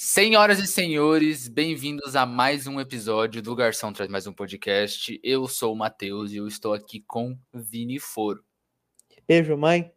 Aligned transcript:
Senhoras 0.00 0.60
e 0.60 0.66
senhores, 0.68 1.48
bem-vindos 1.48 2.14
a 2.14 2.24
mais 2.24 2.68
um 2.68 2.78
episódio 2.78 3.42
do 3.42 3.52
Garçom 3.56 3.92
Traz 3.92 4.08
Mais 4.08 4.28
Um 4.28 4.32
Podcast. 4.32 5.18
Eu 5.24 5.48
sou 5.48 5.72
o 5.72 5.76
Matheus 5.76 6.30
e 6.30 6.36
eu 6.36 6.46
estou 6.46 6.72
aqui 6.72 7.02
com 7.04 7.36
Vini 7.52 7.98
Foro. 7.98 8.44
Beijo, 9.26 9.56
mãe. 9.56 9.90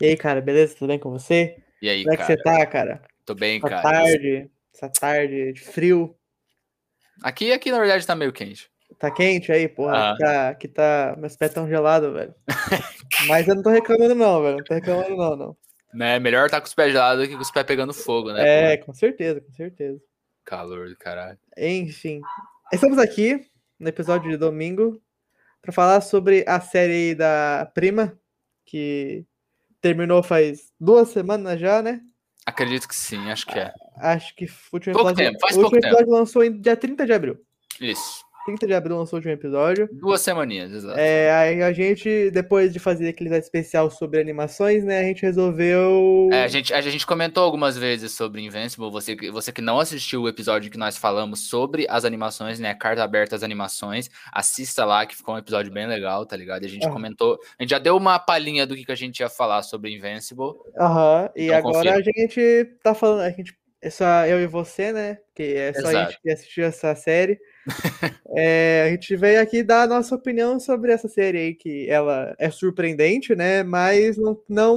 E 0.00 0.06
aí, 0.06 0.16
cara, 0.16 0.40
beleza? 0.40 0.74
Tudo 0.74 0.88
bem 0.88 0.98
com 0.98 1.12
você? 1.12 1.56
E 1.80 1.88
aí, 1.88 2.02
Como 2.02 2.14
é 2.14 2.16
que 2.16 2.22
cara? 2.24 2.36
você 2.36 2.42
tá, 2.42 2.66
cara? 2.66 3.02
Tô 3.24 3.32
bem, 3.32 3.58
Essa 3.58 3.68
cara. 3.68 3.82
tarde, 3.82 4.50
essa 4.74 4.88
tarde 4.88 5.52
de 5.52 5.60
frio. 5.60 6.16
Aqui, 7.22 7.52
aqui, 7.52 7.70
na 7.70 7.78
verdade, 7.78 8.04
tá 8.04 8.16
meio 8.16 8.32
quente. 8.32 8.68
Tá 8.98 9.08
quente 9.08 9.52
aí, 9.52 9.68
porra? 9.68 9.92
Ah. 9.92 10.10
Aqui 10.10 10.18
tá, 10.18 10.48
aqui 10.48 10.68
tá. 10.68 11.14
Meus 11.16 11.36
pés 11.36 11.54
tão 11.54 11.68
gelados, 11.68 12.12
velho. 12.12 12.34
Mas 13.28 13.46
eu 13.46 13.54
não 13.54 13.62
tô 13.62 13.70
reclamando, 13.70 14.16
não, 14.16 14.42
velho. 14.42 14.56
Não 14.56 14.64
tô 14.64 14.74
reclamando, 14.74 15.16
não, 15.16 15.36
não. 15.36 15.56
Né? 15.92 16.18
Melhor 16.18 16.50
tá 16.50 16.60
com 16.60 16.66
os 16.66 16.74
pés 16.74 16.92
gelados 16.92 17.22
do 17.24 17.28
que 17.28 17.34
com 17.34 17.42
os 17.42 17.50
pés 17.50 17.66
pegando 17.66 17.94
fogo, 17.94 18.32
né? 18.32 18.72
É, 18.72 18.76
pô? 18.76 18.86
com 18.86 18.94
certeza, 18.94 19.40
com 19.40 19.52
certeza. 19.52 20.00
Calor 20.44 20.88
do 20.88 20.96
caralho. 20.96 21.38
Enfim. 21.56 22.20
Estamos 22.72 22.98
aqui 22.98 23.46
no 23.78 23.88
episódio 23.88 24.30
de 24.30 24.36
domingo 24.36 25.00
pra 25.62 25.72
falar 25.72 26.00
sobre 26.00 26.44
a 26.46 26.60
série 26.60 27.14
da 27.14 27.70
Prima, 27.74 28.18
que 28.64 29.24
terminou 29.80 30.22
faz 30.22 30.72
duas 30.78 31.08
semanas 31.08 31.58
já, 31.60 31.82
né? 31.82 32.00
Acredito 32.46 32.88
que 32.88 32.96
sim, 32.96 33.30
acho 33.30 33.46
que 33.46 33.58
é. 33.58 33.72
Acho 33.98 34.34
que 34.34 34.46
o 34.46 34.50
último 34.72 34.94
Pouco 34.94 35.10
episódio, 35.10 35.32
tempo, 35.32 35.40
faz 35.40 35.56
o 35.56 35.60
último 35.60 35.70
pouco 35.70 35.80
tempo. 35.80 35.86
episódio 35.94 36.12
lançou 36.12 36.44
em 36.44 36.60
dia 36.60 36.76
30 36.76 37.06
de 37.06 37.12
abril. 37.12 37.38
Isso. 37.80 38.24
30 38.48 38.66
de 38.66 38.74
abril 38.74 38.96
lançou 38.96 39.16
o 39.16 39.18
último 39.18 39.32
episódio. 39.34 39.88
Duas 39.92 40.20
semaninhas, 40.20 40.72
exato. 40.72 40.98
É, 40.98 41.30
aí 41.30 41.62
a 41.62 41.72
gente, 41.72 42.30
depois 42.30 42.72
de 42.72 42.78
fazer 42.78 43.08
aquele 43.08 43.34
especial 43.36 43.90
sobre 43.90 44.20
animações, 44.20 44.82
né, 44.84 45.00
a 45.00 45.02
gente 45.04 45.22
resolveu. 45.22 46.28
É, 46.32 46.44
a, 46.44 46.48
gente, 46.48 46.72
a 46.72 46.80
gente 46.80 47.06
comentou 47.06 47.42
algumas 47.44 47.76
vezes 47.76 48.12
sobre 48.12 48.40
Invincible. 48.42 48.90
Você, 48.90 49.14
que- 49.16 49.30
você 49.30 49.52
que 49.52 49.60
não 49.60 49.78
assistiu 49.78 50.22
o 50.22 50.28
episódio 50.28 50.70
que 50.70 50.78
nós 50.78 50.96
falamos 50.96 51.48
sobre 51.48 51.86
as 51.88 52.04
animações, 52.04 52.58
né? 52.58 52.74
Carta 52.74 53.02
aberta 53.04 53.36
às 53.36 53.42
animações, 53.42 54.10
assista 54.32 54.84
lá, 54.84 55.04
que 55.06 55.16
ficou 55.16 55.34
um 55.34 55.38
episódio 55.38 55.72
bem 55.72 55.86
legal, 55.86 56.24
tá 56.24 56.36
ligado? 56.36 56.62
E 56.62 56.66
a 56.66 56.68
gente 56.70 56.86
Ah. 56.86 56.90
comentou, 56.90 57.38
a 57.58 57.62
gente 57.62 57.70
já 57.70 57.78
deu 57.78 57.96
uma 57.96 58.18
palhinha 58.18 58.66
do 58.66 58.74
que, 58.74 58.84
que 58.84 58.92
a 58.92 58.96
gente 58.96 59.20
ia 59.20 59.28
falar 59.28 59.62
sobre 59.62 59.94
Invincible. 59.94 60.52
Aham, 60.78 61.28
e 61.36 61.46
Então, 61.46 61.58
agora 61.58 61.74
confia. 61.76 61.94
a 61.94 62.02
gente 62.02 62.64
tá 62.82 62.94
falando, 62.94 63.20
a 63.20 63.30
gente, 63.30 63.52
é 63.80 63.90
só 63.90 64.26
eu 64.26 64.40
e 64.40 64.46
você, 64.46 64.92
né, 64.92 65.18
que 65.34 65.42
é 65.54 65.72
só 65.72 65.86
a 65.86 65.90
Exato. 65.90 66.10
gente 66.12 66.22
que 66.22 66.30
assistiu 66.30 66.64
essa 66.64 66.94
série. 66.94 67.38
É, 68.36 68.84
a 68.86 68.90
gente 68.90 69.16
veio 69.16 69.40
aqui 69.40 69.62
dar 69.62 69.82
a 69.82 69.86
nossa 69.86 70.14
opinião 70.14 70.60
sobre 70.60 70.92
essa 70.92 71.08
série 71.08 71.38
aí, 71.38 71.54
que 71.54 71.88
ela 71.90 72.36
é 72.38 72.50
surpreendente, 72.50 73.34
né, 73.34 73.62
mas 73.62 74.16
não. 74.18 74.38
Não, 74.48 74.76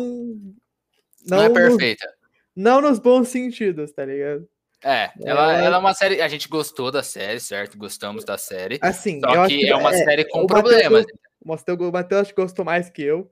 Não, 1.27 1.43
é 1.43 1.49
nos- 1.49 1.53
perfeita. 1.57 2.07
não 2.55 2.81
nos 2.81 2.97
bons 2.97 3.27
sentidos, 3.27 3.91
tá 3.91 4.05
ligado? 4.05 4.47
É, 4.83 5.11
ela, 5.23 5.61
É. 5.61 5.65
ela 5.65 5.75
é 5.75 5.79
uma 5.79 5.93
série. 5.93 6.21
A 6.21 6.27
gente 6.27 6.47
gostou 6.47 6.89
da 6.89 7.03
série, 7.03 7.39
certo? 7.39 7.77
Gostamos 7.77 8.23
da 8.23 8.37
série. 8.37 8.79
Assim, 8.81 9.19
Só 9.19 9.45
que 9.47 9.67
é 9.69 9.75
uma 9.75 9.93
série 9.93 10.25
com 10.25 10.47
problemas. 10.47 11.05
Matheus- 11.45 11.79
o 11.87 11.91
Matheus 11.91 12.31
gostou 12.31 12.65
mais 12.65 12.89
que 12.89 13.03
eu, 13.03 13.29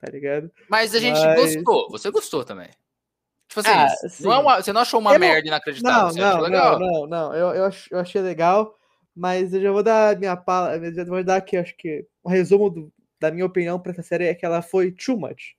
tá 0.00 0.08
ligado? 0.10 0.52
Mas 0.68 0.94
a 0.94 0.98
gente 1.00 1.18
Mas- 1.18 1.56
gostou. 1.56 1.90
Você 1.90 2.10
gostou 2.10 2.44
também. 2.44 2.68
Tipo 3.54 3.60
assim, 3.60 3.70
Ah, 3.70 3.86
não 4.20 4.32
é 4.32 4.38
uma- 4.38 4.56
você 4.62 4.72
não 4.72 4.80
achou 4.80 4.98
uma 5.00 5.10
Eu 5.14 5.18
não- 5.20 5.26
merda 5.28 5.46
inacreditável. 5.48 6.02
Não, 6.02 6.10
você 6.12 6.20
não, 6.20 6.40
legal. 6.40 6.78
não, 6.80 6.86
não, 6.92 7.06
não. 7.06 7.34
Eu, 7.34 7.48
eu, 7.54 7.64
ach- 7.66 7.88
eu 7.90 7.98
achei 8.00 8.20
legal, 8.20 8.74
mas 9.14 9.54
eu 9.54 9.60
já 9.60 9.70
vou 9.70 9.82
dar 9.82 10.18
minha 10.18 10.36
pala, 10.36 10.76
eu 10.76 10.92
já 10.92 11.04
vou 11.04 11.22
dar 11.22 11.36
aqui, 11.36 11.56
acho 11.56 11.76
que 11.76 12.04
um 12.24 12.28
resumo 12.30 12.68
do- 12.68 12.92
da 13.20 13.30
minha 13.30 13.46
opinião 13.46 13.78
pra 13.78 13.92
essa 13.92 14.02
série 14.02 14.26
é 14.26 14.34
que 14.34 14.44
ela 14.44 14.60
foi 14.60 14.90
too 14.90 15.16
much, 15.16 15.54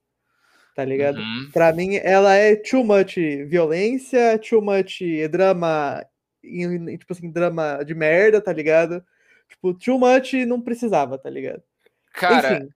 tá 0.75 0.83
ligado? 0.83 1.19
Uhum. 1.19 1.49
Pra 1.53 1.71
mim, 1.71 1.95
ela 1.95 2.35
é 2.35 2.55
too 2.55 2.83
much 2.83 3.15
violência, 3.47 4.37
too 4.39 4.61
much 4.61 4.99
drama, 5.31 6.05
em- 6.43 6.97
tipo 6.97 7.13
assim, 7.13 7.31
drama 7.31 7.81
de 7.83 7.95
merda, 7.95 8.41
tá 8.41 8.52
ligado? 8.52 9.03
Tipo, 9.47 9.73
too 9.73 9.97
much 9.97 10.33
não 10.45 10.59
precisava, 10.59 11.17
tá 11.17 11.30
ligado? 11.30 11.63
Cara, 12.13 12.57
Enfim, 12.57 12.70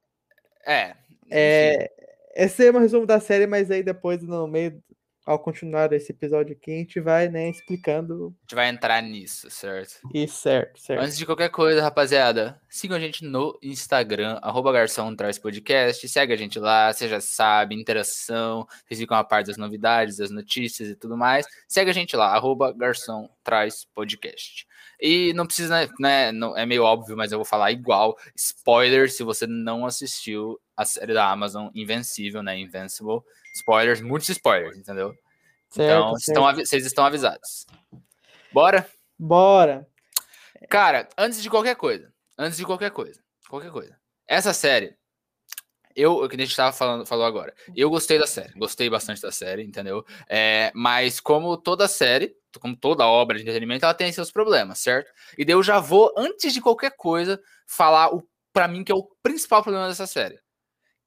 é. 0.65 0.83
enfim. 0.89 0.97
é, 1.29 1.91
esse 2.35 2.65
é 2.65 2.69
o 2.69 2.73
meu 2.73 2.81
resumo 2.81 3.05
da 3.05 3.19
série, 3.19 3.45
mas 3.47 3.69
aí 3.69 3.83
depois, 3.83 4.21
no 4.23 4.47
meio, 4.47 4.81
ao 5.29 5.37
continuar 5.37 5.93
esse 5.93 6.11
episódio 6.11 6.55
aqui, 6.55 6.71
a 6.71 6.77
gente 6.77 6.99
vai, 6.99 7.29
né, 7.29 7.51
explicando 7.51 8.35
A 8.39 8.41
gente 8.41 8.55
vai 8.55 8.67
entrar 8.67 8.99
nisso, 9.03 9.47
certo? 9.51 9.99
isso 10.11 10.37
certo, 10.37 10.79
certo. 10.79 11.03
Antes 11.03 11.19
de 11.19 11.23
qualquer 11.23 11.49
coisa, 11.49 11.83
rapaziada, 11.83 12.59
sigam 12.67 12.97
a 12.97 12.99
gente 12.99 13.23
no 13.23 13.55
Instagram, 13.61 14.39
arroba 14.41 14.71
Garçom 14.71 15.15
Traz 15.15 15.37
Podcast, 15.37 16.09
segue 16.09 16.33
a 16.33 16.35
gente 16.35 16.57
lá, 16.57 16.91
você 16.91 17.07
já 17.07 17.21
sabe, 17.21 17.75
interação, 17.75 18.65
vocês 18.87 18.99
ficam 18.99 19.15
a 19.15 19.23
par 19.23 19.43
das 19.43 19.55
novidades, 19.55 20.17
das 20.17 20.31
notícias 20.31 20.89
e 20.89 20.95
tudo 20.95 21.15
mais. 21.15 21.45
Segue 21.67 21.91
a 21.91 21.93
gente 21.93 22.15
lá, 22.15 22.33
arroba 22.33 22.73
Garçom 22.73 23.29
Traz 23.43 23.85
Podcast. 23.85 24.65
E 24.99 25.31
não 25.33 25.45
precisa, 25.45 25.87
né, 25.99 26.31
não, 26.31 26.57
é 26.57 26.65
meio 26.65 26.81
óbvio, 26.81 27.15
mas 27.15 27.31
eu 27.31 27.37
vou 27.37 27.45
falar 27.45 27.71
igual, 27.71 28.17
spoiler 28.35 29.11
se 29.11 29.21
você 29.21 29.45
não 29.45 29.85
assistiu 29.85 30.59
a 30.75 30.85
série 30.85 31.13
da 31.13 31.29
Amazon 31.29 31.67
Invencível, 31.75 32.41
né, 32.41 32.57
Invincible. 32.57 33.21
Spoilers, 33.53 34.01
muitos 34.01 34.29
spoilers, 34.29 34.77
entendeu? 34.77 35.15
então, 35.71 36.17
Certo, 36.17 36.29
estão 36.29 36.55
vocês 36.55 36.85
estão 36.85 37.05
avisados. 37.05 37.65
Bora? 38.51 38.89
Bora. 39.17 39.87
Cara, 40.69 41.07
antes 41.17 41.41
de 41.41 41.49
qualquer 41.49 41.75
coisa, 41.75 42.11
antes 42.37 42.57
de 42.57 42.65
qualquer 42.65 42.91
coisa, 42.91 43.21
qualquer 43.49 43.71
coisa. 43.71 43.97
Essa 44.27 44.53
série, 44.53 44.95
eu, 45.95 46.17
o 46.17 46.29
que 46.29 46.35
a 46.35 46.39
gente 46.39 46.55
tava 46.55 46.71
falando, 46.71 47.05
falou 47.05 47.25
agora, 47.25 47.53
eu 47.75 47.89
gostei 47.89 48.17
da 48.17 48.27
série, 48.27 48.53
gostei 48.53 48.89
bastante 48.89 49.21
da 49.21 49.31
série, 49.31 49.63
entendeu? 49.63 50.05
É, 50.27 50.71
mas 50.73 51.19
como 51.19 51.57
toda 51.57 51.87
série, 51.87 52.35
como 52.59 52.75
toda 52.75 53.05
obra 53.05 53.37
de 53.37 53.43
entretenimento, 53.43 53.85
ela 53.85 53.93
tem 53.93 54.11
seus 54.11 54.31
problemas, 54.31 54.79
certo? 54.79 55.11
E 55.37 55.45
daí 55.45 55.53
eu 55.53 55.63
já 55.63 55.79
vou, 55.79 56.13
antes 56.17 56.53
de 56.53 56.61
qualquer 56.61 56.95
coisa, 56.95 57.39
falar 57.67 58.13
o 58.13 58.23
para 58.51 58.67
mim 58.67 58.83
que 58.83 58.91
é 58.91 58.95
o 58.95 59.07
principal 59.21 59.61
problema 59.61 59.87
dessa 59.87 60.07
série. 60.07 60.39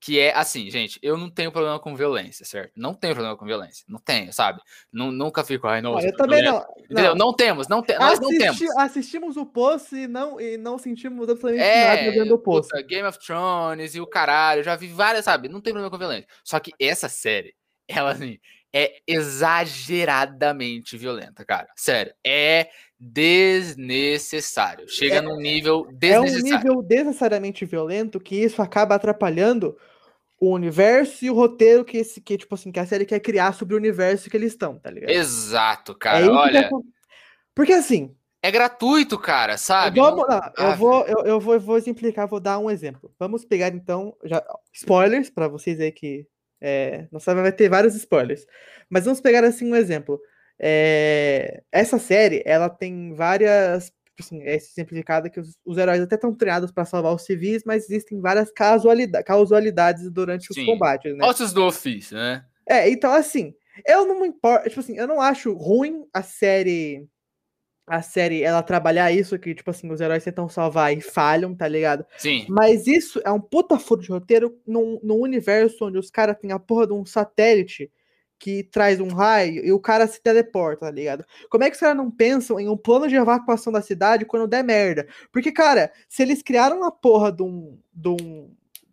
Que 0.04 0.18
é 0.18 0.34
assim, 0.34 0.68
gente, 0.68 0.98
eu 1.00 1.16
não 1.16 1.30
tenho 1.30 1.52
problema 1.52 1.78
com 1.78 1.94
violência, 1.94 2.44
certo? 2.44 2.72
Não 2.76 2.92
tenho 2.92 3.14
problema 3.14 3.36
com 3.36 3.46
violência. 3.46 3.84
Não 3.88 4.00
tenho, 4.00 4.32
sabe? 4.32 4.60
Nu- 4.92 5.12
nunca 5.12 5.44
fico, 5.44 5.68
ai, 5.68 5.78
Ah, 5.78 5.82
nossa. 5.82 6.04
eu 6.08 6.16
também 6.16 6.42
violento. 6.42 6.66
não. 6.66 6.84
Entendeu? 6.84 7.14
não. 7.14 7.26
Não 7.26 7.32
temos, 7.32 7.68
não 7.68 7.80
te, 7.82 7.96
nós 7.96 8.18
não 8.18 8.28
temos. 8.30 8.56
Assisti- 8.56 8.78
assistimos 8.80 9.36
o 9.36 9.46
post 9.46 9.94
e 9.94 10.08
não, 10.08 10.40
e 10.40 10.56
não 10.56 10.76
sentimos 10.76 11.28
absolutamente 11.28 11.62
É, 11.64 11.86
nada 11.86 12.10
vendo 12.18 12.34
o 12.34 12.38
post. 12.40 12.68
puta, 12.68 12.82
Game 12.82 13.06
of 13.06 13.16
Thrones 13.24 13.94
e 13.94 14.00
o 14.00 14.06
caralho, 14.08 14.64
já 14.64 14.74
vi 14.74 14.88
várias, 14.88 15.24
sabe? 15.24 15.48
Não 15.48 15.60
tem 15.60 15.72
problema 15.72 15.88
com 15.90 15.96
violência. 15.98 16.26
Só 16.42 16.58
que 16.58 16.72
essa 16.80 17.08
série, 17.08 17.54
ela, 17.86 18.10
assim, 18.10 18.40
é 18.74 18.94
exageradamente 19.06 20.96
violenta, 20.96 21.44
cara. 21.44 21.68
Sério, 21.76 22.12
é 22.26 22.68
desnecessário. 22.98 24.88
Chega 24.88 25.16
É- 25.16 25.20
num 25.20 25.36
nível 25.36 25.86
É 26.02 26.18
um 26.20 26.24
desnecessário. 26.24 26.58
nível 26.68 26.82
desnecessariamente 26.82 27.64
violento 27.64 28.18
que 28.18 28.34
isso 28.36 28.60
acaba 28.62 28.94
atrapalhando 28.96 29.76
o 30.42 30.52
universo 30.52 31.24
e 31.24 31.30
o 31.30 31.34
roteiro 31.34 31.84
que, 31.84 31.98
esse, 31.98 32.20
que, 32.20 32.36
tipo 32.36 32.52
assim, 32.56 32.72
que 32.72 32.80
a 32.80 32.86
série 32.86 33.06
quer 33.06 33.20
criar 33.20 33.52
sobre 33.52 33.74
o 33.74 33.78
universo 33.78 34.28
que 34.28 34.36
eles 34.36 34.52
estão, 34.52 34.76
tá 34.78 34.90
ligado? 34.90 35.12
Exato, 35.12 35.92
É 35.92 35.98
cara. 36.00 36.24
que 36.24 36.36
Olha, 36.36 36.68
Porque 37.54 37.72
assim, 37.72 38.16
é 38.42 38.50
gratuito, 38.50 39.18
cara, 39.18 39.56
sabe? 39.56 40.00
Vamos 40.00 40.18
Não- 40.18 40.26
lá, 40.28 40.52
eu, 40.58 40.64
Ah, 40.64 40.74
vou, 40.74 41.06
eu, 41.06 41.24
eu 41.26 41.40
vou, 41.40 41.54
eu 41.54 41.60
vou 41.60 41.76
exemplificar, 41.76 42.26
vou 42.28 42.40
dar 42.40 42.58
um 42.58 42.70
exemplo. 42.70 43.14
Vamos 43.18 43.44
pegar 43.44 43.68
então, 43.68 44.16
já, 44.24 44.42
spoilers 44.72 45.30
para 45.30 45.48
vocês 45.48 45.78
aí 45.80 45.92
que 45.92 46.26
é, 46.60 47.06
não 47.12 47.20
sabem, 47.20 47.42
vai 47.42 47.52
ter 47.52 47.68
vários 47.68 47.94
spoilers. 47.94 48.44
Mas 48.90 49.04
vamos 49.04 49.20
pegar 49.20 49.44
assim 49.44 49.70
um 49.70 49.76
exemplo. 49.76 50.20
É, 50.58 51.62
essa 51.72 51.98
série, 51.98 52.42
ela 52.46 52.68
tem 52.68 53.14
várias, 53.14 53.92
tipo 54.14 54.22
assim, 54.22 54.42
é 54.42 54.54
exemplificada 54.56 55.30
que 55.30 55.40
os, 55.40 55.56
os 55.64 55.78
heróis 55.78 56.00
até 56.00 56.14
estão 56.14 56.34
treinados 56.34 56.70
para 56.70 56.84
salvar 56.84 57.14
os 57.14 57.22
civis, 57.22 57.62
mas 57.64 57.84
existem 57.84 58.20
várias 58.20 58.50
casualidades, 58.50 59.26
casualidades 59.26 60.10
durante 60.10 60.50
os 60.50 60.54
Sim. 60.54 60.66
combates, 60.66 61.16
né? 61.16 61.24
Ossos 61.24 61.52
do 61.52 61.64
ofício, 61.64 62.16
né? 62.16 62.44
É, 62.68 62.88
então 62.90 63.12
assim, 63.12 63.54
eu 63.86 64.06
não 64.06 64.20
me 64.20 64.28
importo, 64.28 64.68
tipo 64.68 64.80
assim, 64.80 64.96
eu 64.96 65.06
não 65.06 65.20
acho 65.20 65.52
ruim 65.54 66.04
a 66.12 66.22
série 66.22 67.06
a 67.84 68.00
série 68.00 68.42
ela 68.42 68.62
trabalhar 68.62 69.10
isso 69.10 69.38
que 69.38 69.54
tipo 69.54 69.70
assim, 69.70 69.90
os 69.90 70.00
heróis 70.00 70.22
tentam 70.22 70.48
salvar 70.48 70.96
e 70.96 71.00
falham, 71.00 71.54
tá 71.54 71.66
ligado? 71.66 72.06
Sim. 72.16 72.46
Mas 72.48 72.86
isso 72.86 73.20
é 73.24 73.30
um 73.30 73.40
puta 73.40 73.78
furo 73.78 74.00
de 74.00 74.08
roteiro 74.08 74.56
num, 74.66 75.00
num 75.02 75.20
universo 75.20 75.86
onde 75.86 75.98
os 75.98 76.10
caras 76.10 76.38
têm 76.38 76.52
a 76.52 76.58
porra 76.58 76.86
de 76.86 76.92
um 76.92 77.04
satélite 77.04 77.90
que 78.42 78.64
traz 78.64 78.98
um 79.00 79.06
raio 79.06 79.64
e 79.64 79.70
o 79.70 79.78
cara 79.78 80.04
se 80.08 80.20
teleporta, 80.20 80.86
tá 80.86 80.90
ligado? 80.90 81.24
Como 81.48 81.62
é 81.62 81.70
que 81.70 81.74
os 81.74 81.80
caras 81.80 81.96
não 81.96 82.10
pensam 82.10 82.58
em 82.58 82.68
um 82.68 82.76
plano 82.76 83.06
de 83.06 83.14
evacuação 83.14 83.72
da 83.72 83.80
cidade 83.80 84.24
quando 84.24 84.48
der 84.48 84.64
merda? 84.64 85.06
Porque, 85.30 85.52
cara, 85.52 85.92
se 86.08 86.22
eles 86.22 86.42
criaram 86.42 86.82
a 86.82 86.90
porra 86.90 87.30
de 87.30 87.44
um. 87.44 87.78
De 87.94 88.08
um 88.08 88.50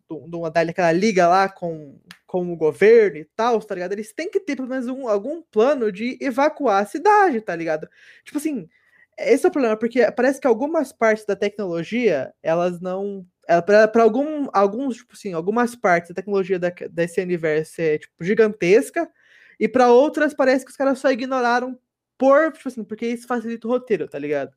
de 0.08 0.16
um- 0.16 0.40
uma 0.40 0.52
daquela 0.52 0.92
liga 0.92 1.28
lá 1.28 1.50
com, 1.50 1.96
com 2.28 2.52
o 2.52 2.56
governo 2.56 3.18
e 3.18 3.26
tal, 3.36 3.60
tá 3.60 3.74
ligado? 3.76 3.94
Eles 3.94 4.14
têm 4.14 4.30
que 4.30 4.40
ter 4.40 4.56
pelo 4.56 4.68
menos 4.68 4.88
um- 4.88 5.08
algum 5.08 5.42
plano 5.42 5.92
de 5.92 6.16
evacuar 6.22 6.84
a 6.84 6.86
cidade, 6.86 7.42
tá 7.42 7.56
ligado? 7.56 7.88
Tipo 8.24 8.38
assim, 8.38 8.70
esse 9.18 9.46
é 9.46 9.50
o 9.50 9.52
problema, 9.52 9.78
porque 9.78 10.12
parece 10.12 10.40
que 10.40 10.48
algumas 10.48 10.92
partes 10.94 11.26
da 11.26 11.36
tecnologia, 11.36 12.32
elas 12.44 12.80
não. 12.80 13.26
Para 13.66 14.04
algum, 14.04 14.48
alguns, 14.54 14.98
tipo 14.98 15.14
assim, 15.14 15.34
algumas 15.34 15.76
partes 15.76 16.10
da 16.10 16.16
tecnologia 16.16 16.60
da, 16.60 16.70
desse 16.92 17.20
universo 17.20 17.82
é 17.82 17.98
tipo, 17.98 18.14
gigantesca, 18.24 19.10
e 19.60 19.68
para 19.68 19.92
outras 19.92 20.34
parece 20.34 20.64
que 20.64 20.72
os 20.72 20.78
caras 20.78 21.00
só 21.00 21.12
ignoraram 21.12 21.78
por, 22.18 22.52
tipo 22.52 22.68
assim, 22.68 22.84
porque 22.84 23.08
isso 23.08 23.28
facilita 23.28 23.68
o 23.68 23.72
roteiro, 23.72 24.08
tá 24.08 24.18
ligado? 24.18 24.52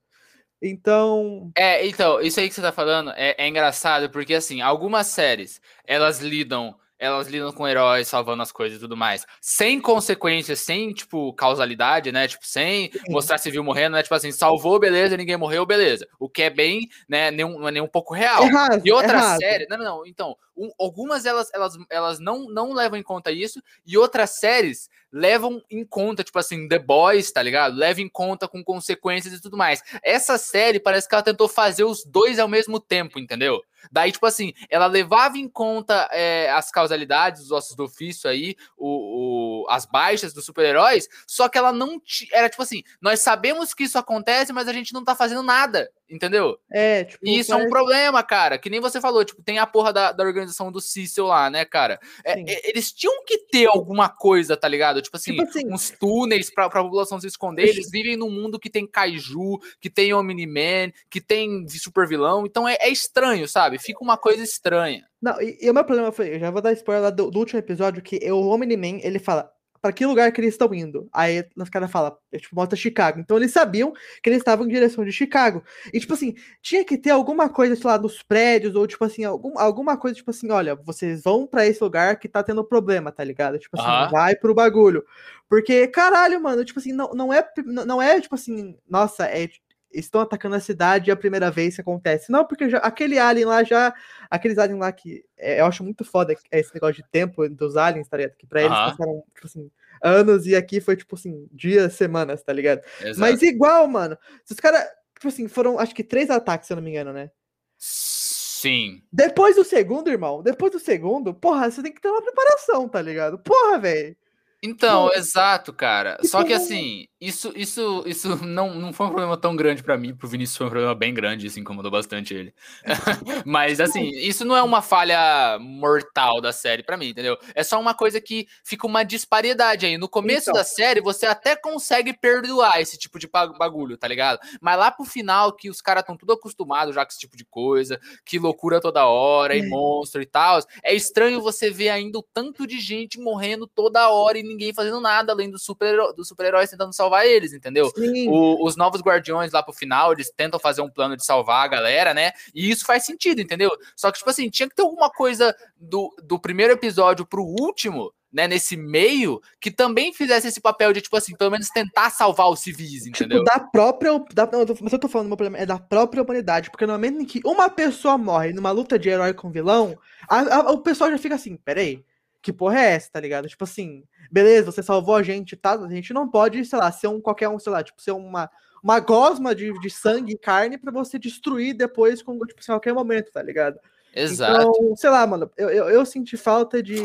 Então. 0.60 1.50
É, 1.56 1.84
então, 1.86 2.20
isso 2.20 2.38
aí 2.38 2.48
que 2.48 2.54
você 2.54 2.62
tá 2.62 2.70
falando 2.70 3.10
é, 3.16 3.34
é 3.36 3.48
engraçado, 3.48 4.10
porque 4.10 4.34
assim, 4.34 4.60
algumas 4.60 5.08
séries, 5.08 5.60
elas 5.84 6.20
lidam 6.20 6.76
elas 7.02 7.26
lidam 7.26 7.50
com 7.50 7.66
heróis, 7.66 8.06
salvando 8.06 8.44
as 8.44 8.52
coisas 8.52 8.78
e 8.78 8.80
tudo 8.80 8.96
mais. 8.96 9.26
Sem 9.40 9.80
consequências, 9.80 10.60
sem, 10.60 10.92
tipo, 10.92 11.32
causalidade, 11.34 12.12
né? 12.12 12.28
Tipo, 12.28 12.46
sem 12.46 12.92
mostrar 13.08 13.38
civil 13.38 13.64
morrendo, 13.64 13.94
né? 13.94 14.04
Tipo 14.04 14.14
assim, 14.14 14.30
salvou, 14.30 14.78
beleza, 14.78 15.16
ninguém 15.16 15.36
morreu, 15.36 15.66
beleza. 15.66 16.06
O 16.16 16.28
que 16.28 16.44
é 16.44 16.50
bem, 16.50 16.88
né? 17.08 17.32
Nem, 17.32 17.44
não 17.44 17.66
é 17.66 17.72
nem 17.72 17.82
um 17.82 17.88
pouco 17.88 18.14
real. 18.14 18.44
Errado, 18.44 18.82
e 18.84 18.92
outra 18.92 19.18
errado. 19.18 19.38
série. 19.40 19.66
Não, 19.68 19.76
não, 19.76 19.84
não. 19.84 20.06
Então, 20.06 20.36
um, 20.56 20.70
algumas 20.78 21.24
elas, 21.24 21.48
elas, 21.52 21.74
elas 21.90 22.18
não, 22.18 22.48
não 22.48 22.72
levam 22.72 22.98
em 22.98 23.02
conta 23.02 23.30
isso, 23.30 23.62
e 23.86 23.96
outras 23.96 24.38
séries 24.38 24.88
levam 25.12 25.62
em 25.70 25.84
conta, 25.84 26.24
tipo 26.24 26.38
assim, 26.38 26.66
The 26.66 26.78
Boys, 26.78 27.30
tá 27.30 27.42
ligado? 27.42 27.76
Leva 27.76 28.00
em 28.00 28.08
conta 28.08 28.48
com 28.48 28.64
consequências 28.64 29.34
e 29.34 29.40
tudo 29.40 29.56
mais. 29.56 29.82
Essa 30.02 30.38
série 30.38 30.80
parece 30.80 31.08
que 31.08 31.14
ela 31.14 31.22
tentou 31.22 31.48
fazer 31.48 31.84
os 31.84 32.04
dois 32.04 32.38
ao 32.38 32.48
mesmo 32.48 32.80
tempo, 32.80 33.18
entendeu? 33.18 33.62
Daí, 33.90 34.12
tipo 34.12 34.26
assim, 34.26 34.52
ela 34.70 34.86
levava 34.86 35.36
em 35.38 35.48
conta 35.48 36.08
é, 36.12 36.50
as 36.50 36.70
causalidades, 36.70 37.42
os 37.42 37.50
ossos 37.50 37.76
do 37.76 37.84
ofício 37.84 38.30
aí, 38.30 38.54
o, 38.76 39.64
o 39.64 39.66
as 39.68 39.86
baixas 39.86 40.32
dos 40.32 40.44
super-heróis, 40.44 41.08
só 41.26 41.48
que 41.48 41.58
ela 41.58 41.72
não 41.72 42.00
era 42.32 42.48
tipo 42.48 42.62
assim, 42.62 42.82
nós 43.00 43.20
sabemos 43.20 43.74
que 43.74 43.84
isso 43.84 43.98
acontece, 43.98 44.52
mas 44.52 44.68
a 44.68 44.72
gente 44.72 44.92
não 44.92 45.04
tá 45.04 45.14
fazendo 45.14 45.42
nada, 45.42 45.90
entendeu? 46.12 46.58
É, 46.70 47.04
tipo, 47.04 47.26
e 47.26 47.38
isso 47.38 47.52
é 47.52 47.56
um 47.56 47.68
problema, 47.70 48.22
cara, 48.22 48.58
que 48.58 48.68
nem 48.68 48.80
você 48.80 49.00
falou, 49.00 49.24
tipo, 49.24 49.42
tem 49.42 49.58
a 49.58 49.66
porra 49.66 49.92
da, 49.92 50.12
da 50.12 50.22
organização 50.22 50.70
do 50.70 50.80
Cecil 50.80 51.26
lá, 51.26 51.48
né, 51.48 51.64
cara? 51.64 51.98
É, 52.24 52.68
eles 52.68 52.92
tinham 52.92 53.24
que 53.24 53.38
ter 53.38 53.66
alguma 53.66 54.08
coisa, 54.08 54.56
tá 54.56 54.68
ligado? 54.68 55.00
Tipo 55.00 55.16
assim, 55.16 55.32
tipo 55.32 55.48
assim 55.48 55.72
uns 55.72 55.90
túneis 55.90 56.52
pra, 56.52 56.68
pra 56.68 56.82
população 56.82 57.18
se 57.18 57.26
esconder, 57.26 57.68
eles 57.68 57.90
vivem 57.90 58.16
num 58.16 58.30
mundo 58.30 58.58
que 58.58 58.68
tem 58.68 58.86
kaiju, 58.86 59.58
que 59.80 59.88
tem 59.88 60.12
Omni-Man, 60.12 60.92
que 61.08 61.20
tem 61.20 61.66
super 61.68 62.06
vilão, 62.06 62.44
então 62.44 62.68
é, 62.68 62.76
é 62.80 62.90
estranho, 62.90 63.48
sabe? 63.48 63.78
Fica 63.78 64.04
uma 64.04 64.18
coisa 64.18 64.42
estranha. 64.42 65.06
Não, 65.20 65.40
e, 65.40 65.56
e 65.62 65.70
o 65.70 65.74
meu 65.74 65.84
problema 65.84 66.12
foi, 66.12 66.34
eu 66.34 66.38
já 66.40 66.50
vou 66.50 66.60
dar 66.60 66.72
spoiler 66.72 67.10
do, 67.12 67.30
do 67.30 67.38
último 67.38 67.58
episódio, 67.58 68.02
que 68.02 68.18
o 68.30 68.48
Omni-Man, 68.48 68.98
ele 69.02 69.18
fala, 69.18 69.50
para 69.82 69.92
que 69.92 70.06
lugar 70.06 70.30
que 70.30 70.40
eles 70.40 70.54
estão 70.54 70.72
indo? 70.72 71.08
Aí 71.12 71.44
os 71.56 71.68
caras 71.68 71.90
falam, 71.90 72.16
é, 72.30 72.38
tipo, 72.38 72.54
mostra 72.54 72.76
Chicago. 72.76 73.18
Então 73.18 73.36
eles 73.36 73.50
sabiam 73.50 73.92
que 74.22 74.30
eles 74.30 74.38
estavam 74.38 74.64
em 74.64 74.68
direção 74.68 75.04
de 75.04 75.10
Chicago. 75.10 75.64
E, 75.92 75.98
tipo 75.98 76.14
assim, 76.14 76.36
tinha 76.62 76.84
que 76.84 76.96
ter 76.96 77.10
alguma 77.10 77.48
coisa, 77.48 77.74
sei 77.74 77.90
lá, 77.90 77.98
nos 77.98 78.22
prédios, 78.22 78.76
ou, 78.76 78.86
tipo 78.86 79.04
assim, 79.04 79.24
algum, 79.24 79.58
alguma 79.58 79.96
coisa, 79.96 80.14
tipo 80.14 80.30
assim, 80.30 80.52
olha, 80.52 80.76
vocês 80.76 81.24
vão 81.24 81.48
para 81.48 81.66
esse 81.66 81.82
lugar 81.82 82.16
que 82.16 82.28
tá 82.28 82.44
tendo 82.44 82.62
problema, 82.62 83.10
tá 83.10 83.24
ligado? 83.24 83.58
Tipo 83.58 83.76
assim, 83.76 84.12
vai 84.12 84.36
pro 84.36 84.54
bagulho. 84.54 85.04
Porque, 85.48 85.88
caralho, 85.88 86.40
mano, 86.40 86.64
tipo 86.64 86.78
assim, 86.78 86.92
não, 86.92 87.10
não 87.12 87.32
é, 87.32 87.44
não 87.84 88.00
é, 88.00 88.20
tipo 88.20 88.36
assim, 88.36 88.76
nossa, 88.88 89.26
é 89.26 89.48
estão 89.92 90.20
atacando 90.20 90.56
a 90.56 90.60
cidade 90.60 91.10
a 91.10 91.16
primeira 91.16 91.50
vez 91.50 91.74
que 91.74 91.80
acontece. 91.80 92.30
Não, 92.30 92.44
porque 92.44 92.68
já, 92.68 92.78
aquele 92.78 93.18
alien 93.18 93.46
lá 93.46 93.62
já. 93.64 93.94
Aqueles 94.30 94.58
aliens 94.58 94.78
lá 94.78 94.92
que 94.92 95.24
é, 95.36 95.60
eu 95.60 95.66
acho 95.66 95.84
muito 95.84 96.04
foda 96.04 96.34
esse 96.50 96.74
negócio 96.74 97.02
de 97.02 97.08
tempo 97.10 97.48
dos 97.48 97.76
aliens, 97.76 98.08
tá 98.08 98.16
ligado? 98.16 98.36
Que 98.36 98.46
pra 98.46 98.62
eles 98.62 98.76
passaram, 98.76 99.22
tipo 99.34 99.46
assim, 99.46 99.70
anos 100.02 100.46
e 100.46 100.56
aqui 100.56 100.80
foi, 100.80 100.96
tipo 100.96 101.14
assim, 101.14 101.48
dias, 101.52 101.94
semanas, 101.94 102.42
tá 102.42 102.52
ligado? 102.52 102.82
Exato. 103.00 103.20
Mas 103.20 103.42
igual, 103.42 103.86
mano. 103.86 104.16
Se 104.44 104.52
os 104.52 104.60
caras, 104.60 104.84
tipo 105.14 105.28
assim, 105.28 105.48
foram 105.48 105.78
acho 105.78 105.94
que 105.94 106.04
três 106.04 106.30
ataques, 106.30 106.66
se 106.66 106.72
eu 106.72 106.76
não 106.76 106.82
me 106.82 106.90
engano, 106.90 107.12
né? 107.12 107.30
Sim. 107.78 109.02
Depois 109.12 109.56
do 109.56 109.64
segundo, 109.64 110.08
irmão, 110.08 110.40
depois 110.42 110.70
do 110.70 110.78
segundo, 110.78 111.34
porra, 111.34 111.70
você 111.70 111.82
tem 111.82 111.92
que 111.92 112.00
ter 112.00 112.08
uma 112.08 112.22
preparação, 112.22 112.88
tá 112.88 113.02
ligado? 113.02 113.38
Porra, 113.38 113.78
velho. 113.78 114.16
Então, 114.62 115.08
Pô, 115.08 115.14
exato, 115.14 115.72
cara. 115.72 116.18
Só 116.22 116.44
que 116.44 116.52
assim, 116.52 117.06
isso, 117.20 117.52
isso, 117.56 118.04
isso 118.06 118.36
não, 118.46 118.74
não 118.74 118.92
foi 118.92 119.06
um 119.06 119.10
problema 119.10 119.36
tão 119.36 119.56
grande 119.56 119.82
para 119.82 119.98
mim, 119.98 120.14
pro 120.14 120.28
Vinícius 120.28 120.56
foi 120.56 120.66
um 120.68 120.70
problema 120.70 120.94
bem 120.94 121.12
grande, 121.12 121.48
isso 121.48 121.58
incomodou 121.58 121.90
bastante 121.90 122.32
ele. 122.32 122.54
Mas 123.44 123.80
assim, 123.80 124.08
isso 124.10 124.44
não 124.44 124.56
é 124.56 124.62
uma 124.62 124.80
falha 124.80 125.58
mortal 125.60 126.40
da 126.40 126.52
série 126.52 126.84
para 126.84 126.96
mim, 126.96 127.08
entendeu? 127.08 127.36
É 127.56 127.64
só 127.64 127.80
uma 127.80 127.92
coisa 127.92 128.20
que 128.20 128.46
fica 128.64 128.86
uma 128.86 129.02
disparidade 129.02 129.84
aí. 129.84 129.98
No 129.98 130.08
começo 130.08 130.50
então. 130.50 130.54
da 130.54 130.64
série, 130.64 131.00
você 131.00 131.26
até 131.26 131.56
consegue 131.56 132.12
perdoar 132.12 132.80
esse 132.80 132.96
tipo 132.96 133.18
de 133.18 133.26
bagulho, 133.26 133.96
tá 133.96 134.06
ligado? 134.06 134.38
Mas 134.60 134.78
lá 134.78 134.92
pro 134.92 135.04
final, 135.04 135.52
que 135.52 135.68
os 135.68 135.80
caras 135.80 136.02
estão 136.02 136.16
tudo 136.16 136.34
acostumados 136.34 136.94
já 136.94 137.04
com 137.04 137.10
esse 137.10 137.18
tipo 137.18 137.36
de 137.36 137.44
coisa, 137.44 138.00
que 138.24 138.38
loucura 138.38 138.80
toda 138.80 139.06
hora, 139.06 139.56
e 139.56 139.60
é. 139.60 139.66
monstro 139.66 140.22
e 140.22 140.26
tal, 140.26 140.60
é 140.84 140.94
estranho 140.94 141.40
você 141.40 141.68
ver 141.68 141.88
ainda 141.88 142.18
o 142.18 142.22
tanto 142.22 142.64
de 142.64 142.78
gente 142.78 143.18
morrendo 143.18 143.66
toda 143.66 144.08
hora 144.08 144.38
e 144.38 144.51
ninguém 144.52 144.74
fazendo 144.74 145.00
nada, 145.00 145.32
além 145.32 145.50
dos 145.50 145.64
super-heróis 145.64 146.14
super 146.26 146.50
tentando 146.70 146.92
salvar 146.92 147.12
salvar 147.12 147.26
eles, 147.26 147.52
entendeu? 147.52 147.90
O, 148.28 148.66
os 148.66 148.76
novos 148.76 149.00
guardiões 149.00 149.52
lá 149.52 149.62
pro 149.62 149.72
final, 149.72 150.12
eles 150.12 150.30
tentam 150.34 150.58
fazer 150.58 150.80
um 150.80 150.90
plano 150.90 151.16
de 151.16 151.24
salvar 151.24 151.64
a 151.64 151.68
galera, 151.68 152.14
né? 152.14 152.32
E 152.54 152.70
isso 152.70 152.84
faz 152.84 153.04
sentido, 153.04 153.40
entendeu? 153.40 153.70
Só 153.94 154.10
que, 154.10 154.18
tipo 154.18 154.30
assim, 154.30 154.48
tinha 154.48 154.68
que 154.68 154.74
ter 154.74 154.82
alguma 154.82 155.10
coisa 155.10 155.54
do, 155.76 156.14
do 156.22 156.38
primeiro 156.38 156.72
episódio 156.72 157.26
pro 157.26 157.42
último, 157.42 158.12
né, 158.32 158.48
nesse 158.48 158.78
meio, 158.78 159.42
que 159.60 159.70
também 159.70 160.10
fizesse 160.10 160.48
esse 160.48 160.58
papel 160.58 160.90
de, 160.94 161.02
tipo 161.02 161.14
assim, 161.16 161.36
pelo 161.36 161.50
menos 161.50 161.68
tentar 161.68 162.08
salvar 162.08 162.48
os 162.48 162.60
civis, 162.60 163.02
tipo, 163.02 163.08
entendeu? 163.08 163.44
Tipo, 163.44 163.58
da 163.58 163.60
própria. 163.60 164.18
Da, 164.32 164.48
não, 164.50 164.64
mas 164.80 164.92
eu 164.92 164.98
tô 164.98 165.08
falando, 165.08 165.28
meu 165.28 165.36
problema 165.36 165.58
é 165.58 165.66
da 165.66 165.78
própria 165.78 166.22
humanidade, 166.22 166.70
porque 166.70 166.86
no 166.86 166.94
momento 166.94 167.20
em 167.20 167.26
que 167.26 167.42
uma 167.44 167.68
pessoa 167.68 168.16
morre 168.16 168.54
numa 168.54 168.70
luta 168.70 168.98
de 168.98 169.10
herói 169.10 169.34
com 169.34 169.50
vilão, 169.50 169.98
a, 170.26 170.56
a, 170.56 170.70
o 170.70 170.78
pessoal 170.78 171.10
já 171.10 171.18
fica 171.18 171.34
assim, 171.34 171.56
peraí 171.56 172.02
que 172.42 172.52
porra 172.52 172.80
é 172.80 172.94
essa, 172.94 173.10
tá 173.12 173.20
ligado? 173.20 173.48
Tipo 173.48 173.64
assim, 173.64 174.02
beleza, 174.30 174.72
você 174.72 174.82
salvou 174.82 175.14
a 175.14 175.22
gente, 175.22 175.56
tá? 175.56 175.74
A 175.74 175.88
gente 175.88 176.12
não 176.12 176.28
pode, 176.28 176.64
sei 176.64 176.78
lá, 176.78 176.90
ser 176.90 177.06
um 177.06 177.20
qualquer 177.20 177.48
um, 177.48 177.58
sei 177.58 177.72
lá, 177.72 177.82
tipo, 177.82 178.02
ser 178.02 178.10
uma, 178.10 178.50
uma 178.82 178.98
gosma 178.98 179.54
de, 179.54 179.72
de 179.80 179.88
sangue 179.88 180.32
e 180.32 180.38
carne 180.38 180.76
para 180.76 180.90
você 180.90 181.18
destruir 181.18 181.74
depois 181.74 182.20
com, 182.20 182.36
tipo, 182.40 182.60
assim, 182.60 182.72
qualquer 182.72 182.92
momento, 182.92 183.30
tá 183.30 183.40
ligado? 183.40 183.78
Exato. 184.14 184.60
Então, 184.60 184.96
sei 184.96 185.10
lá, 185.10 185.26
mano, 185.26 185.50
eu, 185.56 185.70
eu, 185.70 185.88
eu 185.88 186.04
senti 186.04 186.36
falta 186.36 186.82
de. 186.82 186.96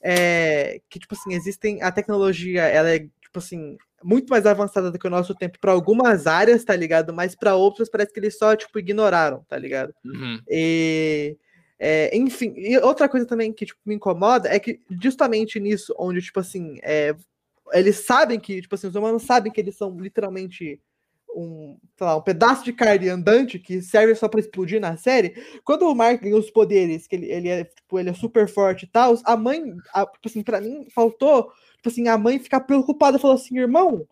É, 0.00 0.80
que, 0.88 0.98
tipo 0.98 1.14
assim, 1.14 1.34
existem. 1.34 1.82
A 1.82 1.92
tecnologia, 1.92 2.62
ela 2.62 2.90
é, 2.90 3.00
tipo 3.00 3.38
assim, 3.38 3.76
muito 4.02 4.28
mais 4.28 4.46
avançada 4.46 4.90
do 4.90 4.98
que 4.98 5.06
o 5.06 5.10
nosso 5.10 5.34
tempo 5.34 5.58
para 5.60 5.72
algumas 5.72 6.26
áreas, 6.26 6.64
tá 6.64 6.74
ligado? 6.74 7.12
Mas 7.12 7.34
para 7.34 7.54
outras 7.54 7.88
parece 7.90 8.12
que 8.12 8.18
eles 8.18 8.38
só, 8.38 8.56
tipo, 8.56 8.78
ignoraram, 8.78 9.44
tá 9.48 9.58
ligado? 9.58 9.94
Uhum. 10.04 10.40
E 10.48 11.36
é, 11.78 12.16
enfim, 12.16 12.54
e 12.56 12.78
outra 12.78 13.08
coisa 13.08 13.26
também 13.26 13.52
que 13.52 13.66
tipo, 13.66 13.80
me 13.84 13.94
incomoda 13.94 14.48
é 14.48 14.58
que 14.58 14.80
justamente 15.02 15.58
nisso, 15.58 15.94
onde, 15.98 16.22
tipo 16.22 16.40
assim, 16.40 16.78
é, 16.82 17.14
eles 17.72 18.04
sabem 18.04 18.38
que, 18.38 18.62
tipo 18.62 18.74
assim, 18.74 18.86
os 18.86 18.94
humanos 18.94 19.24
sabem 19.24 19.52
que 19.52 19.60
eles 19.60 19.76
são 19.76 19.98
literalmente 19.98 20.80
um, 21.34 21.76
lá, 22.00 22.16
um 22.16 22.22
pedaço 22.22 22.64
de 22.64 22.72
carne 22.72 23.08
andante 23.08 23.58
que 23.58 23.82
serve 23.82 24.14
só 24.14 24.28
para 24.28 24.40
explodir 24.40 24.80
na 24.80 24.96
série. 24.96 25.34
Quando 25.64 25.82
o 25.82 25.94
Mark 25.94 26.22
ganhou 26.22 26.38
os 26.38 26.50
poderes, 26.50 27.06
que 27.06 27.16
ele, 27.16 27.30
ele, 27.30 27.48
é, 27.48 27.64
tipo, 27.64 27.98
ele 27.98 28.10
é 28.10 28.14
super 28.14 28.48
forte 28.48 28.84
e 28.84 28.88
tal, 28.88 29.18
a 29.24 29.36
mãe, 29.36 29.74
a, 29.92 30.06
tipo 30.06 30.28
assim, 30.28 30.42
pra 30.42 30.60
mim, 30.60 30.86
faltou, 30.94 31.50
tipo 31.76 31.88
assim, 31.88 32.08
a 32.08 32.16
mãe 32.16 32.38
ficar 32.38 32.60
preocupada, 32.60 33.18
falou 33.18 33.36
assim, 33.36 33.58
irmão, 33.58 34.06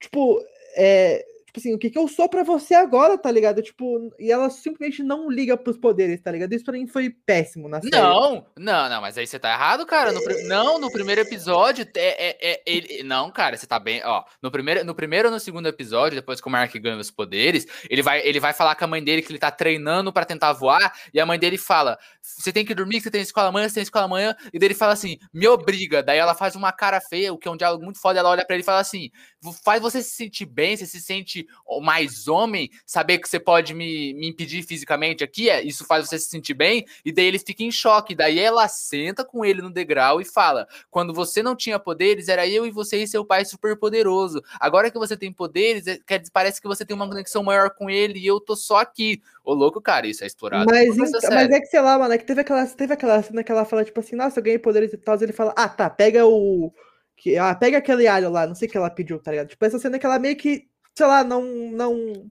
tipo, 0.00 0.40
é, 0.76 1.24
tipo 1.56 1.60
assim, 1.60 1.74
o 1.74 1.78
que 1.78 1.90
que 1.90 1.98
eu 1.98 2.06
sou 2.06 2.28
para 2.28 2.42
você 2.42 2.74
agora, 2.74 3.16
tá 3.16 3.30
ligado? 3.30 3.62
Tipo, 3.62 4.12
e 4.18 4.30
ela 4.30 4.50
simplesmente 4.50 5.02
não 5.02 5.30
liga 5.30 5.56
pros 5.56 5.78
poderes, 5.78 6.20
tá 6.20 6.30
ligado? 6.30 6.52
Isso 6.52 6.64
pra 6.64 6.74
mim 6.74 6.86
foi 6.86 7.10
péssimo 7.10 7.68
na 7.68 7.80
série. 7.80 7.90
Não, 7.90 8.46
não, 8.56 8.88
não, 8.88 9.00
mas 9.00 9.16
aí 9.16 9.26
você 9.26 9.38
tá 9.38 9.52
errado, 9.52 9.86
cara. 9.86 10.12
No. 10.12 10.20
Não, 10.46 10.78
no 10.78 10.92
primeiro 10.92 11.22
episódio, 11.22 11.86
é, 11.96 12.28
é, 12.28 12.52
é, 12.52 12.62
ele, 12.66 13.02
não, 13.02 13.30
cara, 13.30 13.56
você 13.56 13.66
tá 13.66 13.78
bem, 13.78 14.02
ó, 14.04 14.24
no 14.42 14.50
primeiro, 14.50 14.84
no 14.84 14.94
primeiro 14.94 15.30
no 15.30 15.40
segundo 15.40 15.66
episódio, 15.66 16.16
depois 16.16 16.40
que 16.40 16.46
o 16.46 16.50
Mark 16.50 16.74
ganha 16.76 16.98
os 16.98 17.10
poderes, 17.10 17.66
ele 17.88 18.02
vai, 18.02 18.20
ele 18.26 18.38
vai 18.38 18.52
falar 18.52 18.74
com 18.74 18.84
a 18.84 18.88
mãe 18.88 19.02
dele 19.02 19.22
que 19.22 19.32
ele 19.32 19.38
tá 19.38 19.50
treinando 19.50 20.12
para 20.12 20.26
tentar 20.26 20.52
voar, 20.52 20.92
e 21.12 21.18
a 21.18 21.26
mãe 21.26 21.38
dele 21.38 21.56
fala, 21.56 21.98
você 22.20 22.52
tem 22.52 22.64
que 22.64 22.74
dormir, 22.74 23.00
você 23.00 23.10
tem 23.10 23.22
escola 23.22 23.48
amanhã, 23.48 23.68
você 23.68 23.76
tem 23.76 23.82
escola 23.82 24.04
amanhã, 24.04 24.36
e 24.52 24.58
daí 24.58 24.68
ele 24.68 24.74
fala 24.74 24.92
assim, 24.92 25.18
me 25.32 25.48
obriga, 25.48 26.02
daí 26.02 26.18
ela 26.18 26.34
faz 26.34 26.54
uma 26.54 26.72
cara 26.72 27.00
feia, 27.00 27.32
o 27.32 27.38
que 27.38 27.48
é 27.48 27.50
um 27.50 27.56
diálogo 27.56 27.82
muito 27.82 28.00
foda, 28.00 28.18
ela 28.18 28.30
olha 28.30 28.44
para 28.44 28.54
ele 28.54 28.62
e 28.62 28.66
fala 28.66 28.80
assim, 28.80 29.10
faz 29.52 29.82
você 29.82 30.02
se 30.02 30.10
sentir 30.10 30.46
bem, 30.46 30.76
você 30.76 30.86
se 30.86 31.00
sente 31.00 31.46
mais 31.82 32.28
homem, 32.28 32.70
saber 32.84 33.18
que 33.18 33.28
você 33.28 33.38
pode 33.38 33.74
me, 33.74 34.14
me 34.14 34.28
impedir 34.28 34.62
fisicamente 34.62 35.22
aqui, 35.22 35.48
é, 35.50 35.62
isso 35.62 35.84
faz 35.84 36.08
você 36.08 36.18
se 36.18 36.28
sentir 36.28 36.54
bem, 36.54 36.86
e 37.04 37.12
daí 37.12 37.26
ele 37.26 37.38
fica 37.38 37.62
em 37.62 37.70
choque. 37.70 38.14
Daí 38.14 38.38
ela 38.38 38.68
senta 38.68 39.24
com 39.24 39.44
ele 39.44 39.62
no 39.62 39.70
degrau 39.70 40.20
e 40.20 40.24
fala: 40.24 40.66
quando 40.90 41.12
você 41.12 41.42
não 41.42 41.56
tinha 41.56 41.78
poderes, 41.78 42.28
era 42.28 42.46
eu 42.46 42.66
e 42.66 42.70
você 42.70 43.02
e 43.02 43.08
seu 43.08 43.24
pai 43.24 43.44
super 43.44 43.78
poderoso. 43.78 44.42
Agora 44.58 44.90
que 44.90 44.98
você 44.98 45.16
tem 45.16 45.32
poderes, 45.32 45.86
é, 45.86 45.98
parece 46.32 46.60
que 46.60 46.68
você 46.68 46.84
tem 46.84 46.94
uma 46.94 47.08
conexão 47.08 47.42
maior 47.42 47.70
com 47.70 47.88
ele 47.90 48.18
e 48.18 48.26
eu 48.26 48.40
tô 48.40 48.56
só 48.56 48.78
aqui. 48.78 49.22
Ô, 49.44 49.54
louco, 49.54 49.80
cara, 49.80 50.06
isso 50.06 50.24
é 50.24 50.26
explorado. 50.26 50.66
Mas, 50.68 50.96
mas 50.96 51.50
é 51.50 51.60
que, 51.60 51.66
sei 51.66 51.80
lá, 51.80 51.98
mano, 51.98 52.12
é 52.12 52.18
que 52.18 52.24
teve 52.24 52.40
aquela, 52.40 52.66
teve 52.66 52.92
aquela 52.92 53.22
cena 53.22 53.44
que 53.44 53.52
ela 53.52 53.64
fala, 53.64 53.84
tipo 53.84 54.00
assim, 54.00 54.16
nossa, 54.16 54.40
eu 54.40 54.42
ganhei 54.42 54.58
poderes 54.58 54.92
e 54.92 54.96
tal. 54.96 55.16
Ele 55.20 55.32
fala, 55.32 55.54
ah, 55.56 55.68
tá, 55.68 55.88
pega 55.88 56.26
o. 56.26 56.72
Que, 57.16 57.38
ah, 57.38 57.54
pega 57.54 57.78
aquele 57.78 58.06
alho 58.06 58.30
lá, 58.30 58.46
não 58.46 58.54
sei 58.54 58.68
o 58.68 58.70
que 58.70 58.76
ela 58.76 58.90
pediu, 58.90 59.18
tá 59.18 59.30
ligado? 59.30 59.48
Tipo, 59.48 59.64
essa 59.64 59.78
cena 59.78 59.98
que 59.98 60.06
ela 60.06 60.18
meio 60.18 60.36
que 60.36 60.68
sei 60.96 61.06
lá, 61.06 61.22
não. 61.22 61.44
não... 61.44 62.30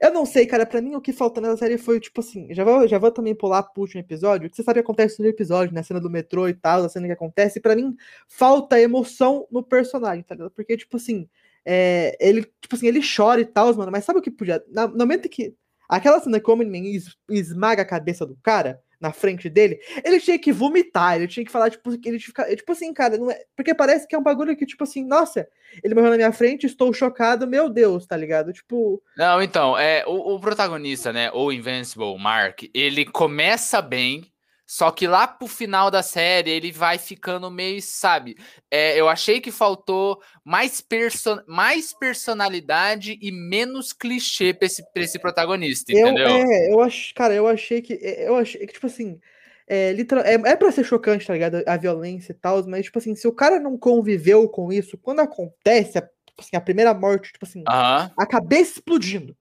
Eu 0.00 0.12
não 0.12 0.26
sei, 0.26 0.44
cara. 0.44 0.66
Pra 0.66 0.82
mim, 0.82 0.96
o 0.96 1.00
que 1.00 1.12
faltou 1.12 1.40
nessa 1.42 1.58
série 1.58 1.78
foi, 1.78 2.00
tipo 2.00 2.20
assim. 2.20 2.52
Já 2.52 2.64
vou, 2.64 2.86
já 2.88 2.98
vou 2.98 3.12
também 3.12 3.34
pular 3.34 3.62
pro 3.62 3.82
último 3.82 4.00
episódio. 4.00 4.50
Que 4.50 4.56
você 4.56 4.62
sabe 4.64 4.80
o 4.80 4.82
acontece 4.82 5.22
no 5.22 5.28
episódio, 5.28 5.72
né? 5.72 5.80
A 5.80 5.84
cena 5.84 6.00
do 6.00 6.10
metrô 6.10 6.48
e 6.48 6.54
tal, 6.54 6.84
a 6.84 6.88
cena 6.88 7.06
que 7.06 7.12
acontece. 7.12 7.60
Pra 7.60 7.76
mim, 7.76 7.96
falta 8.26 8.80
emoção 8.80 9.46
no 9.50 9.62
personagem, 9.62 10.24
tá 10.24 10.34
ligado? 10.34 10.50
Porque, 10.50 10.76
tipo 10.76 10.96
assim. 10.96 11.28
é, 11.64 12.16
ele, 12.20 12.42
tipo 12.60 12.74
assim, 12.74 12.88
ele 12.88 13.00
chora 13.00 13.40
e 13.40 13.44
tal, 13.44 13.72
mano, 13.74 13.92
mas 13.92 14.04
sabe 14.04 14.18
o 14.18 14.22
que 14.22 14.30
podia. 14.30 14.62
No 14.68 14.98
momento 14.98 15.28
que. 15.28 15.54
Aquela 15.88 16.20
cena 16.20 16.40
que 16.40 16.50
o 16.50 16.62
es, 16.62 17.16
esmaga 17.30 17.82
a 17.82 17.86
cabeça 17.86 18.26
do 18.26 18.36
cara 18.42 18.80
na 19.04 19.12
frente 19.12 19.50
dele, 19.50 19.78
ele 20.02 20.18
tinha 20.18 20.38
que 20.38 20.50
vomitar, 20.50 21.16
ele 21.16 21.28
tinha 21.28 21.44
que 21.44 21.52
falar, 21.52 21.68
tipo, 21.68 21.90
ele 21.90 22.18
tinha 22.18 22.56
tipo 22.56 22.72
assim, 22.72 22.92
cara, 22.94 23.18
não 23.18 23.30
é. 23.30 23.44
Porque 23.54 23.74
parece 23.74 24.08
que 24.08 24.14
é 24.14 24.18
um 24.18 24.22
bagulho 24.22 24.56
que, 24.56 24.64
tipo 24.64 24.82
assim, 24.82 25.04
nossa, 25.04 25.46
ele 25.82 25.94
morreu 25.94 26.10
na 26.10 26.16
minha 26.16 26.32
frente, 26.32 26.64
estou 26.64 26.90
chocado, 26.92 27.46
meu 27.46 27.68
Deus, 27.68 28.06
tá 28.06 28.16
ligado? 28.16 28.50
Tipo. 28.50 29.02
Não, 29.16 29.42
então, 29.42 29.78
é, 29.78 30.04
o, 30.06 30.34
o 30.34 30.40
protagonista, 30.40 31.12
né, 31.12 31.30
o 31.32 31.52
Invincible 31.52 32.18
Mark, 32.18 32.62
ele 32.72 33.04
começa 33.04 33.82
bem, 33.82 34.24
só 34.66 34.90
que 34.90 35.06
lá 35.06 35.26
pro 35.26 35.46
final 35.46 35.90
da 35.90 36.02
série 36.02 36.50
ele 36.50 36.72
vai 36.72 36.96
ficando 36.96 37.50
meio, 37.50 37.80
sabe? 37.82 38.36
É, 38.70 38.98
eu 38.98 39.08
achei 39.08 39.40
que 39.40 39.50
faltou 39.50 40.20
mais, 40.42 40.80
perso 40.80 41.42
mais 41.46 41.92
personalidade 41.92 43.18
e 43.20 43.30
menos 43.30 43.92
clichê 43.92 44.54
pra 44.54 44.66
esse, 44.66 44.82
pra 44.92 45.02
esse 45.02 45.18
protagonista, 45.18 45.92
entendeu? 45.92 46.28
Eu, 46.28 46.50
é, 46.50 46.72
eu 46.72 46.80
acho, 46.80 47.14
cara, 47.14 47.34
eu 47.34 47.46
achei 47.46 47.82
que. 47.82 47.94
É, 47.94 48.26
eu 48.26 48.36
achei 48.36 48.66
que, 48.66 48.72
tipo 48.72 48.86
assim. 48.86 49.20
É, 49.66 49.92
literal, 49.92 50.24
é, 50.24 50.34
é 50.34 50.56
pra 50.56 50.70
ser 50.70 50.84
chocante, 50.84 51.26
tá 51.26 51.32
ligado? 51.32 51.62
A 51.66 51.76
violência 51.78 52.32
e 52.32 52.34
tal, 52.34 52.62
mas, 52.66 52.84
tipo 52.84 52.98
assim, 52.98 53.14
se 53.14 53.26
o 53.26 53.32
cara 53.32 53.58
não 53.58 53.78
conviveu 53.78 54.46
com 54.46 54.70
isso, 54.70 54.98
quando 54.98 55.20
acontece, 55.20 55.96
a, 55.96 56.06
assim, 56.38 56.54
a 56.54 56.60
primeira 56.60 56.92
morte, 56.92 57.32
tipo 57.32 57.46
assim, 57.46 57.64
a 57.66 58.26
cabeça 58.26 58.72
explodindo 58.72 59.34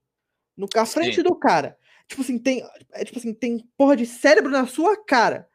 no, 0.55 0.67
à 0.75 0.85
frente 0.85 1.15
Sim. 1.15 1.23
do 1.23 1.35
cara. 1.35 1.77
Tipo 2.07 2.21
assim, 2.21 2.37
tem. 2.37 2.63
É, 2.91 3.03
tipo 3.03 3.19
assim, 3.19 3.33
tem 3.33 3.67
porra 3.77 3.95
de 3.95 4.05
cérebro 4.05 4.51
na 4.51 4.65
sua 4.67 4.95
cara. 5.03 5.47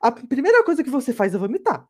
A 0.00 0.12
primeira 0.12 0.62
coisa 0.62 0.84
que 0.84 0.90
você 0.90 1.12
faz 1.12 1.34
é 1.34 1.38
vomitar. 1.38 1.86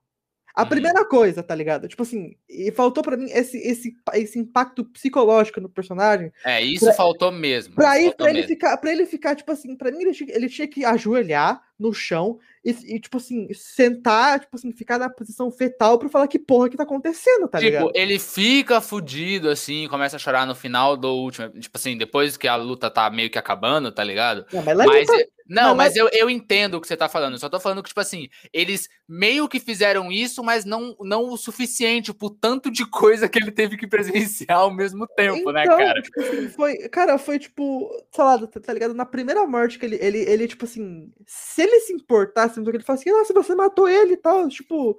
A 0.54 0.62
uhum. 0.62 0.68
primeira 0.68 1.04
coisa, 1.04 1.42
tá 1.42 1.54
ligado? 1.54 1.86
Tipo 1.86 2.02
assim, 2.02 2.34
e 2.48 2.72
faltou 2.72 3.02
para 3.02 3.16
mim 3.16 3.30
esse, 3.30 3.56
esse, 3.58 3.94
esse 4.14 4.38
impacto 4.38 4.84
psicológico 4.84 5.60
no 5.60 5.68
personagem. 5.68 6.32
É, 6.44 6.60
isso 6.60 6.86
pra, 6.86 6.94
faltou 6.94 7.30
mesmo. 7.30 7.74
Pra, 7.74 8.00
ir, 8.00 8.14
pra 8.16 8.30
ele 8.30 8.42
ficar, 8.42 8.76
para 8.76 8.90
ele 8.90 9.06
ficar, 9.06 9.36
tipo 9.36 9.52
assim, 9.52 9.76
pra 9.76 9.92
mim 9.92 10.00
ele 10.00 10.12
tinha, 10.12 10.34
ele 10.34 10.48
tinha 10.48 10.66
que 10.66 10.84
ajoelhar 10.84 11.62
no 11.78 11.92
chão 11.92 12.38
e, 12.64 12.96
e, 12.96 13.00
tipo 13.00 13.16
assim, 13.16 13.48
sentar, 13.54 14.40
tipo 14.40 14.54
assim, 14.56 14.72
ficar 14.72 14.98
na 14.98 15.08
posição 15.08 15.50
fetal 15.50 15.98
pra 15.98 16.08
falar 16.08 16.28
que 16.28 16.38
porra 16.38 16.68
que 16.68 16.76
tá 16.76 16.82
acontecendo, 16.82 17.48
tá 17.48 17.58
tipo, 17.58 17.70
ligado? 17.70 17.92
ele 17.94 18.18
fica 18.18 18.80
fudido, 18.80 19.48
assim, 19.48 19.86
começa 19.88 20.16
a 20.16 20.18
chorar 20.18 20.46
no 20.46 20.54
final 20.54 20.96
do 20.96 21.08
último. 21.08 21.48
Tipo 21.50 21.78
assim, 21.78 21.96
depois 21.96 22.36
que 22.36 22.48
a 22.48 22.56
luta 22.56 22.90
tá 22.90 23.08
meio 23.10 23.30
que 23.30 23.38
acabando, 23.38 23.92
tá 23.92 24.02
ligado? 24.02 24.44
Não, 24.52 24.62
mas, 24.62 24.76
mas 24.76 25.08
luta... 25.08 25.28
Não, 25.48 25.74
mas, 25.74 25.94
mas 25.94 25.96
eu, 25.96 26.10
eu 26.12 26.28
entendo 26.28 26.74
o 26.74 26.80
que 26.80 26.86
você 26.86 26.96
tá 26.96 27.08
falando. 27.08 27.32
Eu 27.32 27.38
só 27.38 27.48
tô 27.48 27.58
falando 27.58 27.82
que, 27.82 27.88
tipo 27.88 28.00
assim, 28.00 28.28
eles 28.52 28.86
meio 29.08 29.48
que 29.48 29.58
fizeram 29.58 30.12
isso, 30.12 30.44
mas 30.44 30.66
não, 30.66 30.94
não 31.00 31.30
o 31.30 31.38
suficiente 31.38 32.12
por 32.12 32.30
tanto 32.30 32.70
de 32.70 32.84
coisa 32.84 33.26
que 33.28 33.38
ele 33.38 33.50
teve 33.50 33.78
que 33.78 33.86
presenciar 33.86 34.58
ao 34.58 34.70
mesmo 34.70 35.06
tempo, 35.06 35.50
né, 35.50 35.64
então, 35.64 35.78
né, 35.78 35.86
cara? 35.86 36.02
Tipo 36.02 36.20
assim, 36.20 36.48
foi, 36.50 36.76
cara, 36.90 37.16
foi 37.16 37.38
tipo, 37.38 37.88
sei 38.12 38.24
lá, 38.24 38.46
tá, 38.46 38.60
tá, 38.60 38.72
ligado? 38.74 38.92
Na 38.92 39.06
primeira 39.06 39.46
morte 39.46 39.78
que 39.78 39.86
ele, 39.86 39.96
ele, 40.02 40.18
ele, 40.18 40.46
tipo 40.46 40.66
assim, 40.66 41.10
se 41.26 41.62
ele 41.68 41.80
se 41.80 41.92
importasse, 41.92 42.58
ele 42.60 42.80
fala 42.80 42.98
assim, 42.98 43.10
nossa, 43.10 43.32
você 43.32 43.54
matou 43.54 43.88
ele 43.88 44.14
e 44.14 44.16
tal, 44.16 44.48
tipo. 44.48 44.98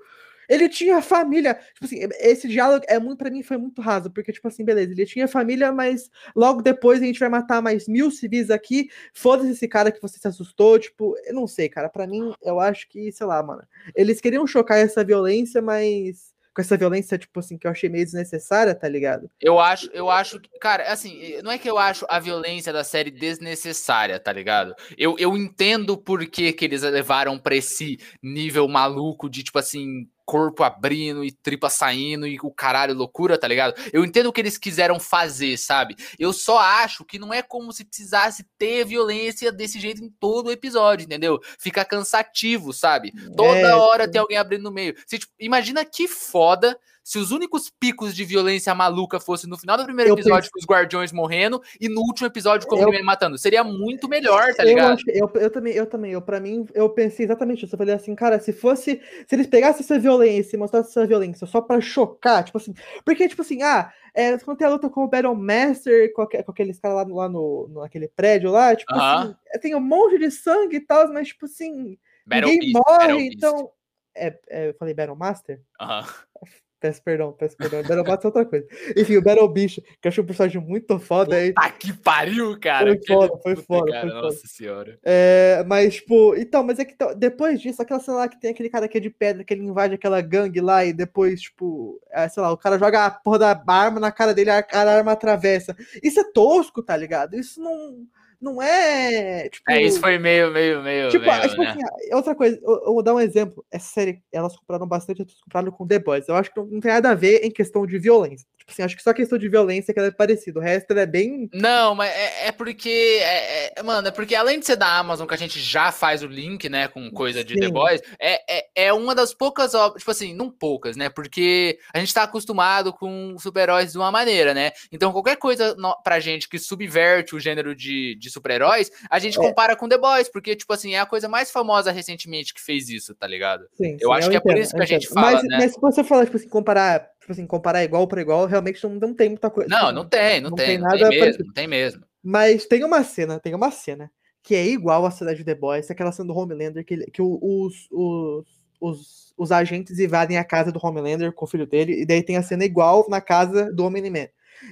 Ele 0.49 0.67
tinha 0.67 0.99
família. 0.99 1.53
Tipo 1.75 1.85
assim, 1.85 1.99
esse 2.19 2.47
diálogo 2.47 2.83
é 2.89 2.97
muito 2.97 3.19
para 3.19 3.29
mim 3.29 3.43
foi 3.43 3.55
muito 3.57 3.81
raso, 3.81 4.09
porque 4.09 4.31
tipo 4.31 4.47
assim, 4.47 4.65
beleza, 4.65 4.91
ele 4.91 5.05
tinha 5.05 5.27
família, 5.27 5.71
mas 5.71 6.09
logo 6.35 6.63
depois 6.63 6.99
a 7.01 7.05
gente 7.05 7.19
vai 7.19 7.29
matar 7.29 7.61
mais 7.61 7.88
mil 7.88 8.09
civis 8.09 8.49
aqui. 8.49 8.89
Foda-se 9.13 9.51
esse 9.51 9.67
cara 9.67 9.91
que 9.91 10.01
você 10.01 10.17
se 10.17 10.27
assustou, 10.27 10.79
tipo, 10.79 11.15
eu 11.25 11.35
não 11.35 11.45
sei, 11.45 11.69
cara, 11.69 11.88
para 11.88 12.07
mim 12.07 12.33
eu 12.41 12.59
acho 12.59 12.89
que, 12.89 13.11
sei 13.11 13.27
lá, 13.27 13.43
mano, 13.43 13.61
eles 13.95 14.19
queriam 14.19 14.47
chocar 14.47 14.79
essa 14.79 15.03
violência, 15.03 15.61
mas 15.61 16.33
com 16.60 16.62
essa 16.62 16.78
violência, 16.78 17.18
tipo 17.18 17.39
assim, 17.39 17.58
que 17.58 17.66
eu 17.66 17.72
achei 17.72 17.89
meio 17.89 18.04
desnecessária, 18.04 18.75
tá 18.75 18.88
ligado? 18.88 19.30
Eu 19.39 19.60
acho, 19.60 19.89
eu 19.94 20.10
acho 20.10 20.39
que, 20.42 20.50
cara, 20.60 20.92
assim, 20.92 21.42
não 21.42 21.51
é 21.51 21.58
que 21.58 21.70
eu 21.70 21.78
acho 21.78 22.06
a 22.10 22.20
violência 22.20 22.74
da 22.74 22.84
série 22.84 23.10
desnecessária, 23.10 24.20
tá 24.20 24.34
ligado? 24.34 24.75
Eu, 24.98 25.16
eu 25.18 25.38
entendo 25.38 25.98
por 25.98 26.25
que, 26.28 26.51
que 26.51 26.66
eles 26.66 26.82
levaram 26.82 27.39
pra 27.39 27.56
esse 27.56 27.98
nível 28.22 28.68
maluco 28.68 29.30
de, 29.30 29.42
tipo 29.42 29.58
assim, 29.58 30.10
corpo 30.29 30.63
abrindo 30.63 31.25
e 31.25 31.31
tripa 31.31 31.71
saindo 31.71 32.27
e 32.27 32.38
o 32.43 32.51
caralho 32.51 32.93
loucura, 32.93 33.36
tá 33.36 33.48
ligado? 33.48 33.74
Eu 33.91 34.05
entendo 34.05 34.27
o 34.27 34.31
que 34.31 34.39
eles 34.39 34.59
quiseram 34.59 35.00
fazer, 35.00 35.57
sabe? 35.57 35.95
Eu 36.19 36.31
só 36.31 36.59
acho 36.59 37.03
que 37.03 37.17
não 37.17 37.33
é 37.33 37.41
como 37.41 37.74
se 37.74 37.83
precisasse 37.83 38.45
ter 38.55 38.86
violência 38.86 39.51
desse 39.51 39.79
jeito 39.79 40.03
em 40.03 40.09
todo 40.19 40.48
o 40.48 40.51
episódio, 40.51 41.05
entendeu? 41.05 41.39
Fica 41.57 41.83
cansativo, 41.83 42.71
sabe? 42.71 43.12
Toda 43.36 43.57
é... 43.57 43.74
hora 43.74 44.07
tem 44.07 44.21
alguém 44.21 44.38
abrindo 44.38 44.65
no 44.65 44.71
meio. 44.71 44.95
Você, 45.03 45.17
tipo, 45.17 45.33
imagina 45.39 45.83
que 45.83 46.07
foda 46.07 46.79
se 47.03 47.18
os 47.18 47.32
únicos 47.32 47.70
picos 47.70 48.15
de 48.15 48.24
violência 48.24 48.74
maluca 48.75 49.20
fossem 49.20 49.50
no 49.50 49.58
final 49.58 49.77
do 49.77 49.84
primeiro 49.84 50.12
eu 50.12 50.15
episódio 50.15 50.50
com 50.51 50.60
os 50.60 50.65
guardiões 50.65 51.12
morrendo 51.12 51.62
e 51.79 51.89
no 51.89 52.01
último 52.01 52.27
episódio 52.27 52.68
com 52.68 52.75
o 52.75 52.94
eu... 52.94 53.03
matando. 53.03 53.38
Seria 53.38 53.63
muito 53.63 54.08
melhor, 54.08 54.53
tá 54.53 54.63
ligado? 54.63 55.01
Eu, 55.08 55.29
eu, 55.34 55.41
eu, 55.41 55.50
também, 55.51 55.74
eu 55.74 55.86
também, 55.86 56.12
eu 56.12 56.22
para 56.22 56.39
mim, 56.39 56.68
eu 56.74 56.89
pensei 56.89 57.25
exatamente 57.25 57.65
isso. 57.65 57.74
Eu 57.74 57.77
falei 57.77 57.96
assim, 57.96 58.13
cara, 58.15 58.39
se 58.39 58.53
fosse, 58.53 59.01
se 59.27 59.36
eles 59.36 59.48
pegassem 59.48 59.82
essa 59.82 59.98
violência 59.98 60.56
e 60.56 60.60
mostrassem 60.60 60.89
essa 60.89 61.08
violência 61.08 61.48
só 61.48 61.62
para 61.62 61.82
chocar, 61.82 62.44
tipo 62.44 62.58
assim, 62.58 62.74
porque 63.03 63.27
tipo 63.27 63.41
assim, 63.41 63.63
ah, 63.63 63.91
é, 64.13 64.38
quando 64.39 64.58
tem 64.58 64.68
a 64.68 64.72
luta 64.72 64.89
com 64.89 65.03
o 65.03 65.08
Battle 65.08 65.36
Master, 65.36 66.12
com, 66.13 66.25
com 66.25 66.51
aqueles 66.51 66.79
caras 66.79 66.98
lá, 66.98 67.06
no, 67.06 67.15
lá 67.15 67.29
no, 67.29 67.68
no, 67.70 67.82
naquele 67.82 68.08
prédio 68.08 68.51
lá, 68.51 68.75
tipo 68.75 68.94
uh 68.94 68.98
-huh. 68.98 69.24
assim, 69.24 69.36
é, 69.48 69.58
tem 69.58 69.75
um 69.75 69.79
monte 69.79 70.18
de 70.18 70.32
sangue 70.32 70.77
e 70.77 70.82
tal, 70.82 71.12
mas 71.12 71.29
tipo 71.29 71.46
assim, 71.46 71.98
Battle 72.25 72.51
ninguém 72.51 72.72
Beast, 72.72 72.88
morre, 72.88 73.08
Battle 73.08 73.22
então. 73.22 73.72
É, 74.15 74.39
é, 74.50 74.70
eu 74.70 74.74
falei 74.74 74.94
Battle 74.94 75.15
Master? 75.15 75.62
Aham. 75.79 76.01
Uh 76.01 76.03
-huh. 76.03 76.60
Peço 76.79 77.03
perdão, 77.03 77.33
peço 77.33 77.57
perdão. 77.57 77.81
Battle 77.81 78.03
Bot 78.05 78.24
é 78.24 78.27
outra 78.27 78.45
coisa. 78.45 78.65
Enfim, 78.95 79.17
o 79.17 79.21
Battle 79.21 79.50
Beast, 79.50 79.81
que 80.01 80.07
eu 80.07 80.09
achei 80.09 80.24
um 80.24 80.25
personagem 80.27 80.62
muito 80.62 80.98
foda 80.98 81.36
aí. 81.36 81.53
Ah, 81.57 81.69
que 81.71 81.91
pariu, 81.91 82.57
cara! 82.57 82.88
Foi 82.88 83.05
foda, 83.05 83.39
foi 83.43 83.55
foda. 83.57 83.91
Cara, 83.91 84.09
foi 84.09 84.21
nossa 84.21 84.38
foda. 84.38 84.48
senhora. 84.48 85.00
É, 85.03 85.63
mas, 85.67 85.95
tipo, 85.95 86.36
então, 86.36 86.63
mas 86.63 86.79
é 86.79 86.86
que 86.86 86.93
então, 86.93 87.13
depois 87.13 87.59
disso, 87.59 87.81
aquela 87.81 88.00
cena 88.00 88.17
lá 88.17 88.27
que 88.29 88.39
tem 88.39 88.51
aquele 88.51 88.69
cara 88.69 88.88
que 88.88 88.98
é 88.98 89.01
de 89.01 89.09
pedra, 89.09 89.43
que 89.43 89.53
ele 89.53 89.63
invade 89.63 89.95
aquela 89.95 90.21
gangue 90.21 90.62
lá 90.62 90.86
e 90.86 90.93
depois, 90.93 91.41
tipo, 91.41 92.00
é, 92.12 92.29
sei 92.29 92.41
lá, 92.41 92.51
o 92.51 92.57
cara 92.57 92.79
joga 92.79 93.05
a 93.05 93.12
porra 93.12 93.39
da 93.39 93.63
arma 93.67 94.00
na 94.00 94.12
cara 94.12 94.33
dele, 94.33 94.50
a, 94.50 94.65
a 94.71 94.79
arma 94.79 95.12
atravessa. 95.12 95.75
Isso 96.01 96.19
é 96.19 96.31
tosco, 96.31 96.81
tá 96.81 96.95
ligado? 96.95 97.36
Isso 97.36 97.62
não 97.62 98.07
não 98.41 98.62
é. 98.62 99.50
Tipo, 99.50 99.72
é, 99.72 99.81
isso 99.81 100.00
foi 100.00 100.17
meio, 100.17 100.51
meio, 100.51 100.81
meio. 100.81 101.10
Tipo, 101.10 101.25
meio, 101.25 101.50
tipo 101.50 101.62
né? 101.62 101.69
assim, 101.72 102.13
outra 102.13 102.34
coisa, 102.34 102.60
eu, 102.63 102.72
eu, 102.86 102.93
vou 102.93 103.03
dar 103.03 103.13
um 103.13 103.19
exemplo. 103.19 103.65
Essa 103.69 103.93
série, 103.93 104.24
elas 104.31 104.55
compraram 104.55 104.88
bastante, 104.88 105.22
elas 105.22 105.34
compraram 105.41 105.72
com 105.72 105.86
The 105.86 106.00
Boys. 106.00 106.27
Eu 106.27 106.36
acho 106.36 106.51
que 106.51 106.60
não, 106.60 106.65
não 106.65 106.79
tem 106.79 106.91
nada 106.91 107.12
a 107.12 107.15
ver 107.15 107.43
em 107.43 107.51
questão 107.51 107.86
de 107.86 108.00
violência. 108.00 108.48
Tipo 108.69 108.73
assim, 108.73 108.83
acho 108.83 108.95
que 108.95 109.03
só 109.03 109.13
questão 109.13 109.38
de 109.38 109.49
violência 109.49 109.93
que 109.93 109.99
ela 109.99 110.09
é 110.09 110.11
parecida. 110.11 110.59
O 110.59 110.61
resto 110.61 110.91
ela 110.91 111.01
é 111.01 111.05
bem. 111.05 111.49
Não, 111.53 111.95
mas 111.95 112.11
é, 112.11 112.47
é 112.47 112.51
porque. 112.51 113.19
É, 113.21 113.79
é, 113.79 113.83
mano, 113.83 114.07
é 114.07 114.11
porque 114.11 114.35
além 114.35 114.59
de 114.59 114.65
ser 114.65 114.75
da 114.75 114.97
Amazon, 114.97 115.27
que 115.27 115.33
a 115.33 115.38
gente 115.38 115.59
já 115.59 115.91
faz 115.91 116.21
o 116.21 116.27
link, 116.27 116.69
né, 116.69 116.88
com 116.88 117.09
coisa 117.09 117.43
de 117.43 117.55
Sim. 117.55 117.59
The 117.59 117.69
Boys, 117.69 118.01
é, 118.19 118.59
é, 118.59 118.65
é 118.75 118.93
uma 118.93 119.15
das 119.15 119.33
poucas 119.33 119.73
obras, 119.73 119.99
tipo 119.99 120.11
assim, 120.11 120.33
não 120.33 120.49
poucas, 120.49 120.95
né? 120.95 121.09
Porque 121.09 121.79
a 121.93 121.99
gente 121.99 122.13
tá 122.13 122.23
acostumado 122.23 122.93
com 122.93 123.35
super-heróis 123.39 123.91
de 123.91 123.97
uma 123.97 124.11
maneira, 124.11 124.53
né? 124.53 124.71
Então 124.91 125.11
qualquer 125.11 125.38
coisa 125.38 125.75
no, 125.75 125.95
pra 126.03 126.19
gente 126.19 126.47
que 126.47 126.59
subverte 126.59 127.35
o 127.35 127.39
gênero 127.39 127.75
de, 127.75 128.15
de 128.15 128.29
super-heróis, 128.29 128.91
a 129.09 129.17
gente 129.19 129.39
é. 129.39 129.41
compara 129.41 129.75
com 129.75 129.89
The 129.89 129.97
Boys, 129.97 130.29
porque, 130.29 130.55
tipo 130.55 130.71
assim, 130.73 130.93
é 130.93 130.99
a 130.99 131.05
coisa 131.05 131.27
mais 131.27 131.49
famosa 131.49 131.91
recentemente 131.91 132.53
que 132.53 132.61
fez 132.61 132.89
isso, 132.89 133.15
tá 133.15 133.25
ligado? 133.25 133.65
Sim, 133.73 133.97
eu 133.99 134.09
sim, 134.09 134.15
acho 134.15 134.27
eu 134.27 134.31
que 134.31 134.38
entendo, 134.38 134.51
é 134.51 134.53
por 134.53 134.61
isso 134.61 134.75
que 134.75 134.81
a 134.81 134.85
gente 134.85 135.07
fala, 135.07 135.31
mas, 135.33 135.43
né? 135.43 135.57
Mas 135.59 135.73
se 135.73 135.81
você 135.81 136.03
falar, 136.03 136.25
tipo 136.25 136.38
assim, 136.38 136.49
comparar 136.49 137.09
tipo 137.29 137.33
assim, 137.33 137.45
comparar 137.45 137.83
igual 137.83 138.07
para 138.07 138.21
igual, 138.21 138.45
realmente 138.48 138.83
não, 138.83 138.95
não 138.95 139.13
tem 139.13 139.29
muita 139.29 139.50
coisa. 139.50 139.69
Não, 139.69 139.91
não 139.91 140.05
tem, 140.05 140.41
não, 140.41 140.50
não 140.50 140.55
tem, 140.57 140.65
tem, 140.65 140.77
nada 140.79 140.98
não 140.98 141.09
tem 141.09 141.19
mesmo, 141.21 141.45
não 141.45 141.53
tem 141.53 141.67
mesmo. 141.67 142.03
Mas 142.24 142.65
tem 142.65 142.83
uma 142.83 143.03
cena, 143.03 143.39
tem 143.39 143.53
uma 143.53 143.71
cena 143.71 144.12
que 144.41 144.55
é 144.55 144.65
igual 144.65 145.05
a 145.05 145.12
cidade 145.12 145.39
de 145.39 145.43
The 145.43 145.55
Boys, 145.55 145.91
aquela 145.91 146.12
cena 146.12 146.27
do 146.27 146.38
Homelander, 146.38 146.83
que, 146.83 146.98
que 147.12 147.21
os, 147.21 147.88
os, 147.91 148.45
os, 148.81 149.33
os 149.38 149.51
agentes 149.51 150.00
invadem 150.00 150.38
a 150.38 150.43
casa 150.43 150.71
do 150.71 150.79
Homelander 150.81 151.31
com 151.31 151.45
o 151.45 151.48
filho 151.48 151.67
dele, 151.67 152.01
e 152.01 152.05
daí 152.05 152.24
tem 152.24 152.38
a 152.38 152.43
cena 152.43 152.65
igual 152.65 153.05
na 153.09 153.21
casa 153.21 153.71
do 153.71 153.86
Homem-Man. 153.86 154.27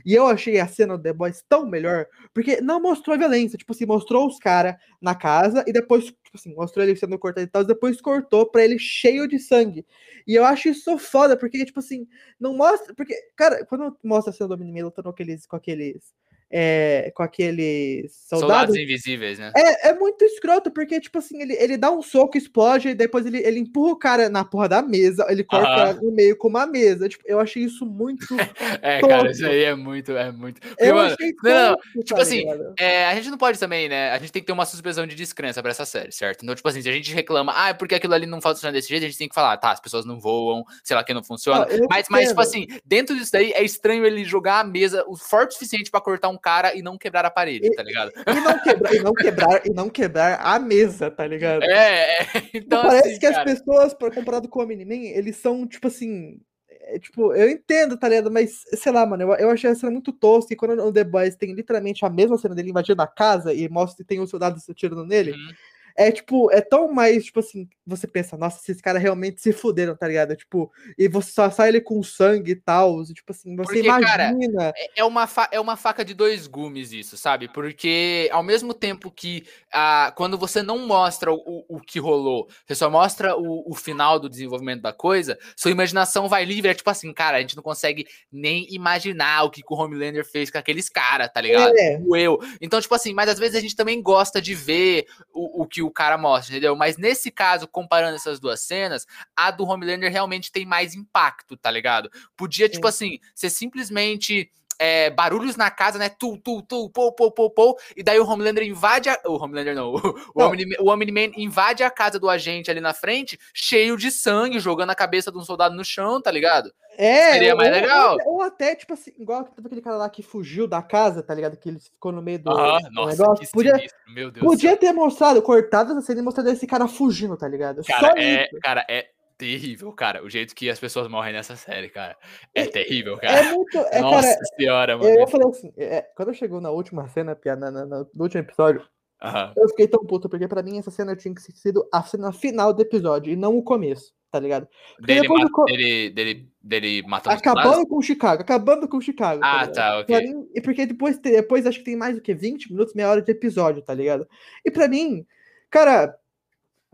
E 0.06 0.14
eu 0.14 0.28
achei 0.28 0.60
a 0.60 0.68
cena 0.68 0.98
do 0.98 1.04
The 1.04 1.14
Boys 1.14 1.44
tão 1.48 1.66
melhor, 1.66 2.08
porque 2.34 2.62
não 2.62 2.82
mostrou 2.82 3.16
a 3.16 3.18
violência. 3.18 3.58
Tipo 3.58 3.74
assim, 3.74 3.86
mostrou 3.86 4.28
os 4.28 4.40
caras 4.40 4.76
na 5.02 5.16
casa 5.16 5.64
e 5.68 5.74
depois, 5.74 6.06
tipo 6.06 6.36
assim, 6.36 6.54
mostrou 6.56 6.86
ele 6.86 6.96
sendo 6.96 7.18
cortado 7.20 7.46
e 7.46 7.50
tal, 7.50 7.64
depois 7.64 8.02
cortou 8.02 8.50
pra 8.50 8.64
ele 8.64 8.78
cheio 8.80 9.28
de 9.28 9.40
sangue. 9.40 9.86
E 10.26 10.36
eu 10.36 10.46
acho 10.46 10.70
isso 10.70 10.98
foda, 10.98 11.38
porque, 11.38 11.64
tipo 11.66 11.80
assim, 11.80 12.08
não 12.40 12.56
mostra. 12.56 12.94
Porque, 12.94 13.16
cara, 13.36 13.66
quando 13.66 13.98
mostra 14.04 14.32
a 14.32 14.34
cena 14.34 14.50
do 14.50 14.58
Mini 14.58 14.84
lutando 14.84 15.06
com 15.06 15.10
aqueles. 15.12 15.46
Com 15.46 15.56
aqueles 15.56 16.14
é, 16.50 17.12
com 17.14 17.24
aqueles 17.24 18.12
soldados. 18.28 18.40
Soldados 18.40 18.76
invisíveis, 18.76 19.38
né? 19.38 19.52
É, 19.56 19.90
é 19.90 19.94
muito 19.94 20.24
escroto, 20.24 20.72
porque, 20.72 21.00
tipo 21.00 21.18
assim, 21.18 21.42
ele, 21.42 21.54
ele 21.54 21.78
dá 21.78 21.92
um 21.92 22.02
soco, 22.02 22.38
explode, 22.38 22.90
e 22.90 22.96
depois 22.96 23.26
ele, 23.26 23.40
ele 23.40 23.60
empurra 23.60 23.92
o 23.92 23.98
cara 23.98 24.30
na 24.30 24.46
porra 24.46 24.70
da 24.70 24.82
mesa, 24.82 25.26
ele 25.30 25.44
corta 25.44 25.68
Aham. 25.68 26.00
no 26.02 26.12
meio 26.12 26.38
com 26.38 26.48
uma 26.48 26.66
mesa. 26.66 27.10
Tipo, 27.10 27.24
eu 27.28 27.40
achei 27.40 27.64
isso 27.64 27.86
muito. 27.86 28.26
É, 28.82 29.00
Tosco. 29.00 29.16
cara, 29.16 29.32
isso 29.32 29.46
aí 29.46 29.64
é 29.64 29.76
muito, 29.76 30.12
é 30.12 30.32
muito. 30.32 30.62
Porque, 30.62 30.84
eu 30.84 30.96
mano, 30.96 31.14
achei 31.14 31.34
não, 31.44 31.76
tosco, 31.76 32.04
tipo 32.04 32.16
tá 32.16 32.22
assim? 32.22 32.44
É, 32.78 33.06
a 33.08 33.16
gente 33.16 33.30
não 33.30 33.38
pode 33.38 33.60
também, 33.60 33.90
né? 33.90 34.12
A 34.12 34.20
gente 34.20 34.32
tem 34.32 34.42
que 34.42 34.46
ter 34.46 34.52
uma 34.52 34.66
suspensão 34.66 35.08
de 35.08 35.16
descrença 35.16 35.62
pra 35.62 35.72
essa 35.72 35.86
série, 35.86 36.12
certo? 36.12 36.44
Então, 36.44 36.54
tipo 36.54 36.68
assim, 36.68 36.82
se 36.82 36.90
a 36.90 36.92
gente 36.92 37.14
reclama, 37.14 37.54
ah, 37.56 37.70
é 37.70 37.74
porque 37.74 37.96
aquilo 37.96 38.14
ali 38.14 38.26
não 38.26 38.42
funciona 38.42 38.72
desse 38.72 38.90
jeito, 38.90 39.04
a 39.04 39.08
gente 39.08 39.18
tem 39.18 39.30
que 39.30 39.36
falar, 39.36 39.58
tá, 39.58 39.72
as 39.72 39.80
pessoas 39.80 40.06
não 40.06 40.20
voam, 40.20 40.64
sei 40.84 40.96
lá 40.96 41.04
que 41.04 41.14
não 41.14 41.24
funciona. 41.24 41.66
Não, 41.66 41.68
eu 41.68 41.88
mas, 41.90 42.08
mas, 42.10 42.30
tipo 42.30 42.42
assim, 42.42 42.68
dentro 42.86 43.16
disso 43.16 43.32
daí, 43.32 43.52
é 43.52 43.64
estranho 43.64 44.06
ele 44.06 44.24
jogar 44.24 44.60
a 44.60 44.64
mesa 44.64 45.04
o 45.08 45.16
forte 45.16 45.52
o 45.52 45.54
suficiente 45.54 45.90
pra 45.90 46.02
cortar 46.02 46.30
um 46.30 46.37
cara 46.38 46.76
e 46.76 46.82
não 46.82 46.98
quebrar 46.98 47.26
a 47.26 47.30
parede, 47.30 47.68
E- 47.68 47.76
tá 47.76 47.84
ligado? 47.84 48.12
E 48.28 48.40
não 48.42 48.60
quebrar, 48.60 48.94
e 48.94 49.00
não 49.00 49.14
quebrar, 49.14 49.66
e 49.66 49.70
não 49.74 49.90
quebrar 49.90 50.40
a 50.42 50.60
mesa, 50.60 51.10
tá 51.12 51.26
ligado? 51.26 51.64
É, 51.64 52.22
é. 52.22 52.28
Então, 52.54 52.82
Parece 52.84 53.10
assim, 53.10 53.20
que 53.20 53.26
as 53.26 53.36
cara, 53.36 53.46
pessoas, 53.46 53.94
por- 53.94 54.14
comparado 54.14 54.48
com 54.50 54.60
o 54.60 54.64
Omni-Man, 54.64 55.08
eles 55.18 55.38
são, 55.38 55.66
tipo 55.68 55.88
assim. 55.88 56.40
é, 56.70 57.00
tipo, 57.00 57.34
eu 57.34 57.50
entendo, 57.50 57.98
tá 57.98 58.08
ligado? 58.08 58.32
Mas, 58.32 58.62
sei 58.76 58.92
lá, 58.92 59.06
mano, 59.06 59.24
eu, 59.24 59.34
eu 59.34 59.50
achei 59.50 59.70
a 59.70 59.76
cena 59.76 59.92
muito 59.92 60.12
tosca. 60.14 60.54
E 60.54 60.56
quando 60.56 60.76
no 60.76 60.92
The 60.92 61.04
Boys 61.04 61.36
tem 61.36 61.54
literalmente 61.54 62.06
a 62.06 62.10
mesma 62.10 62.38
cena 62.38 62.56
dele 62.56 62.70
invadindo 62.70 63.02
a 63.02 63.08
casa 63.08 63.54
e 63.54 63.68
mostra 63.68 63.98
que 63.98 64.08
tem 64.08 64.20
os 64.22 64.30
soldados 64.30 64.70
atirando 64.70 65.06
nele, 65.06 65.32
Uhum. 65.32 65.54
É 65.98 66.12
tipo, 66.12 66.52
é 66.52 66.62
tão 66.62 66.92
mais, 66.94 67.26
tipo 67.26 67.40
assim, 67.40 67.68
você 67.86 68.06
pensa, 68.08 68.38
nossa, 68.38 68.60
esses 68.62 68.80
caras 68.82 69.02
realmente 69.02 69.42
se 69.42 69.52
fuderam, 69.52 69.96
tá 69.96 70.08
ligado? 70.08 70.36
Tipo, 70.36 70.72
e 70.98 71.08
você 71.08 71.32
só 71.32 71.50
sai 71.50 71.70
ele 71.70 71.82
com 71.82 72.04
sangue 72.04 72.52
e 72.52 72.56
tal. 72.56 73.02
e, 73.02 73.14
Tipo 73.14 73.32
assim, 73.32 73.56
você 73.56 73.74
Porque, 73.82 73.88
cara, 73.88 74.30
imagina. 74.32 74.74
É- 74.76 74.88
É 74.98 75.04
uma, 75.04 75.28
é 75.52 75.60
uma 75.60 75.76
faca 75.76 76.06
de 76.06 76.14
dois 76.14 76.46
gumes 76.48 76.92
isso, 76.92 77.18
sabe? 77.18 77.48
Porque 77.48 78.30
ao 78.32 78.44
mesmo 78.44 78.74
tempo 78.74 79.10
que 79.10 79.46
ah, 79.74 80.14
quando 80.16 80.38
você 80.38 80.62
não 80.62 80.86
mostra 80.86 81.32
o, 81.32 81.38
o- 81.38 81.66
o 81.78 81.80
que 81.82 82.00
rolou, 82.00 82.48
você 82.66 82.76
só 82.76 82.90
mostra 82.90 83.36
o, 83.36 83.64
o 83.72 83.74
final 83.74 84.20
do 84.20 84.30
desenvolvimento 84.30 84.82
da 84.82 84.94
coisa, 84.94 85.38
sua 85.56 85.72
imaginação 85.72 86.28
vai 86.30 86.46
livre. 86.46 86.70
É 86.70 86.74
tipo 86.76 86.90
assim, 86.90 87.12
cara, 87.14 87.38
a 87.38 87.42
gente 87.42 87.56
não 87.56 87.64
consegue 87.64 88.06
nem 88.32 88.68
imaginar 88.70 89.44
o 89.46 89.50
que, 89.50 89.62
que 89.64 89.74
o 89.74 89.78
Homelander 89.78 90.26
fez 90.26 90.52
com 90.52 90.58
aqueles 90.58 90.90
caras, 90.90 91.30
tá 91.34 91.42
ligado? 91.42 91.74
É. 91.76 92.00
O 92.06 92.16
eu. 92.16 92.38
Então, 92.62 92.80
tipo 92.80 92.94
assim, 92.94 93.14
mas 93.14 93.30
às 93.30 93.40
vezes 93.40 93.56
a 93.56 93.62
gente 93.62 93.76
também 93.76 94.02
gosta 94.02 94.40
de 94.42 94.54
ver 94.54 95.06
o, 95.34 95.64
o 95.64 95.66
que 95.66 95.82
o 95.82 95.87
cara 95.92 96.18
mostra, 96.18 96.54
entendeu? 96.54 96.76
Mas 96.76 96.98
nesse 96.98 97.32
caso, 97.32 97.68
comparando 97.68 98.16
essas 98.16 98.40
duas 98.40 98.62
cenas, 98.62 99.06
a 99.36 99.52
do 99.52 99.66
Homelander 99.66 100.12
realmente 100.12 100.52
tem 100.52 100.66
mais 100.66 100.96
impacto, 100.96 101.56
tá 101.58 101.70
ligado? 101.72 102.10
Podia, 102.36 102.70
tipo 102.70 102.88
assim, 102.88 103.20
ser 103.34 103.50
simplesmente 103.50 104.52
é, 104.80 105.10
barulhos 105.10 105.56
na 105.56 105.70
casa, 105.72 105.98
né? 105.98 106.10
Tu, 106.10 106.38
tu, 106.38 106.62
tu, 106.62 106.90
pou, 106.90 107.12
pou, 107.14 107.32
pou, 107.32 107.50
pou. 107.50 107.78
E 107.96 108.04
daí 108.04 108.20
o 108.20 108.28
Homelander 108.28 108.64
invade 108.64 109.10
a. 109.10 109.20
O 109.26 109.36
Homelander 109.42 109.76
não. 109.76 109.94
O, 109.94 109.98
o, 110.36 110.40
Não. 110.40 110.52
O 110.80 110.90
Omni-Man 110.90 111.32
invade 111.38 111.84
a 111.84 111.90
casa 111.90 112.20
do 112.20 112.30
agente 112.30 112.70
ali 112.70 112.80
na 112.80 112.94
frente, 112.94 113.40
cheio 113.54 113.98
de 113.98 114.12
sangue, 114.12 114.60
jogando 114.60 114.92
a 114.92 114.96
cabeça 114.96 115.32
de 115.32 115.38
um 115.38 115.44
soldado 115.44 115.76
no 115.76 115.84
chão, 115.84 116.22
tá 116.22 116.32
ligado? 116.32 116.72
É, 117.00 117.34
Seria 117.34 117.56
mais 117.56 117.70
ou- 117.70 117.76
legal. 117.76 118.18
Ou, 118.26 118.34
ou 118.36 118.42
até, 118.42 118.74
tipo 118.76 118.94
assim, 118.94 119.12
igual 119.20 119.48
aquele 119.66 119.82
cara 119.82 119.98
lá 119.98 120.10
que 120.10 120.24
fugiu 120.24 120.68
da 120.68 120.82
casa, 120.82 121.22
tá 121.22 121.34
ligado? 121.34 121.56
Que 121.56 121.70
ele 121.70 121.80
ficou 121.80 122.12
no 122.12 122.22
meio 122.24 122.40
do, 122.40 122.50
Aham, 122.50 122.80
do 122.80 122.92
nossa, 122.92 123.12
negócio. 123.22 123.46
que 123.46 123.52
Podia, 123.52 123.76
sinistro, 123.76 124.00
meu 124.08 124.32
Deus 124.32 124.44
podia 124.46 124.76
ter 124.76 124.92
mostrado, 124.94 125.40
cortado 125.44 125.92
essa 125.92 126.02
cena 126.02 126.22
e 126.22 126.24
mostrado 126.24 126.50
esse 126.50 126.66
cara 126.66 126.88
fugindo, 126.88 127.38
tá 127.38 127.48
ligado? 127.48 127.84
Cara, 127.84 128.00
Só 128.08 128.14
é, 128.18 128.44
isso. 128.46 128.58
cara, 128.64 128.84
é 128.90 129.10
terrível, 129.38 129.92
cara. 129.94 130.24
O 130.24 130.30
jeito 130.30 130.56
que 130.56 130.70
as 130.70 130.80
pessoas 130.80 131.08
morrem 131.08 131.34
nessa 131.34 131.56
série, 131.56 131.90
cara. 131.90 132.18
É 132.54 132.66
terrível, 132.66 133.16
É 133.22 133.28
cara. 133.28 133.54
muito. 133.54 133.78
É, 133.92 134.02
Nossa 134.02 134.28
cara, 134.28 134.40
senhora, 134.58 134.98
mano. 134.98 135.10
eu, 135.10 135.20
eu 135.22 135.28
falei 135.28 135.48
assim, 135.50 135.72
é, 135.78 136.02
quando 136.16 136.34
chegou 136.34 136.60
na 136.60 136.72
última 136.72 137.08
cena, 137.10 137.38
na, 137.46 137.56
na- 137.72 137.86
na- 137.86 138.06
no 138.14 138.24
último 138.24 138.42
episódio, 138.42 138.82
Aham. 139.22 139.54
eu 139.56 139.70
fiquei 139.70 139.88
tão 139.88 140.04
puto, 140.06 140.28
porque 140.30 140.48
pra 140.48 140.64
mim 140.64 140.78
essa 140.80 140.92
cena 140.92 141.16
tinha 141.16 141.34
que 141.34 141.44
ter 141.44 141.52
sido 141.54 141.88
a 141.94 142.02
cena 142.04 142.32
final 142.32 142.74
do 142.74 142.82
episódio 142.82 143.32
e 143.32 143.36
não 143.36 143.58
o 143.58 143.64
começo, 143.64 144.14
tá 144.32 144.40
ligado? 144.40 144.68
Dele, 145.00 145.22
depois 145.22 145.44
ma- 145.50 145.66
dele, 145.66 146.10
dele, 146.12 146.52
dele 146.62 147.02
matando? 147.08 147.36
Acabando 147.38 147.88
com 147.88 147.98
o 147.98 148.02
Chicago, 148.02 148.42
acabando 148.42 148.88
com 148.88 148.98
o 148.98 149.02
Chicago. 149.02 149.42
Ah, 149.44 149.62
ligado? 149.62 149.74
tá, 149.76 150.04
Pra 150.06 150.18
ok. 150.18 150.22
mim, 150.28 150.48
e 150.54 150.62
porque 150.62 150.86
depois, 150.86 151.18
depois 151.20 151.66
acho 151.66 151.80
que 151.80 151.86
tem 151.86 151.96
mais 151.96 152.16
do 152.16 152.22
que 152.22 152.34
20 152.36 152.72
minutos, 152.72 152.94
meia 152.94 153.10
hora 153.10 153.22
de 153.22 153.32
episódio, 153.32 153.82
tá 153.82 153.94
ligado? 153.94 154.28
E 154.66 154.70
pra 154.72 154.88
mim, 154.88 155.26
cara, 155.70 156.16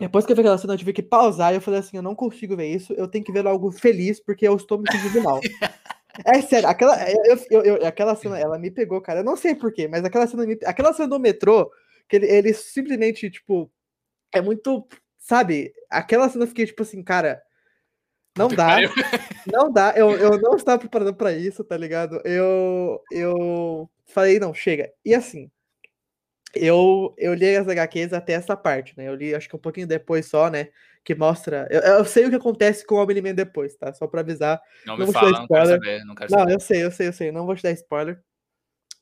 depois 0.04 0.26
que 0.26 0.32
eu 0.32 0.36
vi 0.36 0.42
aquela 0.42 0.58
cena, 0.58 0.74
eu 0.74 0.78
tive 0.78 0.94
que 0.94 1.02
pausar 1.04 1.52
e 1.54 1.58
eu 1.58 1.62
falei 1.62 1.80
assim: 1.80 1.98
eu 1.98 2.04
não 2.04 2.16
consigo 2.16 2.56
ver 2.56 2.68
isso, 2.68 2.94
eu 2.94 3.08
tenho 3.08 3.24
que 3.24 3.32
ver 3.32 3.46
algo 3.46 3.72
feliz 3.72 4.20
porque 4.20 4.48
eu 4.48 4.56
estou 4.56 4.78
me 4.80 4.86
sentindo 4.92 5.22
mal. 5.24 5.42
É 6.26 6.42
sério, 6.42 6.70
aquela, 6.70 6.96
eu, 7.10 7.38
eu- 7.50 7.64
eu- 7.78 7.88
aquela 7.88 8.16
cena, 8.16 8.38
ela 8.40 8.58
me 8.60 8.70
pegou, 8.70 9.02
cara. 9.02 9.22
Eu 9.22 9.24
não 9.24 9.36
sei 9.36 9.56
porquê, 9.56 9.88
mas 9.88 10.04
aquela 10.06 10.28
cena, 10.28 10.46
me- 10.46 10.60
aquela 10.66 10.94
cena 10.94 11.08
do 11.10 11.20
metrô, 11.20 11.72
que 12.08 12.16
ele, 12.18 12.28
ele 12.28 12.54
simplesmente, 12.54 13.32
tipo, 13.32 13.72
é 14.32 14.40
muito, 14.42 14.88
sabe? 15.18 15.74
Aquela 15.90 16.30
cena 16.30 16.44
eu 16.44 16.48
fiquei, 16.48 16.66
tipo 16.68 16.84
assim, 16.84 17.04
cara, 17.04 17.42
não 18.38 18.48
dá. 18.50 18.78
Não 19.46 19.70
dá, 19.70 19.94
eu, 19.98 20.12
eu 20.18 20.40
não 20.40 20.56
estava 20.56 20.80
preparado 20.80 21.14
pra 21.14 21.34
isso, 21.34 21.66
tá 21.66 21.76
ligado? 21.76 22.22
Eu, 22.24 22.98
eu 23.12 23.90
falei, 24.06 24.40
não, 24.40 24.54
chega. 24.54 24.90
E 25.04 25.14
assim, 25.14 25.52
eu, 26.54 27.14
eu 27.18 27.34
li 27.34 27.56
as 27.56 27.68
HQs 27.68 28.14
até 28.14 28.34
essa 28.34 28.56
parte, 28.56 28.94
né? 28.98 29.08
Eu 29.08 29.16
li 29.16 29.34
acho 29.34 29.50
que 29.50 29.56
um 29.56 29.60
pouquinho 29.60 29.88
depois 29.88 30.26
só, 30.28 30.50
né? 30.50 30.70
Que 31.04 31.16
mostra. 31.16 31.68
Eu, 31.70 31.82
eu 31.82 32.06
sei 32.06 32.26
o 32.26 32.30
que 32.30 32.36
acontece 32.36 32.86
com 32.86 32.96
o 32.96 33.04
Omni-Man 33.04 33.34
depois, 33.34 33.76
tá? 33.76 33.94
Só 33.94 34.08
pra 34.08 34.22
avisar. 34.22 34.62
Não 34.86 34.98
Não 34.98 35.08
me 35.08 35.14
fala, 35.14 35.40
não 35.40 35.48
quero 35.48 35.68
saber, 35.68 36.06
não 36.06 36.16
quero 36.16 36.32
Não, 36.32 36.40
saber. 36.40 36.54
eu 36.54 36.60
sei, 36.60 36.84
eu 36.84 36.92
sei, 36.92 37.08
eu 37.08 37.14
sei. 37.14 37.32
Não 37.32 37.46
vou 37.46 37.56
te 37.56 37.64
dar 37.64 37.72
spoiler. 37.72 38.22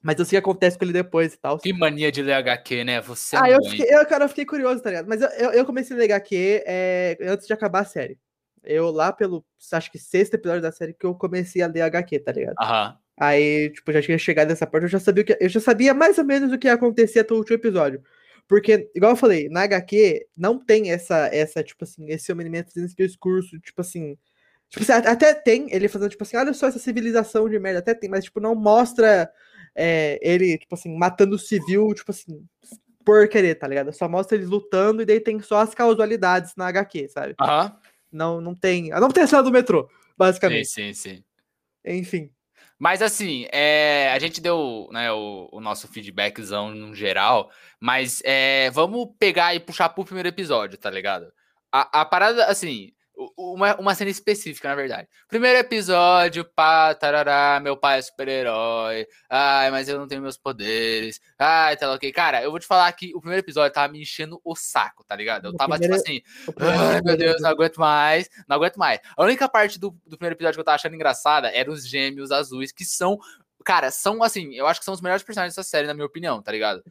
Mas 0.02 0.18
eu 0.18 0.26
sei 0.26 0.40
o 0.40 0.42
que 0.42 0.50
acontece 0.50 0.78
com 0.78 0.86
ele 0.86 0.94
depois 0.94 1.34
e 1.34 1.38
tal. 1.38 1.60
Que 1.60 1.72
mania 1.74 2.12
de 2.12 2.24
ler 2.24 2.34
HQ, 2.34 2.84
né? 2.84 3.02
Você 3.02 3.36
é 3.36 3.40
Ah, 3.40 3.50
eu 3.52 3.64
fiquei, 3.64 3.96
eu, 3.96 4.06
cara, 4.08 4.26
eu 4.26 4.30
fiquei 4.30 4.46
curioso, 4.46 4.82
tá 4.82 4.90
ligado? 4.90 5.08
Mas 5.08 5.22
eu, 5.22 5.30
eu, 5.30 5.52
eu 5.52 5.66
comecei 5.66 5.96
a 5.96 6.00
ler 6.00 6.06
HQ 6.06 6.64
é, 6.66 7.18
antes 7.22 7.46
de 7.46 7.54
acabar 7.54 7.82
a 7.82 7.86
série. 7.86 8.18
Eu 8.64 8.90
lá 8.92 9.12
pelo, 9.12 9.46
acho 9.74 9.92
que 9.92 10.00
sexto 10.00 10.36
episódio 10.36 10.62
da 10.62 10.72
série 10.72 10.94
que 10.94 11.06
eu 11.06 11.14
comecei 11.16 11.62
a 11.62 11.68
ler 11.68 11.82
HQ, 11.82 12.20
tá 12.20 12.32
ligado? 12.32 12.56
Aham. 12.60 12.98
Aí, 13.22 13.70
tipo, 13.70 13.92
já 13.92 14.02
tinha 14.02 14.18
chegado 14.18 14.50
nessa 14.50 14.66
parte, 14.66 14.86
eu 14.86 14.90
já 14.90 15.00
sabia 15.00 15.24
que, 15.24 15.38
eu 15.40 15.48
já 15.48 15.60
sabia 15.60 15.94
mais 15.94 16.18
ou 16.18 16.26
menos 16.26 16.52
o 16.52 16.58
que 16.58 16.66
ia 16.66 16.74
acontecer 16.74 17.20
até 17.20 17.32
o 17.32 17.38
último 17.38 17.56
episódio. 17.56 18.02
Porque, 18.48 18.90
igual 18.96 19.12
eu 19.12 19.16
falei, 19.16 19.48
na 19.48 19.62
HQ 19.62 20.26
não 20.36 20.58
tem 20.58 20.92
essa, 20.92 21.30
essa 21.32 21.64
tipo 21.64 21.84
assim, 21.84 22.10
esse 22.10 22.32
homem 22.32 22.52
fazendo 22.64 22.86
esse 22.88 22.96
discurso, 22.96 23.60
tipo 23.60 23.80
assim. 23.80 24.18
Tipo, 24.70 24.82
assim, 24.82 25.08
até 25.08 25.36
tem 25.36 25.72
ele 25.72 25.88
fazendo, 25.88 26.10
tipo 26.10 26.24
assim, 26.24 26.36
olha 26.36 26.52
só 26.52 26.66
essa 26.66 26.80
civilização 26.80 27.48
de 27.48 27.60
merda, 27.60 27.78
até 27.78 27.94
tem, 27.94 28.10
mas, 28.10 28.24
tipo, 28.24 28.40
não 28.40 28.56
mostra 28.56 29.30
é, 29.76 30.18
ele, 30.20 30.58
tipo 30.58 30.74
assim, 30.74 30.98
matando 30.98 31.36
o 31.36 31.40
civil, 31.40 31.94
tipo 31.94 32.10
assim, 32.10 32.44
por 33.06 33.28
querer, 33.28 33.54
tá 33.54 33.68
ligado? 33.68 33.94
Só 33.94 34.10
mostra 34.10 34.36
eles 34.36 34.50
lutando 34.50 35.04
e 35.04 35.06
daí 35.06 35.20
tem 35.20 35.40
só 35.42 35.60
as 35.60 35.76
causalidades 35.76 36.56
na 36.56 36.70
HQ, 36.70 37.08
sabe? 37.10 37.36
Aham. 37.40 37.78
Não, 38.12 38.42
não 38.42 38.56
tem. 38.56 38.90
Não 38.90 39.10
tem 39.10 39.22
a 39.22 39.28
cena 39.28 39.44
do 39.44 39.52
metrô, 39.52 39.88
Sim, 39.88 39.96
basicamente. 40.18 40.70
sim, 40.70 40.94
sim. 40.96 41.24
Enfim. 41.86 42.32
Mas 42.82 43.04
assim, 43.04 43.46
é, 43.52 44.12
a 44.12 44.18
gente 44.18 44.42
deu 44.42 44.90
né, 44.92 45.12
o, 45.12 45.48
o 45.52 45.62
nosso 45.62 45.88
feedbackzão 45.88 46.72
no 46.72 46.96
geral, 46.96 47.52
mas 47.80 48.24
é, 48.26 48.72
vamos 48.72 49.08
pegar 49.20 49.54
e 49.54 49.60
puxar 49.60 49.90
pro 49.90 50.04
primeiro 50.04 50.30
episódio, 50.30 50.80
tá 50.80 50.90
ligado? 50.90 51.32
A, 51.72 52.02
a 52.02 52.06
parada, 52.06 52.46
assim, 52.48 52.92
uma, 53.38 53.76
uma 53.78 53.96
cena 53.96 54.10
específica, 54.10 54.68
na 54.70 54.76
verdade. 54.76 55.08
Primeiro 55.28 55.60
episódio, 55.60 56.46
pá, 56.46 56.94
tarará, 56.94 57.60
meu 57.62 57.76
pai 57.78 58.00
é 58.00 58.02
super-herói, 58.02 59.08
ai, 59.30 59.72
mas 59.72 59.88
eu 59.90 59.98
não 60.00 60.08
tenho 60.08 60.22
meus 60.22 60.38
poderes, 60.38 61.20
ai, 61.38 61.76
tá 61.78 61.92
ok. 61.92 62.12
Cara, 62.12 62.42
eu 62.42 62.52
vou 62.52 62.60
te 62.60 62.68
falar 62.68 62.92
que 62.94 63.14
o 63.16 63.20
primeiro 63.20 63.44
episódio 63.44 63.74
tava 63.74 63.92
me 63.92 64.02
enchendo 64.02 64.40
o 64.44 64.56
saco, 64.56 65.04
tá 65.04 65.16
ligado? 65.16 65.46
Eu 65.48 65.56
tava 65.56 65.78
primeiro- 65.78 66.04
tipo 66.04 66.10
assim, 66.10 66.22
Ai, 66.94 67.02
meu 67.04 67.18
Deus, 67.18 67.42
não 67.42 67.50
aguento 67.50 67.78
mais. 67.80 68.30
Não 68.48 68.56
aguento 68.56 68.78
mais. 68.78 69.00
A 69.18 69.24
única 69.24 69.48
parte 69.50 69.80
do, 69.80 69.92
do 70.06 70.18
primeiro 70.18 70.36
episódio 70.36 70.56
que 70.58 70.62
eu 70.62 70.66
tava 70.66 70.76
achando 70.76 70.96
engraçada 70.96 71.50
eram 71.50 71.74
os 71.74 71.88
gêmeos 71.88 72.32
azuis, 72.32 72.72
que 72.72 72.86
são. 72.86 73.18
Cara, 73.64 73.92
são 73.92 74.24
assim, 74.24 74.56
eu 74.56 74.66
acho 74.66 74.80
que 74.80 74.86
são 74.86 74.94
os 74.94 75.02
melhores 75.02 75.22
personagens 75.24 75.56
dessa 75.56 75.68
série, 75.70 75.86
na 75.86 75.94
minha 75.94 76.06
opinião, 76.06 76.42
tá 76.42 76.52
ligado? 76.52 76.84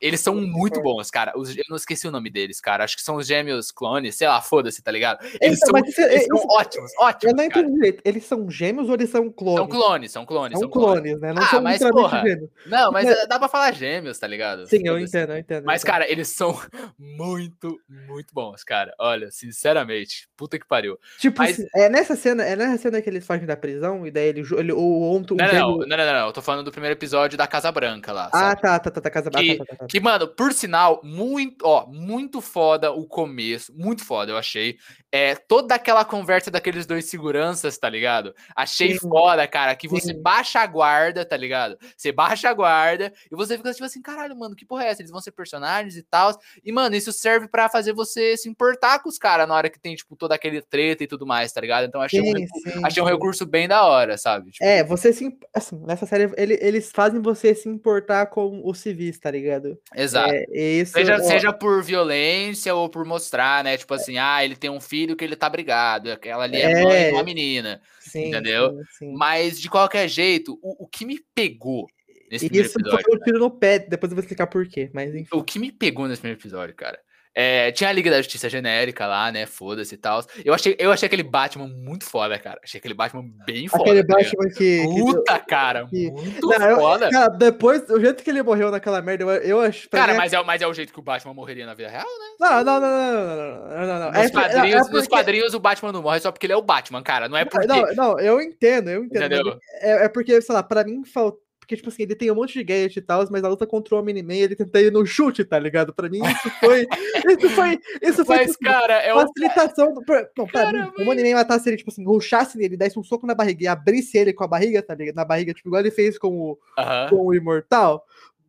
Eles 0.00 0.20
são 0.20 0.34
muito 0.34 0.80
bons, 0.80 1.10
cara. 1.10 1.32
Os- 1.36 1.56
eu 1.56 1.64
não 1.68 1.76
esqueci 1.76 2.06
o 2.06 2.10
nome 2.10 2.30
deles, 2.30 2.60
cara. 2.60 2.84
Acho 2.84 2.96
que 2.96 3.02
são 3.02 3.16
os 3.16 3.26
gêmeos 3.26 3.70
clones, 3.70 4.14
sei 4.14 4.28
lá, 4.28 4.40
foda-se, 4.40 4.80
tá 4.82 4.90
ligado? 4.90 5.24
Eles 5.40 5.58
Então, 5.62 5.70
são, 5.70 5.78
eles 5.78 5.94
são 5.94 6.36
isso- 6.36 6.46
ótimos, 6.50 6.92
Eu 6.94 7.00
ótimos. 7.06 7.34
não 7.36 7.48
cara. 7.48 7.60
entendi 7.62 7.74
direito. 7.74 8.02
Eles 8.04 8.24
são 8.24 8.50
gêmeos 8.50 8.88
ou 8.88 8.94
eles 8.94 9.10
são 9.10 9.30
clones? 9.30 9.58
São 9.58 9.68
clones, 9.68 10.12
são 10.12 10.26
clones. 10.26 10.58
São 10.58 10.68
clones. 10.68 11.00
clones, 11.02 11.20
né? 11.20 11.32
Não 11.32 11.42
Ah, 11.42 11.46
são 11.46 11.62
mas, 11.62 11.78
porra, 11.80 12.22
gêmeos. 12.22 12.50
Não, 12.66 12.92
mas 12.92 13.08
eh, 13.08 13.26
dá 13.26 13.38
pra 13.38 13.48
falar 13.48 13.72
gêmeos, 13.72 14.18
tá 14.18 14.26
ligado? 14.26 14.66
Sim, 14.68 14.82
eu 14.86 14.98
entendo, 14.98 15.32
eu 15.32 15.38
entendo. 15.38 15.64
Mas, 15.64 15.82
eu 15.82 15.86
cara, 15.86 16.10
eles 16.10 16.28
são 16.28 16.52
muito, 16.98 17.76
muito 17.88 18.32
bons, 18.32 18.62
cara. 18.62 18.94
Olha, 18.98 19.30
sinceramente, 19.30 20.28
puta 20.36 20.58
que 20.58 20.66
pariu. 20.66 20.98
tipo, 21.18 21.38
mas- 21.38 21.58
assim, 21.58 21.66
é 21.74 21.88
nessa 21.88 22.14
cena, 22.14 22.44
é 22.44 22.54
nessa 22.54 22.78
cena 22.82 23.00
que 23.02 23.08
eles 23.10 23.26
fogem 23.26 23.46
da 23.46 23.56
prisão 23.56 24.06
e 24.06 24.10
daí 24.10 24.28
ele, 24.28 24.42
ele 24.56 24.72
o 24.72 25.02
ontem 25.12 25.34
Não, 25.36 25.46
não, 25.46 25.52
não, 25.52 25.78
não, 25.78 25.96
não, 25.96 26.12
não, 26.12 26.26
Eu 26.26 26.32
tô 26.32 26.42
falando 26.42 26.64
do 26.64 26.70
primeiro 26.70 26.94
episódio 26.94 27.36
da 27.36 27.46
Casa 27.46 27.70
Branca 27.72 28.12
lá. 28.12 28.30
Ah, 28.32 28.54
tá, 28.54 28.78
tá, 28.78 28.90
tá, 28.90 29.00
tá, 29.00 29.10
casa 29.10 29.30
ah, 29.34 29.38
Que- 29.88 30.00
mano, 30.00 30.28
por 30.28 30.52
sinal, 30.52 31.00
muito, 31.02 31.64
ó, 31.66 31.86
muito 31.86 32.40
foda 32.40 32.92
o 32.92 33.06
começo. 33.06 33.72
Muito 33.76 34.04
foda, 34.04 34.32
eu 34.32 34.36
achei. 34.36 34.78
É, 35.10 35.34
toda 35.34 35.74
aquela 35.74 36.04
conversa 36.04 36.50
daqueles 36.50 36.84
dois 36.84 37.06
seguranças, 37.06 37.78
tá 37.78 37.88
ligado? 37.88 38.34
Achei 38.54 38.92
Sim. 38.92 39.08
foda, 39.08 39.46
cara, 39.46 39.74
que 39.74 39.88
você 39.88 40.12
Sim. 40.12 40.20
baixa 40.20 40.60
a 40.60 40.66
guarda, 40.66 41.24
tá 41.24 41.36
ligado? 41.36 41.78
Você 41.96 42.12
baixa 42.12 42.50
a 42.50 42.52
guarda 42.52 43.10
e 43.32 43.34
você 43.34 43.56
fica 43.56 43.72
tipo 43.72 43.84
assim, 43.86 44.02
caralho, 44.02 44.36
mano, 44.38 44.54
que 44.54 44.66
porra 44.66 44.84
é 44.84 44.88
essa? 44.88 45.00
Eles 45.00 45.10
vão 45.10 45.20
ser 45.20 45.30
personagens 45.32 45.96
e 45.96 46.02
tal. 46.02 46.38
E, 46.62 46.70
mano, 46.70 46.94
isso 46.94 47.10
serve 47.10 47.48
pra 47.48 47.70
fazer 47.70 47.94
você 47.94 48.36
se 48.36 48.50
importar 48.50 48.98
com 48.98 49.08
os 49.08 49.16
caras 49.18 49.48
na 49.48 49.54
hora 49.54 49.70
que 49.70 49.80
tem, 49.80 49.94
tipo, 49.94 50.14
toda 50.14 50.34
aquele 50.34 50.60
treta 50.60 51.02
e 51.04 51.06
tudo 51.06 51.26
mais, 51.26 51.50
tá 51.52 51.60
ligado? 51.62 51.86
Então 51.86 52.02
achei, 52.02 52.20
um, 52.20 52.24
Sim, 52.24 52.32
recu- 52.40 52.58
sim, 52.60 52.80
achei 52.84 53.02
um 53.02 53.06
recurso 53.06 53.46
bem 53.46 53.66
da 53.66 53.86
hora, 53.86 54.18
sabe? 54.18 54.50
Tipo, 54.50 54.64
É, 54.64 54.84
você 54.84 55.10
se. 55.14 55.34
Assim, 55.54 55.80
nessa 55.86 56.04
série, 56.04 56.30
ele- 56.36 56.58
eles 56.60 56.90
fazem 56.92 57.22
você 57.22 57.54
se 57.54 57.66
importar 57.68 58.26
com 58.26 58.60
os 58.62 58.78
civis, 58.78 59.18
tá 59.18 59.30
ligado? 59.30 59.78
exato. 59.96 60.34
É, 60.34 60.44
isso. 60.54 60.92
Seja, 60.92 61.16
ó, 61.16 61.20
seja 61.22 61.52
por 61.52 61.82
violência 61.82 62.74
ou 62.74 62.90
por 62.90 63.06
mostrar, 63.06 63.64
né? 63.64 63.76
Tipo 63.78 63.94
assim, 63.94 64.18
ah, 64.18 64.44
ele 64.44 64.54
tem 64.54 64.68
um 64.68 64.78
filho 64.80 64.97
que 65.16 65.24
ele 65.24 65.36
tá 65.36 65.48
brigado, 65.48 66.10
aquela 66.10 66.44
ali 66.44 66.60
é, 66.60 66.82
mãe 66.84 67.04
de 67.06 67.12
uma 67.12 67.20
É. 67.20 67.24
menina. 67.24 67.80
sim, 68.00 68.28
entendeu? 68.28 68.70
sim, 68.72 68.84
sim. 68.98 69.12
Mas, 69.16 69.60
de 69.60 69.68
qualquer 69.70 70.08
jeito, 70.08 70.58
o, 70.62 70.84
o 70.84 70.88
que 70.88 71.04
me 71.04 71.18
pegou 71.34 71.86
nesse 72.30 72.46
E 72.46 72.48
primeiro 72.48 72.68
isso 72.68 72.78
episódio. 72.78 73.04
foi 73.04 73.16
um 73.16 73.20
tiro 73.20 73.38
no 73.38 73.50
pé, 73.50 73.78
depois 73.78 74.10
eu 74.10 74.16
vou 74.16 74.22
explicar 74.22 74.46
por 74.46 74.66
quê, 74.66 74.90
mas 74.92 75.14
enfim. 75.14 75.28
O 75.32 75.42
que 75.44 75.58
me 75.58 75.70
pegou 75.72 76.06
nesse 76.08 76.20
primeiro 76.20 76.40
episódio, 76.40 76.74
cara. 76.74 76.98
É, 77.34 77.70
tinha 77.72 77.90
a 77.90 77.92
Liga 77.92 78.10
da 78.10 78.18
Justiça 78.18 78.48
genérica 78.48 79.06
lá, 79.06 79.30
né? 79.30 79.46
Foda-se 79.46 79.94
e 79.94 79.98
tal. 79.98 80.24
Eu 80.44 80.52
achei, 80.54 80.76
eu 80.78 80.90
achei 80.90 81.06
aquele 81.06 81.22
Batman 81.22 81.68
muito 81.68 82.04
foda, 82.04 82.38
cara. 82.38 82.60
Achei 82.62 82.78
aquele 82.78 82.94
Batman 82.94 83.24
bem 83.46 83.68
foda. 83.68 83.84
Aquele 83.84 84.04
tá 84.04 84.14
Batman 84.14 84.42
cara. 84.48 84.54
que. 84.54 84.82
Puta, 84.84 85.38
que, 85.38 85.46
cara. 85.46 85.88
Muito 85.92 86.46
não, 86.46 86.76
foda. 86.76 87.06
Eu, 87.06 87.10
cara, 87.10 87.28
depois, 87.28 87.88
o 87.90 88.00
jeito 88.00 88.22
que 88.22 88.30
ele 88.30 88.42
morreu 88.42 88.70
naquela 88.70 89.00
merda, 89.00 89.24
eu, 89.24 89.30
eu 89.30 89.60
acho. 89.60 89.88
Cara, 89.90 90.12
é 90.12 90.16
mas, 90.16 90.32
é, 90.32 90.42
mas 90.42 90.62
é 90.62 90.66
o 90.66 90.74
jeito 90.74 90.92
que 90.92 90.98
o 90.98 91.02
Batman 91.02 91.34
morreria 91.34 91.66
na 91.66 91.74
vida 91.74 91.88
real, 91.88 92.04
né? 92.04 92.36
Não, 92.40 92.64
não, 92.64 92.80
não, 92.80 92.90
não, 92.90 93.68
não, 93.68 93.86
não, 93.86 93.98
não. 94.00 94.12
Nos, 94.12 94.16
é 94.16 94.30
quadrinhos, 94.30 94.74
é 94.74 94.78
porque... 94.80 94.96
nos 94.96 95.08
quadrinhos 95.08 95.54
o 95.54 95.60
Batman 95.60 95.92
não 95.92 96.02
morre 96.02 96.20
só 96.20 96.32
porque 96.32 96.46
ele 96.46 96.52
é 96.52 96.56
o 96.56 96.62
Batman, 96.62 97.02
cara. 97.02 97.28
Não 97.28 97.36
é 97.36 97.44
porque. 97.44 97.66
Não, 97.66 97.82
não, 97.94 98.20
eu 98.20 98.40
entendo, 98.40 98.90
eu 98.90 99.04
entendo. 99.04 99.58
É, 99.80 100.04
é 100.04 100.08
porque, 100.08 100.40
sei 100.40 100.54
lá, 100.54 100.62
pra 100.62 100.84
mim 100.84 101.04
falta 101.04 101.47
porque, 101.68 101.76
tipo 101.76 101.90
assim, 101.90 102.04
ele 102.04 102.14
tem 102.16 102.30
um 102.30 102.34
monte 102.34 102.54
de 102.54 102.64
gadget 102.64 102.96
e 102.98 103.02
tal, 103.02 103.22
mas 103.30 103.42
na 103.42 103.48
luta 103.50 103.66
contra 103.66 103.94
o 103.94 103.98
Omni-Man 104.00 104.36
ele 104.36 104.56
tenta 104.56 104.80
ir 104.80 104.90
no 104.90 105.04
chute, 105.04 105.44
tá 105.44 105.58
ligado? 105.58 105.92
Pra 105.92 106.08
mim 106.08 106.20
isso 106.24 106.50
foi. 106.60 106.86
isso 107.38 107.50
foi. 107.50 107.78
Isso 108.00 108.24
foi. 108.24 108.36
Mas, 108.38 108.52
tipo, 108.52 108.64
cara, 108.64 108.94
é 108.94 109.12
facilitação. 109.12 109.92
Do, 109.92 110.02
pra- 110.02 110.26
não, 110.34 110.46
pra 110.46 110.64
Cara, 110.64 110.92
mim, 110.96 111.04
o 111.04 111.10
Omni-Man 111.10 111.34
matasse 111.34 111.68
ele, 111.68 111.76
tipo 111.76 111.90
assim, 111.90 112.06
ruxasse 112.06 112.56
nele, 112.56 112.74
desse 112.74 112.98
um 112.98 113.02
soco 113.04 113.26
na 113.26 113.34
barriga 113.34 113.64
e 113.64 113.66
abrisse 113.66 114.16
ele 114.16 114.32
com 114.32 114.44
a 114.44 114.48
barriga, 114.48 114.80
tá 114.82 114.94
ligado? 114.94 115.16
Na 115.16 115.26
barriga, 115.26 115.52
tipo, 115.52 115.68
igual 115.68 115.82
ele 115.82 115.90
fez 115.90 116.16
com 116.18 116.28
o, 116.28 116.58
Aham. 116.78 117.10
com 117.10 117.26
o 117.26 117.34
Imortal. 117.34 118.02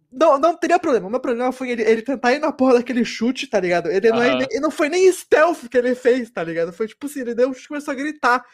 Não, 0.09 0.39
não 0.39 0.55
teria 0.55 0.79
problema. 0.79 1.07
O 1.07 1.11
meu 1.11 1.19
problema 1.19 1.51
foi 1.51 1.71
ele, 1.71 1.81
ele 1.83 2.01
tentar 2.01 2.31
ir 2.31 2.39
na 2.39 2.53
porra 2.53 2.75
daquele 2.75 3.03
chute, 3.03 3.47
tá 3.47 3.59
ligado? 3.59 3.91
Ele 3.91 4.09
não, 4.11 4.23
é 4.23 4.29
nem- 4.37 4.47
ele 4.49 4.59
não 4.61 4.71
foi 4.71 4.87
nem 4.87 5.11
stealth 5.11 5.67
que 5.69 5.77
ele 5.77 5.93
fez, 5.93 6.29
tá 6.29 6.41
ligado? 6.41 6.71
Foi 6.71 6.87
tipo 6.87 7.05
assim, 7.05 7.19
ele 7.19 7.35
deu 7.35 7.49
um 7.49 7.53
chute 7.53 7.65
e 7.65 7.67
começou 7.67 7.91
a 7.91 7.95
gritar. 7.95 8.45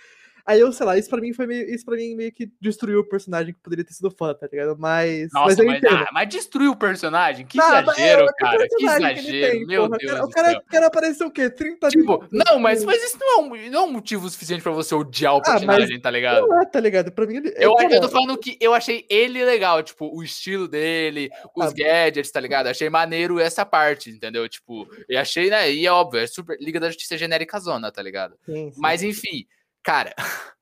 Aí 0.48 0.60
eu, 0.60 0.72
sei 0.72 0.86
lá, 0.86 0.96
isso 0.98 1.10
pra 1.10 1.20
mim 1.20 1.34
foi 1.34 1.48
meio. 1.48 1.68
Isso 1.74 1.84
pra 1.84 1.96
mim 1.96 2.14
meio 2.16 2.32
que 2.32 2.52
destruiu 2.62 3.00
o 3.00 3.04
personagem 3.10 3.52
que 3.54 3.60
poderia 3.60 3.84
ter 3.84 3.94
sido 3.94 4.12
foda, 4.12 4.36
tá 4.36 4.48
ligado? 4.52 4.78
Mas. 4.78 5.32
Nossa, 5.34 5.48
mas 5.48 5.58
eu 5.60 5.66
mas, 5.66 5.78
entendo. 5.80 5.96
ah, 5.96 6.08
mas 6.14 6.30
destruiu 6.30 6.72
o 6.72 6.76
personagem? 6.76 7.46
Que 7.48 7.58
Não, 7.58 7.76
é, 7.76 7.82
exagero, 7.82 8.24
é 8.26 8.34
cara. 8.38 8.58
Que 8.68 8.76
personagem 8.86 9.16
que 9.24 9.30
exagero. 9.32 9.52
tem, 9.52 9.66
Meu 9.66 9.86
porra. 9.88 9.98
Deus 9.98 10.20
O 10.20 10.22
do 10.28 10.30
cara, 10.30 10.50
céu. 10.52 10.60
o 10.60 10.64
cara 10.72 10.86
apareceu 10.88 11.28
o 11.28 11.32
quê? 11.32 11.50
30 11.50 11.90
Tipo, 11.90 12.04
minutos? 12.04 12.30
não, 12.32 12.60
mas, 12.60 12.84
mas 12.84 13.04
isso 13.04 13.18
não 13.20 13.28
é, 13.28 13.38
um, 13.42 13.72
não 13.72 13.80
é 13.80 13.84
um 13.86 13.92
motivo 13.92 14.30
suficiente 14.30 14.62
pra 14.62 14.72
você 14.72 14.94
odiar 14.94 15.34
o 15.34 15.38
Ah, 15.38 15.42
mas 15.46 15.54
personagem, 15.66 16.00
tá 16.00 16.12
ligado? 16.12 16.48
Não 16.48 16.62
é, 16.62 16.66
tá 16.66 16.80
ligado? 16.80 17.12
Pra 17.12 17.26
mim 17.26 17.38
ele. 17.38 17.54
Eu, 17.58 17.74
cara, 17.76 17.96
eu 17.96 18.02
tô 18.02 18.10
falando 18.10 18.38
que 18.38 18.56
eu 18.62 18.74
achei 18.74 19.04
ele 19.10 19.44
legal, 19.44 19.82
tipo, 19.82 20.16
o 20.16 20.22
estilo 20.22 20.68
dele, 20.68 21.30
os 21.56 21.66
Ah. 21.68 21.74
gadgets, 21.76 22.30
tá 22.32 22.40
ligado? 22.40 22.68
Achei 22.68 22.88
maneiro 22.88 23.40
essa 23.40 23.66
parte, 23.66 24.12
entendeu? 24.12 24.48
Tipo, 24.48 24.88
eu 25.10 25.20
achei, 25.20 25.50
né? 25.50 25.72
E 25.72 25.88
é 25.88 25.92
óbvio, 25.92 26.20
é 26.20 26.28
super 26.28 26.56
Liga 26.60 26.80
da 26.80 26.88
Justiça 26.88 27.18
genérica 27.18 27.60
zona, 27.60 27.92
tá 27.92 28.02
ligado? 28.04 28.36
sim, 28.46 28.72
sim. 28.72 28.80
Mas 28.80 29.02
enfim, 29.02 29.46
cara. 29.86 30.14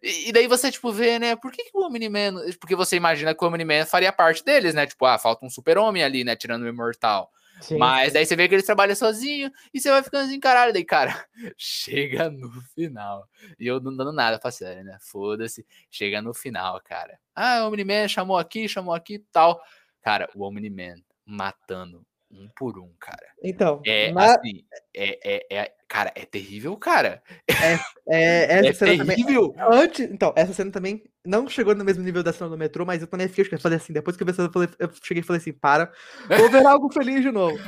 E 0.00 0.30
daí 0.32 0.46
você, 0.46 0.70
tipo, 0.70 0.92
vê, 0.92 1.18
né? 1.18 1.34
Por 1.34 1.50
que, 1.50 1.64
que 1.64 1.76
o 1.76 1.84
Omni-Man. 1.84 2.34
Porque 2.60 2.76
você 2.76 2.94
imagina 2.94 3.34
que 3.34 3.44
o 3.44 3.48
Omni-Man 3.48 3.84
faria 3.84 4.12
parte 4.12 4.44
deles, 4.44 4.74
né? 4.76 4.86
Tipo, 4.86 5.04
ah, 5.06 5.18
falta 5.18 5.44
um 5.44 5.50
super-homem 5.50 6.04
ali, 6.04 6.22
né? 6.22 6.36
Tirando 6.36 6.62
o 6.62 6.68
Imortal. 6.68 7.28
Sim, 7.60 7.76
Mas 7.76 8.08
sim. 8.08 8.12
daí 8.14 8.24
você 8.26 8.36
vê 8.36 8.46
que 8.46 8.54
eles 8.54 8.64
trabalham 8.64 8.94
sozinho 8.94 9.50
e 9.74 9.80
você 9.80 9.90
vai 9.90 10.04
ficando 10.04 10.26
assim, 10.26 10.38
caralho. 10.38 10.72
Daí, 10.72 10.84
cara, 10.84 11.26
chega 11.58 12.30
no 12.30 12.48
final. 12.76 13.26
E 13.58 13.66
eu 13.66 13.80
não 13.80 13.96
dando 13.96 14.12
nada 14.12 14.38
pra 14.38 14.52
série, 14.52 14.84
né? 14.84 14.98
Foda-se. 15.00 15.66
Chega 15.90 16.22
no 16.22 16.32
final, 16.32 16.80
cara. 16.84 17.18
Ah, 17.34 17.64
o 17.64 17.66
Omni-Man 17.66 18.06
chamou 18.06 18.38
aqui, 18.38 18.68
chamou 18.68 18.94
aqui 18.94 19.14
e 19.14 19.24
tal. 19.32 19.60
Cara, 20.00 20.30
o 20.36 20.44
Omni-Man 20.44 20.94
matando 21.24 22.06
um 22.30 22.48
por 22.56 22.78
um, 22.78 22.92
cara. 23.00 23.26
Então, 23.42 23.82
É 23.84 24.12
assim, 24.16 24.64
é, 24.94 25.18
é, 25.24 25.46
é- 25.50 25.75
cara, 25.88 26.12
é 26.14 26.24
terrível, 26.24 26.76
cara. 26.76 27.22
é, 27.48 27.74
essa 28.08 28.68
É 28.68 28.72
cena 28.72 28.96
também. 28.98 29.16
terrível. 29.16 29.54
Antes, 29.58 30.00
então, 30.10 30.32
essa 30.36 30.52
cena 30.52 30.70
também 30.70 31.02
não 31.24 31.48
chegou 31.48 31.74
no 31.74 31.84
mesmo 31.84 32.02
nível 32.02 32.22
da 32.22 32.32
cena 32.32 32.50
do 32.50 32.58
metrô, 32.58 32.84
mas 32.84 33.00
eu 33.02 33.06
também 33.08 33.28
fiquei, 33.28 33.46
eu 33.56 33.60
falei 33.60 33.78
assim, 33.78 33.92
depois 33.92 34.16
que 34.16 34.22
eu 34.22 34.26
vi 34.26 34.32
essa 34.32 34.50
cena, 34.50 34.68
eu, 34.78 34.90
cheguei 35.02 35.20
e 35.22 35.24
falei 35.26 35.40
assim, 35.40 35.52
para, 35.52 35.92
vou 36.28 36.50
ver 36.50 36.66
algo 36.66 36.92
feliz 36.92 37.22
de 37.22 37.30
novo. 37.30 37.60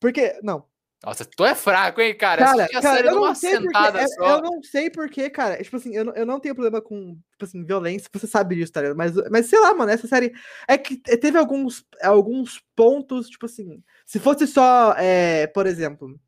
Porque, 0.00 0.38
não, 0.42 0.64
Nossa, 1.04 1.24
tu 1.24 1.44
é 1.44 1.54
fraco, 1.54 2.00
hein, 2.00 2.16
cara? 2.16 2.44
cara, 2.44 2.68
cara, 2.68 2.96
série 2.96 3.08
eu 3.08 3.14
não 3.14 3.34
sei 3.34 3.58
porque, 3.58 3.78
é- 3.78 4.06
só. 4.08 4.36
eu 4.36 4.42
não 4.42 4.62
sei 4.62 4.90
porque, 4.90 5.30
cara, 5.30 5.62
tipo 5.62 5.76
assim, 5.76 5.94
eu 5.94 6.04
não, 6.04 6.14
eu 6.14 6.24
não 6.26 6.40
tenho 6.40 6.54
problema 6.54 6.80
com, 6.80 7.14
tipo 7.32 7.44
assim, 7.44 7.64
violência, 7.64 8.08
você 8.12 8.26
sabe 8.26 8.54
disso, 8.54 8.72
tá 8.72 8.80
ligado? 8.80 8.96
Mas, 8.96 9.12
mas 9.30 9.46
sei 9.46 9.58
lá, 9.60 9.74
mano, 9.74 9.90
essa 9.90 10.06
série, 10.06 10.32
é 10.66 10.78
que 10.78 10.96
te- 10.96 11.16
teve 11.18 11.36
alguns, 11.38 11.84
alguns 12.02 12.62
pontos, 12.74 13.28
tipo 13.28 13.44
assim, 13.46 13.82
se 14.06 14.18
fosse 14.18 14.46
só, 14.46 14.94
é, 14.96 15.46
por 15.48 15.66
exemplo, 15.66 16.18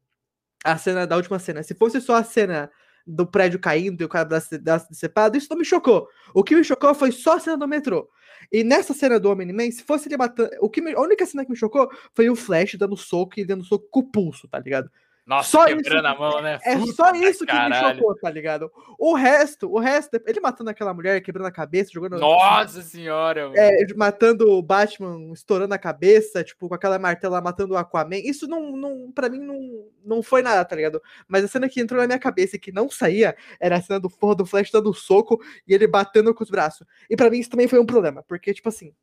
a 0.64 0.76
cena 0.78 1.06
da 1.06 1.16
última 1.16 1.38
cena, 1.38 1.62
se 1.62 1.74
fosse 1.74 2.00
só 2.00 2.16
a 2.16 2.24
cena 2.24 2.70
do 3.06 3.26
prédio 3.26 3.58
caindo 3.60 4.00
e 4.00 4.04
o 4.04 4.08
cara 4.08 4.24
braço 4.24 4.50
decepado, 4.90 5.36
isso 5.36 5.46
não 5.50 5.58
me 5.58 5.64
chocou. 5.64 6.08
O 6.34 6.42
que 6.42 6.56
me 6.56 6.64
chocou 6.64 6.92
foi 6.94 7.12
só 7.12 7.36
a 7.36 7.40
cena 7.40 7.56
do 7.56 7.68
metrô. 7.68 8.08
E 8.50 8.64
nessa 8.64 8.92
cena 8.92 9.18
do 9.20 9.30
Homem-Man, 9.30 9.70
se 9.70 9.82
fosse 9.82 10.08
ele 10.08 10.16
matando. 10.16 10.50
O 10.60 10.68
que 10.68 10.80
me- 10.80 10.92
a 10.94 11.00
única 11.00 11.24
cena 11.24 11.44
que 11.44 11.50
me 11.50 11.56
chocou 11.56 11.88
foi 12.14 12.28
o 12.28 12.36
Flash 12.36 12.74
dando 12.76 12.96
soco 12.96 13.38
e 13.38 13.44
dando 13.44 13.64
soco 13.64 13.86
com 13.90 14.00
o 14.00 14.10
pulso, 14.10 14.48
tá 14.48 14.58
ligado? 14.58 14.90
Nossa, 15.26 15.50
só 15.50 15.66
quebrando 15.66 15.86
isso- 15.86 16.06
a 16.06 16.14
mão, 16.14 16.40
né? 16.40 16.60
É 16.64 16.76
Puta 16.76 16.92
só 16.92 17.10
isso 17.12 17.44
que 17.44 17.52
me 17.52 17.58
caralho. 17.58 17.98
chocou, 17.98 18.14
tá 18.16 18.30
ligado? 18.30 18.70
O 18.96 19.12
resto, 19.12 19.68
o 19.68 19.80
resto, 19.80 20.20
ele 20.24 20.38
matando 20.38 20.70
aquela 20.70 20.94
mulher, 20.94 21.20
quebrando 21.20 21.48
a 21.48 21.50
cabeça, 21.50 21.90
jogando. 21.92 22.20
Nossa 22.20 22.80
senhora, 22.80 23.48
mano. 23.48 23.56
É, 23.58 23.84
matando 23.96 24.48
o 24.52 24.62
Batman, 24.62 25.32
estourando 25.32 25.74
a 25.74 25.78
cabeça, 25.78 26.44
tipo, 26.44 26.68
com 26.68 26.74
aquela 26.76 26.96
martela 26.96 27.40
matando 27.40 27.74
o 27.74 27.76
Aquaman. 27.76 28.18
Isso 28.18 28.46
não, 28.46 28.76
não 28.76 29.10
pra 29.10 29.28
mim, 29.28 29.40
não, 29.40 29.86
não 30.04 30.22
foi 30.22 30.42
nada, 30.42 30.64
tá 30.64 30.76
ligado? 30.76 31.02
Mas 31.26 31.42
a 31.42 31.48
cena 31.48 31.68
que 31.68 31.80
entrou 31.80 32.00
na 32.00 32.06
minha 32.06 32.20
cabeça 32.20 32.54
e 32.54 32.60
que 32.60 32.70
não 32.70 32.88
saía 32.88 33.36
era 33.58 33.78
a 33.78 33.82
cena 33.82 33.98
do 33.98 34.08
forro 34.08 34.36
do 34.36 34.46
Flash 34.46 34.70
dando 34.70 34.94
soco 34.94 35.40
e 35.66 35.74
ele 35.74 35.88
batendo 35.88 36.32
com 36.32 36.44
os 36.44 36.50
braços. 36.50 36.86
E 37.10 37.16
pra 37.16 37.28
mim 37.28 37.40
isso 37.40 37.50
também 37.50 37.66
foi 37.66 37.80
um 37.80 37.86
problema, 37.86 38.22
porque, 38.28 38.54
tipo 38.54 38.68
assim, 38.68 38.94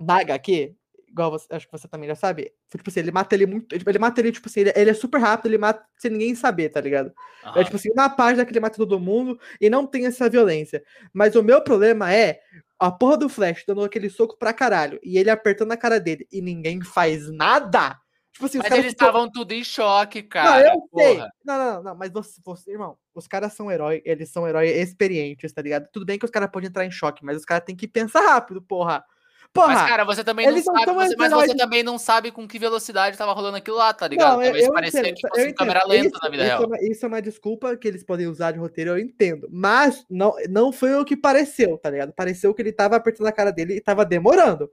na 0.00 0.20
HQ, 0.20 0.74
igual 1.10 1.30
você, 1.30 1.46
acho 1.50 1.66
que 1.66 1.72
você 1.72 1.88
também 1.88 2.08
já 2.08 2.14
sabe, 2.14 2.52
tipo 2.70 2.88
assim, 2.88 3.00
ele 3.00 3.10
mata 3.10 3.34
ele 3.34 3.46
muito. 3.46 3.74
Ele, 3.74 3.98
mata 3.98 4.20
ele, 4.20 4.32
tipo 4.32 4.48
assim, 4.48 4.60
ele, 4.60 4.72
ele 4.76 4.90
é 4.90 4.94
super 4.94 5.20
rápido, 5.20 5.46
ele 5.46 5.58
mata 5.58 5.84
sem 5.98 6.10
ninguém 6.10 6.34
saber, 6.34 6.68
tá 6.68 6.80
ligado? 6.80 7.12
É 7.44 7.48
Aham. 7.48 7.64
tipo 7.64 7.76
assim, 7.76 7.90
uma 7.90 8.08
página 8.08 8.44
que 8.44 8.52
ele 8.52 8.60
mata 8.60 8.76
todo 8.76 9.00
mundo 9.00 9.38
e 9.60 9.68
não 9.68 9.86
tem 9.86 10.06
essa 10.06 10.28
violência. 10.28 10.82
Mas 11.12 11.34
o 11.34 11.42
meu 11.42 11.62
problema 11.62 12.12
é 12.12 12.40
a 12.78 12.90
porra 12.90 13.16
do 13.16 13.28
Flash 13.28 13.64
dando 13.66 13.82
aquele 13.82 14.08
soco 14.08 14.38
pra 14.38 14.52
caralho 14.52 15.00
e 15.02 15.18
ele 15.18 15.30
apertando 15.30 15.72
a 15.72 15.76
cara 15.76 15.98
dele 15.98 16.26
e 16.30 16.40
ninguém 16.40 16.80
faz 16.82 17.30
nada. 17.30 17.98
Tipo 18.32 18.46
assim, 18.46 18.58
os 18.58 18.64
Mas 18.68 18.78
eles 18.78 18.92
estavam 18.92 19.28
tudo 19.28 19.52
em 19.52 19.64
choque, 19.64 20.22
Não, 20.22 20.28
cara. 20.28 20.68
eu 20.68 20.88
sei. 20.96 21.14
porra. 21.16 21.32
Não, 21.44 21.58
não, 21.58 21.82
não, 21.82 21.94
mas 21.96 22.12
você, 22.12 22.40
você, 22.44 22.70
irmão, 22.70 22.96
os 23.12 23.26
caras 23.26 23.52
são 23.52 23.68
herói, 23.68 24.00
eles 24.04 24.30
são 24.30 24.46
herói 24.46 24.68
experientes, 24.68 25.52
tá 25.52 25.60
ligado? 25.60 25.88
Tudo 25.92 26.06
bem 26.06 26.18
que 26.18 26.24
os 26.24 26.30
caras 26.30 26.48
podem 26.48 26.68
entrar 26.68 26.84
em 26.84 26.90
choque, 26.90 27.24
mas 27.24 27.36
os 27.36 27.44
caras 27.44 27.64
têm 27.64 27.74
que 27.74 27.88
pensar 27.88 28.20
rápido, 28.20 28.62
porra. 28.62 29.04
Porra! 29.52 29.68
Mas, 29.74 29.88
cara, 29.88 30.04
você 30.04 30.22
também 30.22 30.46
não 30.46 30.62
sabe. 30.62 30.86
você- 30.92 31.16
mas 31.16 31.32
você 31.32 31.56
também 31.56 31.82
não 31.82 31.98
sabe 31.98 32.30
com 32.30 32.46
que 32.46 32.58
velocidade 32.58 33.16
tava 33.18 33.32
rolando 33.32 33.56
aquilo 33.56 33.76
lá, 33.76 33.92
tá 33.92 34.06
ligado? 34.06 34.36
Não, 34.36 34.42
Talvez 34.44 34.68
parecia 34.68 35.00
entendo, 35.00 35.14
que 35.16 35.26
eu 35.26 35.30
fosse 35.30 35.42
entendo. 35.42 35.54
câmera 35.56 35.82
lenta 35.86 36.06
Isso- 36.08 36.18
na 36.22 36.28
vida 36.28 36.42
isso 36.44 36.50
real. 36.52 36.62
É 36.62 36.66
uma, 36.66 36.76
isso 36.82 37.04
é 37.04 37.08
uma 37.08 37.22
desculpa 37.22 37.76
que 37.76 37.88
eles 37.88 38.04
podem 38.04 38.26
usar 38.28 38.52
de 38.52 38.58
roteiro, 38.58 38.90
eu 38.92 38.98
entendo. 38.98 39.48
Mas 39.50 40.04
não, 40.08 40.34
não 40.48 40.70
foi 40.70 40.94
o 40.94 41.04
que 41.04 41.16
pareceu, 41.16 41.76
tá 41.78 41.90
ligado? 41.90 42.12
Pareceu 42.12 42.54
que 42.54 42.62
ele 42.62 42.72
tava 42.72 42.96
apertando 42.96 43.26
a 43.26 43.32
cara 43.32 43.50
dele 43.50 43.74
e 43.76 43.80
tava 43.80 44.04
demorando, 44.04 44.70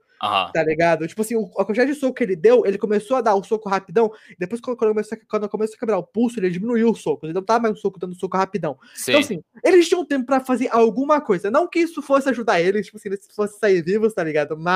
tá 0.52 0.62
ligado? 0.62 1.06
Tipo 1.08 1.22
assim, 1.22 1.34
o- 1.36 1.50
a 1.58 1.64
quantidade 1.64 1.92
de 1.92 1.98
soco 1.98 2.14
que 2.14 2.22
ele 2.22 2.36
deu, 2.36 2.64
ele 2.64 2.78
começou 2.78 3.16
a 3.16 3.20
dar 3.20 3.34
o 3.34 3.42
soco 3.42 3.68
rapidão, 3.68 4.12
e 4.30 4.36
depois 4.38 4.60
quando 4.60 4.76
começou, 4.76 5.16
a- 5.18 5.20
quando 5.28 5.48
começou 5.48 5.74
a 5.74 5.78
quebrar 5.78 5.98
o 5.98 6.02
pulso, 6.04 6.38
ele 6.38 6.50
diminuiu 6.50 6.90
o 6.90 6.94
soco. 6.94 7.26
Ele 7.26 7.32
não 7.32 7.42
tava 7.42 7.60
mais 7.60 7.74
um 7.74 7.78
soco 7.78 7.98
dando 7.98 8.14
soco 8.14 8.36
rapidão. 8.36 8.78
Sim. 8.94 9.12
Então, 9.12 9.20
assim, 9.20 9.42
eles 9.64 9.88
tinham 9.88 10.04
tempo 10.04 10.26
pra 10.26 10.38
fazer 10.38 10.68
alguma 10.70 11.20
coisa. 11.20 11.50
Não 11.50 11.66
que 11.66 11.80
isso 11.80 12.00
fosse 12.02 12.28
ajudar 12.28 12.60
eles, 12.60 12.86
tipo 12.86 12.98
assim, 12.98 13.08
eles 13.08 13.26
fossem 13.34 13.58
sair 13.58 13.82
vivos, 13.82 14.14
tá 14.14 14.22
ligado? 14.22 14.56
Mas, 14.56 14.75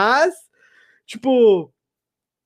tipo. 1.06 1.72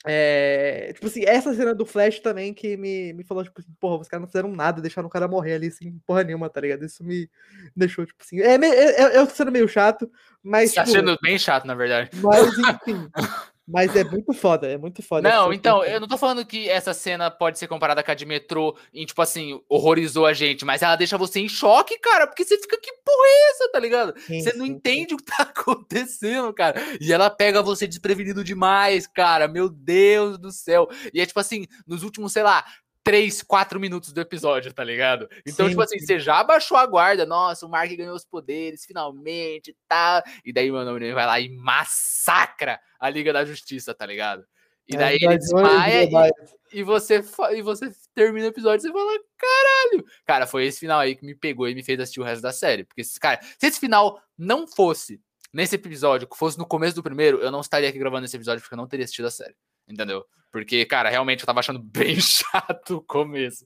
É, 0.07 0.93
tipo 0.93 1.07
assim, 1.07 1.25
essa 1.25 1.55
cena 1.55 1.75
do 1.75 1.87
Flash 1.87 2.21
também 2.21 2.53
que 2.53 2.77
me, 2.77 3.15
me 3.15 3.25
falou, 3.25 3.43
tipo 3.43 3.59
assim, 3.59 3.73
porra, 3.81 4.03
os 4.03 4.09
caras 4.09 4.21
não 4.21 4.27
fizeram 4.27 4.53
nada, 4.53 4.83
deixaram 4.83 5.09
o 5.09 5.11
cara 5.11 5.27
morrer 5.27 5.55
ali 5.55 5.71
sem 5.71 5.99
porra 6.07 6.23
nenhuma, 6.23 6.51
tá 6.51 6.61
ligado? 6.61 6.85
Isso 6.85 7.03
me 7.03 7.31
deixou, 7.75 8.05
tipo 8.05 8.23
assim. 8.23 8.39
É, 8.39 8.55
é, 8.57 9.03
é- 9.03 9.19
eu 9.19 9.27
tô 9.27 9.35
sendo 9.35 9.51
meio 9.51 9.67
chato, 9.67 10.11
mas. 10.43 10.75
tá 10.75 10.85
tipo, 10.85 10.95
sendo 10.95 11.19
bem 11.23 11.39
chato, 11.39 11.65
na 11.65 11.75
verdade. 11.75 12.11
mas 12.21 12.47
enfim. 12.59 13.11
Mas 13.67 13.97
é 13.97 14.05
muito 14.05 14.33
foda, 14.35 14.67
é 14.67 14.77
muito 14.77 15.03
foda. 15.03 15.29
Não, 15.29 15.53
então, 15.53 15.83
eu 15.83 15.99
não 15.99 16.07
tô 16.07 16.19
falando 16.19 16.45
que 16.45 16.69
essa 16.69 16.93
cena 16.93 17.31
pode 17.31 17.59
ser 17.59 17.67
comparada 17.67 18.03
com 18.03 18.11
a 18.11 18.15
de 18.15 18.27
metrô 18.27 18.77
e, 18.93 19.07
tipo 19.07 19.23
assim, 19.23 19.59
horrorizou 19.69 20.27
a 20.27 20.35
gente, 20.35 20.65
mas 20.67 20.83
ela 20.83 20.97
deixa 20.97 21.17
você 21.17 21.41
em 21.41 21.49
choque, 21.49 21.99
cara, 21.99 22.27
porque 22.27 22.45
você 22.45 22.59
fica, 22.59 22.79
que 22.79 22.93
porra 23.05 23.27
é 23.27 23.51
essa, 23.51 23.73
tá 23.73 23.81
ligado? 23.81 24.15
Sim, 24.21 24.41
você 24.41 24.53
não 24.53 24.67
sim, 24.67 24.73
entende 24.73 25.11
sim. 25.11 25.15
o 25.15 25.17
que 25.17 25.25
tá 25.25 25.43
acontecendo, 25.45 26.53
cara. 26.53 26.79
E 27.01 27.11
ela 27.11 27.31
pega 27.31 27.63
você 27.63 27.87
desprevenido 27.87 28.45
demais, 28.45 29.07
cara. 29.07 29.49
Meu 29.49 29.71
Deus 29.71 30.39
do 30.39 30.53
céu. 30.53 30.87
E 31.13 31.21
é 31.21 31.27
tipo 31.27 31.41
assim, 31.41 31.67
nos 31.87 32.03
últimos, 32.03 32.33
sei 32.33 32.43
lá, 32.43 32.65
três, 33.05 33.43
quatro 33.43 33.79
minutos 33.79 34.13
do 34.13 34.21
episódio, 34.21 34.73
tá 34.73 34.83
ligado? 34.83 35.29
Então, 35.47 35.67
sim, 35.67 35.71
tipo 35.71 35.83
assim, 35.83 35.99
sim. 35.99 36.07
você 36.07 36.19
já 36.19 36.43
baixou 36.43 36.79
a 36.79 36.87
guarda, 36.87 37.27
nossa, 37.27 37.67
o 37.67 37.69
Mark 37.69 37.95
ganhou 37.95 38.17
os 38.17 38.25
poderes, 38.25 38.87
finalmente, 38.87 39.77
tá? 39.87 40.25
E 40.43 40.53
daí, 40.53 40.73
mano, 40.73 40.97
ele 40.97 41.13
vai 41.13 41.27
lá 41.27 41.39
e 41.39 41.51
massacra 41.51 42.81
a 42.99 43.11
Liga 43.11 43.31
da 43.31 43.45
Justiça, 43.45 43.95
tá 43.95 44.07
ligado? 44.07 44.45
E 44.89 44.97
é, 44.97 44.99
daí 44.99 45.19
é, 45.21 45.25
ele 45.27 45.39
desmaia 45.39 46.05
e, 46.05 46.81
e, 46.81 46.83
você, 46.83 47.23
e 47.53 47.63
você 47.63 47.93
termina 48.15 48.47
o 48.47 48.51
episódio 48.51 48.87
e 48.87 48.91
você 48.91 48.93
fala, 48.93 49.21
caralho! 49.37 50.05
Cara, 50.25 50.47
foi 50.47 50.65
esse 50.65 50.81
final 50.81 50.99
aí 50.99 51.15
que 51.15 51.25
me 51.25 51.35
pegou 51.35 51.69
e 51.69 51.75
me 51.75 51.83
fez 51.83 52.01
assistir 52.01 52.21
o 52.21 52.25
resto 52.25 52.43
da 52.43 52.53
série. 52.53 52.85
Porque, 52.85 53.03
cara, 53.21 53.39
se 53.43 53.67
esse 53.67 53.79
final 53.79 54.21
não 54.37 54.67
fosse 54.67 55.21
nesse 55.53 55.75
episódio, 55.77 56.27
que 56.27 56.37
fosse 56.37 56.59
no 56.59 56.67
começo 56.67 56.97
do 56.97 57.03
primeiro, 57.03 57.39
eu 57.41 57.51
não 57.51 57.61
estaria 57.61 57.89
aqui 57.89 57.99
gravando 57.99 58.25
esse 58.25 58.37
episódio 58.37 58.63
porque 58.63 58.75
eu 58.75 58.79
não 58.79 58.89
teria 58.89 59.05
assistido 59.05 59.27
a 59.27 59.31
série. 59.31 59.55
Entendeu? 59.87 60.25
Porque, 60.55 60.87
cara, 60.87 61.11
realmente 61.11 61.41
eu 61.41 61.47
tava 61.47 61.59
achando 61.59 61.81
bem 61.83 62.15
chato 62.21 62.99
o 62.99 63.03
começo. 63.03 63.65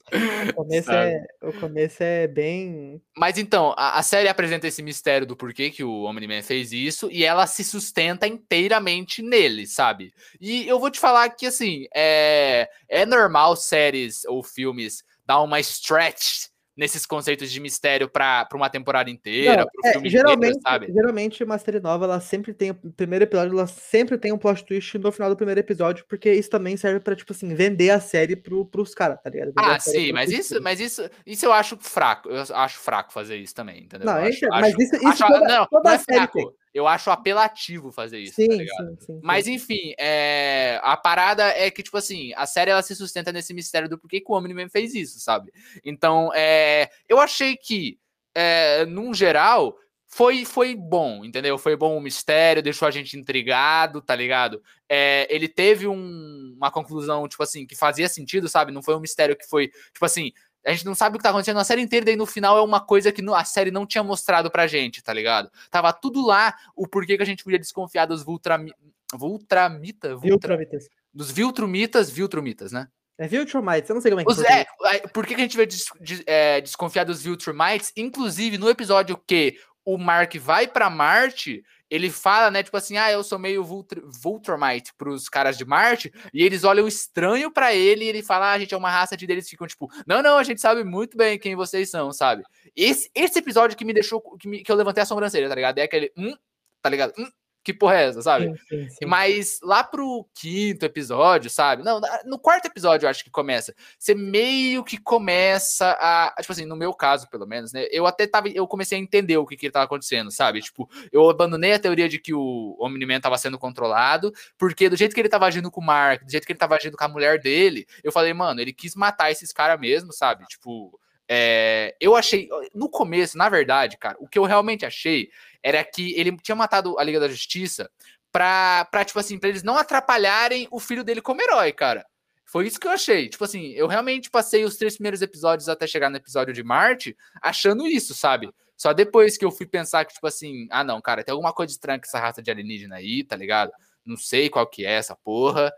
O 0.48 0.54
começo, 0.54 0.90
é, 0.90 1.22
o 1.42 1.52
começo 1.52 2.02
é 2.02 2.26
bem. 2.26 2.98
Mas 3.14 3.36
então, 3.36 3.74
a, 3.76 3.98
a, 3.98 4.02
série 4.02 4.26
apresenta 4.26 4.66
esse 4.66 4.82
mistério 4.82 5.26
do 5.26 5.36
porquê 5.36 5.68
que 5.68 5.84
o 5.84 6.04
Omni-Man 6.04 6.40
fez 6.40 6.72
isso 6.72 7.10
e 7.12 7.26
ela 7.26 7.46
se 7.46 7.62
sustenta 7.62 8.26
inteiramente 8.26 9.20
nele, 9.20 9.66
sabe? 9.66 10.14
E 10.40 10.66
eu 10.66 10.80
vou 10.80 10.90
te 10.90 10.98
falar 10.98 11.28
que, 11.28 11.44
assim, 11.44 11.84
é, 11.94 12.70
é 12.88 13.04
normal 13.04 13.54
séries 13.54 14.24
ou 14.24 14.42
filmes 14.42 15.04
dar 15.26 15.42
uma 15.42 15.60
stretch 15.60 16.46
nesses 16.78 17.04
conceitos 17.04 17.50
de 17.50 17.58
mistério 17.58 18.08
para 18.08 18.46
uma 18.54 18.70
temporada 18.70 19.10
inteira, 19.10 19.66
Não, 19.82 19.90
é, 19.90 20.08
geralmente, 20.08 20.36
inteiro, 20.36 20.60
sabe? 20.62 20.92
Geralmente 20.92 21.42
uma 21.42 21.58
série 21.58 21.80
nova, 21.80 22.04
ela 22.04 22.20
sempre 22.20 22.54
tem 22.54 22.70
o 22.70 22.74
primeiro 22.74 23.24
episódio, 23.24 23.52
ela 23.52 23.66
sempre 23.66 24.16
tem 24.16 24.32
um 24.32 24.38
plot 24.38 24.64
twist 24.64 24.96
no 24.96 25.10
final 25.10 25.28
do 25.28 25.36
primeiro 25.36 25.58
episódio, 25.58 26.04
porque 26.08 26.32
isso 26.32 26.48
também 26.48 26.76
serve 26.76 27.00
para 27.00 27.16
tipo 27.16 27.32
assim, 27.32 27.52
vender 27.52 27.90
a 27.90 27.98
série 27.98 28.36
pro, 28.36 28.64
pros 28.64 28.94
caras, 28.94 29.20
tá 29.20 29.28
ligado? 29.28 29.48
Vender 29.48 29.74
ah, 29.74 29.80
sim, 29.80 30.12
mas 30.12 30.30
isso, 30.30 30.62
mas 30.62 30.78
isso, 30.78 31.10
isso 31.26 31.44
eu 31.44 31.52
acho 31.52 31.76
fraco. 31.80 32.28
Eu 32.28 32.44
acho 32.54 32.78
fraco 32.78 33.12
fazer 33.12 33.36
isso 33.36 33.56
também, 33.56 33.82
entendeu? 33.82 34.06
Não, 34.06 34.14
acho, 34.14 34.46
mas 34.48 34.72
isso, 34.78 34.94
isso 34.94 35.08
acho, 35.08 35.26
toda, 35.26 35.40
não, 35.40 35.66
toda 35.66 35.90
não 35.90 35.96
é 35.96 35.98
fraco. 35.98 36.38
Tem. 36.38 36.58
Eu 36.78 36.86
acho 36.86 37.10
apelativo 37.10 37.90
fazer 37.90 38.18
isso, 38.18 38.36
tá 38.36 38.42
sim, 38.42 38.66
tá 38.66 38.84
sim, 38.86 38.96
sim, 39.00 39.20
Mas 39.22 39.46
enfim, 39.46 39.94
é... 39.98 40.80
a 40.82 40.96
parada 40.96 41.44
é 41.44 41.70
que, 41.70 41.82
tipo 41.82 41.96
assim, 41.96 42.32
a 42.36 42.46
série 42.46 42.70
ela 42.70 42.82
se 42.82 42.94
sustenta 42.94 43.32
nesse 43.32 43.52
mistério 43.52 43.88
do 43.88 43.98
porquê 43.98 44.20
que 44.20 44.30
o 44.30 44.36
Omni-Man 44.36 44.68
fez 44.68 44.94
isso, 44.94 45.18
sabe? 45.18 45.52
Então, 45.84 46.30
é... 46.34 46.88
eu 47.08 47.18
achei 47.18 47.56
que, 47.56 47.98
é... 48.34 48.86
num 48.86 49.12
geral, 49.12 49.76
foi, 50.10 50.44
foi 50.46 50.74
bom, 50.74 51.22
entendeu? 51.22 51.58
Foi 51.58 51.76
bom 51.76 51.96
o 51.96 52.00
mistério, 52.00 52.62
deixou 52.62 52.88
a 52.88 52.90
gente 52.90 53.18
intrigado, 53.18 54.00
tá 54.00 54.14
ligado? 54.16 54.62
É, 54.88 55.26
ele 55.28 55.46
teve 55.46 55.86
um, 55.86 56.54
uma 56.56 56.70
conclusão, 56.70 57.28
tipo 57.28 57.42
assim, 57.42 57.66
que 57.66 57.76
fazia 57.76 58.08
sentido, 58.08 58.48
sabe? 58.48 58.72
Não 58.72 58.82
foi 58.82 58.96
um 58.96 59.00
mistério 59.00 59.36
que 59.36 59.46
foi, 59.46 59.68
tipo 59.68 60.04
assim, 60.04 60.32
a 60.68 60.72
gente 60.72 60.84
não 60.84 60.94
sabe 60.94 61.16
o 61.16 61.18
que 61.18 61.22
tá 61.22 61.30
acontecendo 61.30 61.56
na 61.56 61.64
série 61.64 61.80
inteira, 61.80 62.04
daí 62.04 62.16
no 62.16 62.26
final 62.26 62.58
é 62.58 62.62
uma 62.62 62.78
coisa 62.78 63.10
que 63.10 63.22
a 63.30 63.44
série 63.44 63.70
não 63.70 63.86
tinha 63.86 64.04
mostrado 64.04 64.50
pra 64.50 64.66
gente, 64.66 65.02
tá 65.02 65.12
ligado? 65.12 65.50
Tava 65.70 65.92
tudo 65.92 66.24
lá, 66.24 66.54
o 66.76 66.86
porquê 66.86 67.16
que 67.16 67.22
a 67.22 67.26
gente 67.26 67.42
podia 67.42 67.58
desconfiar 67.58 68.04
dos 68.04 68.22
Vultramita. 68.22 68.76
Vultramita? 69.14 70.16
Viltramitas. 70.16 70.88
Dos 71.12 71.30
Viltrumitas, 71.30 72.10
Viltrumitas, 72.10 72.70
né? 72.70 72.88
É 73.16 73.26
Viltrumites, 73.26 73.88
eu 73.88 73.94
não 73.94 74.02
sei 74.02 74.10
como 74.10 74.20
é 74.20 74.24
que 74.24 74.30
Os, 74.30 74.40
é, 74.44 74.66
por 75.12 75.26
que, 75.26 75.34
que 75.34 75.40
a 75.40 75.44
gente 75.44 75.56
vai 75.56 75.66
des, 75.66 75.86
des, 76.00 76.22
é, 76.26 76.60
desconfiar 76.60 77.04
dos 77.04 77.22
Viltrumites? 77.22 77.90
Inclusive, 77.96 78.58
no 78.58 78.68
episódio 78.68 79.20
que 79.26 79.58
o 79.84 79.96
Mark 79.96 80.36
vai 80.36 80.68
para 80.68 80.90
Marte, 80.90 81.64
ele 81.90 82.10
fala, 82.10 82.50
né, 82.50 82.62
tipo 82.62 82.76
assim, 82.76 82.96
ah, 82.96 83.10
eu 83.10 83.22
sou 83.24 83.38
meio 83.38 83.64
Vultramite 83.64 84.92
pros 84.96 85.28
caras 85.28 85.56
de 85.56 85.64
Marte, 85.64 86.12
e 86.32 86.42
eles 86.42 86.64
olham 86.64 86.86
estranho 86.86 87.50
para 87.50 87.74
ele 87.74 88.04
e 88.04 88.08
ele 88.08 88.22
fala, 88.22 88.50
ah, 88.50 88.52
a 88.52 88.58
gente 88.58 88.74
é 88.74 88.76
uma 88.76 88.90
raça 88.90 89.16
de 89.16 89.26
deles, 89.26 89.48
ficam 89.48 89.66
tipo, 89.66 89.90
não, 90.06 90.22
não, 90.22 90.36
a 90.36 90.42
gente 90.42 90.60
sabe 90.60 90.84
muito 90.84 91.16
bem 91.16 91.38
quem 91.38 91.56
vocês 91.56 91.90
são, 91.90 92.12
sabe? 92.12 92.42
Esse, 92.76 93.10
esse 93.14 93.38
episódio 93.38 93.76
que 93.76 93.84
me 93.84 93.92
deixou, 93.92 94.20
que, 94.38 94.48
me, 94.48 94.62
que 94.62 94.70
eu 94.70 94.76
levantei 94.76 95.02
a 95.02 95.06
sobrancelha, 95.06 95.48
tá 95.48 95.54
ligado? 95.54 95.78
É 95.78 95.82
aquele, 95.82 96.12
hum, 96.16 96.34
tá 96.82 96.90
ligado? 96.90 97.12
Hum, 97.18 97.28
que 97.62 97.74
porra 97.74 97.96
é 97.96 98.04
essa, 98.04 98.22
sabe? 98.22 98.46
Sim, 98.46 98.56
sim, 98.68 98.88
sim. 98.88 99.06
Mas 99.06 99.58
lá 99.62 99.84
pro 99.84 100.26
quinto 100.34 100.86
episódio, 100.86 101.50
sabe? 101.50 101.82
Não, 101.82 102.00
no 102.24 102.38
quarto 102.38 102.66
episódio 102.66 103.06
eu 103.06 103.10
acho 103.10 103.22
que 103.22 103.30
começa. 103.30 103.74
Você 103.98 104.14
meio 104.14 104.82
que 104.82 104.96
começa 104.96 105.96
a. 106.00 106.34
Tipo 106.40 106.52
assim, 106.52 106.64
no 106.64 106.76
meu 106.76 106.94
caso, 106.94 107.28
pelo 107.28 107.46
menos, 107.46 107.72
né? 107.72 107.86
Eu 107.90 108.06
até 108.06 108.26
tava. 108.26 108.48
Eu 108.48 108.66
comecei 108.66 108.98
a 108.98 109.00
entender 109.00 109.36
o 109.36 109.46
que 109.46 109.56
que 109.56 109.70
tava 109.70 109.84
acontecendo, 109.84 110.30
sabe? 110.30 110.60
Tipo, 110.60 110.88
eu 111.12 111.28
abandonei 111.28 111.72
a 111.72 111.78
teoria 111.78 112.08
de 112.08 112.18
que 112.18 112.32
o 112.32 112.76
Omni-Man 112.80 113.20
tava 113.20 113.36
sendo 113.36 113.58
controlado, 113.58 114.32
porque 114.56 114.88
do 114.88 114.96
jeito 114.96 115.14
que 115.14 115.20
ele 115.20 115.28
tava 115.28 115.46
agindo 115.46 115.70
com 115.70 115.80
o 115.80 115.84
Mark, 115.84 116.24
do 116.24 116.30
jeito 116.30 116.46
que 116.46 116.52
ele 116.52 116.58
tava 116.58 116.76
agindo 116.76 116.96
com 116.96 117.04
a 117.04 117.08
mulher 117.08 117.38
dele, 117.40 117.86
eu 118.02 118.12
falei, 118.12 118.32
mano, 118.32 118.60
ele 118.60 118.72
quis 118.72 118.94
matar 118.94 119.30
esses 119.30 119.52
caras 119.52 119.78
mesmo, 119.78 120.12
sabe? 120.12 120.46
Tipo. 120.46 120.98
É, 121.28 121.94
eu 122.00 122.16
achei, 122.16 122.48
no 122.74 122.88
começo, 122.88 123.36
na 123.36 123.48
verdade, 123.50 123.98
cara, 123.98 124.16
o 124.18 124.26
que 124.26 124.38
eu 124.38 124.44
realmente 124.44 124.86
achei 124.86 125.30
era 125.62 125.84
que 125.84 126.18
ele 126.18 126.34
tinha 126.38 126.56
matado 126.56 126.98
a 126.98 127.04
Liga 127.04 127.20
da 127.20 127.28
Justiça 127.28 127.90
pra, 128.32 128.86
pra 128.90 129.04
tipo 129.04 129.18
assim, 129.18 129.38
pra 129.38 129.50
eles 129.50 129.62
não 129.62 129.76
atrapalharem 129.76 130.66
o 130.70 130.80
filho 130.80 131.04
dele 131.04 131.20
como 131.20 131.42
herói, 131.42 131.72
cara. 131.72 132.06
Foi 132.46 132.66
isso 132.66 132.80
que 132.80 132.86
eu 132.86 132.92
achei. 132.92 133.28
Tipo 133.28 133.44
assim, 133.44 133.72
eu 133.72 133.86
realmente 133.86 134.30
passei 134.30 134.64
os 134.64 134.76
três 134.76 134.94
primeiros 134.94 135.20
episódios 135.20 135.68
até 135.68 135.86
chegar 135.86 136.08
no 136.08 136.16
episódio 136.16 136.54
de 136.54 136.62
Marte 136.64 137.14
achando 137.42 137.86
isso, 137.86 138.14
sabe? 138.14 138.50
Só 138.74 138.94
depois 138.94 139.36
que 139.36 139.44
eu 139.44 139.50
fui 139.50 139.66
pensar 139.66 140.06
que, 140.06 140.14
tipo 140.14 140.26
assim, 140.26 140.66
ah, 140.70 140.82
não, 140.82 140.98
cara, 141.00 141.22
tem 141.22 141.32
alguma 141.32 141.52
coisa 141.52 141.72
estranha 141.72 141.98
com 141.98 142.06
essa 142.06 142.18
raça 142.18 142.40
de 142.40 142.50
alienígena 142.50 142.96
aí, 142.96 143.22
tá 143.22 143.36
ligado? 143.36 143.70
Não 144.02 144.16
sei 144.16 144.48
qual 144.48 144.66
que 144.66 144.86
é 144.86 144.92
essa 144.92 145.14
porra, 145.14 145.70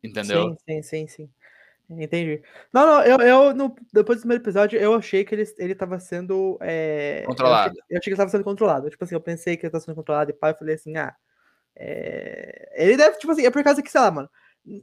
entendeu? 0.00 0.50
Sim, 0.50 0.56
sim, 0.64 0.82
sim, 0.82 1.08
sim. 1.08 1.30
Entendi. 1.98 2.42
Não, 2.72 2.86
não, 2.86 3.02
eu, 3.02 3.18
eu 3.18 3.54
no, 3.54 3.74
depois 3.92 4.18
do 4.18 4.22
primeiro 4.22 4.42
episódio, 4.42 4.78
eu 4.78 4.94
achei 4.94 5.24
que 5.24 5.34
ele, 5.34 5.44
ele 5.58 5.74
tava 5.74 5.98
sendo. 5.98 6.58
É, 6.60 7.24
controlado. 7.26 7.68
Eu 7.68 7.70
achei, 7.70 7.82
eu 7.90 7.98
achei, 7.98 8.00
que 8.00 8.10
ele 8.10 8.16
tava 8.16 8.30
sendo 8.30 8.44
controlado. 8.44 8.90
Tipo 8.90 9.04
assim, 9.04 9.14
eu 9.14 9.20
pensei 9.20 9.56
que 9.56 9.66
ele 9.66 9.70
tava 9.70 9.84
sendo 9.84 9.94
controlado 9.94 10.30
e 10.30 10.34
pai, 10.34 10.52
eu 10.52 10.56
falei 10.56 10.74
assim, 10.74 10.96
ah. 10.96 11.14
É, 11.74 12.70
ele 12.74 12.96
deve, 12.96 13.18
tipo 13.18 13.32
assim, 13.32 13.46
é 13.46 13.50
por 13.50 13.62
causa 13.62 13.82
que, 13.82 13.90
sei 13.90 14.00
lá, 14.00 14.10
mano. 14.10 14.30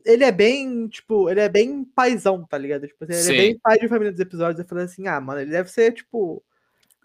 Ele 0.06 0.26
é 0.26 0.32
bem, 0.32 0.88
tipo, 0.90 1.30
ele 1.30 1.40
é 1.40 1.48
bem 1.48 1.86
paizão, 1.86 2.46
tá 2.46 2.58
ligado? 2.58 2.86
Tipo 2.86 3.06
assim, 3.06 3.14
ele 3.14 3.24
Sim. 3.24 3.34
é 3.34 3.38
bem 3.38 3.60
pai 3.60 3.80
de 3.80 3.88
família 3.88 4.12
dos 4.12 4.20
episódios. 4.20 4.60
Eu 4.60 4.68
falei 4.68 4.86
assim, 4.86 5.08
ah, 5.08 5.22
mano, 5.22 5.42
ele 5.42 5.52
deve 5.52 5.70
ser, 5.70 5.94
tipo. 5.94 6.44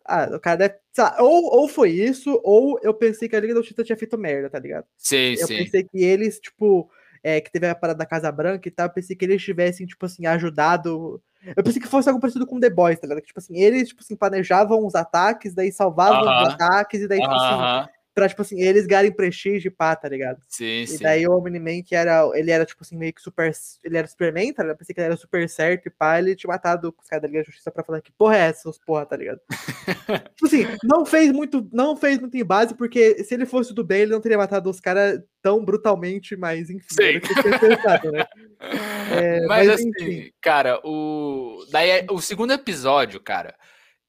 Ah, 0.05 0.29
o 0.35 0.41
cara 0.41 0.57
deve. 0.57 0.75
Lá, 0.99 1.17
ou, 1.21 1.61
ou 1.61 1.69
foi 1.69 1.91
isso, 1.91 2.39
ou 2.43 2.79
eu 2.83 2.93
pensei 2.93 3.29
que 3.29 3.37
a 3.37 3.41
Liga 3.41 3.55
da 3.55 3.61
Justiça 3.61 3.85
tinha 3.85 3.97
feito 3.97 4.19
merda, 4.19 4.51
tá 4.51 4.59
ligado? 4.59 4.87
Sim, 4.99 5.35
eu 5.35 5.47
sim. 5.47 5.55
Eu 5.55 5.65
pensei 5.65 5.85
que 5.85 6.03
eles, 6.03 6.41
tipo 6.41 6.91
é, 7.25 7.41
que 7.41 7.51
teve 7.51 7.67
a 7.67 7.75
parada 7.75 7.99
da 7.99 8.07
Casa 8.07 8.31
Branca 8.31 8.69
e 8.69 8.71
tal, 8.71 8.87
eu 8.87 8.93
pensei 8.93 9.17
que 9.17 9.25
eles 9.25 9.43
tivessem, 9.43 9.87
tipo 9.87 10.05
assim, 10.05 10.27
ajudado. 10.27 11.23
Eu 11.57 11.65
pensei 11.65 11.81
que 11.81 11.89
fosse 11.89 12.07
algo 12.07 12.21
parecido 12.21 12.47
com 12.47 12.61
The 12.61 12.69
Boys, 12.69 13.01
tá 13.01 13.07
ligado? 13.07 13.23
Que, 13.23 13.29
tipo 13.29 13.41
assim, 13.41 13.57
eles, 13.57 13.89
tipo 13.89 14.03
assim, 14.03 14.15
planejavam 14.15 14.87
os 14.87 14.95
ataques, 14.95 15.55
daí 15.55 15.73
salvavam 15.73 16.23
uh 16.23 16.27
-huh. 16.27 16.43
os 16.49 16.55
ataques, 16.55 17.01
e 17.01 17.09
daí, 17.09 17.19
tipo 17.19 17.33
uh 17.33 17.37
-huh. 17.37 17.81
assim, 17.81 17.91
pra, 18.15 18.29
tipo 18.29 18.43
assim, 18.43 18.61
eles 18.61 18.87
ganharem 18.87 19.11
prestígio 19.11 19.69
e 19.69 19.71
pá, 19.71 19.97
tá 19.97 20.09
ligado? 20.09 20.41
Sim, 20.49 20.83
e 20.83 20.87
sim. 20.87 20.95
E 20.95 20.99
daí 20.99 21.27
o 21.27 21.37
Omni-Man, 21.37 21.83
que 21.83 21.97
era, 21.97 22.31
ele 22.35 22.51
era, 22.51 22.65
tipo 22.65 22.83
assim, 22.83 22.97
meio 22.97 23.13
que 23.13 23.21
super, 23.21 23.51
ele 23.83 23.99
era 23.99 24.07
Superman, 24.07 24.53
tá 24.53 24.63
ligado? 24.63 24.75
Eu 24.75 24.79
pensei 24.79 24.95
que 24.95 25.01
ele 25.01 25.07
era 25.07 25.17
super 25.17 25.49
certo 25.49 25.87
e 25.87 25.91
pá, 25.91 26.19
ele 26.19 26.37
tinha 26.37 26.49
matado 26.49 26.95
os 26.97 27.09
caras 27.09 27.23
da 27.23 27.29
Liga 27.29 27.41
da 27.41 27.47
Justiça 27.47 27.71
pra 27.71 27.83
falar 27.83 28.01
que 28.01 28.13
porra 28.13 28.37
é 28.37 28.41
essa, 28.41 28.69
os 28.69 28.79
porra, 28.79 29.05
tá 29.05 29.17
ligado? 29.17 29.41
tipo 30.37 30.47
assim, 30.47 30.65
não 30.85 31.05
fez 31.05 31.33
muito, 31.33 31.69
não 31.73 31.97
fez 31.97 32.19
muito 32.19 32.37
em 32.37 32.45
base, 32.45 32.75
porque 32.75 33.25
se 33.25 33.35
ele 33.35 33.47
fosse 33.47 33.75
do 33.75 33.83
bem, 33.83 34.03
ele 34.03 34.13
não 34.13 34.21
teria 34.21 34.39
matado 34.39 34.71
os 34.71 34.81
caras 34.81 35.21
tão 35.43 35.65
brutalmente, 35.65 36.37
mas 36.37 36.71
enfim, 36.71 36.87
Sim. 36.91 37.21
Pensado, 37.21 38.13
né? 38.13 38.25
é, 39.13 39.41
mas, 39.47 39.67
mas, 39.67 39.69
assim, 39.71 39.91
enfim. 39.91 40.31
cara, 40.41 40.81
o 40.85 41.67
daí 41.71 42.07
o 42.11 42.21
segundo 42.21 42.53
episódio, 42.53 43.21
cara, 43.21 43.55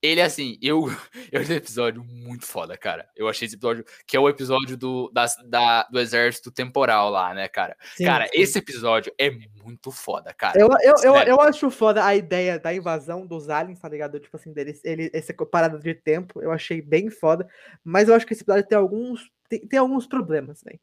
ele, 0.05 0.21
assim, 0.21 0.57
eu, 0.61 0.87
eu 1.31 1.41
achei 1.41 1.55
esse 1.55 1.63
episódio 1.65 2.03
muito 2.03 2.45
foda, 2.45 2.77
cara. 2.77 3.09
Eu 3.15 3.27
achei 3.27 3.45
esse 3.45 3.55
episódio, 3.55 3.85
que 4.05 4.15
é 4.15 4.19
o 4.19 4.29
episódio 4.29 4.77
do, 4.77 5.09
da, 5.13 5.25
da 5.45 5.83
do 5.83 5.99
exército 5.99 6.51
temporal 6.51 7.09
lá, 7.09 7.33
né, 7.33 7.47
cara? 7.47 7.75
Sim, 7.95 8.05
cara, 8.05 8.25
sim. 8.25 8.31
esse 8.33 8.57
episódio 8.59 9.13
é 9.17 9.29
muito 9.63 9.91
foda, 9.91 10.33
cara. 10.33 10.59
Eu, 10.59 10.69
eu, 10.81 10.95
eu, 11.03 11.15
eu, 11.23 11.41
acho 11.41 11.69
foda 11.69 12.05
a 12.05 12.15
ideia 12.15 12.59
da 12.59 12.73
invasão 12.73 13.25
dos 13.25 13.49
aliens, 13.49 13.79
tá 13.79 13.89
ligado? 13.89 14.19
Tipo 14.19 14.37
assim, 14.37 14.53
deles, 14.53 14.81
ele, 14.83 15.09
esse 15.13 15.33
parada 15.33 15.79
de 15.79 15.93
tempo, 15.93 16.41
eu 16.41 16.51
achei 16.51 16.81
bem 16.81 17.09
foda. 17.09 17.47
Mas 17.83 18.07
eu 18.07 18.15
acho 18.15 18.25
que 18.25 18.33
esse 18.33 18.43
episódio 18.43 18.67
tem 18.67 18.77
alguns, 18.77 19.29
tem, 19.49 19.59
tem 19.67 19.79
alguns 19.79 20.05
problemas, 20.05 20.63
né? 20.63 20.73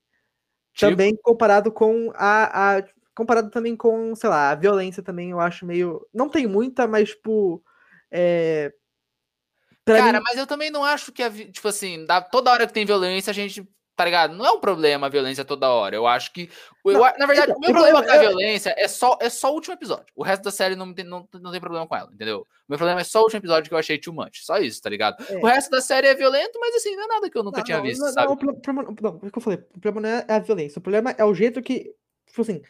Tipo? 0.74 0.90
Também 0.90 1.16
comparado 1.22 1.70
com 1.70 2.10
a, 2.14 2.78
a. 2.78 2.84
Comparado 3.14 3.50
também 3.50 3.76
com, 3.76 4.14
sei 4.16 4.30
lá, 4.30 4.50
a 4.50 4.54
violência 4.54 5.02
também, 5.02 5.30
eu 5.30 5.40
acho 5.40 5.66
meio. 5.66 6.06
Não 6.12 6.28
tem 6.28 6.46
muita, 6.46 6.86
mas, 6.86 7.10
tipo. 7.10 7.62
É, 8.10 8.72
Pra 9.84 9.98
Cara, 9.98 10.18
mim... 10.18 10.24
mas 10.26 10.38
eu 10.38 10.46
também 10.46 10.70
não 10.70 10.84
acho 10.84 11.10
que, 11.12 11.22
a, 11.22 11.30
tipo 11.30 11.66
assim, 11.66 12.04
da, 12.04 12.20
toda 12.20 12.50
hora 12.50 12.66
que 12.66 12.72
tem 12.72 12.84
violência, 12.86 13.30
a 13.30 13.34
gente 13.34 13.66
tá 13.94 14.06
ligado? 14.06 14.34
Não 14.34 14.46
é 14.46 14.50
um 14.50 14.58
problema 14.58 15.06
a 15.06 15.10
violência 15.10 15.44
toda 15.44 15.68
hora. 15.68 15.94
Eu 15.94 16.06
acho 16.06 16.32
que. 16.32 16.50
Eu, 16.84 16.94
Não, 16.94 17.00
na 17.18 17.26
verdade, 17.26 17.50
então, 17.52 17.56
o 17.56 17.60
meu 17.60 17.68
eu- 17.70 17.74
problema 17.74 18.02
com 18.02 18.10
a 18.10 18.16
violência 18.18 18.74
é 18.78 18.88
só, 18.88 19.18
é 19.20 19.28
só 19.28 19.50
o 19.50 19.54
último 19.54 19.74
episódio. 19.74 20.06
O 20.16 20.22
resto 20.22 20.42
da 20.42 20.50
série 20.50 20.74
não 20.74 20.94
tem, 20.94 21.04
não, 21.04 21.28
não 21.34 21.50
tem 21.52 21.60
problema 21.60 21.86
com 21.86 21.94
ela, 21.94 22.10
entendeu? 22.12 22.40
O 22.40 22.46
meu 22.70 22.78
problema 22.78 23.00
é 23.02 23.04
só 23.04 23.20
o 23.20 23.24
último 23.24 23.38
episódio 23.40 23.68
que 23.68 23.74
eu 23.74 23.78
achei 23.78 23.98
too 23.98 24.14
much. 24.14 24.44
Só 24.44 24.56
isso, 24.58 24.80
tá 24.80 24.88
ligado? 24.88 25.22
É. 25.28 25.36
O 25.36 25.44
resto 25.46 25.70
da 25.70 25.80
série 25.80 26.06
é 26.06 26.14
violento, 26.14 26.58
mas 26.58 26.74
assim, 26.74 26.96
não 26.96 27.04
é 27.04 27.06
nada 27.06 27.30
que 27.30 27.36
eu 27.36 27.42
nunca 27.42 27.58
Não, 27.58 27.64
tinha 27.64 27.76
não, 27.76 27.84
visto, 27.84 28.00
não, 28.00 28.12
sabe? 28.12 28.26
Não, 28.28 28.32
o 28.32 28.36
pro- 28.38 28.54
problema, 28.60 28.94
não, 29.00 29.20
é 29.22 29.26
o 29.26 29.30
que 29.30 29.38
eu 29.38 29.42
falei. 29.42 29.58
O 29.74 29.80
problema 29.80 30.08
não 30.08 30.18
é 30.18 30.24
a 30.26 30.38
violência. 30.38 30.78
O 30.78 30.82
problema 30.82 31.14
é 31.18 31.24
o 31.24 31.34
jeito 31.34 31.60
que, 31.60 31.94
tipo 32.26 32.40
assim, 32.40 32.62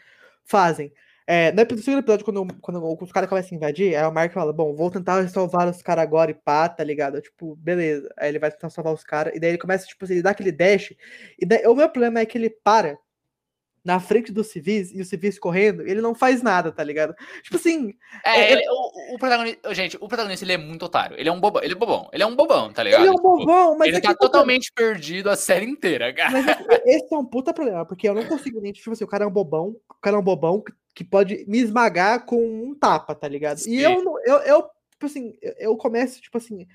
fazem. 0.44 0.92
É, 1.35 1.51
no 1.53 1.62
epi- 1.62 1.79
segundo 1.79 2.01
episódio, 2.01 2.25
quando, 2.27 2.47
quando 2.61 3.03
os 3.03 3.11
caras 3.11 3.29
começam 3.29 3.53
a 3.53 3.57
invadir, 3.57 3.95
aí 3.97 4.05
o 4.05 4.12
Mark 4.12 4.33
fala, 4.35 4.53
bom, 4.53 4.75
vou 4.75 4.90
tentar 4.90 5.27
salvar 5.31 5.66
os 5.66 5.81
caras 5.81 6.03
agora 6.03 6.31
e 6.31 6.35
pá, 6.35 6.68
tá 6.68 6.85
ligado? 6.85 7.23
Tipo, 7.23 7.57
beleza. 7.57 8.12
Aí 8.18 8.29
ele 8.29 8.38
vai 8.38 8.51
tentar 8.51 8.68
salvar 8.68 8.92
os 8.92 9.03
caras, 9.03 9.35
e 9.35 9.40
daí 9.40 9.51
ele 9.53 9.59
começa, 9.59 9.87
tipo 9.87 10.05
assim, 10.05 10.12
ele 10.14 10.23
dá 10.23 10.31
aquele 10.31 10.53
dash, 10.53 10.92
e 11.40 11.47
daí, 11.47 11.66
o 11.66 11.75
meu 11.75 11.88
problema 11.88 12.21
é 12.21 12.27
que 12.27 12.37
ele 12.37 12.51
para 12.51 12.99
na 13.85 13.99
frente 13.99 14.31
dos 14.31 14.49
civis, 14.49 14.92
e 14.92 15.01
os 15.01 15.09
civis 15.09 15.38
correndo, 15.38 15.87
e 15.87 15.90
ele 15.90 16.01
não 16.03 16.14
faz 16.14 16.40
nada, 16.42 16.71
tá 16.71 16.85
ligado? 16.85 17.14
Tipo 17.42 17.57
assim, 17.57 17.95
É, 18.25 18.38
é- 18.38 18.53
ele- 18.53 18.62
o, 18.68 19.14
o 19.14 19.18
protagonista. 19.18 19.75
Gente, 19.75 19.97
o 20.01 20.07
protagonista 20.09 20.45
ele 20.45 20.53
é 20.53 20.59
muito 20.59 20.85
otário. 20.85 21.18
Ele 21.18 21.29
é 21.29 21.33
um 21.33 21.40
bobão. 21.40 21.62
Ele 21.64 21.73
é 21.73 21.77
bobão. 21.77 22.09
Ele 22.12 22.23
é 22.23 22.27
um 22.27 22.37
bobão, 22.37 22.73
tá 22.73 22.83
ligado? 22.85 23.01
ele 23.01 23.09
é 23.09 23.11
um 23.11 23.16
Tipo, 23.16 23.38
bobão, 23.38 23.77
mas 23.79 23.88
ele 23.88 23.97
é 23.97 24.01
tá 24.01 24.11
que- 24.14 24.18
totalmente 24.21 24.71
perdido 24.73 25.29
a 25.31 25.35
série 25.35 25.66
inteira, 25.66 26.12
cara. 26.14 26.31
Mas 26.31 26.47
esse- 26.47 26.83
esse 27.05 27.14
é 27.14 27.18
um 27.18 27.25
puta 27.25 27.53
problema, 27.53 27.85
porque 27.87 28.09
eu 28.09 28.14
não 28.14 28.25
consigo 28.27 28.61
nem, 28.61 28.71
tipo 28.73 28.88
assim, 28.92 29.03
o 29.03 29.09
cara 29.09 29.25
é 29.25 29.27
um 29.27 29.33
bobão, 29.33 29.75
o 29.88 29.95
cara 30.01 30.14
é 30.16 30.21
um 30.21 30.23
bobão 30.23 30.61
que, 30.61 30.73
que 30.94 31.05
pode 31.05 31.44
me 31.48 31.59
esmagar 31.59 32.24
com 32.26 32.42
um 32.44 32.74
tapa, 32.74 33.14
tá 33.14 33.26
ligado? 33.28 33.59
Sim. 33.59 33.70
E 33.70 33.83
eu, 33.83 34.02
eu, 34.24 34.37
eu, 34.38 34.62
tipo 34.90 35.07
assim, 35.07 35.35
eu, 35.59 35.76
começo, 35.76 36.20
tipo 36.20 36.37
assim, 36.38 36.66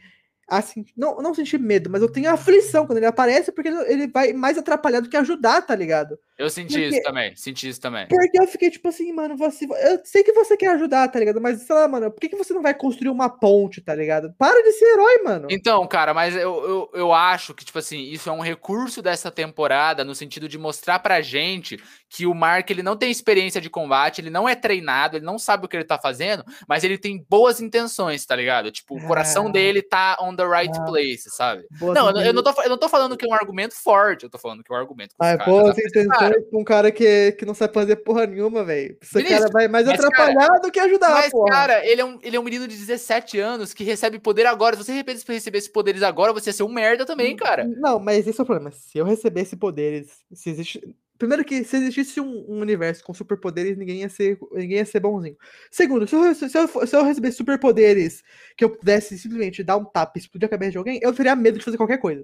assim, 0.48 0.86
não, 0.96 1.18
não 1.22 1.34
sentir 1.34 1.60
medo, 1.60 1.90
mas 1.90 2.02
eu 2.02 2.12
tenho 2.12 2.32
aflição 2.32 2.86
quando 2.86 2.98
ele 2.98 3.06
aparece, 3.06 3.52
porque 3.52 3.70
ele 3.70 4.08
vai 4.08 4.34
mais 4.34 4.58
atrapalhar 4.58 5.02
do 5.02 5.10
que 5.10 5.18
ajudar, 5.18 5.62
tá 5.62 5.76
ligado? 5.76 6.18
Eu 6.38 6.50
senti 6.50 6.74
Porque- 6.74 6.88
isso 6.90 7.02
também. 7.04 7.36
Senti 7.36 7.70
isso 7.70 7.82
também. 7.82 8.08
Porque 8.08 8.40
eu 8.40 8.48
fiquei, 8.48 8.70
tipo 8.70 8.88
assim, 8.88 9.12
mano, 9.12 9.36
você, 9.36 9.66
eu 9.66 10.00
sei 10.04 10.24
que 10.24 10.32
você 10.34 10.56
quer 10.56 10.68
ajudar, 10.74 11.08
tá 11.08 11.18
ligado? 11.20 11.42
Mas, 11.42 11.62
sei 11.64 11.76
lá, 11.76 11.88
mano, 11.88 12.12
por 12.12 12.20
que, 12.20 12.30
que 12.30 12.36
você 12.36 12.54
não 12.54 12.62
vai 12.62 12.74
construir 12.76 13.10
uma 13.10 13.28
ponte, 13.28 13.82
tá 13.82 13.96
ligado? 13.96 14.34
Para 14.38 14.62
de 14.62 14.72
ser 14.74 14.86
herói, 14.86 15.24
mano. 15.24 15.48
Então, 15.50 15.86
cara, 15.88 16.14
mas 16.14 16.36
eu, 16.36 16.42
eu, 16.42 16.90
eu 16.94 17.14
acho 17.14 17.54
que, 17.56 17.66
tipo 17.66 17.80
assim, 17.80 18.00
isso 18.04 18.30
é 18.30 18.32
um 18.32 18.40
recurso 18.42 19.02
dessa 19.02 19.32
temporada 19.32 20.04
no 20.04 20.14
sentido 20.14 20.48
de 20.48 20.58
mostrar 20.60 21.00
pra 21.00 21.22
gente 21.22 21.82
que 22.10 22.26
o 22.28 22.34
Mark, 22.36 22.70
ele 22.70 22.84
não 22.84 22.96
tem 22.96 23.10
experiência 23.12 23.60
de 23.60 23.70
combate, 23.70 24.22
ele 24.22 24.30
não 24.30 24.48
é 24.48 24.56
treinado, 24.56 25.18
ele 25.18 25.26
não 25.26 25.38
sabe 25.40 25.66
o 25.66 25.68
que 25.68 25.76
ele 25.76 25.84
tá 25.84 25.98
fazendo, 25.98 26.44
mas 26.68 26.84
ele 26.84 26.98
tem 26.98 27.26
boas 27.30 27.60
intenções, 27.60 28.26
tá 28.26 28.36
ligado? 28.36 28.72
Tipo, 28.72 28.96
o 28.98 29.08
coração 29.08 29.48
Ah. 29.48 29.52
dele 29.52 29.82
tá 29.82 30.16
on 30.22 30.36
the 30.36 30.46
right 30.46 30.72
Ah. 30.78 30.86
place, 30.86 31.30
sabe? 31.32 31.66
Não, 31.82 31.88
eu, 31.88 31.94
não- 31.96 32.06
eu 32.06 32.14
não 32.34 32.42
intenções- 32.42 32.56
tô, 32.56 32.62
eu 32.64 32.70
não 32.70 32.78
tô 32.78 32.88
falando 32.88 33.18
que 33.18 33.26
é 33.26 33.28
um 33.28 33.34
argumento 33.34 33.74
forte, 33.76 34.24
eu 34.24 34.30
tô 34.30 34.38
falando 34.38 34.64
que 34.64 34.72
é 34.72 34.76
um 34.76 34.80
argumento 34.80 35.10
que 35.10 35.16
Ah, 35.26 35.36
boas 35.38 35.70
apresentaram. 35.72 36.27
Intenções 36.30 36.50
pra 36.50 36.60
um 36.60 36.64
cara 36.64 36.92
que, 36.92 37.32
que 37.34 37.46
não 37.46 37.54
sabe 37.54 37.74
fazer 37.74 37.96
porra 37.98 38.26
nenhuma, 38.26 38.64
velho. 38.64 38.98
Esse 39.02 39.14
Vinícius, 39.14 39.40
cara 39.40 39.52
vai 39.52 39.68
mais 39.68 39.86
mas, 39.86 40.00
atrapalhar 40.00 40.60
do 40.62 40.72
que 40.72 40.80
ajudar, 40.80 41.10
Mas, 41.10 41.32
porra. 41.32 41.52
cara, 41.52 41.86
ele 41.86 42.02
é, 42.02 42.06
um, 42.06 42.20
ele 42.22 42.36
é 42.36 42.40
um 42.40 42.44
menino 42.44 42.68
de 42.68 42.76
17 42.76 43.40
anos 43.40 43.74
que 43.74 43.84
recebe 43.84 44.20
poder 44.20 44.46
agora. 44.46 44.76
Se 44.76 44.84
você 44.84 44.94
receber 44.94 45.58
esses 45.58 45.70
poderes 45.70 46.04
agora, 46.04 46.34
você 46.34 46.50
ia 46.50 46.54
ser 46.54 46.64
um 46.64 46.72
merda 46.72 47.06
também, 47.06 47.36
cara. 47.36 47.66
Não, 47.66 48.00
mas 48.00 48.28
esse 48.28 48.40
é 48.40 48.44
o 48.44 48.46
problema. 48.46 48.72
Se 48.72 48.98
eu 48.98 49.06
recebesse 49.06 49.56
poderes, 49.56 50.24
se 50.34 50.50
existe. 50.50 50.82
Primeiro 51.18 51.44
que 51.44 51.64
se 51.64 51.76
existisse 51.78 52.22
um, 52.22 52.46
um 52.48 52.60
universo 52.60 53.04
com 53.04 53.12
superpoderes, 53.12 53.76
ninguém 53.76 54.02
ia 54.02 54.10
ser, 54.10 54.38
ninguém 54.52 54.78
ia 54.78 54.86
ser 54.86 55.00
bonzinho. 55.00 55.36
Segundo, 55.72 56.08
se 56.08 56.16
eu, 56.16 56.36
se 56.36 56.46
eu, 56.56 56.88
se 56.88 56.96
eu 56.96 57.04
recebesse 57.04 57.38
superpoderes 57.38 58.24
que 58.56 58.64
eu 58.64 58.70
pudesse 58.70 59.18
simplesmente 59.18 59.64
dar 59.64 59.78
um 59.78 59.86
tapa 59.86 60.14
e 60.16 60.20
explodir 60.20 60.46
a 60.46 60.50
cabeça 60.50 60.74
de 60.74 60.78
alguém, 60.78 61.00
eu 61.02 61.12
teria 61.12 61.36
medo 61.36 61.58
de 61.58 61.66
fazer 61.66 61.78
qualquer 61.78 61.98
coisa. 61.98 62.24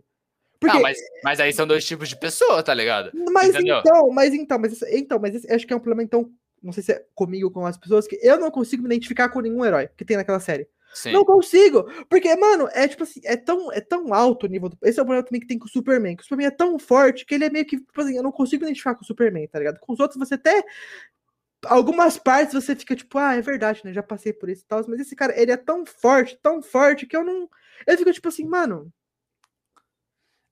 Porque, 0.64 0.76
Não, 0.78 0.82
mas, 0.82 0.98
mas 1.24 1.40
aí 1.40 1.52
são 1.54 1.68
dois 1.68 1.86
tipos 1.86 2.10
de 2.10 2.18
pessoa, 2.18 2.64
tá 2.64 2.74
ligado? 2.74 3.12
mas 3.32 3.50
entendeu? 3.50 3.80
então, 3.80 4.10
mas 4.12 4.34
então, 4.34 4.58
mas 4.60 4.82
então, 4.84 5.20
mas 5.20 5.36
esse- 5.36 5.52
acho 5.52 5.68
que 5.68 5.74
é 5.74 5.76
um 5.76 5.80
problema 5.80 6.04
então, 6.04 6.32
não 6.62 6.72
sei 6.72 6.82
se 6.84 6.94
é 6.94 7.06
comigo 7.14 7.48
ou 7.48 7.52
com 7.52 7.66
as 7.66 7.78
pessoas 7.78 8.08
que 8.08 8.18
eu 8.22 8.40
não 8.40 8.50
consigo 8.50 8.84
me 8.84 8.88
identificar 8.88 9.30
com 9.30 9.42
nenhum 9.42 9.66
herói 9.66 9.90
que 9.98 10.06
tem 10.06 10.16
naquela 10.18 10.40
série. 10.40 10.68
Sim. 10.94 11.12
Não 11.12 11.26
consigo. 11.26 11.84
Porque, 12.08 12.36
mano, 12.36 12.70
é 12.72 12.88
tipo 12.88 13.02
assim, 13.04 13.20
é 13.24 13.36
tão, 13.36 13.72
é 13.72 13.82
tão 13.82 14.14
alto 14.14 14.46
o 14.46 14.50
nível. 14.50 14.70
Do... 14.70 14.78
Esse 14.84 15.00
é 15.00 15.02
o 15.02 15.06
problema 15.06 15.26
também 15.26 15.42
que 15.42 15.48
tem 15.48 15.58
com 15.58 15.66
o 15.66 15.70
Superman. 15.70 16.16
Que 16.16 16.22
o 16.22 16.24
Superman 16.24 16.48
é 16.48 16.52
tão 16.52 16.78
forte 16.78 17.26
que 17.26 17.34
ele 17.34 17.46
é 17.46 17.50
meio 17.50 17.66
que, 17.66 17.78
tipo 17.78 18.00
assim, 18.00 18.16
eu 18.16 18.22
não 18.22 18.32
consigo 18.32 18.64
identificar 18.64 18.94
com 18.94 19.02
o 19.02 19.06
Superman, 19.08 19.48
tá 19.48 19.58
ligado? 19.58 19.80
Com 19.80 19.92
os 19.92 20.00
outros 20.00 20.20
você 20.20 20.36
até. 20.36 20.64
Algumas 21.66 22.18
partes 22.18 22.54
você 22.54 22.76
fica 22.76 22.96
tipo, 22.96 23.18
ah, 23.18 23.36
é 23.36 23.42
verdade, 23.42 23.82
né? 23.84 23.92
Já 23.94 24.04
passei 24.04 24.34
por 24.34 24.50
isso 24.50 24.64
e 24.64 24.68
tal. 24.68 24.84
Mas 24.88 25.00
esse 25.00 25.16
cara, 25.16 25.34
ele 25.40 25.52
é 25.52 25.58
tão 25.58 25.86
forte, 25.86 26.38
tão 26.42 26.62
forte, 26.62 27.08
que 27.08 27.18
eu 27.18 27.24
não. 27.24 27.50
Eu 27.88 27.98
fico 27.98 28.14
tipo 28.14 28.28
assim, 28.28 28.46
mano. 28.46 28.92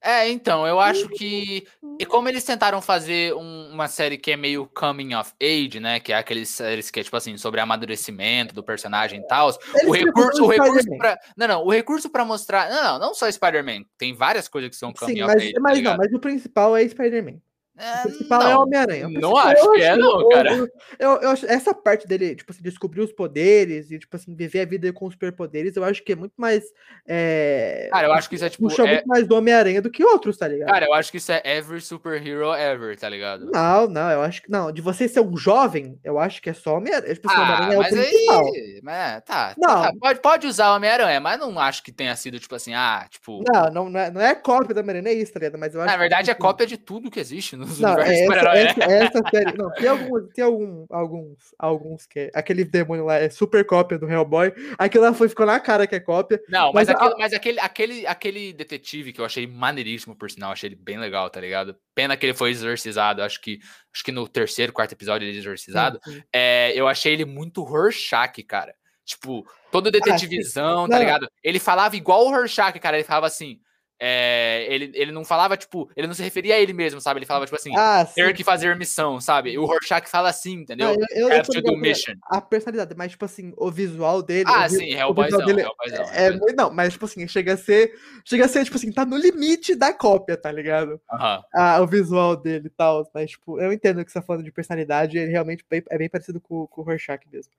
É, 0.04 0.28
então, 0.30 0.66
eu 0.66 0.80
acho 0.80 1.08
que. 1.10 1.68
E 2.00 2.06
como 2.06 2.28
eles 2.28 2.44
tentaram 2.44 2.82
fazer 2.82 3.36
um- 3.36 3.70
uma 3.72 3.88
série 3.88 4.18
que 4.18 4.32
é 4.32 4.38
meio 4.38 4.66
coming 4.74 5.14
of 5.14 5.32
age, 5.42 5.80
né? 5.80 6.00
Que 6.00 6.12
é 6.12 6.18
aqueles 6.18 6.50
séries 6.50 6.90
que 6.90 7.00
é, 7.00 7.04
tipo 7.04 7.16
assim, 7.16 7.38
sobre 7.38 7.60
amadurecimento 7.62 8.56
do 8.56 8.64
personagem 8.64 9.20
e 9.20 9.28
tal. 9.28 9.50
O 9.86 9.92
recurso, 9.92 10.44
o 10.44 10.48
recurso 10.48 10.98
pra. 10.98 11.20
Não, 11.38 11.48
não, 11.48 11.64
o 11.66 11.72
recurso 11.72 12.10
pra 12.10 12.26
mostrar. 12.26 12.70
Não, 12.70 12.84
não, 12.84 13.00
não 13.00 13.14
só 13.14 13.30
Spider-Man. 13.32 13.84
Tem 13.98 14.14
várias 14.16 14.48
coisas 14.48 14.72
que 14.72 14.76
são 14.76 14.92
coming 14.92 15.16
Sim, 15.16 15.24
of 15.24 15.34
mas, 15.34 15.44
age. 15.44 15.54
tá 15.54 15.60
mas 15.62 15.72
não, 15.74 15.78
ligado? 15.78 15.98
mas 15.98 16.14
o 16.14 16.20
principal 16.20 16.76
é 16.76 16.88
Spider-Man. 16.88 17.36
É, 17.82 18.00
O 18.00 18.04
principal 18.04 18.41
é 18.41 18.50
não, 18.54 18.62
Homem-Aranha. 18.63 19.08
O 19.08 19.12
não 19.12 19.36
acho 19.38 19.65
eu 19.65 19.72
que 19.74 19.82
é, 19.82 19.96
não, 19.96 20.30
cara. 20.30 20.56
Eu, 20.56 20.67
eu, 21.00 21.22
eu 21.22 21.30
acho 21.32 21.46
essa 21.48 21.74
parte 21.74 22.08
dele, 22.08 22.36
tipo 22.36 22.52
assim, 22.52 22.62
descobrir 22.62 23.02
os 23.02 23.12
poderes 23.12 23.89
e, 23.91 23.98
tipo 24.00 24.15
assim, 24.15 24.36
viver 24.36 24.62
a 24.62 24.65
vida 24.65 24.91
com 24.94 25.06
os 25.06 25.13
superpoderes, 25.13 25.76
eu 25.76 25.84
acho 25.84 26.04
que 26.04 26.12
é 26.12 26.15
muito 26.15 26.34
mais. 26.38 26.63
É, 27.08 27.89
Cara, 27.91 28.08
eu 28.08 28.13
acho 28.13 28.30
que 28.30 28.36
isso 28.36 28.46
é 28.46 28.50
tipo. 28.50 28.63
puxa 28.67 28.84
é- 28.84 28.94
muito 28.94 29.08
mais 29.08 29.28
do 29.28 29.36
Homem-Aranha 29.36 29.82
do 29.82 29.89
que 29.89 30.04
outros, 30.04 30.38
tá 30.38 30.48
ligado? 30.48 30.70
Cara, 30.70 30.86
eu 30.86 30.94
acho 30.94 31.12
que 31.12 31.17
isso 31.17 31.32
é 31.32 31.41
every 31.44 31.82
superhero 31.82 32.54
ever, 32.54 32.98
tá 32.98 33.10
ligado? 33.10 33.50
Não, 33.52 33.88
não, 33.88 34.10
eu 34.12 34.22
acho 34.22 34.41
que. 34.44 34.52
Não, 34.52 34.72
de 34.72 34.82
você 34.82 35.08
ser 35.08 35.22
um 35.22 35.36
jovem, 35.36 36.00
eu 36.04 36.20
acho 36.20 36.41
que 36.41 36.50
é 36.50 36.54
só 36.54 36.78
Homem-Aranha. 36.78 37.13
Tipo, 37.13 37.30
assim, 37.30 37.38
o 37.38 37.41
Ah, 37.41 37.44
Homem-Aranha 37.46 37.74
é 37.74 37.78
o 37.78 37.82
mas 37.82 37.91
principal. 37.94 38.46
aí. 38.46 38.80
Mas, 38.84 39.24
tá, 39.24 39.56
Não. 39.58 39.82
tá, 39.82 39.91
Pode, 40.00 40.20
pode 40.22 40.48
usar 40.48 40.72
o 40.72 40.76
Homem-Aranha, 40.76 41.20
mas 41.20 41.39
não 41.39 41.60
acho 41.60 41.84
que 41.84 41.91
tenha 41.91 42.15
sido, 42.15 42.39
tipo 42.39 42.56
assim, 42.56 42.74
ah, 42.74 43.06
tipo. 43.10 43.44
Não, 43.52 43.70
não, 43.72 43.89
não 43.89 44.00
é, 44.00 44.12
não 44.12 44.22
é 44.22 44.36
cópia 44.36 44.74
da 44.76 44.82
Homem-Aranha, 44.82 45.10
é 45.15 45.17
isso, 45.20 45.34
tá 45.34 45.39
ligado? 45.39 45.60
Mas 45.60 45.74
eu 45.74 45.82
acho 45.82 45.88
Na 45.88 45.94
que, 45.94 46.00
verdade, 46.00 46.30
é 46.30 46.34
tipo 46.34 46.44
assim, 46.46 46.52
cópia 46.52 46.67
de 46.67 46.78
tudo 46.78 47.12
que 47.12 47.20
existe 47.20 47.56
nos 47.72 47.80
Não, 47.80 47.94
universos 47.94 48.14
é 48.20 48.24
essa, 48.24 48.34
super-herói, 48.34 48.64
né? 48.64 48.70
essa, 48.70 49.18
essa 49.18 49.30
série. 49.30 49.58
Não, 49.58 49.72
tem 49.74 49.88
alguns, 49.88 50.30
tem 50.34 50.44
algum, 50.44 50.86
alguns, 50.90 51.38
alguns 51.58 52.06
que 52.06 52.20
é. 52.20 52.32
Aquele 52.34 52.64
demônio 52.64 53.06
lá 53.06 53.16
é 53.16 53.30
super 53.30 53.66
cópia 53.66 53.98
do 53.98 54.10
Hellboy. 54.10 54.54
Aquilo 54.78 55.04
lá 55.04 55.14
foi, 55.14 55.28
ficou 55.30 55.46
na 55.46 55.60
cara 55.60 55.88
que 55.88 55.96
é 55.96 56.00
cópia. 56.00 56.42
Não, 56.50 56.72
mas, 56.74 56.88
Mas 56.88 56.90
a- 56.90 56.92
aquilo- 56.94 57.16
mas 57.20 57.34
aquele, 57.34 57.60
aquele, 57.60 58.08
aquele 58.08 58.54
detetive 58.54 59.12
que 59.14 59.20
eu 59.22 59.26
achei 59.26 59.46
maneiríssimo, 59.48 60.16
por 60.16 60.30
sinal, 60.30 60.52
achei 60.52 60.68
ele 60.70 60.76
bem 60.76 60.98
legal, 60.98 61.30
tá 61.30 61.40
ligado? 61.42 61.76
Pena 61.96 62.16
que 62.16 62.26
ele 62.26 62.34
foi 62.34 62.52
exorcizado, 62.52 63.22
acho 63.24 63.42
que, 63.42 63.60
acho 63.94 64.04
que 64.04 64.12
no 64.12 64.28
terceiro, 64.28 64.72
quarto 64.72 64.94
episódio 64.94 65.26
ele 65.28 65.36
é 65.36 65.40
exorcizado. 65.40 66.00
Sim. 66.04 66.22
É, 66.34 66.72
eu 66.76 66.88
achei 66.88 67.14
ele 67.14 67.26
muito 67.26 67.64
Rorschach, 67.64 68.42
cara. 68.44 68.74
Tipo, 69.04 69.46
todo 69.72 69.92
detetivizão, 69.92 70.88
tá 70.88 70.96
Não. 70.96 71.00
ligado? 71.04 71.28
Ele 71.44 71.60
falava 71.60 71.96
igual 71.96 72.26
o 72.26 72.30
Rorschach, 72.30 72.80
cara. 72.80 72.98
Ele 72.98 73.04
falava 73.04 73.28
assim. 73.28 73.60
É, 74.04 74.66
ele, 74.68 74.92
ele 74.96 75.12
não 75.12 75.24
falava, 75.24 75.56
tipo, 75.56 75.88
ele 75.96 76.08
não 76.08 76.16
se 76.16 76.24
referia 76.24 76.56
a 76.56 76.60
ele 76.60 76.74
mesmo, 76.74 77.00
sabe? 77.00 77.20
Ele 77.20 77.26
falava, 77.28 77.46
tipo 77.46 77.56
assim, 77.56 77.72
Ah, 77.76 78.04
ter 78.04 78.34
que 78.34 78.44
fazer 78.44 78.76
missão, 78.76 79.22
sabe? 79.22 79.52
E 79.52 79.60
o 79.60 79.66
Rorschach 79.66 80.10
fala 80.10 80.30
assim, 80.30 80.54
entendeu? 80.54 80.88
Não, 80.88 80.96
eu, 80.96 81.08
eu, 81.12 81.30
eu 81.30 81.36
Have 81.38 81.46
tô 81.46 81.54
to 81.54 81.62
do 81.62 81.78
mission. 81.78 82.16
a 82.24 82.42
personalidade, 82.42 82.96
mas 82.98 83.12
tipo 83.12 83.24
assim, 83.26 83.54
o 83.56 83.70
visual 83.70 84.24
dele. 84.24 84.50
Ah, 84.50 84.66
o 84.66 84.70
vi- 84.70 84.76
sim, 84.78 84.84
o 84.86 84.88
visual 84.88 85.02
Hellboyzão, 85.10 85.46
dele 85.46 85.62
Hellboyzão. 85.62 86.14
É 86.16 86.32
muito, 86.32 86.56
não, 86.56 86.74
mas 86.74 86.94
tipo 86.94 87.06
assim, 87.06 87.28
chega 87.28 87.54
a 87.54 87.58
ser, 87.58 87.94
chega 88.26 88.46
a 88.46 88.48
ser 88.48 88.66
tipo 88.66 88.76
assim, 88.78 88.92
tá 88.92 89.06
no 89.06 89.18
limite 89.18 89.76
da 89.76 89.94
cópia, 89.94 90.36
tá 90.36 90.52
ligado? 90.52 91.00
Aham. 91.14 91.44
Ah, 91.54 91.80
o 91.82 91.86
visual 91.86 92.36
dele 92.36 92.68
e 92.68 92.72
tal, 92.72 93.08
mas 93.14 93.30
tipo, 93.30 93.60
eu 93.62 93.72
entendo 93.72 94.04
que 94.04 94.12
você 94.12 94.20
tá 94.20 94.26
falando 94.26 94.44
de 94.44 94.52
personalidade, 94.52 95.20
ele 95.20 95.32
realmente 95.32 95.64
é 95.70 95.98
bem 96.00 96.10
parecido 96.10 96.42
com, 96.42 96.66
com 96.66 96.82
o 96.82 96.84
Rorschach 96.84 97.24
mesmo. 97.32 97.52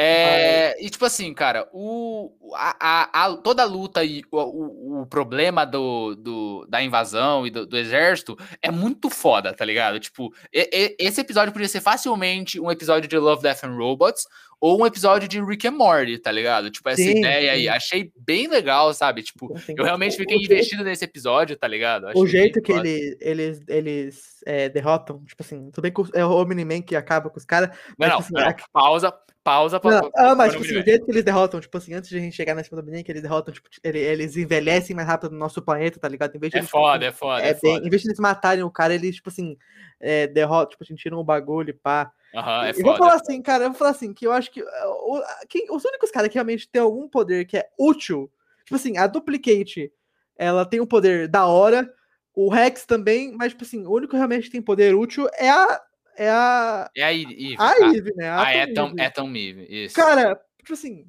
É, 0.00 0.76
e 0.80 0.88
tipo 0.88 1.04
assim, 1.04 1.34
cara, 1.34 1.68
o, 1.72 2.32
a, 2.54 2.76
a- 2.80 3.24
a- 3.24 3.36
toda 3.38 3.62
a 3.64 3.66
luta 3.66 4.04
e 4.04 4.22
o, 4.30 4.38
o- 4.38 5.00
o 5.02 5.06
problema 5.06 5.64
do, 5.66 6.14
do- 6.14 6.66
da 6.68 6.80
invasão 6.80 7.44
e 7.44 7.50
do, 7.50 7.66
do 7.66 7.76
exército 7.76 8.36
é 8.62 8.70
muito 8.70 9.10
foda, 9.10 9.52
tá 9.52 9.64
ligado? 9.64 9.98
Tipo, 9.98 10.32
e- 10.54 10.70
e- 10.72 10.96
esse 11.04 11.20
episódio 11.20 11.52
podia 11.52 11.66
ser 11.68 11.80
facilmente 11.80 12.60
um 12.60 12.70
episódio 12.70 13.08
de 13.08 13.18
Love, 13.18 13.42
Death 13.42 13.64
and 13.64 13.74
Robots 13.76 14.24
ou 14.60 14.80
um 14.82 14.86
episódio 14.86 15.28
de 15.28 15.40
Rick 15.40 15.66
and 15.68 15.72
Morty, 15.72 16.18
tá 16.18 16.32
ligado? 16.32 16.70
Tipo, 16.70 16.88
essa 16.88 17.00
Sim, 17.02 17.18
ideia 17.18 17.52
aí. 17.52 17.62
sim. 17.62 17.68
Achei 17.68 18.12
bem 18.16 18.48
legal, 18.48 18.92
sabe? 18.92 19.22
Tipo, 19.22 19.54
Assim, 19.56 19.74
eu 19.76 19.84
realmente 19.84 20.16
fiquei 20.16 20.36
o 20.36 20.40
jeito- 20.40 20.52
investido 20.52 20.84
nesse 20.84 21.04
episódio, 21.04 21.56
tá 21.56 21.68
ligado? 21.68 22.08
Achei 22.08 22.20
O 22.22 22.26
jeito 22.26 22.60
que 22.60 22.72
ele, 22.72 23.16
eles, 23.20 23.62
eles 23.68 24.22
é, 24.46 24.68
derrotam, 24.68 25.22
tipo 25.24 25.42
assim, 25.42 25.70
tudo 25.70 25.82
bem 25.82 25.92
que 25.92 26.02
é 26.18 26.24
o 26.24 26.30
Omni-Man 26.42 26.82
que 26.82 26.96
acaba 26.96 27.30
com 27.30 27.38
os 27.38 27.44
caras, 27.44 27.68
Não, 27.68 27.76
mas, 27.98 28.08
não, 28.10 28.20
tipo 28.22 28.36
assim, 28.38 28.46
não, 28.48 28.56
pausa, 28.72 29.14
pausa 29.44 29.80
pra, 29.80 30.02
Não, 30.02 30.10
ah, 30.16 30.34
mas 30.34 30.52
tipo 30.52 30.64
assim, 30.64 30.76
o 30.78 30.84
jeito 30.84 31.04
que 31.06 31.10
eles 31.12 31.24
derrotam, 31.24 31.60
tipo 31.60 31.78
assim, 31.78 31.94
antes 31.94 32.10
de 32.10 32.16
a 32.16 32.20
gente 32.20 32.34
chegar 32.36 32.54
na 32.54 32.64
cima 32.64 32.80
do 32.82 32.84
menino, 32.84 33.04
que 33.04 33.12
eles 33.12 33.22
derrotam, 33.22 33.54
tipo, 33.54 33.68
ele- 33.84 33.98
eles 34.00 34.36
envelhecem 34.36 34.94
mais 34.96 35.06
rápido 35.06 35.30
no 35.30 35.38
nosso 35.38 35.62
planeta, 35.62 35.98
tá 36.00 36.08
ligado? 36.08 36.34
Em 36.34 36.38
vez 36.38 36.50
de 36.50 36.56
É 36.56 36.60
eles, 36.60 36.68
tipo 36.68 36.78
foda, 36.78 36.96
assim, 36.96 37.06
é 37.06 37.12
foda, 37.12 37.42
é 37.42 37.48
é 37.50 37.54
bem, 37.54 37.74
foda. 37.74 37.86
em 37.86 37.90
vez 37.90 38.02
de 38.02 38.08
eles 38.08 38.18
matarem 38.18 38.64
o 38.64 38.70
cara, 38.70 38.94
eles, 38.94 39.14
tipo 39.16 39.28
assim, 39.30 39.56
é, 40.00 40.26
derrotam, 40.26 40.70
tipo 40.70 40.82
assim, 40.82 40.94
tiram 40.96 41.18
o 41.18 41.24
bagulho 41.24 41.74
pá. 41.80 42.10
Aham, 42.34 42.66
é 42.66 42.70
e 42.70 42.82
vou 42.82 42.96
falar 42.96 43.14
assim, 43.14 43.40
cara, 43.42 43.64
eu 43.64 43.70
vou 43.70 43.78
falar 43.78 43.90
assim, 43.90 44.12
que 44.12 44.26
eu 44.26 44.32
acho 44.32 44.50
que 44.50 44.62
uh, 44.62 44.66
o- 44.66 45.22
quem- 45.48 45.66
os 45.70 45.84
únicos 45.84 46.10
caras 46.10 46.28
que 46.28 46.34
realmente 46.34 46.68
têm 46.68 46.82
algum 46.82 47.08
poder 47.08 47.46
que 47.46 47.56
é 47.56 47.68
útil, 47.78 48.30
tipo 48.64 48.76
assim, 48.76 48.96
a 48.98 49.06
Duplicate, 49.06 49.92
ela 50.36 50.64
tem 50.66 50.80
um 50.80 50.86
poder 50.86 51.26
da 51.28 51.46
hora, 51.46 51.92
O 52.34 52.48
Rex 52.48 52.84
também, 52.86 53.32
mas, 53.36 53.50
tipo 53.52 53.64
assim, 53.64 53.84
o 53.84 53.90
único 53.90 54.12
que 54.12 54.16
realmente 54.16 54.48
tem 54.48 54.62
poder 54.62 54.94
útil 54.94 55.26
é 55.38 55.50
a. 55.50 55.82
É 56.16 56.30
a. 56.30 56.88
É 56.94 57.02
a 57.02 57.12
Eve. 57.12 57.56
A 57.58 57.74
tá? 57.74 57.86
Eve, 57.92 58.12
né? 58.14 58.28
A 58.28 58.42
Ah, 58.42 58.52
é 58.52 58.66
tão, 58.72 58.86
Eve. 58.90 59.00
é 59.00 59.10
tão 59.10 59.26
Eve, 59.34 59.66
isso. 59.68 59.94
Cara, 59.96 60.40
tipo 60.58 60.72
assim. 60.72 61.04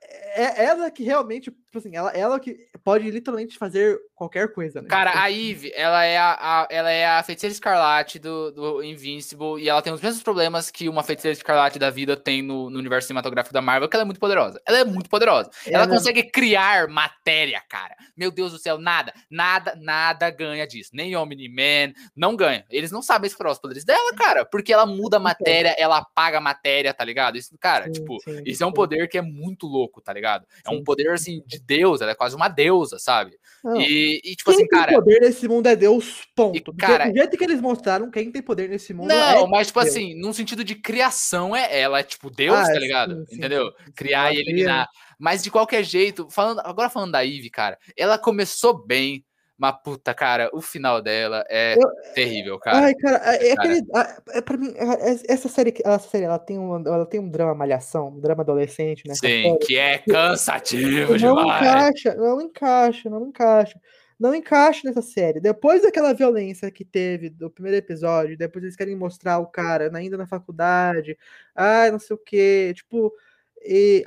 É 0.00 0.64
ela 0.64 0.90
que 0.92 1.02
realmente, 1.02 1.52
tipo 1.72 1.78
assim, 1.78 1.96
ela, 1.96 2.10
ela 2.10 2.38
que 2.38 2.68
pode 2.84 3.10
literalmente 3.10 3.56
fazer 3.56 3.98
qualquer 4.14 4.52
coisa, 4.52 4.82
né? 4.82 4.88
Cara, 4.88 5.10
Tipo, 5.10 5.22
a 5.22 5.30
Eve, 5.32 5.72
ela 5.74 6.04
é 6.04 6.18
a, 6.18 6.32
a- 6.38 6.68
ela 6.70 6.90
é 6.90 7.06
a 7.06 7.22
feiticeira 7.22 7.50
escarlate 7.52 8.18
do, 8.18 8.50
do 8.52 8.82
Invincible 8.84 9.58
e 9.58 9.68
ela 9.70 9.80
tem 9.80 9.90
os 9.92 10.00
mesmos 10.02 10.22
problemas 10.22 10.70
que 10.70 10.86
uma 10.86 11.02
feiticeira 11.02 11.32
escarlate 11.32 11.78
da 11.78 11.88
vida 11.88 12.14
tem 12.14 12.42
no, 12.42 12.68
no 12.68 12.78
universo 12.78 13.06
cinematográfico 13.08 13.54
da 13.54 13.62
Marvel, 13.62 13.88
que 13.88 13.96
ela 13.96 14.02
é 14.02 14.04
muito 14.04 14.20
poderosa. 14.20 14.60
Ela 14.66 14.80
é 14.80 14.84
muito 14.84 15.08
poderosa. 15.08 15.50
Ela 15.66 15.84
ela- 15.84 15.88
consegue 15.88 16.24
criar 16.24 16.88
matéria, 16.88 17.62
cara. 17.68 17.96
Meu 18.14 18.30
Deus 18.30 18.52
do 18.52 18.58
céu, 18.58 18.76
nada, 18.76 19.14
nada, 19.30 19.74
nada 19.80 20.28
ganha 20.28 20.66
disso. 20.66 20.90
Nem 20.92 21.16
Omni-Man, 21.16 21.94
não 22.14 22.36
ganha. 22.36 22.66
Eles 22.70 22.90
não 22.90 23.00
sabem 23.00 23.26
explorar 23.28 23.52
os 23.52 23.58
poderes 23.58 23.82
dela, 23.84 24.14
cara, 24.14 24.44
porque 24.44 24.72
ela 24.74 24.84
muda 24.84 25.16
a 25.16 25.20
matéria, 25.20 25.74
ela 25.78 25.98
apaga 25.98 26.36
a 26.36 26.40
matéria, 26.40 26.92
tá 26.92 27.02
ligado? 27.04 27.38
Isso, 27.38 27.56
cara, 27.58 27.86
sim, 27.86 27.92
tipo, 27.92 28.20
sim, 28.20 28.42
isso 28.44 28.62
é 28.62 28.66
um 28.66 28.70
sim. 28.70 28.74
poder 28.74 29.08
que 29.08 29.16
é 29.16 29.22
muito 29.22 29.66
louco, 29.66 30.02
tá 30.02 30.12
ligado? 30.12 30.46
É 30.66 30.70
um 30.70 30.78
Sim, 30.78 30.84
poder, 30.84 31.10
assim, 31.12 31.42
de 31.46 31.61
Deus, 31.66 32.00
ela 32.00 32.10
é 32.12 32.14
quase 32.14 32.34
uma 32.36 32.48
deusa, 32.48 32.98
sabe? 32.98 33.38
Não. 33.62 33.80
E, 33.80 34.20
e, 34.24 34.34
tipo 34.34 34.50
Quem 34.50 34.60
assim, 34.60 34.68
tem 34.68 34.80
cara. 34.80 34.92
poder 34.92 35.20
nesse 35.20 35.46
mundo 35.46 35.66
é 35.68 35.76
Deus, 35.76 36.22
ponto. 36.34 36.62
Porque 36.72 36.84
cara- 36.84 37.08
do 37.08 37.16
jeito 37.16 37.36
que 37.36 37.44
eles 37.44 37.60
mostraram, 37.60 38.10
quem 38.10 38.30
tem 38.30 38.42
poder 38.42 38.68
nesse 38.68 38.92
mundo 38.92 39.08
Não, 39.08 39.44
é 39.44 39.48
mas 39.48 39.68
tipo 39.68 39.80
Deus. 39.80 39.92
assim, 39.94 40.14
num 40.20 40.32
sentido 40.32 40.64
de 40.64 40.74
criação 40.74 41.54
é 41.54 41.80
ela, 41.80 42.00
é 42.00 42.02
tipo 42.02 42.28
Deus, 42.30 42.58
Ah, 42.58 42.66
tá 42.66 42.72
sim, 42.74 42.80
ligado? 42.80 43.24
sim, 43.28 43.36
Entendeu? 43.36 43.66
sim, 43.70 43.84
sim. 43.86 43.92
Criar 43.92 44.32
e 44.34 44.38
eliminar. 44.38 44.88
Mas 45.18 45.42
de 45.42 45.50
qualquer 45.50 45.84
jeito, 45.84 46.28
falando, 46.30 46.60
agora 46.64 46.90
falando 46.90 47.12
da 47.12 47.24
Eve, 47.24 47.48
cara, 47.50 47.78
ela 47.96 48.18
começou 48.18 48.84
bem, 48.84 49.24
mas 49.62 49.76
puta, 49.84 50.12
cara, 50.12 50.50
o 50.52 50.60
final 50.60 51.00
dela 51.00 51.44
é 51.48 51.76
Eu- 51.76 52.12
terrível, 52.14 52.58
cara. 52.58 52.78
Ai, 52.78 52.94
cara, 52.96 53.16
é, 53.36 53.48
é 53.50 53.54
Cara. 53.54 53.68
aquele. 53.70 53.86
É, 54.34 54.40
pra 54.40 54.56
mim, 54.56 54.74
é- 54.76 55.10
é- 55.12 55.16
essa 55.28 55.48
série, 55.48 55.72
essa 55.84 56.08
série 56.10 56.24
ela, 56.24 56.38
tem 56.38 56.58
um, 56.58 56.74
ela 56.84 57.06
tem 57.06 57.20
um 57.20 57.28
drama 57.30 57.54
malhação, 57.54 58.08
um 58.08 58.18
drama 58.20 58.42
adolescente, 58.42 59.06
né? 59.06 59.14
Sim, 59.14 59.56
que 59.60 59.78
é 59.78 59.98
cansativo 59.98 61.12
Não 61.12 61.16
demais. 61.16 61.62
encaixa, 61.62 62.14
não 62.16 62.40
encaixa, 62.40 63.08
não 63.08 63.26
encaixa. 63.28 63.80
Não 64.18 64.34
encaixa 64.34 64.80
nessa 64.86 65.02
série. 65.02 65.40
Depois 65.40 65.82
daquela 65.82 66.12
violência 66.12 66.70
que 66.70 66.84
teve 66.84 67.28
do 67.30 67.50
primeiro 67.50 67.78
episódio, 67.78 68.36
depois 68.36 68.62
eles 68.64 68.76
querem 68.76 68.94
mostrar 68.96 69.38
o 69.38 69.46
cara 69.46 69.90
ainda 69.96 70.16
na 70.16 70.26
faculdade, 70.26 71.16
ai, 71.54 71.90
não 71.90 71.98
sei 71.98 72.14
o 72.16 72.18
quê, 72.18 72.72
tipo. 72.74 73.12
E, 73.64 74.04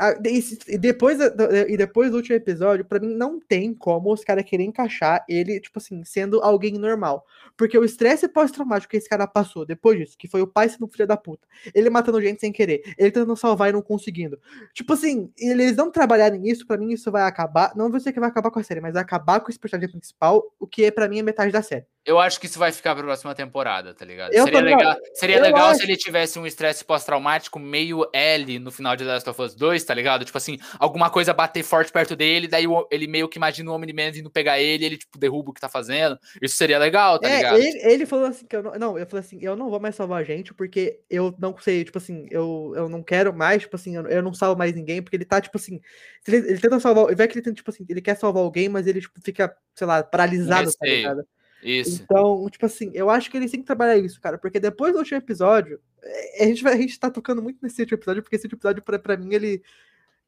depois, 0.80 1.20
e 1.68 1.78
depois 1.78 2.12
do 2.12 2.18
último 2.18 2.36
episódio, 2.36 2.84
pra 2.84 3.00
mim 3.00 3.16
não 3.16 3.40
tem 3.40 3.74
como 3.74 4.12
os 4.12 4.24
caras 4.24 4.44
querem 4.44 4.68
encaixar 4.68 5.24
ele, 5.30 5.60
tipo 5.60 5.80
assim, 5.80 6.04
sendo 6.04 6.42
alguém 6.42 6.74
normal. 6.74 7.26
Porque 7.56 7.78
o 7.78 7.86
estresse 7.86 8.28
pós-traumático 8.28 8.92
que 8.92 8.98
esse 8.98 9.08
cara 9.08 9.26
passou 9.26 9.66
depois 9.66 9.98
disso, 9.98 10.18
que 10.18 10.28
foi 10.28 10.42
o 10.42 10.48
pai 10.48 10.68
sendo 10.68 10.88
filho 10.88 11.08
da 11.08 11.16
puta, 11.16 11.48
ele 11.74 11.90
matando 11.90 12.22
gente 12.22 12.42
sem 12.42 12.52
querer, 12.52 12.82
ele 12.98 13.12
tentando 13.12 13.36
salvar 13.38 13.70
e 13.70 13.72
não 13.72 13.82
conseguindo. 13.82 14.38
Tipo 14.74 14.94
assim, 14.94 15.32
eles 15.40 15.76
não 15.76 15.90
trabalharem 15.90 16.40
nisso, 16.40 16.68
pra 16.68 16.78
mim 16.78 16.92
isso 16.92 17.10
vai 17.12 17.24
acabar. 17.24 17.74
Não 17.76 17.90
vou 17.90 17.98
dizer 17.98 18.12
que 18.12 18.20
vai 18.20 18.30
acabar 18.30 18.52
com 18.52 18.60
a 18.60 18.64
série, 18.64 18.82
mas 18.82 18.94
vai 18.94 19.02
acabar 19.02 19.40
com 19.40 19.50
esse 19.50 19.60
personagem 19.60 19.90
principal, 19.90 20.44
o 20.60 20.68
que 20.68 20.84
é 20.84 20.92
pra 20.92 21.08
mim 21.08 21.20
é 21.20 21.24
metade 21.24 21.52
da 21.52 21.62
série. 21.62 21.86
Eu 22.06 22.20
acho 22.20 22.40
que 22.40 22.46
isso 22.46 22.60
vai 22.60 22.72
ficar 22.72 22.94
pra 22.94 23.04
próxima 23.04 23.34
temporada, 23.34 23.92
tá 23.92 24.06
ligado? 24.06 24.32
Eu 24.32 24.44
seria 24.44 24.62
legal, 24.62 24.96
seria 25.16 25.38
eu 25.38 25.42
legal 25.42 25.70
acho. 25.70 25.80
se 25.80 25.86
ele 25.86 25.98
tivesse 25.98 26.38
um 26.38 26.46
estresse 26.46 26.86
pós-traumático 26.86 27.58
meio 27.58 28.08
L 28.14 28.60
no 28.60 28.72
final 28.72 28.96
de 28.96 29.04
The 29.04 29.12
Last 29.12 29.30
of 29.30 29.42
Us 29.42 29.56
2, 29.56 29.84
tá 29.84 29.94
ligado? 29.94 30.24
Tipo 30.24 30.38
assim, 30.38 30.60
alguma 30.78 31.10
coisa 31.10 31.34
bater 31.34 31.64
forte 31.64 31.92
perto 31.92 32.16
dele, 32.16 32.48
daí 32.48 32.66
ele 32.92 33.08
meio 33.08 33.28
que 33.28 33.40
imagina 33.40 33.72
o 33.72 33.74
Omni-Man 33.74 34.12
vindo 34.12 34.30
pegar 34.30 34.60
ele, 34.60 34.86
ele 34.86 34.98
tipo 34.98 35.18
derruba 35.18 35.50
o 35.50 35.54
que 35.54 35.60
tá 35.60 35.68
fazendo. 35.68 36.20
Isso 36.40 36.56
seria 36.56 36.78
legal, 36.78 37.18
tá 37.18 37.28
é, 37.28 37.38
ligado? 37.38 37.58
ele, 37.58 37.80
ele 37.82 38.06
falou 38.06 38.28
assim 38.28 38.46
que 38.46 38.56
eu 38.56 38.62
não, 38.62 38.74
não, 38.74 39.00
eu 39.00 39.08
falei 39.08 39.26
assim, 39.26 39.40
eu 39.42 39.56
não 39.56 39.72
vou 39.72 39.80
mais 39.80 39.96
salvar 39.96 40.22
a 40.22 40.24
gente 40.24 40.54
porque 40.54 41.00
eu 41.10 41.34
não 41.40 41.58
sei, 41.58 41.84
tipo 41.84 41.98
assim, 41.98 42.28
eu, 42.30 42.72
eu 42.76 42.88
não 42.88 43.02
quero 43.02 43.34
mais, 43.34 43.64
tipo 43.64 43.76
assim, 43.76 43.96
eu, 43.96 44.06
eu 44.08 44.22
não 44.22 44.34
salvo 44.34 44.58
mais 44.58 44.76
ninguém, 44.76 45.02
porque 45.02 45.18
ele 45.18 45.26
tá 45.26 45.42
tipo 45.42 45.58
assim, 45.58 45.82
ele, 46.28 46.38
ele 46.38 46.60
tenta 46.60 46.80
salvar, 46.80 47.16
vai 47.16 47.28
que 47.28 47.34
ele 47.34 47.44
tenta, 47.44 47.56
tipo 47.56 47.72
assim, 47.72 47.84
ele 47.90 48.02
quer 48.02 48.16
salvar 48.16 48.44
alguém, 48.44 48.70
mas 48.70 48.86
ele 48.86 49.02
tipo 49.02 49.20
fica, 49.24 49.56
sei 49.74 49.88
lá, 49.88 50.04
paralisado, 50.04 50.72
tá 50.72 50.86
ligado? 50.86 51.26
Isso. 51.66 52.04
Então, 52.04 52.48
tipo 52.50 52.66
assim, 52.66 52.92
eu 52.94 53.10
acho 53.10 53.30
que 53.32 53.38
eles 53.38 53.50
têm 53.50 53.60
que 53.60 53.66
trabalhar 53.66 53.98
isso, 53.98 54.22
cara, 54.22 54.38
porque 54.38 54.60
depois 54.60 54.94
do 54.94 55.00
último 55.00 55.18
episódio, 55.18 55.82
é, 56.04 56.44
a 56.44 56.48
gente, 56.48 56.62
vai, 56.62 56.74
a 56.74 56.78
gente 56.78 57.00
tá 57.00 57.10
tocando 57.10 57.42
muito 57.42 57.58
nesse 57.62 57.82
último 57.82 57.98
episódio, 57.98 58.22
porque 58.22 58.36
esse 58.36 58.46
último 58.46 58.60
episódio, 58.60 58.84
pra, 58.84 59.00
pra 59.00 59.18
mim, 59.18 59.34
ele. 59.34 59.64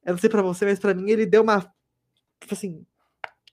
Eu 0.04 0.14
não 0.14 0.18
sei 0.18 0.30
pra 0.30 0.42
você, 0.42 0.66
mas 0.66 0.80
pra 0.80 0.96
mim, 0.96 1.12
ele 1.12 1.26
deu 1.26 1.44
uma. 1.44 1.62
Tipo 2.40 2.54
assim. 2.54 2.86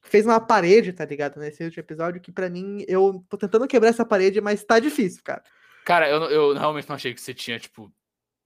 Fez 0.02 0.26
uma 0.26 0.38
parede, 0.38 0.92
tá 0.92 1.04
ligado? 1.04 1.40
Nesse 1.40 1.64
último 1.64 1.80
episódio, 1.80 2.20
que 2.20 2.30
pra 2.30 2.50
mim, 2.50 2.84
eu 2.86 3.24
tô 3.28 3.38
tentando 3.38 3.66
quebrar 3.66 3.88
essa 3.88 4.04
parede, 4.04 4.40
mas 4.40 4.62
tá 4.62 4.78
difícil, 4.78 5.22
cara. 5.24 5.42
Cara, 5.84 6.08
eu, 6.08 6.22
eu 6.24 6.54
realmente 6.54 6.88
não 6.88 6.96
achei 6.96 7.12
que 7.14 7.20
você 7.20 7.32
tinha, 7.32 7.58
tipo, 7.58 7.90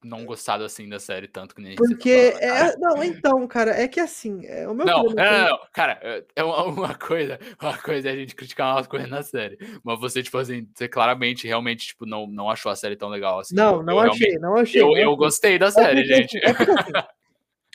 não 0.02 0.24
gostado 0.24 0.64
assim 0.64 0.88
da 0.88 0.98
série 1.00 1.26
tanto 1.26 1.54
que 1.54 1.60
nem 1.60 1.74
Porque. 1.74 2.34
É, 2.40 2.76
não, 2.76 3.02
então, 3.02 3.46
cara, 3.46 3.70
é 3.72 3.88
que 3.88 3.98
assim. 4.00 4.44
É, 4.46 4.68
o 4.68 4.74
meu 4.74 4.86
Não, 4.86 4.98
não, 4.98 5.04
problema 5.04 5.48
não, 5.50 5.58
cara, 5.72 5.98
é- 6.02 6.24
é 6.36 6.44
uma, 6.44 6.94
coisa, 6.94 7.38
uma 7.60 7.78
coisa 7.78 8.08
é 8.08 8.12
a 8.12 8.16
gente 8.16 8.34
criticar 8.34 8.74
umas 8.74 8.86
coisas 8.86 9.08
na 9.08 9.22
série, 9.22 9.58
mas 9.82 9.98
você, 9.98 10.22
tipo 10.22 10.38
assim, 10.38 10.68
você 10.74 10.88
claramente, 10.88 11.46
realmente, 11.46 11.88
tipo, 11.88 12.06
não, 12.06 12.26
não 12.26 12.50
achou 12.50 12.70
a 12.70 12.76
série 12.76 12.96
tão 12.96 13.08
legal 13.08 13.40
assim. 13.40 13.54
Não, 13.54 13.82
não 13.82 13.98
achei, 13.98 14.38
não 14.38 14.56
achei. 14.56 14.80
Eu, 14.82 14.96
eu 14.96 15.16
gostei 15.16 15.58
da 15.58 15.66
É 15.66 15.70
série, 15.70 16.00
porque, 16.02 16.14
gente. 16.14 16.38
é 16.44 16.54
porque, 16.54 16.70
assim, 16.70 16.92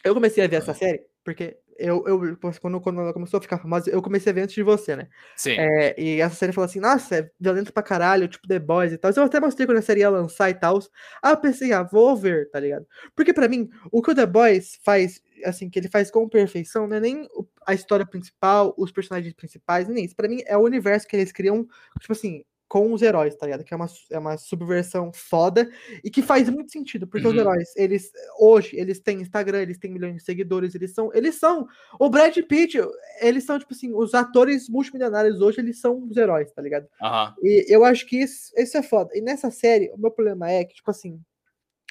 eu 0.03 0.13
comecei 0.13 0.43
a 0.43 0.47
ver 0.47 0.57
essa 0.57 0.73
série 0.73 1.03
porque 1.23 1.57
eu, 1.77 2.03
eu 2.07 2.37
quando, 2.61 2.79
quando 2.81 3.01
ela 3.01 3.13
começou 3.13 3.37
a 3.37 3.41
ficar 3.41 3.57
famosa, 3.57 3.89
eu 3.89 4.01
comecei 4.01 4.31
a 4.31 4.35
ver 4.35 4.41
antes 4.41 4.55
de 4.55 4.63
você, 4.63 4.95
né? 4.95 5.07
Sim, 5.35 5.55
É, 5.59 6.01
e 6.01 6.21
essa 6.21 6.35
série 6.35 6.51
falou 6.53 6.65
assim, 6.65 6.79
nossa, 6.79 7.15
é 7.17 7.31
violento 7.39 7.73
pra 7.73 7.83
caralho, 7.83 8.27
tipo 8.27 8.47
The 8.47 8.59
Boys 8.59 8.91
e 8.93 8.97
tal. 8.97 9.11
Eu 9.15 9.23
até 9.23 9.39
mostrei 9.39 9.65
quando 9.65 9.77
a 9.77 9.81
série 9.81 10.01
ia 10.01 10.09
lançar 10.09 10.49
e 10.49 10.53
tal. 10.53 10.79
Ah, 11.21 11.31
eu 11.31 11.37
pensei, 11.37 11.71
ah, 11.73 11.83
vou 11.83 12.15
ver, 12.15 12.49
tá 12.51 12.59
ligado? 12.59 12.85
Porque 13.15 13.33
pra 13.33 13.47
mim, 13.47 13.69
o 13.91 14.01
que 14.01 14.11
o 14.11 14.15
The 14.15 14.25
Boys 14.25 14.79
faz, 14.83 15.21
assim, 15.45 15.69
que 15.69 15.79
ele 15.79 15.89
faz 15.89 16.09
com 16.11 16.27
perfeição, 16.27 16.87
não 16.87 16.97
é 16.97 16.99
nem 16.99 17.27
a 17.65 17.73
história 17.73 18.05
principal, 18.05 18.73
os 18.77 18.91
personagens 18.91 19.33
principais, 19.33 19.87
nem 19.87 20.05
isso. 20.05 20.15
Pra 20.15 20.27
mim, 20.27 20.41
é 20.45 20.57
o 20.57 20.61
universo 20.61 21.07
que 21.07 21.15
eles 21.15 21.31
criam, 21.31 21.65
tipo 21.99 22.13
assim, 22.13 22.43
com 22.73 22.91
os 22.91 23.03
heróis, 23.03 23.35
tá 23.35 23.45
ligado? 23.45 23.63
Que 23.63 23.71
é 23.71 23.77
uma, 23.77 23.85
é 24.09 24.17
uma 24.17 24.35
subversão 24.35 25.11
foda 25.13 25.69
e 26.03 26.09
que 26.09 26.23
faz 26.23 26.49
muito 26.49 26.71
sentido, 26.71 27.05
porque 27.05 27.27
os 27.27 27.31
Uhum. 27.35 27.39
heróis, 27.41 27.71
eles, 27.75 28.11
hoje, 28.39 28.75
eles 28.75 28.99
têm 28.99 29.21
Instagram, 29.21 29.61
eles 29.61 29.77
têm 29.77 29.91
milhões 29.91 30.15
de 30.15 30.23
seguidores, 30.23 30.73
eles 30.73 30.91
são, 30.91 31.11
eles 31.13 31.35
são, 31.35 31.67
o 31.99 32.09
Brad 32.09 32.35
Pitt, 32.49 32.79
eles 33.21 33.43
são, 33.43 33.59
tipo 33.59 33.75
assim, 33.75 33.93
os 33.93 34.15
atores 34.15 34.67
multimilionários 34.67 35.39
hoje, 35.39 35.59
eles 35.61 35.79
são 35.79 36.03
os 36.03 36.17
heróis, 36.17 36.51
tá 36.51 36.63
ligado? 36.63 36.87
aham. 36.99 37.35
E 37.43 37.63
eu 37.69 37.85
acho 37.85 38.07
que 38.07 38.17
isso, 38.23 38.51
isso 38.57 38.75
é 38.75 38.81
foda. 38.81 39.11
E 39.13 39.21
nessa 39.21 39.51
série, 39.51 39.91
o 39.91 39.97
meu 39.99 40.09
problema 40.09 40.49
é 40.49 40.63
que, 40.65 40.73
tipo 40.73 40.89
assim, 40.89 41.21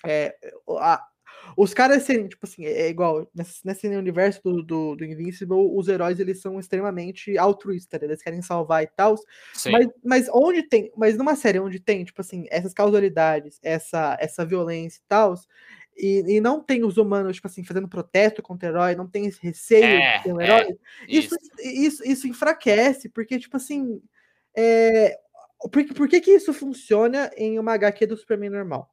é, 0.04 0.34
a- 0.80 1.06
os 1.56 1.74
caras 1.74 2.06
tipo 2.06 2.44
assim, 2.44 2.64
é, 2.64 2.82
é 2.82 2.88
igual, 2.88 3.28
nesse, 3.34 3.86
universo 3.88 4.40
do, 4.42 4.62
do, 4.62 4.96
do 4.96 5.04
Invincible, 5.04 5.70
os 5.74 5.88
heróis, 5.88 6.18
eles 6.20 6.40
são 6.40 6.58
extremamente 6.58 7.36
altruístas, 7.38 8.00
né? 8.00 8.06
eles 8.06 8.22
querem 8.22 8.42
salvar 8.42 8.82
e 8.82 8.86
tal, 8.86 9.16
mas, 9.70 9.86
mas 10.04 10.28
onde 10.32 10.62
tem, 10.62 10.90
mas 10.96 11.16
numa 11.16 11.36
série 11.36 11.60
onde 11.60 11.80
tem, 11.80 12.04
tipo 12.04 12.20
assim, 12.20 12.46
essas 12.50 12.72
causalidades, 12.72 13.58
essa, 13.62 14.16
essa 14.20 14.44
violência 14.44 14.98
e 14.98 15.08
tal, 15.08 15.34
e, 15.96 16.36
e 16.36 16.40
não 16.40 16.62
tem 16.62 16.84
os 16.84 16.96
humanos, 16.96 17.36
tipo 17.36 17.46
assim, 17.46 17.64
fazendo 17.64 17.88
protesto 17.88 18.42
contra 18.42 18.68
o 18.68 18.72
herói, 18.72 18.94
não 18.94 19.06
tem 19.06 19.26
esse 19.26 19.40
receio 19.42 19.84
É, 19.84 20.18
de 20.18 20.24
ter 20.24 20.32
um 20.32 20.40
é, 20.40 20.44
herói, 20.44 20.78
isso, 21.08 21.34
isso. 21.34 21.50
isso, 21.62 22.04
isso 22.04 22.28
enfraquece, 22.28 23.08
porque, 23.08 23.38
tipo 23.38 23.56
assim, 23.56 24.00
é, 24.56 25.16
por, 25.70 25.84
por 25.94 26.08
que, 26.08 26.20
que 26.20 26.30
isso 26.30 26.52
funciona 26.52 27.30
em 27.36 27.58
uma 27.58 27.74
HQ 27.74 28.06
do 28.06 28.16
Superman 28.16 28.50
normal? 28.50 28.90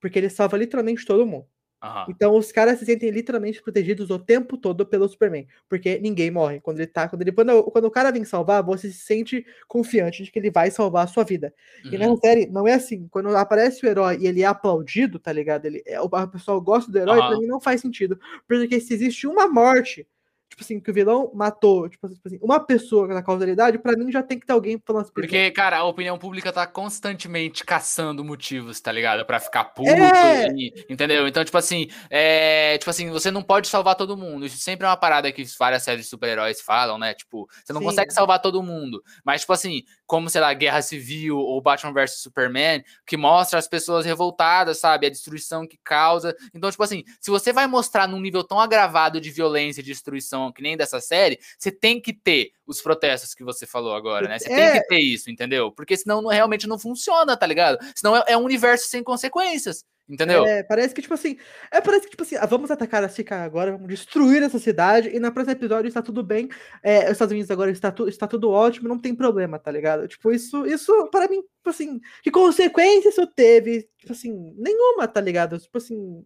Porque 0.00 0.18
ele 0.18 0.28
salva 0.28 0.56
literalmente 0.56 1.04
todo 1.04 1.26
mundo. 1.26 1.46
Aham. 1.82 2.08
Então 2.08 2.36
os 2.36 2.50
caras 2.50 2.78
se 2.80 2.84
sentem 2.86 3.10
literalmente 3.10 3.62
protegidos 3.62 4.10
o 4.10 4.18
tempo 4.18 4.56
todo 4.58 4.84
pelo 4.86 5.08
Superman. 5.08 5.46
Porque 5.68 5.98
ninguém 6.00 6.30
morre. 6.30 6.60
Quando 6.60 6.78
ele 6.80 6.86
tá. 6.88 7.08
Quando, 7.08 7.22
ele, 7.22 7.32
quando, 7.32 7.62
quando 7.64 7.84
o 7.86 7.90
cara 7.90 8.10
vem 8.10 8.24
salvar, 8.24 8.62
você 8.62 8.88
se 8.90 8.98
sente 8.98 9.46
confiante 9.68 10.24
de 10.24 10.30
que 10.32 10.38
ele 10.38 10.50
vai 10.50 10.70
salvar 10.70 11.04
a 11.04 11.06
sua 11.06 11.24
vida. 11.24 11.54
E 11.90 11.96
Uhum. 11.96 11.98
nessa 11.98 12.16
série 12.16 12.46
não 12.46 12.66
é 12.66 12.74
assim. 12.74 13.06
Quando 13.08 13.28
aparece 13.36 13.84
o 13.86 13.88
herói 13.88 14.18
e 14.20 14.26
ele 14.26 14.42
é 14.42 14.46
aplaudido, 14.46 15.18
tá 15.18 15.32
ligado? 15.32 15.66
Ele, 15.66 15.82
é, 15.86 16.00
o 16.00 16.08
pessoal 16.28 16.60
gosta 16.60 16.90
do 16.90 16.98
herói, 16.98 17.22
pra 17.22 17.36
Aham. 17.36 17.38
mim 17.38 17.46
não 17.46 17.60
faz 17.60 17.80
sentido. 17.80 18.18
Porque 18.48 18.80
se 18.80 18.94
existe 18.94 19.26
uma 19.26 19.48
morte, 19.48 20.06
tipo 20.52 20.62
assim, 20.62 20.78
que 20.78 20.90
o 20.90 20.94
vilão 20.94 21.30
matou, 21.34 21.88
tipo 21.88 22.06
assim, 22.06 22.38
uma 22.42 22.60
pessoa 22.60 23.06
na 23.08 23.22
causalidade, 23.22 23.78
pra 23.78 23.96
mim 23.96 24.12
já 24.12 24.22
tem 24.22 24.38
que 24.38 24.46
ter 24.46 24.52
alguém 24.52 24.80
falando 24.86 25.02
assim. 25.04 25.12
Porque, 25.14 25.50
cara, 25.50 25.78
a 25.78 25.84
opinião 25.84 26.18
pública 26.18 26.52
tá 26.52 26.66
constantemente 26.66 27.64
caçando 27.64 28.22
motivos, 28.22 28.78
tá 28.80 28.92
ligado? 28.92 29.24
Pra 29.24 29.40
ficar 29.40 29.64
puto, 29.64 29.90
É! 29.90 30.46
e- 30.52 30.84
entendeu? 30.90 31.26
Então, 31.26 31.42
tipo 31.44 31.56
assim, 31.56 31.88
é, 32.10 32.76
tipo 32.78 32.90
assim, 32.90 33.10
você 33.10 33.30
não 33.30 33.42
pode 33.42 33.66
salvar 33.68 33.94
todo 33.94 34.16
mundo. 34.16 34.44
Isso 34.44 34.58
sempre 34.58 34.86
é 34.86 34.88
uma 34.90 34.96
parada 34.96 35.32
que 35.32 35.42
várias 35.58 35.82
séries 35.82 36.04
de 36.04 36.10
super-heróis 36.10 36.60
falam, 36.60 36.98
né? 36.98 37.14
Tipo, 37.14 37.48
você 37.64 37.72
não 37.72 37.80
Sim. 37.80 37.86
consegue 37.86 38.12
salvar 38.12 38.40
todo 38.40 38.62
mundo. 38.62 39.02
Mas, 39.24 39.40
tipo 39.40 39.52
assim, 39.54 39.82
como, 40.06 40.28
sei 40.28 40.40
lá, 40.42 40.52
Guerra 40.52 40.82
Civil 40.82 41.38
ou 41.38 41.62
Batman 41.62 41.92
vs 41.94 42.20
Superman, 42.20 42.84
que 43.06 43.16
mostra 43.16 43.58
as 43.58 43.66
pessoas 43.66 44.04
revoltadas, 44.04 44.78
sabe? 44.78 45.06
A 45.06 45.10
destruição 45.10 45.66
que 45.66 45.78
causa. 45.82 46.36
Então, 46.54 46.70
tipo 46.70 46.82
assim, 46.82 47.04
se 47.20 47.30
você 47.30 47.52
vai 47.54 47.66
mostrar 47.66 48.06
num 48.06 48.20
nível 48.20 48.44
tão 48.44 48.60
agravado 48.60 49.18
de 49.20 49.30
violência 49.30 49.80
e 49.80 49.84
destruição 49.84 50.41
que 50.50 50.62
nem 50.62 50.76
dessa 50.76 51.00
série, 51.00 51.38
você 51.58 51.70
tem 51.70 52.00
que 52.00 52.12
ter 52.14 52.52
os 52.66 52.80
protestos 52.80 53.34
que 53.34 53.44
você 53.44 53.66
falou 53.66 53.94
agora, 53.94 54.26
né? 54.26 54.38
Você 54.38 54.50
É. 54.50 54.72
tem 54.72 54.80
que 54.80 54.88
ter 54.88 55.00
isso, 55.00 55.30
entendeu? 55.30 55.70
Porque 55.70 55.96
senão 55.96 56.22
não, 56.22 56.30
realmente 56.30 56.66
não 56.66 56.78
funciona, 56.78 57.36
tá 57.36 57.46
ligado? 57.46 57.78
Senão 57.94 58.16
é, 58.16 58.24
é 58.28 58.36
um 58.36 58.44
universo 58.44 58.88
sem 58.88 59.02
consequências, 59.02 59.84
entendeu? 60.08 60.44
É, 60.46 60.62
parece 60.62 60.94
que, 60.94 61.02
tipo 61.02 61.12
assim. 61.14 61.36
É, 61.70 61.80
parece 61.80 62.04
que, 62.04 62.10
tipo 62.10 62.22
assim, 62.22 62.36
ah, 62.36 62.46
vamos 62.46 62.70
atacar 62.70 63.04
a 63.04 63.08
Chicago 63.08 63.44
agora, 63.44 63.72
vamos 63.72 63.88
destruir 63.88 64.42
essa 64.42 64.58
cidade, 64.58 65.10
e 65.14 65.18
na 65.20 65.30
próxima 65.30 65.52
episódio 65.52 65.88
está 65.88 66.00
tudo 66.00 66.22
bem. 66.22 66.48
É, 66.82 67.04
os 67.06 67.12
Estados 67.12 67.32
Unidos 67.32 67.50
agora 67.50 67.70
está, 67.70 67.92
tu, 67.92 68.08
está 68.08 68.26
tudo 68.26 68.50
ótimo, 68.50 68.88
não 68.88 68.98
tem 68.98 69.14
problema, 69.14 69.58
tá 69.58 69.70
ligado? 69.70 70.08
Tipo, 70.08 70.32
isso, 70.32 70.64
isso, 70.66 71.08
para 71.10 71.28
mim, 71.28 71.40
tipo 71.42 71.70
assim, 71.70 72.00
que 72.22 72.30
consequência 72.30 73.10
isso 73.10 73.26
teve? 73.26 73.88
Tipo 73.98 74.12
assim, 74.12 74.54
nenhuma, 74.56 75.06
tá 75.06 75.20
ligado? 75.20 75.58
Tipo 75.58 75.78
assim. 75.78 76.24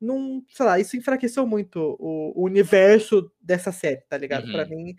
Não, 0.00 0.42
sei 0.48 0.64
lá, 0.66 0.78
isso 0.78 0.96
enfraqueceu 0.96 1.46
muito 1.46 1.96
o, 1.98 2.32
o 2.40 2.44
universo 2.44 3.30
dessa 3.40 3.70
série, 3.70 4.00
tá 4.08 4.16
ligado? 4.16 4.50
Pra 4.50 4.64
Uhum. 4.64 4.70
mim. 4.70 4.96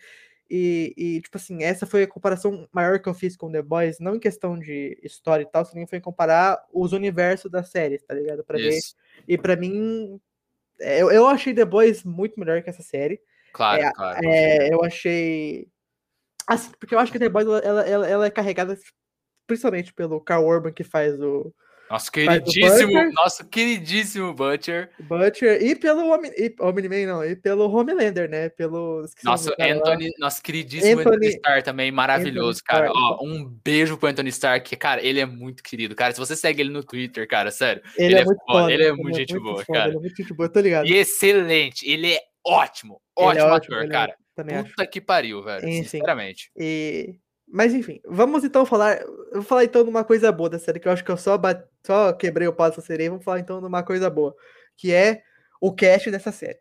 E, 0.50 0.94
e, 0.98 1.22
tipo 1.22 1.38
assim, 1.38 1.64
essa 1.64 1.86
foi 1.88 2.04
a 2.04 2.08
comparação 2.08 2.68
maior 2.74 3.00
que 3.02 3.08
eu 3.08 3.14
fiz 3.14 3.38
com 3.38 3.50
The 3.52 3.62
Boys, 3.62 4.00
não 4.00 4.16
em 4.16 4.20
questão 4.20 4.60
de 4.60 5.00
história 5.02 5.44
e 5.44 5.46
tal, 5.50 5.64
também 5.66 5.88
foi 5.88 6.02
comparar 6.02 6.62
os 6.74 6.92
universos 6.92 7.50
das 7.50 7.70
séries, 7.70 8.04
tá 8.04 8.14
ligado? 8.14 8.44
Pra 8.44 8.58
ver. 8.60 8.68
Isso, 8.78 8.96
E 9.28 9.38
pra 9.38 9.56
mim, 9.56 10.20
é, 10.80 11.02
eu, 11.02 11.10
eu 11.10 11.26
achei 11.28 11.54
The 11.54 11.64
Boys 11.66 12.04
muito 12.04 12.38
melhor 12.40 12.62
que 12.62 12.70
essa 12.70 12.84
série. 12.84 13.22
claro, 13.54 13.82
É, 13.82 13.92
claro. 13.94 14.20
É, 14.26 14.74
eu 14.74 14.84
achei. 14.84 15.68
Assim, 16.46 16.72
porque 16.80 16.94
eu 16.94 17.00
acho 17.00 17.12
que 17.14 17.20
The 17.20 17.30
Boys 17.30 17.46
ela, 17.48 17.60
ela, 17.60 17.82
ela- 17.88 18.08
ela 18.10 18.26
é 18.26 18.32
carregada 18.32 18.78
principalmente 19.48 19.94
pelo 19.94 20.20
Carl 20.20 20.46
Urban, 20.46 20.74
que 20.74 20.84
faz 20.84 21.18
o 21.22 21.54
Nosso 21.92 22.12
queridíssimo, 22.12 22.92
Butcher. 22.94 23.12
nosso 23.14 23.46
queridíssimo 23.50 24.34
Butcher. 24.34 24.90
Butcher, 25.02 25.62
e 25.62 25.76
pelo 25.76 26.10
Omni, 26.10 26.30
Omni-Man, 26.60 27.06
não, 27.06 27.26
e 27.26 27.36
pelo 27.36 27.70
Homelander, 27.70 28.30
né? 28.30 28.50
Pelo. 28.50 29.06
Nosso 29.24 29.50
lá. 29.50 29.66
Anthony, 29.66 30.10
nosso 30.18 30.42
queridíssimo 30.42 31.02
Anthony, 31.02 31.16
Anthony- 31.18 31.28
Starr 31.36 31.62
também, 31.64 31.92
maravilhoso, 31.92 32.62
Anthony 32.64 32.82
cara. 32.82 32.86
Starr. 32.88 33.18
Ó, 33.20 33.26
um 33.26 33.46
beijo 33.46 33.98
pro 33.98 34.08
Anthony 34.08 34.30
Starr, 34.30 34.62
que, 34.62 34.76
cara, 34.76 35.06
ele 35.06 35.20
é 35.20 35.26
muito 35.26 35.62
querido, 35.62 35.94
cara. 35.96 36.14
Se 36.14 36.20
você 36.20 36.36
segue 36.36 36.62
ele 36.62 36.70
no 36.72 36.84
Twitter, 36.84 37.28
cara, 37.28 37.52
sério, 37.52 37.82
Ele, 37.98 38.08
ele 38.08 38.16
é 38.16 38.22
é 38.22 38.26
muito 38.26 38.40
foda, 38.46 38.60
foda. 38.62 38.74
ele 38.74 38.84
é 38.86 38.92
muito 38.94 39.18
gente 39.18 39.38
boa, 39.40 39.66
cara. 39.66 39.88
Ele 39.90 39.98
é 39.98 40.00
muito 40.00 40.16
gente 40.16 40.34
boa, 40.34 40.46
eu 40.48 40.52
tô 40.54 40.60
ligado. 40.62 40.88
e 40.88 40.94
excelente, 40.96 41.86
ele 41.90 42.14
é 42.14 42.20
ótimo, 42.46 43.02
Ele 43.18 43.26
é 43.28 43.32
ótimo 43.44 43.54
ótimo, 43.54 43.76
ator, 43.76 43.86
é 43.86 43.92
cara. 43.92 44.16
Também 44.34 44.56
acho. 44.56 44.70
Puta 44.70 44.88
que 44.88 45.02
pariu, 45.02 45.44
velho, 45.44 45.62
sim. 45.68 45.84
sinceramente. 45.84 46.50
E... 46.58 47.16
Mas 47.52 47.74
enfim, 47.74 48.00
vamos 48.06 48.44
então 48.44 48.66
falar. 48.66 49.02
Eu 49.02 49.34
vou 49.34 49.44
falar 49.44 49.66
então 49.66 49.84
de 49.84 49.90
uma 49.90 50.04
coisa 50.04 50.32
boa 50.32 50.50
da 50.50 50.58
série, 50.58 50.80
que 50.80 50.88
eu 50.88 50.92
acho 50.92 51.04
que 51.04 51.12
eu 51.12 51.18
só, 51.18 51.38
bate, 51.38 51.68
só 51.86 52.14
quebrei 52.14 52.48
o 52.48 52.54
pau 52.54 52.70
dessa 52.70 52.82
série. 52.82 53.10
Vamos 53.10 53.26
falar 53.26 53.40
então 53.40 53.60
de 53.60 53.68
uma 53.68 53.84
coisa 53.84 54.10
boa, 54.10 54.36
que 54.78 54.94
é 54.94 55.24
o 55.60 55.74
cast 55.74 56.10
dessa 56.10 56.32
série. 56.32 56.60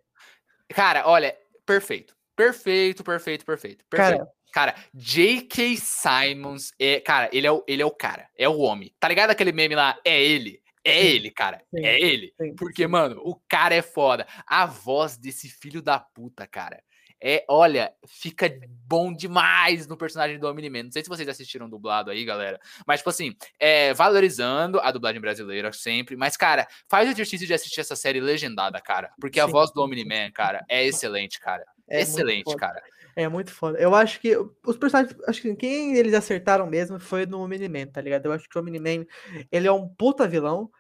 Cara, 0.68 1.06
olha, 1.06 1.36
perfeito. 1.64 2.16
Perfeito, 2.34 3.04
perfeito, 3.04 3.44
perfeito. 3.44 3.84
perfeito. 3.88 4.18
Cara, 4.18 4.32
Cara, 4.52 4.74
J.K. 4.92 5.76
Simons 5.76 6.72
é. 6.78 7.00
Cara, 7.00 7.30
ele 7.32 7.46
é, 7.46 7.52
o, 7.52 7.64
ele 7.66 7.82
é 7.82 7.86
o 7.86 7.90
cara. 7.90 8.28
É 8.36 8.48
o 8.48 8.58
homem. 8.58 8.92
Tá 8.98 9.08
ligado 9.08 9.30
aquele 9.30 9.52
meme 9.52 9.74
lá? 9.74 9.98
É 10.04 10.20
ele. 10.20 10.60
É 10.82 10.92
Sim, 10.92 11.08
ele, 11.08 11.30
cara. 11.30 11.62
sim, 11.74 11.84
é 11.84 12.00
ele. 12.00 12.32
sim, 12.40 12.54
Porque, 12.56 12.86
mano, 12.86 13.20
o 13.22 13.36
cara 13.48 13.74
é 13.74 13.82
foda. 13.82 14.26
A 14.46 14.64
voz 14.64 15.16
desse 15.16 15.48
filho 15.48 15.82
da 15.82 16.00
puta, 16.00 16.46
cara. 16.46 16.82
É, 17.22 17.44
olha, 17.48 17.92
fica 18.06 18.50
bom 18.86 19.12
demais 19.12 19.86
no 19.86 19.96
personagem 19.96 20.38
do 20.38 20.48
Omni-Man. 20.48 20.84
Não 20.84 20.92
sei 20.92 21.02
se 21.02 21.08
vocês 21.08 21.28
assistiram 21.28 21.68
dublado 21.68 22.10
aí, 22.10 22.24
galera. 22.24 22.58
Mas, 22.86 23.00
tipo 23.00 23.10
assim, 23.10 23.36
é, 23.58 23.92
valorizando 23.92 24.80
a 24.80 24.90
dublagem 24.90 25.20
brasileira 25.20 25.72
sempre. 25.72 26.16
Mas, 26.16 26.36
cara, 26.36 26.66
faz 26.88 27.08
o 27.08 27.12
exercício 27.12 27.46
de 27.46 27.54
assistir 27.54 27.80
essa 27.80 27.94
série 27.94 28.20
legendada, 28.20 28.80
cara. 28.80 29.12
Porque 29.20 29.38
a 29.38 29.46
Sim, 29.46 29.52
voz 29.52 29.70
do 29.72 29.82
Omni-Man, 29.82 30.30
cara, 30.32 30.64
é 30.68 30.84
excelente, 30.84 31.38
cara. 31.38 31.64
é 31.88 32.00
excelente, 32.00 32.54
cara. 32.56 32.82
É 33.14 33.28
muito 33.28 33.50
foda. 33.52 33.78
Eu 33.78 33.94
acho 33.94 34.20
que 34.20 34.36
os 34.66 34.76
personagens. 34.78 35.14
Acho 35.26 35.42
que 35.42 35.54
quem 35.56 35.96
eles 35.96 36.14
acertaram 36.14 36.66
mesmo 36.66 36.98
foi 36.98 37.26
no 37.26 37.42
Omni-Man, 37.42 37.86
tá 37.88 38.00
ligado? 38.00 38.26
Eu 38.26 38.32
acho 38.32 38.48
que 38.48 38.56
o 38.56 38.62
Omni-Man 38.62 39.04
ele 39.52 39.66
é 39.66 39.72
um 39.72 39.88
puta 39.88 40.26
vilão. 40.26 40.70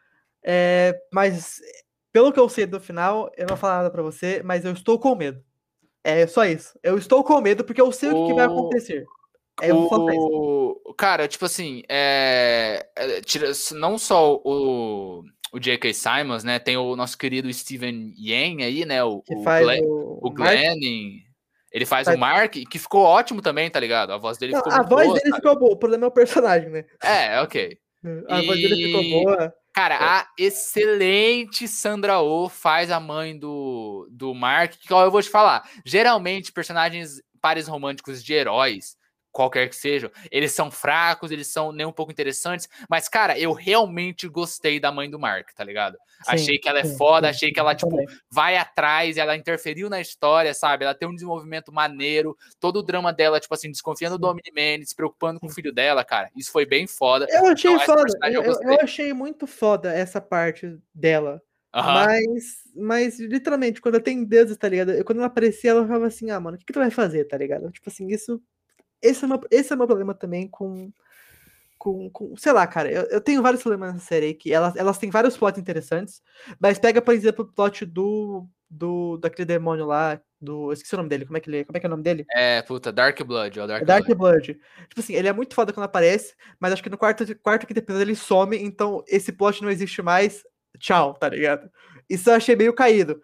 é, 0.42 0.98
mas 1.12 1.60
pelo 2.12 2.32
que 2.32 2.40
eu 2.40 2.48
sei 2.48 2.66
do 2.66 2.80
final, 2.80 3.30
eu 3.36 3.42
não 3.42 3.48
vou 3.48 3.56
falar 3.56 3.78
nada 3.78 3.90
pra 3.90 4.02
você, 4.02 4.42
mas 4.44 4.64
eu 4.64 4.72
estou 4.72 4.98
com 4.98 5.14
medo. 5.14 5.44
É 6.04 6.26
só 6.26 6.44
isso. 6.44 6.78
Eu 6.82 6.96
estou 6.96 7.22
com 7.22 7.40
medo 7.40 7.64
porque 7.64 7.80
eu 7.80 7.92
sei 7.92 8.10
o 8.10 8.14
que, 8.14 8.26
que 8.28 8.34
vai 8.34 8.46
O- 8.46 8.52
acontecer. 8.52 9.04
É. 9.62 9.72
O... 9.74 10.94
Cara, 10.96 11.28
tipo 11.28 11.44
assim, 11.44 11.82
é... 11.88 12.86
é, 12.96 13.20
não 13.74 13.98
só 13.98 14.36
o, 14.42 15.22
o 15.52 15.58
J.K. 15.60 15.92
Simons, 15.92 16.42
né? 16.44 16.58
Tem 16.58 16.76
o 16.76 16.96
nosso 16.96 17.18
querido 17.18 17.52
Steven 17.52 18.14
Yeun 18.18 18.62
aí, 18.62 18.86
né? 18.86 19.04
O, 19.04 19.20
Que 19.22 19.34
o, 19.34 19.42
Glenn, 19.42 19.82
o, 19.84 20.18
o 20.22 20.28
o 20.28 20.34
Ele 21.72 21.86
faz 21.86 22.06
Faz- 22.06 22.16
o 22.16 22.18
Mark, 22.18 22.52
que 22.52 22.78
ficou 22.78 23.02
ótimo 23.02 23.42
também, 23.42 23.70
tá 23.70 23.78
ligado? 23.78 24.12
A 24.12 24.16
voz 24.18 24.38
dele 24.38 24.52
Não, 24.52 24.60
ficou 24.60 24.72
a 24.72 24.82
voz 24.82 25.06
boa, 25.06 25.14
dele 25.18 25.30
sabe? 25.30 25.36
ficou 25.42 25.58
boa. 25.58 25.72
O 25.72 25.76
problema 25.78 26.06
é 26.06 26.08
o 26.08 26.12
personagem, 26.12 26.70
né? 26.70 26.84
É, 27.02 27.40
ok. 27.42 27.78
A 28.28 28.42
voz 28.42 28.60
dele 28.60 28.76
ficou 28.86 29.02
E- 29.02 29.10
boa. 29.10 29.54
Cara, 29.74 29.96
a 30.00 30.28
excelente 30.36 31.68
Sandra 31.68 32.20
Oh 32.20 32.48
faz 32.48 32.90
a 32.90 32.98
mãe 32.98 33.38
do, 33.38 34.08
do 34.10 34.34
Mark, 34.34 34.74
que 34.80 34.92
ó, 34.92 35.04
eu 35.04 35.10
vou 35.10 35.22
te 35.22 35.30
falar, 35.30 35.68
geralmente 35.86 36.52
personagens 36.52 37.22
pares 37.40 37.68
românticos 37.68 38.22
de 38.22 38.32
heróis, 38.34 38.96
qualquer 39.32 39.68
que 39.68 39.76
sejam, 39.76 40.10
eles 40.30 40.52
são 40.52 40.70
fracos, 40.70 41.30
eles 41.30 41.46
são 41.46 41.72
nem 41.72 41.86
um 41.86 41.92
pouco 41.92 42.12
interessantes, 42.12 42.68
mas 42.88 43.08
cara, 43.08 43.38
eu 43.38 43.52
realmente 43.52 44.28
gostei 44.28 44.80
da 44.80 44.90
mãe 44.90 45.08
do 45.10 45.18
Mark, 45.18 45.52
tá 45.54 45.64
ligado? 45.64 45.96
achei 46.26 46.58
que 46.58 46.68
ela 46.68 46.80
é 46.80 46.84
sim, 46.84 46.96
foda, 46.98 47.28
sim, 47.28 47.30
achei 47.36 47.52
que 47.52 47.58
ela, 47.58 47.72
eu 47.72 47.76
tipo, 47.76 47.96
vai 48.30 48.56
atrás, 48.56 49.16
ela 49.16 49.36
interferiu 49.36 49.88
na 49.88 50.00
história, 50.00 50.52
sabe? 50.52 50.84
Ela 50.84 50.94
tem 50.94 51.08
um 51.08 51.14
desenvolvimento 51.14 51.72
maneiro, 51.72 52.36
todo 52.58 52.78
o 52.80 52.82
drama 52.82 53.12
dela, 53.12 53.40
tipo 53.40 53.54
assim, 53.54 53.70
desconfiando 53.70 54.18
do 54.18 54.26
Omni-Man, 54.28 54.84
se 54.84 54.94
preocupando 54.94 55.40
com 55.40 55.46
o 55.46 55.48
Sim. 55.48 55.54
filho 55.54 55.72
dela, 55.72 56.04
cara. 56.04 56.30
Isso 56.36 56.52
foi 56.52 56.66
bem 56.66 56.86
foda. 56.86 57.26
Eu 57.30 57.46
achei 57.46 57.72
Então, 57.72 57.86
foda. 57.86 58.02
Eu, 58.24 58.42
eu 58.42 58.52
eu- 58.52 58.62
eu 58.62 58.80
achei 58.82 59.12
muito 59.14 59.46
foda 59.46 59.92
essa 59.92 60.20
parte 60.20 60.76
dela. 60.94 61.40
Aham. 61.72 62.04
Mas, 62.04 62.44
mas, 62.74 63.20
literalmente, 63.20 63.80
quando 63.80 64.00
tem 64.00 64.24
deuses, 64.24 64.56
tá 64.56 64.68
ligado? 64.68 64.90
Eu- 64.92 65.04
quando 65.04 65.18
ela 65.18 65.28
aparecia, 65.28 65.70
ela 65.70 65.86
falava 65.86 66.06
assim, 66.06 66.30
ah, 66.30 66.40
mano, 66.40 66.56
o 66.56 66.58
que, 66.58 66.66
que 66.66 66.72
tu 66.72 66.80
vai 66.80 66.90
fazer, 66.90 67.24
tá 67.26 67.36
ligado? 67.38 67.70
Tipo 67.70 67.88
assim, 67.88 68.08
isso. 68.08 68.42
Esse 69.02 69.24
é 69.24 69.28
meu, 69.28 69.40
esse 69.50 69.72
é 69.72 69.76
meu 69.76 69.86
problema 69.86 70.14
também 70.14 70.48
com. 70.48 70.90
Com, 71.78 72.10
com 72.10 72.36
sei 72.36 72.52
lá, 72.52 72.66
cara, 72.66 72.92
eu, 72.92 73.04
eu 73.04 73.22
tenho 73.22 73.40
vários 73.40 73.62
problemas 73.62 73.94
nessa 73.94 74.04
série 74.04 74.26
aí, 74.26 74.34
que 74.34 74.52
elas, 74.52 74.76
elas 74.76 74.98
têm 74.98 75.08
vários 75.08 75.34
plots 75.34 75.58
interessantes, 75.58 76.20
mas 76.60 76.78
pega, 76.78 77.00
por 77.00 77.14
exemplo, 77.14 77.42
o 77.42 77.50
plot 77.50 77.86
do, 77.86 78.46
do 78.68 79.16
daquele 79.16 79.46
demônio 79.46 79.86
lá, 79.86 80.20
do. 80.40 80.68
Eu 80.68 80.72
esqueci 80.72 80.94
o 80.94 80.98
nome 80.98 81.08
dele, 81.08 81.26
como 81.26 81.36
é 81.36 81.40
que 81.40 81.50
ele 81.50 81.64
Como 81.64 81.76
é 81.76 81.80
que 81.80 81.86
é 81.86 81.88
o 81.88 81.90
nome 81.90 82.02
dele? 82.02 82.24
É, 82.30 82.62
puta, 82.62 82.92
Dark 82.92 83.20
Blood, 83.22 83.60
ó, 83.60 83.66
Dark, 83.66 83.82
É 83.82 83.84
Dark 83.84 84.06
Blood. 84.06 84.18
Blood. 84.18 84.60
Tipo 84.88 85.00
assim, 85.00 85.14
ele 85.14 85.28
é 85.28 85.32
muito 85.32 85.54
foda 85.54 85.72
quando 85.72 85.84
aparece, 85.84 86.34
mas 86.58 86.72
acho 86.72 86.82
que 86.82 86.88
no 86.88 86.96
quarto, 86.96 87.24
quarto 87.38 87.66
quinto 87.66 87.78
episódio 87.78 88.04
ele 88.04 88.14
some, 88.14 88.56
então 88.56 89.02
esse 89.08 89.32
plot 89.32 89.62
não 89.62 89.70
existe 89.70 90.00
mais. 90.00 90.44
Tchau, 90.78 91.14
tá 91.14 91.28
ligado? 91.28 91.68
Isso 92.08 92.30
eu 92.30 92.34
achei 92.34 92.54
meio 92.56 92.72
caído. 92.72 93.20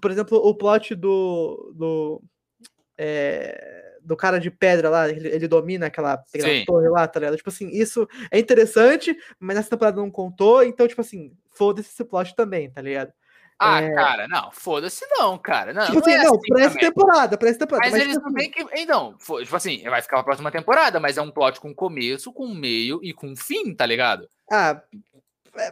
Por 0.00 0.10
exemplo, 0.10 0.38
o 0.38 0.54
plot 0.54 0.94
do. 0.94 1.72
do 1.76 2.22
é, 2.96 3.87
do 4.08 4.16
cara 4.16 4.40
de 4.40 4.50
pedra 4.50 4.88
lá, 4.88 5.08
ele, 5.08 5.28
ele 5.28 5.46
domina 5.46 5.86
aquela, 5.86 6.14
aquela 6.34 6.64
torre 6.64 6.88
lá, 6.88 7.06
tá 7.06 7.20
ligado? 7.20 7.36
Tipo 7.36 7.50
assim, 7.50 7.68
isso 7.68 8.08
é 8.30 8.38
interessante, 8.38 9.14
mas 9.38 9.56
nessa 9.56 9.70
temporada 9.70 9.98
não 10.00 10.10
contou, 10.10 10.64
então, 10.64 10.88
tipo 10.88 11.00
assim, 11.02 11.32
foda-se 11.50 11.90
esse 11.90 12.04
plot 12.04 12.34
também, 12.34 12.70
tá 12.70 12.80
ligado? 12.80 13.12
Ah, 13.60 13.82
É. 13.82 13.92
cara, 13.92 14.26
não, 14.28 14.50
foda-se 14.52 15.04
não, 15.10 15.36
cara. 15.36 15.72
Não, 15.74 15.82
tipo 15.82 15.94
não 15.94 16.00
assim, 16.00 16.12
é 16.12 16.22
não, 16.24 16.34
assim 16.36 16.48
pra 16.48 16.60
essa 16.60 16.74
também. 16.74 16.88
temporada, 16.88 17.36
pra 17.36 17.48
essa 17.48 17.58
temporada. 17.58 17.90
Mas, 17.90 17.92
Mas, 17.92 18.02
eles 18.02 18.14
tipo 18.16 18.30
não 18.30 18.36
assim, 18.38 18.50
que. 18.50 18.80
Então, 18.80 19.14
tipo 19.42 19.56
assim, 19.56 19.82
vai 19.82 20.00
ficar 20.00 20.16
pra 20.18 20.24
próxima 20.24 20.50
temporada, 20.50 20.98
mas 21.00 21.18
é 21.18 21.22
um 21.22 21.30
plot 21.30 21.60
com 21.60 21.74
começo, 21.74 22.32
com 22.32 22.48
meio 22.54 23.00
e 23.02 23.12
com 23.12 23.36
fim, 23.36 23.74
tá 23.74 23.84
ligado? 23.84 24.28
ah, 24.50 24.80
é 24.94 24.96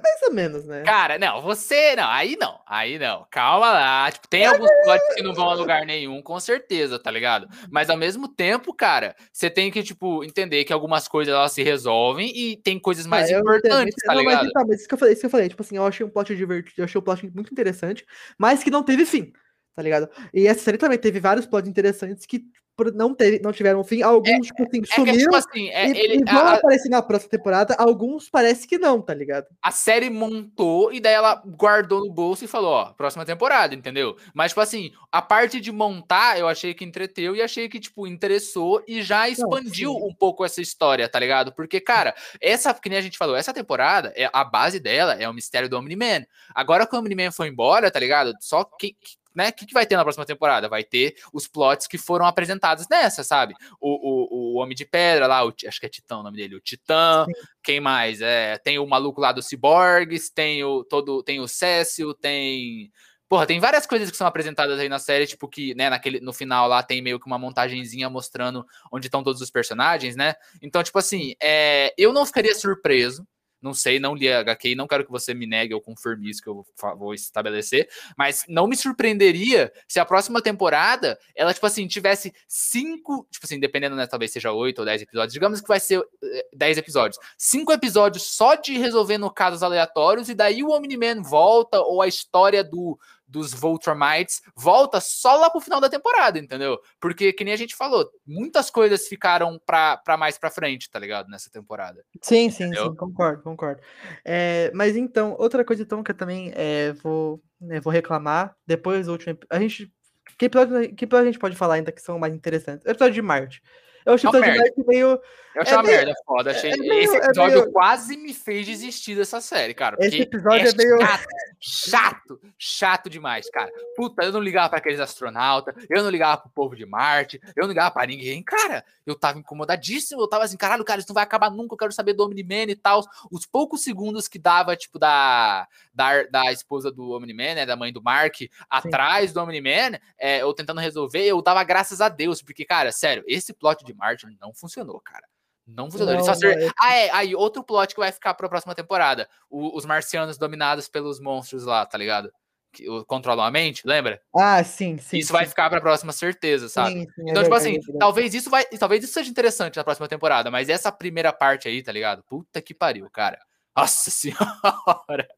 mais 0.02 0.22
ou 0.22 0.32
menos, 0.32 0.64
né? 0.64 0.82
Cara, 0.82 1.18
não, 1.18 1.40
você. 1.40 1.94
Não, 1.96 2.08
aí 2.08 2.36
não, 2.38 2.60
aí 2.66 2.98
não. 2.98 3.26
Calma 3.30 3.70
lá. 3.72 4.10
Tipo, 4.10 4.28
tem 4.28 4.46
alguns 4.46 4.70
plots 4.84 5.14
que 5.14 5.22
não 5.22 5.34
vão 5.34 5.48
a 5.50 5.54
lugar 5.54 5.86
nenhum, 5.86 6.20
com 6.20 6.38
certeza, 6.40 6.98
tá 6.98 7.10
ligado? 7.10 7.48
Mas 7.70 7.88
ao 7.88 7.96
mesmo 7.96 8.28
tempo, 8.28 8.74
cara, 8.74 9.14
você 9.32 9.48
tem 9.48 9.70
que, 9.70 9.82
tipo, 9.82 10.24
entender 10.24 10.64
que 10.64 10.72
algumas 10.72 11.08
coisas 11.08 11.34
elas 11.34 11.52
se 11.52 11.62
resolvem 11.62 12.30
e 12.36 12.56
tem 12.56 12.78
coisas 12.78 13.06
mais 13.06 13.30
Ah, 13.30 13.38
importantes, 13.38 13.94
entendo. 13.94 14.06
tá 14.06 14.14
Não, 14.14 14.20
ligado? 14.20 14.36
Mas, 14.42 14.48
então, 14.50 14.66
mas 14.66 14.78
isso 14.80 14.88
que 14.88 14.94
eu 14.94 14.98
falei, 14.98 15.12
isso 15.12 15.20
que 15.20 15.26
eu 15.26 15.30
falei, 15.30 15.48
tipo 15.48 15.62
assim, 15.62 15.76
eu 15.76 15.86
achei 15.86 16.04
um 16.04 16.10
plot 16.10 16.34
divertido, 16.36 16.74
eu 16.78 16.84
achei 16.84 16.98
o 16.98 17.02
plot 17.02 17.30
muito 17.34 17.52
interessante, 17.52 18.04
mas 18.38 18.62
que 18.62 18.70
não 18.70 18.82
teve 18.82 19.04
fim, 19.06 19.32
tá 19.76 19.82
ligado? 19.82 20.08
E 20.32 20.48
essa 20.48 20.60
série 20.60 20.78
também 20.78 20.98
teve 20.98 21.20
vários 21.20 21.46
plots 21.46 21.68
interessantes 21.68 22.24
que 22.24 22.46
não, 22.94 23.14
teve, 23.14 23.40
não 23.40 23.52
tiveram 23.52 23.82
fim, 23.82 24.02
alguns, 24.02 24.48
tipo 24.48 24.62
assim, 24.62 24.78
É 24.78 24.80
que, 24.82 24.94
sumiram 24.94 25.18
tipo 25.18 25.36
assim, 25.36 25.68
é, 25.70 25.88
e, 25.88 25.98
ele, 25.98 26.14
e 26.16 26.24
vão 26.24 26.42
a, 26.42 26.54
aparecer 26.54 26.90
na 26.90 27.00
próxima 27.00 27.30
temporada, 27.30 27.74
alguns 27.78 28.28
parece 28.28 28.66
que 28.66 28.78
não, 28.78 29.00
tá 29.00 29.14
ligado? 29.14 29.46
a 29.62 29.70
série 29.70 30.10
montou 30.10 30.92
e 30.92 31.00
daí 31.00 31.14
ela 31.14 31.42
guardou 31.46 32.04
no 32.04 32.12
bolso 32.12 32.44
e 32.44 32.48
falou, 32.48 32.72
ó, 32.72 32.84
próxima 32.92 33.24
temporada, 33.24 33.74
entendeu? 33.74 34.16
Mas, 34.34 34.50
tipo 34.50 34.60
assim, 34.60 34.92
a 35.10 35.22
parte 35.22 35.60
de 35.60 35.72
montar, 35.72 36.38
eu 36.38 36.46
achei 36.46 36.74
que 36.74 36.84
entreteu 36.84 37.34
e 37.34 37.40
achei 37.40 37.68
que, 37.68 37.80
tipo, 37.80 38.06
interessou 38.06 38.82
e 38.86 39.02
já 39.02 39.28
expandiu 39.28 39.92
sim. 39.92 40.04
um 40.04 40.14
pouco 40.14 40.44
essa 40.44 40.60
história, 40.60 41.08
tá 41.08 41.18
ligado? 41.18 41.52
Porque, 41.52 41.80
cara, 41.80 42.14
essa, 42.40 42.74
que 42.74 42.88
nem 42.88 42.98
a 42.98 43.02
gente 43.02 43.18
falou, 43.18 43.36
essa 43.36 43.54
temporada, 43.54 44.12
é, 44.14 44.28
a 44.32 44.44
base 44.44 44.78
dela 44.78 45.14
é 45.14 45.28
o 45.28 45.34
mistério 45.34 45.68
do 45.68 45.78
Omni-Man. 45.78 46.26
Agora 46.54 46.86
que 46.86 46.94
o 46.94 46.98
Omni-Man 46.98 47.32
foi 47.32 47.48
embora, 47.48 47.90
tá 47.90 47.98
ligado? 47.98 48.34
Só 48.40 48.64
que 48.64 48.94
né? 49.36 49.50
O 49.50 49.52
que, 49.52 49.66
que 49.66 49.74
vai 49.74 49.86
ter 49.86 49.96
na 49.96 50.02
próxima 50.02 50.24
temporada? 50.24 50.68
Vai 50.68 50.82
ter 50.82 51.14
os 51.32 51.46
plots 51.46 51.86
que 51.86 51.98
foram 51.98 52.26
apresentados 52.26 52.88
nessa, 52.88 53.22
sabe? 53.22 53.54
O, 53.80 53.90
o, 53.90 54.54
o 54.54 54.62
Homem 54.62 54.74
de 54.74 54.84
Pedra 54.84 55.26
lá, 55.26 55.44
o, 55.44 55.52
acho 55.66 55.78
que 55.78 55.86
é 55.86 55.88
Titã 55.88 56.18
o 56.18 56.22
nome 56.22 56.36
dele, 56.36 56.56
o 56.56 56.60
Titã. 56.60 57.26
Sim. 57.26 57.32
Quem 57.62 57.80
mais? 57.80 58.20
É, 58.20 58.58
tem 58.58 58.78
o 58.78 58.86
maluco 58.86 59.20
lá 59.20 59.32
do 59.32 59.42
Cyborgs, 59.42 60.32
tem 60.32 60.64
o 60.64 60.82
todo, 60.82 61.22
tem 61.22 61.40
o 61.40 61.46
Cécio, 61.46 62.14
tem 62.14 62.90
Porra, 63.28 63.44
tem 63.44 63.58
várias 63.58 63.86
coisas 63.86 64.08
que 64.08 64.16
são 64.16 64.26
apresentadas 64.26 64.78
aí 64.78 64.88
na 64.88 65.00
série, 65.00 65.26
tipo 65.26 65.48
que, 65.48 65.74
né, 65.74 65.90
naquele, 65.90 66.20
no 66.20 66.32
final 66.32 66.68
lá 66.68 66.80
tem 66.80 67.02
meio 67.02 67.18
que 67.18 67.26
uma 67.26 67.38
montagenzinha 67.38 68.08
mostrando 68.08 68.64
onde 68.92 69.08
estão 69.08 69.22
todos 69.22 69.42
os 69.42 69.50
personagens, 69.50 70.14
né? 70.14 70.34
Então, 70.62 70.80
tipo 70.80 70.96
assim, 70.96 71.34
é, 71.42 71.92
eu 71.98 72.12
não 72.12 72.24
ficaria 72.24 72.54
surpreso 72.54 73.26
não 73.66 73.74
sei, 73.74 73.98
não 73.98 74.14
li 74.14 74.32
a 74.32 74.40
HQ, 74.40 74.74
não 74.76 74.86
quero 74.86 75.04
que 75.04 75.10
você 75.10 75.34
me 75.34 75.46
negue 75.46 75.74
ou 75.74 75.80
confirme 75.80 76.30
isso 76.30 76.40
que 76.40 76.48
eu 76.48 76.64
vou 76.96 77.12
estabelecer, 77.12 77.88
mas 78.16 78.44
não 78.48 78.68
me 78.68 78.76
surpreenderia 78.76 79.72
se 79.88 79.98
a 79.98 80.04
próxima 80.04 80.40
temporada 80.40 81.18
ela, 81.34 81.52
tipo 81.52 81.66
assim, 81.66 81.86
tivesse 81.88 82.32
cinco, 82.46 83.26
tipo 83.30 83.44
assim, 83.44 83.58
dependendo, 83.58 83.96
né, 83.96 84.06
talvez 84.06 84.32
seja 84.32 84.52
oito 84.52 84.78
ou 84.78 84.84
dez 84.84 85.02
episódios, 85.02 85.32
digamos 85.32 85.60
que 85.60 85.66
vai 85.66 85.80
ser 85.80 86.00
eh, 86.22 86.46
dez 86.54 86.78
episódios, 86.78 87.18
cinco 87.36 87.72
episódios 87.72 88.22
só 88.22 88.54
de 88.54 88.78
resolvendo 88.78 89.28
casos 89.30 89.62
aleatórios 89.62 90.28
e 90.28 90.34
daí 90.34 90.62
o 90.62 90.70
Omni-Man 90.70 91.22
volta 91.22 91.80
ou 91.80 92.00
a 92.00 92.06
história 92.06 92.62
do, 92.62 92.96
dos 93.26 93.52
Voltromites 93.52 94.40
volta 94.56 95.00
só 95.00 95.36
lá 95.36 95.50
pro 95.50 95.60
final 95.60 95.80
da 95.80 95.88
temporada, 95.88 96.38
entendeu? 96.38 96.78
Porque, 97.00 97.32
que 97.32 97.44
nem 97.44 97.54
a 97.54 97.56
gente 97.56 97.74
falou, 97.74 98.08
muitas 98.26 98.70
coisas 98.70 99.08
ficaram 99.08 99.60
pra, 99.66 99.96
pra 99.96 100.16
mais 100.16 100.38
pra 100.38 100.50
frente, 100.50 100.90
tá 100.90 100.98
ligado? 100.98 101.28
Nessa 101.28 101.50
temporada. 101.50 102.04
Sim, 102.22 102.50
sim, 102.50 102.72
sim, 102.72 102.94
concordo, 102.94 103.42
concordo. 103.42 103.80
É, 104.24 104.70
mas 104.74 104.96
então, 104.96 105.34
outra 105.38 105.64
coisa 105.64 105.82
então 105.82 106.02
que 106.02 106.12
eu 106.12 106.16
também 106.16 106.52
é, 106.54 106.92
vou, 106.94 107.42
né, 107.60 107.80
vou 107.80 107.92
reclamar, 107.92 108.56
depois 108.66 109.06
do 109.06 109.12
último... 109.12 109.38
A 109.50 109.58
gente... 109.58 109.92
Que 110.38 110.46
episódio, 110.46 110.94
que 110.94 111.04
episódio 111.04 111.28
a 111.28 111.32
gente 111.32 111.40
pode 111.40 111.56
falar 111.56 111.74
ainda 111.74 111.92
que 111.92 112.02
são 112.02 112.18
mais 112.18 112.34
interessantes? 112.34 112.84
O 112.86 112.90
episódio 112.90 113.14
de 113.14 113.22
Marte. 113.22 113.62
Eu 114.04 114.14
achei 114.14 114.28
o 114.28 114.36
episódio 114.36 114.74
de 114.76 114.86
meio. 114.86 115.20
Eu 115.56 115.62
achei 115.62 115.74
é 115.74 115.76
uma 115.78 115.82
meio, 115.84 115.96
merda 115.96 116.14
foda. 116.26 116.50
Achei... 116.50 116.70
É 116.70 116.76
meio, 116.76 116.92
esse 117.02 117.16
é 117.16 117.18
episódio 117.18 117.60
meio... 117.60 117.72
quase 117.72 118.16
me 118.18 118.34
fez 118.34 118.66
desistir 118.66 119.16
dessa 119.16 119.40
série, 119.40 119.72
cara. 119.72 119.96
Esse 119.98 120.20
episódio 120.20 120.66
é, 120.66 120.70
é 120.70 120.74
meio. 120.74 120.98
Chato, 121.00 121.26
chato, 121.58 122.40
chato 122.58 123.10
demais, 123.10 123.48
cara. 123.48 123.72
Puta, 123.96 124.22
eu 124.22 124.32
não 124.32 124.40
ligava 124.40 124.68
para 124.68 124.78
aqueles 124.78 125.00
astronautas, 125.00 125.74
eu 125.88 126.02
não 126.02 126.10
ligava 126.10 126.42
pro 126.42 126.50
povo 126.50 126.76
de 126.76 126.84
Marte, 126.84 127.40
eu 127.56 127.62
não 127.62 127.68
ligava 127.68 127.90
para 127.90 128.06
ninguém, 128.06 128.42
cara. 128.42 128.84
Eu 129.06 129.14
tava 129.14 129.38
incomodadíssimo, 129.38 130.20
eu 130.20 130.28
tava 130.28 130.44
assim, 130.44 130.58
caralho, 130.58 130.84
cara, 130.84 131.00
isso 131.00 131.08
não 131.08 131.14
vai 131.14 131.24
acabar 131.24 131.50
nunca, 131.50 131.72
eu 131.72 131.78
quero 131.78 131.92
saber 131.92 132.12
do 132.12 132.24
Omni-Man 132.24 132.70
e 132.70 132.76
tal. 132.76 133.02
Os 133.30 133.46
poucos 133.46 133.82
segundos 133.82 134.28
que 134.28 134.38
dava, 134.38 134.76
tipo, 134.76 134.98
da, 134.98 135.66
da, 135.94 136.22
da 136.24 136.52
esposa 136.52 136.92
do 136.92 137.12
Omni-Man, 137.12 137.54
né, 137.54 137.66
da 137.66 137.76
mãe 137.76 137.90
do 137.90 138.02
Mark, 138.02 138.36
Sim. 138.36 138.48
atrás 138.68 139.32
do 139.32 139.40
Omni-Man, 139.40 139.98
é, 140.18 140.42
eu 140.42 140.52
tentando 140.52 140.82
resolver, 140.82 141.24
eu 141.24 141.40
dava 141.40 141.64
graças 141.64 142.02
a 142.02 142.10
Deus, 142.10 142.42
porque, 142.42 142.66
cara, 142.66 142.92
sério, 142.92 143.24
esse 143.26 143.54
plot 143.54 143.82
de 143.84 143.94
Martin 143.94 144.36
não 144.38 144.52
funcionou, 144.52 145.00
cara. 145.00 145.26
Não 145.66 145.90
funcionou. 145.90 146.14
Não, 146.14 146.24
só 146.24 146.32
Ah, 146.80 146.94
é. 146.94 147.10
Aí, 147.10 147.34
outro 147.34 147.64
plot 147.64 147.92
que 147.94 148.00
vai 148.00 148.12
ficar 148.12 148.34
pra 148.34 148.48
próxima 148.48 148.74
temporada. 148.74 149.28
O, 149.50 149.76
os 149.76 149.84
marcianos 149.84 150.38
dominados 150.38 150.88
pelos 150.88 151.18
monstros 151.18 151.64
lá, 151.64 151.84
tá 151.84 151.98
ligado? 151.98 152.32
Que 152.72 152.84
controlam 153.06 153.44
a 153.44 153.50
mente, 153.50 153.82
lembra? 153.84 154.20
Ah, 154.34 154.62
sim, 154.62 154.98
sim. 154.98 155.18
Isso 155.18 155.28
sim. 155.28 155.32
vai 155.32 155.46
ficar 155.46 155.68
pra 155.68 155.80
próxima 155.80 156.12
certeza, 156.12 156.68
sabe? 156.68 156.92
Sim, 156.92 157.06
sim, 157.14 157.22
é 157.26 157.30
então, 157.30 157.40
é 157.40 157.44
tipo 157.44 157.54
assim, 157.56 157.76
é 157.76 157.98
talvez 157.98 158.34
isso 158.34 158.48
vai. 158.48 158.64
Talvez 158.64 159.02
isso 159.02 159.14
seja 159.14 159.30
interessante 159.30 159.76
na 159.76 159.84
próxima 159.84 160.06
temporada, 160.06 160.50
mas 160.50 160.68
essa 160.68 160.92
primeira 160.92 161.32
parte 161.32 161.68
aí, 161.68 161.82
tá 161.82 161.90
ligado? 161.90 162.22
Puta 162.22 162.62
que 162.62 162.74
pariu, 162.74 163.08
cara. 163.10 163.38
Nossa 163.76 164.10
senhora! 164.10 165.28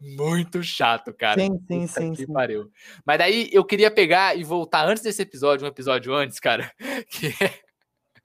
Muito 0.00 0.62
chato, 0.62 1.12
cara. 1.14 1.40
Sim, 1.40 1.58
sim, 1.68 1.86
Puta 1.86 2.00
sim. 2.00 2.12
Que 2.12 2.26
sim. 2.26 2.32
pariu. 2.32 2.70
Mas 3.04 3.18
daí 3.18 3.48
eu 3.52 3.64
queria 3.64 3.90
pegar 3.90 4.36
e 4.36 4.42
voltar 4.42 4.86
antes 4.86 5.02
desse 5.02 5.22
episódio, 5.22 5.64
um 5.64 5.68
episódio 5.68 6.14
antes, 6.14 6.40
cara, 6.40 6.72
que 7.10 7.28
é 7.42 7.67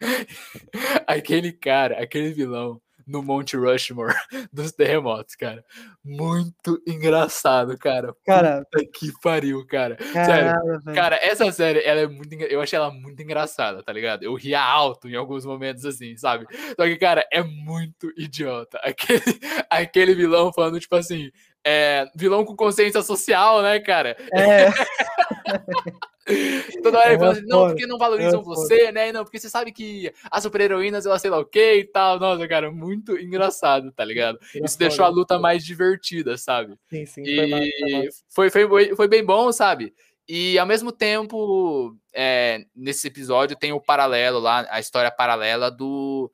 aquele 1.07 1.51
cara, 1.51 2.01
aquele 2.01 2.31
vilão 2.31 2.81
no 3.05 3.21
Monte 3.21 3.57
Rushmore 3.57 4.13
dos 4.51 4.71
terremotos, 4.71 5.35
cara. 5.35 5.63
Muito 6.03 6.81
engraçado, 6.87 7.77
cara. 7.77 8.15
Cara, 8.25 8.65
Puta 8.71 8.85
que 8.93 9.11
pariu, 9.21 9.65
cara. 9.67 9.97
Sério. 10.13 10.53
Cara, 10.93 11.17
essa 11.21 11.51
série, 11.51 11.83
ela 11.83 12.01
é 12.01 12.07
muito, 12.07 12.33
eu 12.33 12.61
achei 12.61 12.77
ela 12.77 12.91
muito 12.91 13.21
engraçada, 13.21 13.83
tá 13.83 13.91
ligado? 13.91 14.23
Eu 14.23 14.35
ria 14.35 14.61
alto 14.61 15.07
em 15.07 15.15
alguns 15.15 15.45
momentos 15.45 15.85
assim, 15.85 16.15
sabe? 16.17 16.45
Só 16.75 16.83
que, 16.83 16.95
cara, 16.97 17.25
é 17.31 17.43
muito 17.43 18.11
idiota. 18.17 18.79
Aquele, 18.83 19.21
aquele 19.69 20.15
vilão 20.15 20.51
falando 20.53 20.79
tipo 20.79 20.95
assim, 20.95 21.31
é, 21.65 22.05
vilão 22.15 22.45
com 22.45 22.55
consciência 22.55 23.01
social, 23.01 23.61
né, 23.61 23.79
cara? 23.79 24.15
É. 24.33 24.69
Toda 26.81 26.99
hora 26.99 27.09
ele 27.09 27.19
fala 27.19 27.31
assim, 27.33 27.45
não, 27.45 27.67
porque 27.67 27.85
não 27.85 27.97
valorizam 27.97 28.39
é 28.39 28.43
você, 28.43 28.91
né? 28.91 29.11
Não, 29.11 29.23
porque 29.23 29.39
você 29.39 29.49
sabe 29.49 29.71
que 29.71 30.11
as 30.31 30.43
super-heroínas, 30.43 31.05
elas 31.05 31.21
sei 31.21 31.29
lá 31.29 31.39
o 31.39 31.45
que 31.45 31.75
e 31.75 31.83
tal. 31.83 32.19
Nossa, 32.19 32.47
cara, 32.47 32.71
muito 32.71 33.17
engraçado, 33.17 33.91
tá 33.91 34.05
ligado? 34.05 34.39
Isso 34.55 34.79
deixou 34.79 35.05
a 35.05 35.09
luta 35.09 35.37
mais 35.37 35.65
divertida, 35.65 36.37
sabe? 36.37 36.77
Sim, 36.89 37.05
sim. 37.05 37.23
E 37.25 38.09
foi, 38.29 38.49
foi, 38.49 38.67
foi, 38.67 38.95
foi 38.95 39.07
bem 39.07 39.23
bom, 39.23 39.51
sabe? 39.51 39.93
E 40.27 40.57
ao 40.57 40.65
mesmo 40.65 40.91
tempo, 40.91 41.97
é, 42.13 42.65
nesse 42.73 43.07
episódio 43.07 43.57
tem 43.57 43.73
o 43.73 43.81
paralelo 43.81 44.39
lá, 44.39 44.65
a 44.69 44.79
história 44.79 45.11
paralela 45.11 45.69
do. 45.69 46.31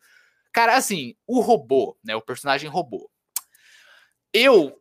Cara, 0.54 0.76
assim, 0.76 1.16
o 1.26 1.40
robô, 1.40 1.98
né? 2.04 2.16
O 2.16 2.22
personagem 2.22 2.70
robô. 2.70 3.10
Eu 4.32 4.79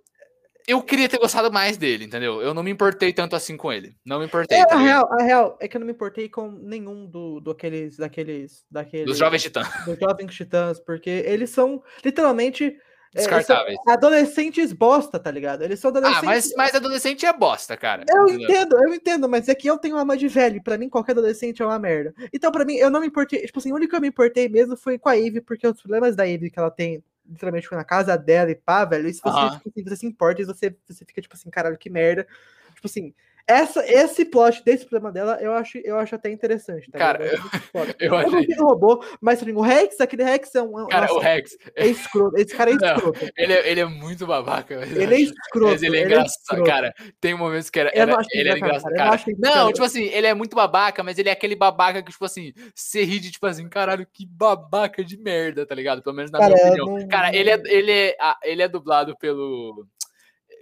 eu 0.68 0.82
queria 0.82 1.08
ter 1.08 1.18
gostado 1.18 1.50
mais 1.50 1.78
dele, 1.78 2.04
entendeu? 2.04 2.42
Eu 2.42 2.52
não 2.52 2.62
me 2.62 2.70
importei 2.70 3.10
tanto 3.10 3.34
assim 3.34 3.56
com 3.56 3.72
ele. 3.72 3.96
Não 4.04 4.18
me 4.18 4.26
importei. 4.26 4.58
É, 4.58 4.66
tá 4.66 4.76
a, 4.76 4.78
real, 4.78 5.08
a 5.18 5.22
real 5.22 5.56
é 5.60 5.66
que 5.66 5.74
eu 5.74 5.80
não 5.80 5.86
me 5.86 5.94
importei 5.94 6.28
com 6.28 6.50
nenhum 6.50 7.06
do, 7.06 7.40
do 7.40 7.50
aqueles, 7.50 7.96
daqueles, 7.96 8.66
daqueles. 8.70 9.06
Dos 9.06 9.16
jovens 9.16 9.42
titãs. 9.42 9.66
Dos 9.86 9.98
jovens 9.98 10.34
titãs, 10.34 10.78
porque 10.78 11.08
eles 11.08 11.48
são 11.48 11.82
literalmente. 12.04 12.76
É, 13.14 13.18
Descartáveis. 13.20 13.78
É, 13.88 13.92
adolescentes 13.92 14.70
bosta, 14.70 15.18
tá 15.18 15.30
ligado? 15.30 15.64
Eles 15.64 15.80
são 15.80 15.88
adolescentes. 15.88 16.22
Ah, 16.22 16.26
mas, 16.26 16.52
mas 16.54 16.74
adolescente 16.74 17.24
é 17.24 17.32
bosta, 17.32 17.74
cara. 17.74 18.04
Eu 18.06 18.28
entendeu? 18.28 18.44
entendo, 18.44 18.76
eu 18.76 18.94
entendo, 18.94 19.26
mas 19.26 19.48
é 19.48 19.54
que 19.54 19.66
eu 19.66 19.78
tenho 19.78 19.96
uma 19.96 20.16
de 20.18 20.28
velho. 20.28 20.62
Pra 20.62 20.76
mim, 20.76 20.90
qualquer 20.90 21.12
adolescente 21.12 21.62
é 21.62 21.64
uma 21.64 21.78
merda. 21.78 22.14
Então, 22.30 22.52
pra 22.52 22.66
mim, 22.66 22.74
eu 22.74 22.90
não 22.90 23.00
me 23.00 23.06
importei. 23.06 23.46
Tipo 23.46 23.58
assim, 23.58 23.72
o 23.72 23.76
único 23.76 23.92
que 23.92 23.96
eu 23.96 24.02
me 24.02 24.08
importei 24.08 24.50
mesmo 24.50 24.76
foi 24.76 24.98
com 24.98 25.08
a 25.08 25.16
Eve, 25.16 25.40
porque 25.40 25.66
os 25.66 25.80
problemas 25.80 26.14
da 26.14 26.28
Eve 26.28 26.50
que 26.50 26.58
ela 26.58 26.70
tem 26.70 27.02
literalmente 27.28 27.68
foi 27.68 27.76
na 27.76 27.84
casa 27.84 28.16
dela 28.16 28.50
e 28.50 28.54
pá, 28.54 28.84
velho. 28.84 29.08
E 29.08 29.14
se 29.14 29.20
você, 29.22 29.50
tipo, 29.50 29.68
assim, 29.68 29.84
você 29.84 29.96
se 29.96 30.06
importa, 30.06 30.42
e 30.42 30.44
você, 30.44 30.74
você 30.86 31.04
fica 31.04 31.20
tipo 31.20 31.34
assim, 31.34 31.50
caralho, 31.50 31.76
que 31.76 31.90
merda. 31.90 32.26
Tipo 32.74 32.86
assim, 32.86 33.14
essa, 33.48 33.84
esse 33.86 34.26
plot 34.26 34.62
desse 34.62 34.84
problema 34.84 35.10
dela, 35.10 35.38
eu 35.40 35.52
acho, 35.54 35.78
eu 35.78 35.98
acho 35.98 36.14
até 36.14 36.30
interessante. 36.30 36.90
Tá 36.90 36.98
cara, 36.98 37.24
eu, 37.24 37.38
eu, 37.98 38.06
eu 38.08 38.16
achei. 38.16 38.46
Eu 38.50 38.64
robô, 38.64 39.02
mas 39.20 39.42
assim, 39.42 39.52
o 39.52 39.60
Rex, 39.60 40.00
aquele 40.00 40.22
Rex 40.22 40.54
é 40.54 40.62
um. 40.62 40.86
Cara, 40.86 41.06
nossa, 41.06 41.14
o 41.14 41.18
Rex. 41.18 41.56
É 41.74 41.86
escroto. 41.86 42.36
Esse 42.36 42.54
cara 42.54 42.70
é 42.70 42.74
escroto. 42.76 43.20
Não, 43.24 43.30
ele, 43.36 43.52
é, 43.52 43.70
ele 43.70 43.80
é 43.80 43.84
muito 43.86 44.26
babaca. 44.26 44.74
Ele 44.74 45.14
é 45.14 45.20
escroto. 45.20 45.72
Mas 45.72 45.82
ele 45.82 45.96
é 45.96 46.04
engraçado. 46.04 46.62
É 46.62 46.66
cara, 46.66 46.94
tem 47.20 47.34
momentos 47.34 47.70
que 47.70 47.80
era. 47.80 47.90
era 47.94 48.16
ele 48.32 48.50
é 48.50 48.56
engraçado. 48.56 48.94
Cara. 48.94 49.18
Cara. 49.18 49.36
Não, 49.38 49.72
tipo 49.72 49.84
assim, 49.84 50.04
ele 50.04 50.26
é 50.26 50.34
muito 50.34 50.54
babaca, 50.54 51.02
mas 51.02 51.18
ele 51.18 51.30
é 51.30 51.32
aquele 51.32 51.56
babaca 51.56 52.02
que, 52.02 52.12
tipo 52.12 52.24
assim, 52.24 52.52
você 52.74 53.02
ri 53.02 53.18
de, 53.18 53.30
tipo 53.30 53.46
assim, 53.46 53.68
caralho, 53.68 54.06
que 54.12 54.26
babaca 54.26 55.02
de 55.02 55.16
merda, 55.16 55.64
tá 55.64 55.74
ligado? 55.74 56.02
Pelo 56.02 56.16
menos 56.16 56.30
na 56.30 56.38
cara, 56.38 56.54
minha 56.54 56.66
opinião. 56.66 56.98
Não... 56.98 57.08
Cara, 57.08 57.34
ele 57.34 57.50
é, 57.50 57.62
ele, 57.66 57.92
é, 57.92 58.16
ele 58.44 58.62
é 58.62 58.68
dublado 58.68 59.16
pelo 59.16 59.86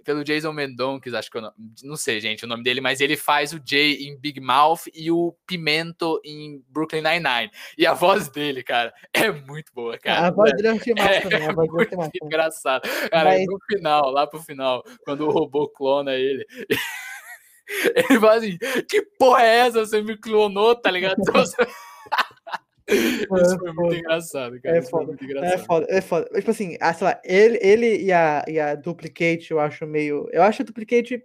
pelo 0.07 0.23
Jason 0.23 0.53
Mendonkes, 0.53 1.13
acho 1.13 1.29
que 1.29 1.35
eu 1.35 1.41
não, 1.41 1.51
não 1.83 1.97
sei, 1.97 2.21
gente, 2.21 2.45
o 2.45 2.47
nome 2.47 2.63
dele, 2.63 2.79
mas 2.79 3.01
ele 3.01 3.17
faz 3.17 3.51
o 3.51 3.59
Jay 3.61 4.07
em 4.07 4.17
Big 4.17 4.39
Mouth 4.39 4.83
e 4.93 5.11
o 5.11 5.35
Pimento 5.45 6.21
em 6.23 6.63
Brooklyn 6.69 7.01
Nine-Nine. 7.01 7.51
E 7.77 7.85
a 7.85 7.93
voz 7.93 8.29
dele, 8.29 8.63
cara, 8.63 8.93
é 9.11 9.29
muito 9.29 9.73
boa, 9.73 9.97
cara. 9.97 10.27
A 10.27 10.31
voz 10.31 10.53
dele 10.53 10.69
é 10.69 10.73
um 10.73 10.77
é, 10.97 11.19
também, 11.19 11.45
a 11.45 11.51
voz 11.51 11.69
muito 11.69 11.93
é 11.93 12.25
engraçado. 12.25 12.87
Cara, 13.11 13.31
mas... 13.31 13.45
no 13.47 13.59
final, 13.69 14.09
lá 14.09 14.25
pro 14.25 14.41
final, 14.41 14.81
quando 15.03 15.27
o 15.27 15.29
robô 15.29 15.67
clona 15.67 16.13
ele, 16.13 16.47
ele 17.93 18.17
fala 18.21 18.35
assim, 18.35 18.57
que 18.87 19.01
porra 19.19 19.43
é 19.43 19.57
essa? 19.57 19.85
Você 19.85 20.01
me 20.01 20.15
clonou, 20.15 20.73
tá 20.73 20.89
ligado? 20.89 21.17
Isso 22.89 23.55
é 23.55 23.57
foi 23.59 23.73
muito 23.73 23.95
engraçado, 23.95 24.61
cara. 24.61 24.77
É 24.77 24.81
foda. 24.81 25.17
É 25.19 25.23
engraçado. 25.23 25.53
é 25.53 25.57
foda, 25.57 25.87
é 25.89 26.01
foda. 26.01 26.29
Tipo 26.35 26.51
assim, 26.51 26.77
ah, 26.79 26.93
sei 26.93 27.07
lá, 27.07 27.21
ele, 27.23 27.59
ele 27.61 28.03
e, 28.03 28.11
a, 28.13 28.45
e 28.47 28.59
a 28.59 28.75
Duplicate 28.75 29.51
eu 29.51 29.59
acho 29.59 29.85
meio. 29.85 30.29
Eu 30.31 30.41
acho 30.41 30.61
a 30.61 30.65
Duplicate. 30.65 31.21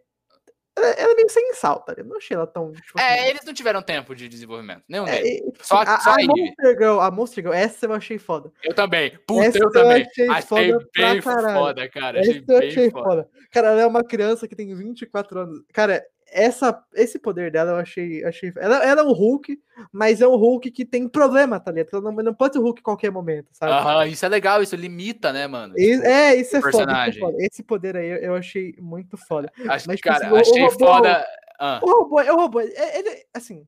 Ela, 0.74 0.86
ela 0.92 1.12
é 1.12 1.16
meio 1.16 1.28
sem 1.28 1.52
sal, 1.54 1.80
tá? 1.80 1.94
Eu 1.96 2.04
não 2.04 2.16
achei 2.16 2.34
ela 2.34 2.46
tão. 2.46 2.72
Tipo, 2.72 2.98
é, 2.98 3.20
assim, 3.20 3.28
eles 3.28 3.44
não 3.44 3.52
tiveram 3.52 3.82
tempo 3.82 4.14
de 4.14 4.28
desenvolvimento. 4.28 4.82
Nenhum 4.88 5.06
é, 5.06 5.22
deles. 5.22 5.52
Tipo, 5.52 5.66
só, 5.66 5.82
a, 5.82 6.00
só 6.00 6.10
a, 6.10 6.14
a 6.14 6.26
Monster 6.26 6.78
Girl, 6.78 6.98
a 6.98 7.10
Monster 7.10 7.44
Girl, 7.44 7.54
essa 7.54 7.86
eu 7.86 7.92
achei 7.92 8.18
foda. 8.18 8.50
Eu 8.64 8.74
também. 8.74 9.16
Puta, 9.26 9.44
essa 9.44 9.58
eu 9.58 9.70
também. 9.70 10.00
Eu 10.00 10.32
achei, 10.32 10.52
achei 10.56 10.78
bem 10.96 11.20
foda, 11.20 11.88
cara. 11.88 12.20
Achei 12.20 12.38
essa 12.38 12.52
eu 12.52 12.58
achei 12.58 12.90
foda. 12.90 13.04
foda. 13.04 13.28
Cara, 13.52 13.68
ela 13.68 13.82
é 13.82 13.86
uma 13.86 14.02
criança 14.02 14.48
que 14.48 14.56
tem 14.56 14.74
24 14.74 15.40
anos. 15.40 15.62
Cara, 15.72 16.02
essa, 16.32 16.82
esse 16.94 17.18
poder 17.18 17.50
dela 17.50 17.72
eu 17.72 17.76
achei. 17.76 18.24
achei 18.24 18.52
ela, 18.56 18.84
ela 18.84 19.00
é 19.02 19.04
um 19.04 19.12
Hulk, 19.12 19.58
mas 19.92 20.20
é 20.20 20.26
um 20.26 20.36
Hulk 20.36 20.70
que 20.70 20.84
tem 20.84 21.08
problema, 21.08 21.60
tá 21.60 21.70
ligado? 21.70 21.90
Ela 21.92 22.02
não, 22.10 22.12
não 22.22 22.34
pode 22.34 22.54
ser 22.54 22.60
Hulk 22.60 22.80
em 22.80 22.82
qualquer 22.82 23.10
momento, 23.10 23.48
sabe? 23.52 23.72
Aham, 23.72 24.06
isso 24.06 24.24
é 24.24 24.28
legal, 24.28 24.62
isso 24.62 24.74
limita, 24.74 25.32
né, 25.32 25.46
mano? 25.46 25.74
E, 25.78 25.92
tipo, 25.92 26.04
é, 26.04 26.34
isso 26.36 26.56
é, 26.56 26.60
foda, 26.62 26.92
isso 27.08 27.18
é, 27.18 27.20
foda, 27.20 27.36
Esse 27.38 27.62
poder 27.62 27.96
aí 27.96 28.08
eu, 28.08 28.16
eu 28.16 28.34
achei 28.34 28.74
muito 28.78 29.16
foda. 29.16 29.52
Acho, 29.68 29.86
mas, 29.86 29.96
tipo, 29.96 30.08
cara, 30.08 30.26
assim, 30.26 30.36
achei 30.50 30.66
o, 30.66 30.70
foda. 30.70 31.26
Ah, 31.58 31.80
O 31.82 31.90
robô, 31.90 32.20
é 32.20 32.32
o 32.32 32.36
robô. 32.36 32.60
é- 32.60 32.98
Ele, 32.98 33.24
assim. 33.32 33.66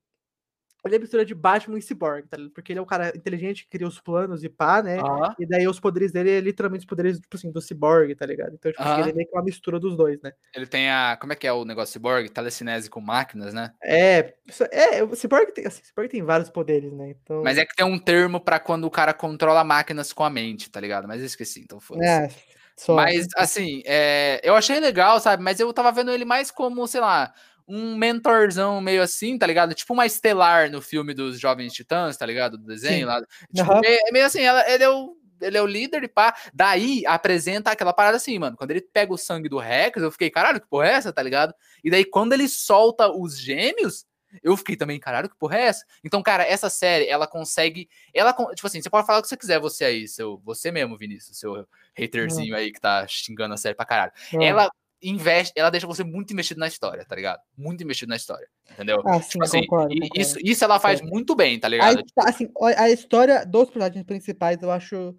Ele 0.85 0.97
é 0.97 0.99
mistura 0.99 1.25
de 1.25 1.35
Batman 1.35 1.79
e 1.79 1.83
Cyborg, 1.83 2.27
tá 2.29 2.37
ligado? 2.37 2.53
Porque 2.53 2.73
ele 2.73 2.79
é 2.79 2.83
um 2.83 2.87
cara 2.87 3.13
inteligente 3.17 3.65
que 3.65 3.71
cria 3.71 3.87
os 3.89 4.01
planos 4.01 4.45
e 4.45 4.49
pá, 4.49 4.83
né? 4.83 4.99
aham. 5.01 5.35
E 5.39 5.47
daí 5.47 5.67
os 5.67 5.81
poderes 5.81 6.13
dele 6.13 6.31
é 6.31 6.41
literalmente 6.41 6.81
os 6.83 6.87
poderes, 6.87 7.19
tipo 7.19 7.37
assim, 7.37 7.51
do 7.51 7.61
Cyborg, 7.61 8.15
tá 8.15 8.27
ligado? 8.27 8.55
Então, 8.55 8.71
tipo, 8.71 8.83
Aham. 8.83 9.01
ele 9.01 9.11
é 9.11 9.13
meio 9.15 9.29
que 9.29 9.35
uma 9.35 9.43
mistura 9.45 9.81
dos 9.81 9.97
dois, 9.97 10.21
né? 10.21 10.33
Ele 10.55 10.67
tem 10.67 10.91
a. 10.91 11.17
Como 11.21 11.33
é 11.33 11.37
que 11.37 11.47
é 11.47 11.53
o 11.53 11.65
negócio 11.65 11.93
cyborg? 11.93 12.29
Telecinese 12.29 12.91
com 12.91 13.01
máquinas, 13.01 13.55
né? 13.55 13.73
É, 13.83 14.35
isso- 14.47 14.65
é, 14.71 15.03
o 15.03 15.15
Cyborg 15.15 15.53
tem, 15.53 15.67
assim, 15.67 15.83
Cyborg 15.83 16.09
tem 16.11 16.23
vários 16.23 16.51
poderes, 16.51 16.93
né? 16.93 17.11
Então. 17.11 17.43
Mas 17.43 17.59
é 17.59 17.65
que 17.65 17.75
tem 17.75 17.87
um 17.87 17.99
termo 17.99 18.41
pra 18.41 18.61
quando 18.61 18.85
o 18.85 18.91
cara 18.91 19.15
controla 19.15 19.65
máquinas 19.65 20.13
com 20.13 20.25
a 20.25 20.31
mente, 20.31 20.71
tá 20.71 20.81
ligado? 20.81 21.09
Mas 21.09 21.21
eu 21.21 21.27
esqueci, 21.27 21.61
então 21.61 21.81
foda-se. 21.81 22.07
É, 22.09 22.29
só. 22.77 22.95
Mas, 22.95 23.27
assim, 23.37 23.83
é, 23.87 24.41
eu 24.43 24.55
achei 24.55 24.79
legal, 24.81 25.19
sabe? 25.21 25.43
Mas 25.43 25.61
eu 25.61 25.73
tava 25.73 25.93
vendo 25.93 26.11
ele 26.11 26.25
mais 26.25 26.51
como, 26.51 26.87
sei 26.87 27.01
lá, 27.01 27.33
um 27.67 27.97
mentorzão 27.97 28.81
meio 28.81 29.03
assim, 29.03 29.39
tá 29.39 29.47
ligado? 29.47 29.75
Tipo 29.75 29.93
uma 29.95 30.07
estelar 30.07 30.71
no 30.71 30.83
filme 30.83 31.15
dos 31.15 31.41
Jovens 31.41 31.73
Titãs, 31.73 32.17
tá 32.17 32.27
ligado? 32.27 32.59
Do 32.59 32.67
desenho 32.67 33.01
Sim. 33.01 33.05
lá. 33.05 33.21
Tipo, 33.55 33.71
Aham. 33.73 33.81
meio, 33.81 34.01
meio 34.13 34.27
assim, 34.27 34.41
ela- 34.43 34.69
ele 34.71 34.85
é 34.85 34.91
o. 34.91 35.17
Ele 35.41 35.59
é 35.59 35.63
o 35.63 35.67
líder 35.67 36.05
e 36.05 36.09
pá. 36.09 36.35
Daí 36.55 37.03
apresenta 37.07 37.71
aquela 37.71 37.93
parada 37.93 38.17
assim, 38.17 38.39
mano. 38.39 38.57
Quando 38.57 38.71
ele 38.71 38.81
pega 38.81 39.13
o 39.13 39.19
sangue 39.19 39.49
do 39.49 39.59
Rex, 39.59 40.01
eu 40.01 40.11
fiquei, 40.11 40.31
caralho, 40.31 40.61
que 40.61 40.69
porra 40.69 40.87
é 40.87 40.93
essa, 40.93 41.13
tá 41.13 41.23
ligado? 41.23 41.53
E 41.83 41.91
daí, 41.91 42.05
quando 42.05 42.33
ele 42.33 42.49
solta 42.49 43.11
os 43.11 43.37
gêmeos, 43.39 44.07
eu 44.43 44.57
fiquei 44.57 44.77
também, 44.77 44.99
caralho, 44.99 45.29
que 45.29 45.37
porra 45.37 45.59
é 45.59 45.63
essa? 45.63 45.85
Então, 46.05 46.23
cara, 46.23 46.45
essa 46.45 46.71
série, 46.71 47.09
ela 47.09 47.27
consegue. 47.27 47.89
Ela, 48.15 48.33
tipo 48.55 48.67
assim, 48.67 48.81
você 48.81 48.89
pode 48.89 49.07
falar 49.07 49.19
o 49.19 49.23
que 49.23 49.29
você 49.29 49.37
quiser, 49.37 49.59
você 49.61 49.85
aí, 49.85 50.09
seu, 50.09 50.41
você 50.45 50.71
mesmo, 50.71 50.97
Vinícius, 50.97 51.37
seu 51.39 51.67
haterzinho 51.99 52.55
aí 52.57 52.73
que 52.73 52.81
tá 52.81 53.05
xingando 53.07 53.53
a 53.55 53.57
série 53.59 53.75
pra 53.75 53.85
caralho. 53.85 54.13
Ah, 54.33 54.45
Ela 54.45 54.71
investe, 55.05 55.53
ela 55.57 55.71
deixa 55.71 55.87
você 55.87 56.03
muito 56.03 56.33
investido 56.33 56.59
na 56.61 56.67
história, 56.67 57.05
tá 57.05 57.15
ligado? 57.15 57.41
Muito 57.57 57.83
investido 57.85 58.11
na 58.11 58.17
história, 58.17 58.49
entendeu? 58.71 59.03
Ah, 59.07 59.21
sim, 59.21 59.31
Tipo 59.31 59.45
assim, 59.45 59.61
concordo, 59.63 59.89
concordo. 59.95 60.21
isso, 60.21 60.39
isso 60.43 60.65
ela 60.65 60.81
faz 60.81 61.01
muito 61.01 61.37
bem, 61.37 61.59
tá 61.61 61.67
A, 61.67 61.71
ligado? 61.71 62.01
histó- 62.05 62.23
assim, 62.27 62.49
a 62.77 62.91
história 62.91 63.45
dos 63.45 63.67
personagens 63.67 64.05
principais 64.05 64.63
eu 64.63 64.71
acho, 64.71 65.15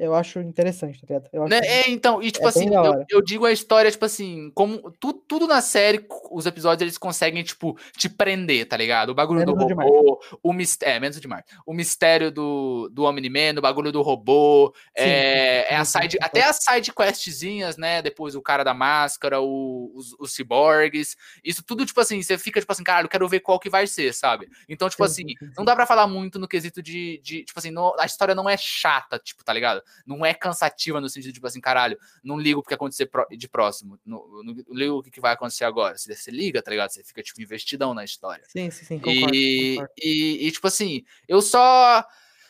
eu 0.00 0.14
acho 0.14 0.40
interessante, 0.40 0.98
tá 1.00 1.06
ligado? 1.08 1.48
Né, 1.48 1.60
É, 1.62 1.90
então, 1.90 2.22
e 2.22 2.30
tipo 2.30 2.46
é 2.46 2.48
assim, 2.48 2.74
eu, 2.74 3.04
eu 3.10 3.22
digo 3.22 3.44
a 3.44 3.52
história, 3.52 3.90
tipo 3.90 4.04
assim, 4.04 4.50
como 4.54 4.90
tu, 4.92 5.12
tudo 5.12 5.46
na 5.46 5.60
série, 5.60 6.04
os 6.30 6.46
episódios 6.46 6.80
eles 6.82 6.96
conseguem, 6.98 7.42
tipo, 7.42 7.78
te 7.96 8.08
prender, 8.08 8.66
tá 8.66 8.76
ligado? 8.76 9.10
O 9.10 9.14
bagulho 9.14 9.40
Menos 9.40 9.54
do 9.54 9.74
robô, 9.74 10.20
o 10.42 10.52
mistério, 10.52 10.96
é, 10.96 11.00
menos 11.00 11.18
o 11.18 11.20
de 11.20 11.28
Marte. 11.28 11.54
O 11.66 11.74
mistério 11.74 12.30
do, 12.30 12.88
do 12.90 13.04
Omni-Man, 13.04 13.58
o 13.58 13.60
bagulho 13.62 13.92
do 13.92 14.00
robô, 14.00 14.72
Sim, 14.96 15.04
é, 15.04 15.66
sim, 15.68 15.74
é 15.74 15.76
a 15.76 15.84
side, 15.84 16.12
sim, 16.12 16.18
até 16.22 16.44
as 16.44 16.56
side 16.62 16.92
questzinhas, 16.92 17.76
né? 17.76 18.00
Depois 18.00 18.34
o 18.34 18.40
cara 18.42 18.64
da 18.64 18.72
máscara, 18.72 19.40
o- 19.40 19.92
os, 19.94 20.14
os 20.18 20.32
ciborgues, 20.32 21.14
isso 21.44 21.62
tudo, 21.62 21.84
tipo 21.84 22.00
assim, 22.00 22.22
você 22.22 22.38
fica, 22.38 22.58
tipo 22.58 22.72
assim, 22.72 22.82
caralho, 22.84 23.04
eu 23.04 23.10
quero 23.10 23.28
ver 23.28 23.40
qual 23.40 23.60
que 23.60 23.68
vai 23.68 23.86
ser, 23.86 24.14
sabe? 24.14 24.48
Então, 24.68 24.88
tipo 24.88 25.06
Sim, 25.06 25.12
assim, 25.12 25.28
sim, 25.38 25.46
sim, 25.46 25.52
não 25.58 25.64
dá 25.64 25.76
pra 25.76 25.86
falar 25.86 26.06
muito 26.06 26.38
no 26.38 26.48
quesito 26.48 26.82
de, 26.82 27.20
de 27.22 27.44
tipo 27.44 27.58
assim, 27.58 27.70
não- 27.70 27.94
a 27.98 28.06
história 28.06 28.34
não 28.34 28.48
é 28.48 28.56
chata, 28.56 29.18
tipo, 29.18 29.44
tá 29.44 29.52
ligado? 29.52 29.82
Não 30.06 30.24
é 30.24 30.32
cansativa 30.34 31.00
no 31.00 31.08
sentido, 31.08 31.32
tipo 31.34 31.46
assim, 31.46 31.60
caralho, 31.60 31.98
não 32.22 32.38
ligo 32.38 32.62
porque 32.62 32.74
acontecer 32.74 33.06
pró- 33.06 33.26
de 33.30 33.48
próximo, 33.48 33.98
não, 34.04 34.24
não 34.42 34.54
ligo 34.70 34.98
o 34.98 35.02
que, 35.02 35.10
que 35.10 35.20
vai 35.20 35.32
acontecer 35.32 35.64
agora. 35.64 35.96
Você, 35.96 36.14
você 36.14 36.30
liga, 36.30 36.62
tá 36.62 36.70
ligado? 36.70 36.90
Você 36.90 37.02
fica, 37.04 37.22
tipo, 37.22 37.40
investidão 37.42 37.94
na 37.94 38.04
história. 38.04 38.44
Sim, 38.48 38.70
sim, 38.70 38.84
sim, 38.84 38.98
concordo, 38.98 39.34
E, 39.36 39.74
concordo. 39.76 39.92
e, 40.02 40.46
e, 40.46 40.52
tipo 40.52 40.66
assim, 40.66 41.04
eu 41.28 41.40
só. 41.42 42.04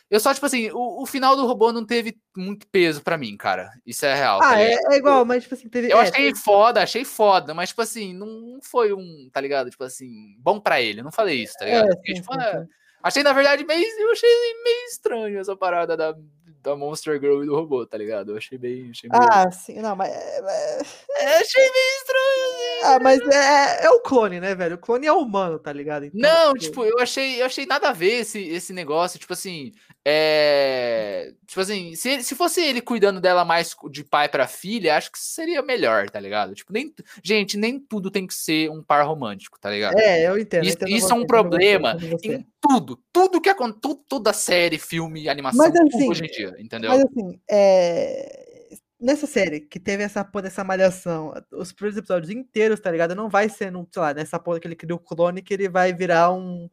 Eu 0.09 0.19
só, 0.19 0.33
tipo 0.33 0.45
assim, 0.45 0.69
o, 0.71 1.03
o 1.03 1.05
final 1.05 1.37
do 1.37 1.45
robô 1.47 1.71
não 1.71 1.85
teve 1.85 2.19
muito 2.35 2.67
peso 2.67 3.01
pra 3.01 3.17
mim, 3.17 3.37
cara. 3.37 3.71
Isso 3.85 4.05
é 4.05 4.13
real. 4.13 4.39
tá 4.39 4.49
Ah, 4.49 4.55
ligado? 4.61 4.91
é, 4.91 4.95
é 4.95 4.97
igual, 4.97 5.23
mas 5.23 5.43
tipo 5.43 5.55
assim, 5.55 5.69
teve. 5.69 5.89
Eu 5.89 5.97
é, 5.99 6.01
achei 6.01 6.35
foda, 6.35 6.83
achei 6.83 7.05
foda, 7.05 7.53
mas, 7.53 7.69
tipo 7.69 7.81
assim, 7.81 8.13
não 8.13 8.59
foi 8.61 8.91
um, 8.91 9.29
tá 9.31 9.39
ligado? 9.39 9.69
Tipo 9.69 9.85
assim, 9.85 10.35
bom 10.39 10.59
pra 10.59 10.81
ele. 10.81 11.01
Não 11.01 11.13
falei 11.13 11.41
isso, 11.41 11.53
tá 11.57 11.63
ligado? 11.63 11.89
é, 11.89 11.95
Porque, 11.95 12.13
sim, 12.13 12.21
tipo, 12.21 12.33
sim, 12.33 12.41
é, 12.41 12.59
sim. 12.59 12.67
achei, 13.01 13.23
na 13.23 13.31
verdade, 13.31 13.63
meio. 13.63 13.81
Eu 14.01 14.11
achei 14.11 14.29
meio 14.65 14.85
estranho 14.89 15.39
essa 15.39 15.55
parada 15.55 15.95
da, 15.95 16.13
da 16.61 16.75
Monster 16.75 17.19
Girl 17.19 17.43
e 17.43 17.45
do 17.45 17.55
robô, 17.55 17.85
tá 17.85 17.97
ligado? 17.97 18.31
Eu 18.31 18.37
achei 18.37 18.57
bem. 18.57 18.89
Achei 18.91 19.09
Ah, 19.11 19.51
sim, 19.51 19.81
não, 19.81 19.95
mas. 19.95 20.09
é- 20.11 20.39
é- 20.39 20.81
É, 21.23 21.37
achei 21.37 21.61
meio 21.61 21.97
estranho. 21.99 22.85
Ah, 22.85 22.99
mas 22.99 23.19
é, 23.21 23.85
é 23.85 23.89
o 23.91 23.99
clone, 24.01 24.39
né, 24.39 24.55
velho? 24.55 24.75
O 24.75 24.79
clone 24.79 25.05
é 25.05 25.11
humano, 25.13 25.59
tá 25.59 25.71
ligado? 25.71 26.05
Então, 26.05 26.19
Não, 26.19 26.53
tipo, 26.55 26.83
eu 26.83 26.97
achei, 26.99 27.41
eu 27.41 27.45
achei 27.45 27.65
nada 27.65 27.89
a 27.89 27.93
ver 27.93 28.21
esse, 28.21 28.39
esse 28.39 28.73
negócio, 28.73 29.19
tipo 29.19 29.33
assim, 29.33 29.71
é, 30.03 31.33
tipo 31.45 31.61
assim, 31.61 31.93
se, 31.95 32.23
se 32.23 32.33
fosse 32.33 32.59
ele 32.59 32.81
cuidando 32.81 33.21
dela 33.21 33.45
mais 33.45 33.75
de 33.91 34.03
pai 34.03 34.27
pra 34.27 34.47
filha, 34.47 34.95
acho 34.95 35.11
que 35.11 35.19
seria 35.19 35.61
melhor, 35.61 36.09
tá 36.09 36.19
ligado? 36.19 36.55
Tipo, 36.55 36.73
nem, 36.73 36.91
gente, 37.23 37.55
nem 37.55 37.79
tudo 37.79 38.09
tem 38.09 38.25
que 38.25 38.33
ser 38.33 38.69
um 38.71 38.81
par 38.81 39.05
romântico, 39.05 39.59
tá 39.59 39.69
ligado? 39.69 39.97
É, 39.99 40.27
eu 40.27 40.39
entendo. 40.39 40.63
eu 40.63 40.69
Isso, 40.69 40.77
entendo 40.77 40.89
isso 40.89 41.07
você, 41.07 41.13
é 41.13 41.15
um 41.15 41.27
problema 41.27 41.97
em 42.23 42.43
tudo, 42.59 42.99
tudo 43.13 43.39
que 43.39 43.49
acontece, 43.49 43.95
toda 44.07 44.33
série, 44.33 44.79
filme, 44.79 45.29
animação, 45.29 45.59
Mas, 45.59 45.73
tudo 45.73 45.95
assim, 45.95 46.09
hoje 46.09 46.25
em 46.25 46.31
dia, 46.31 46.55
entendeu? 46.57 46.89
Mas 46.89 47.03
assim, 47.03 47.39
é... 47.49 48.77
nessa 48.99 49.27
série 49.27 49.61
que 49.61 49.79
teve 49.79 50.01
essa 50.01 50.23
porra 50.25 50.43
dessa 50.43 50.63
malhação, 50.63 51.31
os 51.51 51.71
primeiros 51.71 51.99
episódios 51.99 52.31
inteiros, 52.31 52.79
tá 52.79 52.89
ligado? 52.89 53.13
Não 53.13 53.29
vai 53.29 53.49
ser, 53.49 53.71
num, 53.71 53.85
sei 53.91 54.01
lá, 54.01 54.15
nessa 54.15 54.39
porra 54.39 54.59
que 54.59 54.67
ele 54.67 54.75
criou 54.75 54.97
o 54.97 55.03
clone 55.03 55.43
que 55.43 55.53
ele 55.53 55.69
vai 55.69 55.93
virar 55.93 56.31
um. 56.33 56.67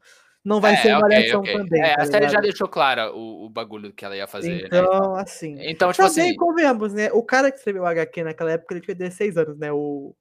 Não 0.48 0.62
vai 0.62 0.78
ser 0.78 0.88
é, 0.88 0.96
ok, 0.96 1.08
malhação 1.08 1.40
ok. 1.40 1.52
também. 1.58 1.82
É, 1.82 1.94
tá 1.94 2.02
a 2.02 2.06
série 2.06 2.28
já 2.30 2.40
deixou 2.40 2.66
clara 2.66 3.12
o, 3.12 3.44
o 3.44 3.48
bagulho 3.50 3.92
que 3.92 4.02
ela 4.02 4.16
ia 4.16 4.26
fazer, 4.26 4.62
né? 4.62 4.64
Então, 4.64 5.14
assim. 5.14 5.56
Então, 5.60 5.92
tipo 5.92 6.08
Também 6.08 6.30
assim, 6.30 6.36
convenhamos, 6.36 6.94
né? 6.94 7.12
O 7.12 7.22
cara 7.22 7.52
que 7.52 7.58
escreveu 7.58 7.82
o 7.82 7.86
HQ 7.86 8.24
naquela 8.24 8.52
época, 8.52 8.72
ele 8.72 8.80
tinha 8.80 8.94
16 8.94 9.36
anos, 9.36 9.58
né? 9.58 9.70
O. 9.70 10.16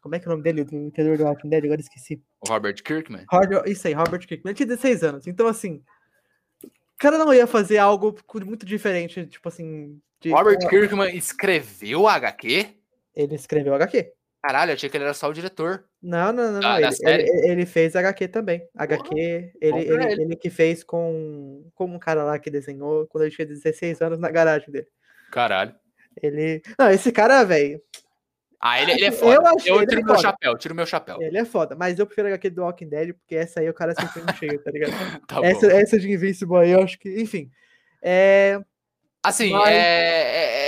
Como 0.00 0.14
é 0.14 0.18
que 0.18 0.24
é 0.24 0.28
o 0.28 0.30
nome 0.30 0.42
dele? 0.42 0.64
Do 0.64 0.74
interior 0.74 1.18
do 1.18 1.24
Walking 1.24 1.50
Dead? 1.50 1.66
Agora 1.66 1.82
esqueci. 1.82 2.18
o 2.40 2.48
Robert 2.48 2.82
Kirkman. 2.82 3.26
Robert, 3.30 3.64
isso 3.66 3.86
aí, 3.86 3.92
Robert 3.92 4.26
Kirkman. 4.26 4.52
Ele 4.52 4.56
tinha 4.56 4.66
16 4.66 5.04
anos. 5.04 5.26
Então, 5.26 5.46
assim. 5.46 5.82
O 6.64 6.98
cara 6.98 7.18
não 7.18 7.32
ia 7.32 7.46
fazer 7.46 7.76
algo 7.76 8.16
muito 8.46 8.64
diferente, 8.64 9.26
tipo 9.26 9.48
assim. 9.48 10.00
De, 10.18 10.30
Robert 10.30 10.66
Kirkman 10.66 11.14
escreveu 11.14 12.08
a 12.08 12.14
HQ? 12.14 12.74
Ele 13.14 13.34
escreveu 13.34 13.74
HQ. 13.74 14.12
Caralho, 14.48 14.70
eu 14.70 14.74
achei 14.76 14.88
que 14.88 14.96
ele 14.96 15.04
era 15.04 15.12
só 15.12 15.28
o 15.28 15.32
diretor. 15.34 15.84
Não, 16.02 16.32
não, 16.32 16.52
não. 16.52 16.60
Não. 16.60 16.80
da 16.80 16.88
Ele, 17.02 17.22
ele, 17.28 17.50
ele 17.50 17.66
fez 17.66 17.94
HQ 17.94 18.28
também. 18.28 18.66
HQ, 18.74 19.14
ele, 19.14 19.52
ele, 19.60 20.22
ele. 20.22 20.36
que 20.36 20.48
fez 20.48 20.82
com, 20.82 21.70
com 21.74 21.84
um 21.84 21.98
cara 21.98 22.24
lá 22.24 22.38
que 22.38 22.50
desenhou 22.50 23.06
quando 23.08 23.24
ele 23.24 23.30
tinha 23.34 23.46
16 23.46 24.00
anos 24.00 24.18
na 24.18 24.30
garagem 24.30 24.70
dele. 24.70 24.86
Caralho. 25.30 25.74
Ele. 26.22 26.62
Não, 26.78 26.90
esse 26.90 27.12
cara, 27.12 27.44
velho, 27.44 27.78
Ah, 28.58 28.80
ele, 28.80 28.92
ele 28.92 29.04
é 29.04 29.08
Eu 29.08 29.12
foda. 29.12 29.34
Eu, 29.34 29.46
achei 29.54 29.72
ele 29.74 29.86
tiro 29.86 30.00
meu 30.02 30.14
foda. 30.14 30.22
chapéu, 30.22 30.56
tiro 30.56 30.74
meu 30.74 30.86
chapéu. 30.86 31.18
ele 31.20 31.36
é 31.36 31.44
foda. 31.44 31.76
Mas 31.76 31.98
eu 31.98 32.06
prefiro 32.06 32.28
HQ 32.28 32.48
do 32.48 32.62
Walking 32.62 32.88
Dead, 32.88 33.12
porque 33.12 33.34
essa 33.36 33.60
aí 33.60 33.68
o 33.68 33.74
cara 33.74 33.94
sempre 33.94 34.22
no 34.22 34.34
cheio, 34.34 34.58
tá 34.64 34.70
ligado? 34.70 34.92
Tá 35.28 35.40
essa, 35.44 35.66
essa 35.70 35.98
de 35.98 36.10
Invincible 36.10 36.56
aí, 36.56 36.70
eu 36.70 36.80
acho 36.82 36.98
que. 36.98 37.20
Enfim. 37.20 37.50
É. 38.00 38.58
Assim, 39.22 39.50
Mas- 39.50 39.68
é, 39.68 39.76
é- 39.76 40.67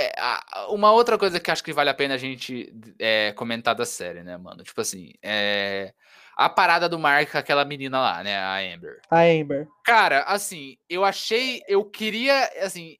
uma 0.69 0.91
outra 0.91 1.17
coisa 1.17 1.39
que 1.39 1.49
acho 1.51 1.63
que 1.63 1.73
vale 1.73 1.89
a 1.89 1.93
pena 1.93 2.13
a 2.15 2.17
gente 2.17 2.73
é, 2.99 3.31
comentar 3.33 3.73
da 3.75 3.85
série, 3.85 4.23
né, 4.23 4.37
mano? 4.37 4.63
Tipo 4.63 4.81
assim, 4.81 5.13
é, 5.21 5.93
a 6.37 6.49
parada 6.49 6.87
do 6.87 6.99
Mark 6.99 7.31
com 7.31 7.37
aquela 7.37 7.65
menina 7.65 7.99
lá, 7.99 8.23
né, 8.23 8.37
a 8.37 8.57
Amber. 8.59 8.99
A 9.09 9.21
Amber. 9.23 9.67
Cara, 9.85 10.21
assim, 10.23 10.77
eu 10.89 11.03
achei, 11.03 11.61
eu 11.67 11.83
queria, 11.85 12.49
assim, 12.63 12.95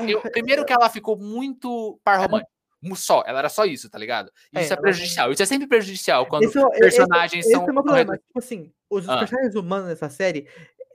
eu- 0.00 0.20
primeiro 0.32 0.64
que 0.64 0.72
ela 0.72 0.88
ficou 0.88 1.16
muito 1.18 1.98
par 2.04 2.18
romântico. 2.20 2.50
Só, 2.96 3.22
ela 3.26 3.38
era 3.38 3.48
só 3.48 3.64
isso, 3.64 3.88
tá 3.88 3.96
ligado? 3.96 4.28
É, 4.52 4.60
Isso 4.62 4.72
é, 4.72 4.74
ela- 4.74 4.82
prejudicial. 4.82 5.30
Isso 5.30 5.42
é 5.42 5.46
sempre 5.46 5.68
prejudicial 5.68 6.26
quando 6.26 6.44
Esse 6.44 6.58
é 6.58 6.64
o- 6.66 6.68
esse- 6.72 6.80
personagens 6.80 7.44
esse 7.44 7.54
são. 7.54 7.60
é 7.66 7.70
o 7.70 7.74
meu 7.74 7.82
problema. 7.84 8.16
Tipo 8.18 8.38
assim, 8.40 8.72
os 8.90 9.08
Ah. 9.08 9.18
personagens 9.18 9.54
humanos 9.54 9.88
nessa 9.88 10.08
série, 10.10 10.48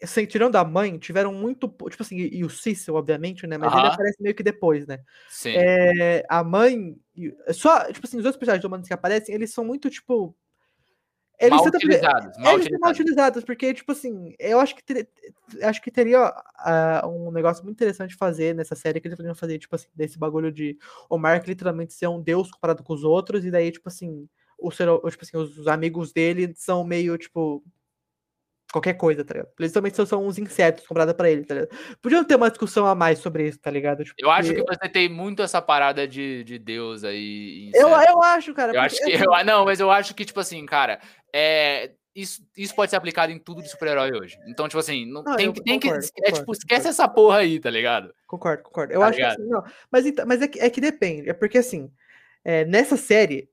sem, 0.04 0.26
tirando 0.26 0.56
a 0.56 0.64
mãe, 0.64 0.98
tiveram 0.98 1.34
muito. 1.34 1.68
po- 1.70 1.90
Tipo 1.90 2.04
assim, 2.04 2.18
e, 2.18 2.38
e 2.40 2.44
o 2.46 2.50
Cecil, 2.50 2.96
obviamente, 2.96 3.46
né? 3.48 3.58
Mas 3.58 3.72
ele 3.74 3.86
Aham. 3.86 3.94
aparece 3.94 4.22
meio 4.22 4.36
que 4.36 4.44
depois, 4.44 4.86
né? 4.86 5.00
Sim. 5.30 5.54
É, 5.56 6.24
a 6.30 6.44
mãe. 6.44 6.96
Só, 7.54 7.92
tipo 7.92 8.06
assim, 8.06 8.18
os 8.18 8.26
outros 8.26 8.38
personagens 8.38 8.64
humanos 8.66 8.88
que 8.88 8.94
aparecem, 8.94 9.34
eles 9.34 9.52
são 9.54 9.64
muito, 9.66 9.90
tipo. 9.90 10.36
Eles 11.40 11.56
mal 11.58 11.66
tentam- 11.66 11.78
utilizados. 11.78 12.38
Mal 12.40 12.54
eles 12.56 12.64
são 12.68 12.80
mal 12.80 12.90
utilizados. 12.90 13.00
utilizados, 13.00 13.44
porque, 13.44 13.74
tipo 13.74 13.92
assim, 13.92 14.34
eu 14.40 14.60
acho 14.60 14.76
que 14.76 14.84
ter- 14.84 15.08
acho 15.62 15.82
que 15.84 15.92
teria 15.92 16.34
ah, 16.58 17.08
um 17.08 17.32
negócio 17.32 17.64
muito 17.64 17.78
interessante 17.78 18.16
fazer 18.16 18.56
nessa 18.56 18.76
série, 18.76 19.00
que 19.00 19.08
eles 19.08 19.16
poderiam 19.16 19.36
fazer, 19.36 19.60
tipo 19.60 19.76
assim, 19.76 19.88
desse 19.96 20.18
bagulho 20.18 20.52
de 20.52 20.76
o 21.08 21.16
Mark 21.18 21.46
literalmente 21.48 21.94
ser 21.94 22.08
um 22.08 22.20
deus 22.20 22.50
comparado 22.50 22.82
com 22.84 22.92
os 22.92 23.04
outros, 23.04 23.46
e 23.46 23.52
daí, 23.52 23.72
tipo 23.72 23.88
assim, 23.88 24.28
o 24.58 24.72
ser, 24.72 24.88
tipo 25.12 25.24
assim, 25.24 25.38
os 25.38 25.68
amigos 25.68 26.12
dele 26.12 26.54
são 26.56 26.84
meio, 26.84 27.16
tipo, 27.20 27.64
qualquer 28.72 28.94
coisa, 28.96 29.24
tá 29.24 29.34
ligado? 29.34 29.50
Eles 29.60 29.72
também 29.72 29.92
são, 29.94 30.26
uns 30.26 30.38
insetos 30.38 30.86
comparado 30.86 31.16
pra 31.16 31.30
ele, 31.30 31.46
tá 31.46 31.54
ligado? 31.56 31.70
Podiam 32.02 32.24
ter 32.24 32.36
uma 32.36 32.50
discussão 32.50 32.86
a 32.86 32.94
mais 32.94 33.20
sobre 33.20 33.48
isso, 33.48 33.60
tá 33.60 33.72
ligado? 33.72 34.04
Tipo, 34.04 34.16
Eu 34.20 34.30
acho 34.30 34.54
que 34.54 34.64
porque- 34.64 34.78
você 34.86 34.90
tem 34.90 35.08
muito 35.10 35.42
essa 35.42 35.62
parada 35.62 36.08
de, 36.08 36.44
de 36.44 36.60
Deus 36.60 37.04
aí. 37.04 37.72
Eu, 37.74 37.88
eu 37.90 38.22
acho, 38.24 38.54
cara. 38.54 38.74
Eu 38.74 38.82
acho 38.82 38.98
que. 38.98 39.14
assim, 39.14 39.24
Eu, 39.24 39.34
ah, 39.34 39.44
não, 39.44 39.66
mas 39.66 39.80
eu 39.80 39.90
acho 39.92 40.14
que, 40.14 40.26
tipo 40.26 40.40
assim, 40.40 40.66
cara, 40.66 41.00
é, 41.34 41.92
isso, 42.16 42.42
isso 42.58 42.76
pode 42.76 42.90
ser 42.90 42.98
aplicado 42.98 43.32
em 43.32 43.40
tudo 43.40 43.62
de 43.62 43.70
super-herói 43.70 44.12
hoje. 44.12 44.38
Então, 44.48 44.68
tipo 44.68 44.80
assim, 44.80 45.06
não, 45.06 45.24
Não, 45.24 45.36
tem 45.36 45.52
que. 45.54 45.64
Tem 45.64 45.80
que 45.80 45.88
concordo, 45.88 46.06
é 46.06 46.10
concordo, 46.12 46.40
tipo, 46.40 46.52
esquece 46.54 46.82
concordo. 46.82 46.90
essa 46.90 47.08
porra 47.08 47.38
aí, 47.38 47.60
tá 47.60 47.70
ligado? 47.70 48.14
Concordo, 48.26 48.64
concordo. 48.64 48.94
Eu 48.94 49.00
Tá 49.00 49.06
acho 49.08 49.16
que 49.18 49.22
ligado? 49.24 49.40
assim, 49.42 49.50
não. 49.50 49.64
Mas, 49.92 50.06
então, 50.06 50.26
mas 50.26 50.42
é, 50.42 50.48
que, 50.48 50.60
é 50.60 50.70
que 50.70 50.82
depende. 50.82 51.30
É 51.30 51.34
porque 51.34 51.58
assim, 51.60 51.90
é, 52.44 52.66
nessa 52.66 52.98
série, 52.98 53.48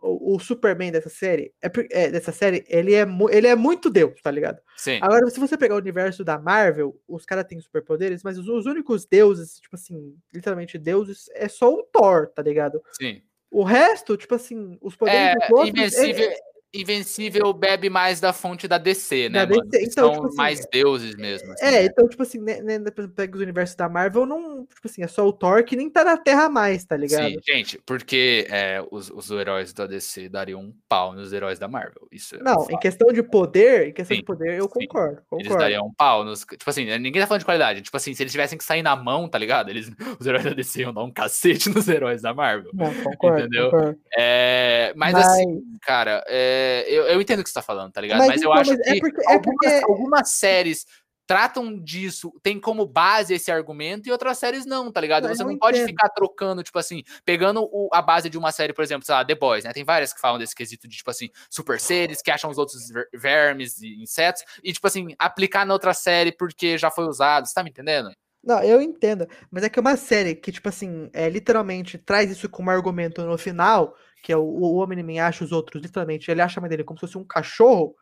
o, 0.00 0.36
o 0.36 0.40
Superman 0.40 0.92
dessa 0.92 1.08
série, 1.08 1.52
é, 1.62 1.70
é, 1.90 2.10
dessa 2.10 2.32
série, 2.32 2.64
ele 2.68 2.94
é, 2.94 3.06
ele 3.30 3.46
é 3.46 3.56
muito 3.56 3.90
Deus, 3.90 4.20
tá 4.22 4.30
ligado? 4.30 4.60
Sim. 4.76 4.98
Agora, 5.02 5.28
se 5.30 5.40
você 5.40 5.56
pegar 5.56 5.74
o 5.74 5.78
universo 5.78 6.24
da 6.24 6.38
Marvel, 6.38 6.98
os 7.06 7.24
caras 7.24 7.44
têm 7.44 7.60
superpoderes, 7.60 8.22
mas 8.22 8.38
os, 8.38 8.48
os, 8.48 8.66
únicos 8.66 9.06
deuses, 9.06 9.58
tipo 9.60 9.76
assim, 9.76 10.16
literalmente 10.32 10.78
deuses, 10.78 11.28
é 11.34 11.48
só 11.48 11.72
o 11.72 11.82
Thor, 11.82 12.28
tá 12.28 12.42
ligado? 12.42 12.82
Sim. 12.92 13.22
O 13.50 13.62
resto, 13.62 14.16
tipo 14.16 14.34
assim, 14.34 14.78
os 14.80 14.94
poderes 14.94 15.20
é, 15.20 15.34
dos 15.34 15.58
outros, 15.58 15.94
é, 15.94 16.36
Invencível 16.74 17.52
bebe 17.52 17.88
mais 17.88 18.20
da 18.20 18.32
fonte 18.32 18.68
da 18.68 18.76
DC, 18.76 19.28
né? 19.30 19.46
Da? 19.46 19.56
DC, 19.60 19.84
então, 19.84 20.04
São 20.06 20.12
tipo 20.14 20.26
assim, 20.26 20.36
mais 20.36 20.66
deuses 20.70 21.16
mesmo. 21.16 21.50
assim, 21.52 21.64
É, 21.64 21.70
né? 21.70 21.84
então, 21.86 22.06
tipo 22.08 22.22
assim, 22.22 22.38
né, 22.40 22.60
né, 22.60 22.74
exemplo, 22.74 23.08
pega 23.08 23.34
os 23.36 23.40
universos 23.42 23.74
da 23.74 23.88
Marvel, 23.88 24.26
não, 24.26 24.66
tipo 24.66 24.80
assim, 24.84 25.02
é 25.02 25.06
só 25.08 25.26
o 25.26 25.32
Thor 25.32 25.64
que 25.64 25.74
nem 25.76 25.88
tá 25.88 26.04
na 26.04 26.16
Terra 26.18 26.48
mais, 26.48 26.84
tá 26.84 26.94
ligado? 26.96 27.30
Sim, 27.30 27.36
gente, 27.46 27.80
porque 27.86 28.46
é, 28.50 28.84
os, 28.90 29.10
os 29.10 29.30
heróis 29.30 29.72
da 29.72 29.86
DC 29.86 30.28
dariam 30.28 30.60
um 30.60 30.74
pau 30.88 31.14
nos 31.14 31.32
heróis 31.32 31.58
da 31.58 31.66
Marvel. 31.68 32.06
Isso 32.12 32.36
é 32.36 32.42
Não, 32.42 32.66
em 32.70 32.78
questão 32.78 33.08
de 33.12 33.22
poder, 33.22 33.88
em 33.88 33.92
questão 33.94 34.14
Sim, 34.14 34.20
de 34.20 34.26
poder, 34.26 34.58
eu 34.58 34.64
sim. 34.64 34.86
concordo, 34.86 35.12
Eles 35.14 35.24
concordo. 35.44 35.58
dariam 35.58 35.86
um 35.86 35.94
pau 35.94 36.22
nos. 36.22 36.40
Tipo 36.40 36.68
assim, 36.68 36.84
ninguém 36.98 37.20
tá 37.22 37.26
falando 37.26 37.40
de 37.40 37.46
qualidade. 37.46 37.80
Tipo 37.80 37.96
assim, 37.96 38.12
se 38.12 38.22
eles 38.22 38.32
tivessem 38.32 38.58
que 38.58 38.64
sair 38.64 38.82
na 38.82 38.94
mão, 38.94 39.26
tá 39.26 39.38
ligado? 39.38 39.70
Eles, 39.70 39.90
os 40.20 40.26
heróis 40.26 40.44
da 40.44 40.50
DC 40.52 40.82
iam 40.82 40.92
dar 40.92 41.02
um 41.02 41.10
cacete 41.10 41.70
nos 41.74 41.88
heróis 41.88 42.20
da 42.20 42.34
Marvel. 42.34 42.70
Não, 42.74 42.92
concordo, 43.02 43.40
Entendeu? 43.40 43.70
concordo. 43.70 43.98
É, 44.18 44.92
mas, 44.96 45.12
Mas- 45.14 45.26
assim, 45.26 45.62
cara, 45.80 46.22
é, 46.28 46.57
eu, 46.88 47.04
eu 47.04 47.20
entendo 47.20 47.40
o 47.40 47.44
que 47.44 47.50
você 47.50 47.54
tá 47.54 47.62
falando, 47.62 47.92
tá 47.92 48.00
ligado? 48.00 48.18
Mas 48.18 48.28
Mas, 48.28 48.42
eu 48.42 48.48
então, 48.50 48.60
acho 48.60 48.70
mas 48.70 48.80
é 48.80 48.94
que 48.94 49.00
porque- 49.00 49.20
é 49.22 49.32
algumas, 49.34 49.72
porque- 49.72 49.84
algumas 49.84 50.28
séries 50.30 50.86
tratam 51.26 51.78
disso, 51.78 52.32
tem 52.42 52.58
como 52.58 52.86
base 52.86 53.34
esse 53.34 53.50
argumento, 53.52 54.08
e 54.08 54.12
outras 54.12 54.38
séries 54.38 54.64
não, 54.64 54.90
tá 54.90 54.98
ligado? 54.98 55.28
Não, 55.28 55.34
Você 55.34 55.42
eu 55.42 55.46
não 55.46 55.58
pode 55.58 55.76
entendo. 55.76 55.90
ficar 55.90 56.08
trocando, 56.08 56.62
tipo 56.62 56.78
assim, 56.78 57.02
pegando 57.22 57.62
o- 57.70 57.90
a 57.92 58.00
base 58.00 58.30
de 58.30 58.38
uma 58.38 58.50
série, 58.50 58.72
por 58.72 58.82
exemplo, 58.82 59.04
sei 59.04 59.14
lá, 59.14 59.22
The 59.22 59.34
Boys, 59.34 59.64
né? 59.64 59.72
Tem 59.74 59.84
várias 59.84 60.14
que 60.14 60.20
falam 60.22 60.38
desse 60.38 60.54
quesito 60.54 60.88
de, 60.88 60.96
tipo 60.96 61.10
assim, 61.10 61.28
super 61.50 61.78
seres, 61.78 62.22
que 62.22 62.30
acham 62.30 62.48
os 62.50 62.56
outros 62.56 62.88
ver- 62.88 63.08
vermes 63.12 63.78
e 63.82 64.02
insetos, 64.02 64.42
e, 64.64 64.72
tipo 64.72 64.86
assim, 64.86 65.08
aplicar 65.18 65.66
na 65.66 65.74
outra 65.74 65.92
série 65.92 66.32
porque 66.32 66.78
já 66.78 66.90
foi 66.90 67.04
usado, 67.04 67.46
você 67.46 67.52
tá 67.52 67.62
me 67.62 67.68
entendendo? 67.68 68.10
Não, 68.42 68.62
eu 68.62 68.80
entendo, 68.80 69.26
mas 69.50 69.64
é 69.64 69.68
que 69.68 69.78
é 69.78 69.82
uma 69.82 69.96
série 69.98 70.34
que, 70.34 70.50
tipo 70.50 70.70
assim, 70.70 71.10
é, 71.12 71.28
literalmente 71.28 71.98
traz 71.98 72.30
isso 72.30 72.48
como 72.48 72.70
argumento 72.70 73.22
no 73.26 73.36
final, 73.36 73.94
que 74.22 74.32
é 74.32 74.36
o, 74.36 74.42
o 74.42 74.76
Homem-Man 74.76 75.22
acha 75.22 75.44
os 75.44 75.52
outros, 75.52 75.82
literalmente, 75.82 76.30
ele 76.30 76.40
acha 76.42 76.58
a 76.58 76.60
mãe 76.60 76.68
dele 76.70 76.84
como 76.84 76.98
se 76.98 77.02
fosse 77.06 77.18
um 77.18 77.24
cachorro, 77.24 77.94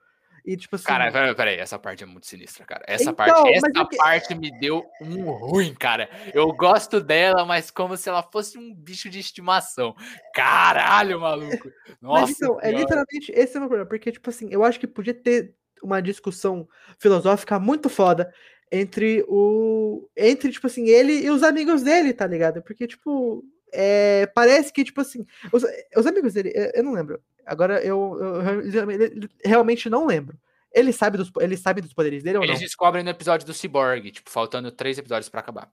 e 0.45 0.57
tipo 0.57 0.77
assim... 0.77 0.85
Cara, 0.85 1.11
peraí, 1.11 1.35
peraí, 1.35 1.59
essa 1.59 1.77
parte 1.77 2.05
é 2.05 2.07
muito 2.07 2.27
sinistra, 2.29 2.65
cara. 2.65 2.85
Essa 2.87 3.11
Então, 3.11 3.15
parte, 3.15 3.49
essa 3.53 3.67
é 3.67 3.85
que- 3.85 3.97
parte 3.97 4.35
me 4.37 4.49
deu 4.61 4.85
um 5.01 5.31
ruim, 5.33 5.75
cara. 5.75 6.09
Eu 6.33 6.53
gosto 6.53 7.01
dela, 7.01 7.45
mas 7.45 7.69
como 7.69 7.97
se 7.97 8.09
ela 8.09 8.23
fosse 8.23 8.57
um 8.57 8.73
bicho 8.73 9.11
de 9.11 9.19
estimação. 9.19 9.97
Caralho, 10.33 11.21
maluco. 11.21 11.69
Nossa. 12.01 12.21
Mas 12.27 12.31
então, 12.37 12.61
é 12.61 12.71
literalmente 12.71 13.33
esse 13.35 13.57
é 13.57 13.59
o 13.59 13.63
meu 13.63 13.69
problema, 13.69 13.89
porque, 13.89 14.13
tipo 14.13 14.31
assim, 14.31 14.49
eu 14.53 14.63
acho 14.63 14.79
que 14.79 14.87
podia 14.87 15.15
ter 15.15 15.53
uma 15.83 16.01
discussão 16.01 16.69
filosófica 16.99 17.59
muito 17.59 17.89
foda 17.89 18.33
entre 18.71 19.25
o. 19.29 20.09
Entre, 20.17 20.53
tipo 20.53 20.69
assim, 20.69 20.87
ele 20.89 21.13
e 21.25 21.31
os 21.31 21.43
amigos 21.43 21.83
dele, 21.83 22.13
tá 22.13 22.25
ligado? 22.27 22.63
Porque, 22.63 22.87
tipo, 22.87 23.43
é, 23.77 24.27
parece 24.35 24.73
que, 24.73 24.83
tipo 24.83 25.01
assim, 25.01 25.27
os, 25.53 25.63
os 25.97 26.07
amigos 26.07 26.33
dele, 26.33 26.53
eu, 26.55 26.73
eu 26.77 26.83
não 26.83 26.93
lembro. 26.93 27.21
Agora 27.45 27.81
eu, 27.85 28.19
eu 28.21 28.41
realmente- 28.71 29.31
realmente 29.45 29.91
não 29.91 30.07
lembro. 30.07 30.37
Ele 30.73 30.93
sabe 30.93 31.17
dos, 31.17 31.31
ele 31.41 31.57
sabe 31.57 31.81
dos 31.81 31.93
poderes 31.95 32.23
dele 32.23 32.39
ou 32.39 32.43
não? 32.45 32.51
Eles 32.51 32.61
descobrem 32.61 33.05
no 33.05 33.11
episódio 33.11 33.47
do 33.47 33.55
Cyborg, 33.55 34.11
tipo, 34.11 34.29
faltando 34.31 34.71
três 34.73 34.99
episódios 34.99 35.29
pra 35.29 35.41
acabar. 35.41 35.71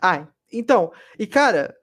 Ah, 0.00 0.26
então, 0.52 0.92
e 1.18 1.26
cara, 1.26 1.76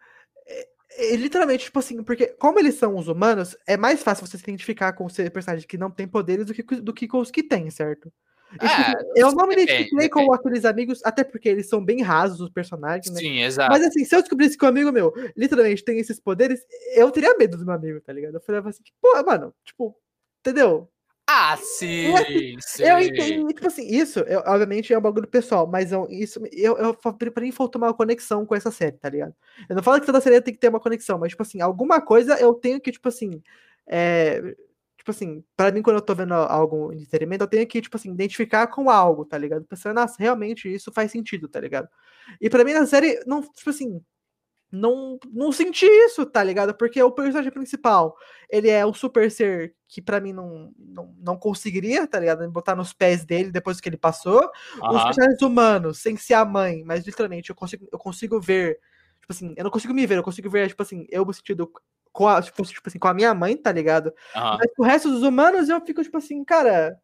é- 0.48 0.68
é 1.12 1.16
literalmente, 1.16 1.66
tipo 1.66 1.80
assim, 1.80 2.04
porque 2.04 2.28
como 2.28 2.60
eles 2.60 2.76
são 2.76 2.96
os 2.98 3.08
humanos, 3.08 3.56
é 3.68 3.78
mais 3.78 4.02
fácil 4.04 4.26
você 4.28 4.38
se 4.38 4.44
identificar 4.44 4.94
com 4.94 5.06
os 5.06 5.14
personagens 5.16 5.66
que 5.66 5.78
não 5.78 5.90
têm 5.92 6.08
poderes 6.08 6.46
do 6.46 6.54
que, 6.54 6.64
do 6.64 6.94
que 6.94 7.08
com 7.08 7.20
os 7.20 7.32
que 7.32 7.44
têm, 7.44 7.70
certo? 7.70 8.12
E, 8.56 8.68
tipo 8.68 8.82
assim, 8.82 8.92
eu 9.16 9.32
não 9.32 9.48
me 9.48 9.56
depende, 9.56 9.72
identifiquei 9.74 10.10
com 10.10 10.34
aqueles 10.34 10.66
amigos, 10.66 11.02
até 11.04 11.24
porque 11.24 11.48
eles 11.48 11.70
são 11.70 11.84
bem 11.84 12.02
rasos, 12.02 12.42
os 12.42 12.50
personagens, 12.50 13.14
né? 13.14 13.20
Sim, 13.20 13.42
exato. 13.44 13.70
Mas 13.72 13.86
assim, 13.86 14.04
se 14.04 14.16
eu 14.16 14.22
descobrisse 14.22 14.58
que 14.58 14.66
um 14.66 14.68
amigo 14.70 14.92
meu 14.92 15.14
literalmente 15.38 15.84
tem 15.84 16.00
esses 16.00 16.20
poderes, 16.20 16.60
eu 16.96 17.10
teria 17.12 17.36
medo 17.38 17.58
do 17.58 17.66
meu 17.66 17.74
amigo, 17.76 18.02
tá 18.02 18.12
ligado? 18.12 18.36
Eu 18.36 18.42
falava 18.42 18.70
assim, 18.70 18.84
tipo, 18.84 18.98
pô, 19.02 19.24
mano, 19.24 19.54
tipo, 19.64 19.96
entendeu? 20.40 20.90
Ah, 21.28 21.56
sim, 21.56 22.58
sim. 22.60 22.84
Eu 22.84 23.00
entendi, 23.00 23.54
tipo 23.54 23.68
assim, 23.68 23.88
isso, 23.88 24.20
eu- 24.22 24.42
obviamente, 24.46 24.92
é 24.94 24.98
um 24.98 25.02
bagulho 25.02 25.28
pessoal, 25.28 25.66
mas 25.68 25.92
eu, 25.92 26.08
isso, 26.10 26.42
eu, 26.52 26.76
eu, 26.78 26.94
pra 26.96 27.44
mim 27.44 27.52
faltou 27.52 27.82
uma 27.82 27.94
conexão 27.94 28.46
com 28.46 28.56
essa 28.56 28.72
série, 28.72 28.98
tá 28.98 29.08
ligado? 29.08 29.34
Eu 29.70 29.76
não 29.76 29.84
falo 29.84 30.00
que 30.00 30.06
toda 30.06 30.20
série 30.20 30.42
tem 30.42 30.54
que 30.54 30.60
ter 30.60 30.70
uma 30.70 30.80
conexão, 30.80 31.18
mas, 31.20 31.30
tipo 31.30 31.42
assim, 31.44 31.62
alguma 31.62 32.02
coisa 32.02 32.38
eu 32.40 32.54
tenho 32.54 32.82
que, 32.82 32.92
tipo 32.92 33.08
assim, 33.08 33.42
é, 33.88 34.42
tipo 35.02 35.10
assim, 35.10 35.44
pra 35.58 35.72
mim, 35.72 35.82
quando 35.82 35.96
eu 35.98 36.02
tô 36.02 36.14
vendo 36.14 36.34
algo 36.36 36.94
de 36.94 37.02
entretenimento, 37.02 37.44
eu 37.44 37.48
tenho 37.48 37.68
que, 37.68 37.82
tipo 37.82 37.98
assim, 37.98 38.12
identificar 38.14 38.68
com 38.68 38.88
algo, 38.90 39.26
tá 39.26 39.36
ligado? 39.36 39.66
Pensando, 39.66 39.96
nossa, 39.96 40.16
realmente 40.20 40.72
isso 40.72 40.92
faz 40.94 41.12
sentido, 41.12 41.48
tá 41.48 41.60
ligado? 41.60 41.90
E 42.40 42.50
pra 42.52 42.64
mim, 42.64 42.74
na 42.74 42.86
série, 42.86 43.20
não, 43.26 43.42
tipo 43.42 43.72
assim, 43.72 44.00
não, 44.72 45.20
não 45.34 45.52
senti 45.52 45.86
isso, 45.88 46.24
tá 46.26 46.44
ligado? 46.44 46.76
Porque 46.76 47.02
o 47.02 47.12
personagem 47.12 47.52
principal, 47.52 48.16
ele 48.50 48.70
é 48.70 48.86
o 48.86 48.94
super 48.94 49.32
ser 49.32 49.76
que 49.88 50.02
pra 50.04 50.22
mim 50.22 50.34
não, 50.34 50.72
não, 50.78 51.16
não 51.20 51.38
conseguiria, 51.38 52.06
tá 52.08 52.20
ligado? 52.20 52.50
Botar 52.52 52.76
nos 52.76 52.94
pés 52.94 53.26
dele 53.26 53.52
depois 53.52 53.82
que 53.82 53.90
ele 53.90 53.98
passou. 53.98 54.40
Os 54.78 54.84
Aham. 54.84 55.08
personagens 55.08 55.42
humanos, 55.42 55.98
sem 56.00 56.16
ser 56.16 56.36
a 56.36 56.46
mãe, 56.46 56.84
mas 56.86 57.06
literalmente 57.06 57.50
eu 57.50 57.56
consigo, 57.56 57.88
eu 57.92 57.98
consigo 58.00 58.40
ver, 58.40 58.80
tipo 59.20 59.32
assim, 59.32 59.54
eu 59.58 59.64
não 59.64 59.72
consigo 59.72 59.94
me 59.96 60.06
ver, 60.06 60.18
eu 60.20 60.24
consigo 60.24 60.50
ver, 60.50 60.68
tipo 60.70 60.84
assim, 60.84 61.08
eu 61.10 61.26
me 61.26 61.34
sentido 61.34 61.72
com 62.12 62.28
a, 62.28 62.42
tipo, 62.42 62.64
tipo 62.64 62.88
assim, 62.88 63.00
com 63.00 63.08
a 63.08 63.14
minha 63.14 63.34
mãe, 63.34 63.56
tá 63.58 63.72
ligado? 63.72 64.14
aham. 64.36 64.58
Mas 64.60 64.72
com 64.76 64.84
o 64.84 64.86
resto 64.86 65.10
dos 65.10 65.24
humanos 65.24 65.70
eu 65.70 65.80
fico, 65.82 66.04
tipo 66.04 66.18
assim, 66.18 66.44
cara, 66.44 66.98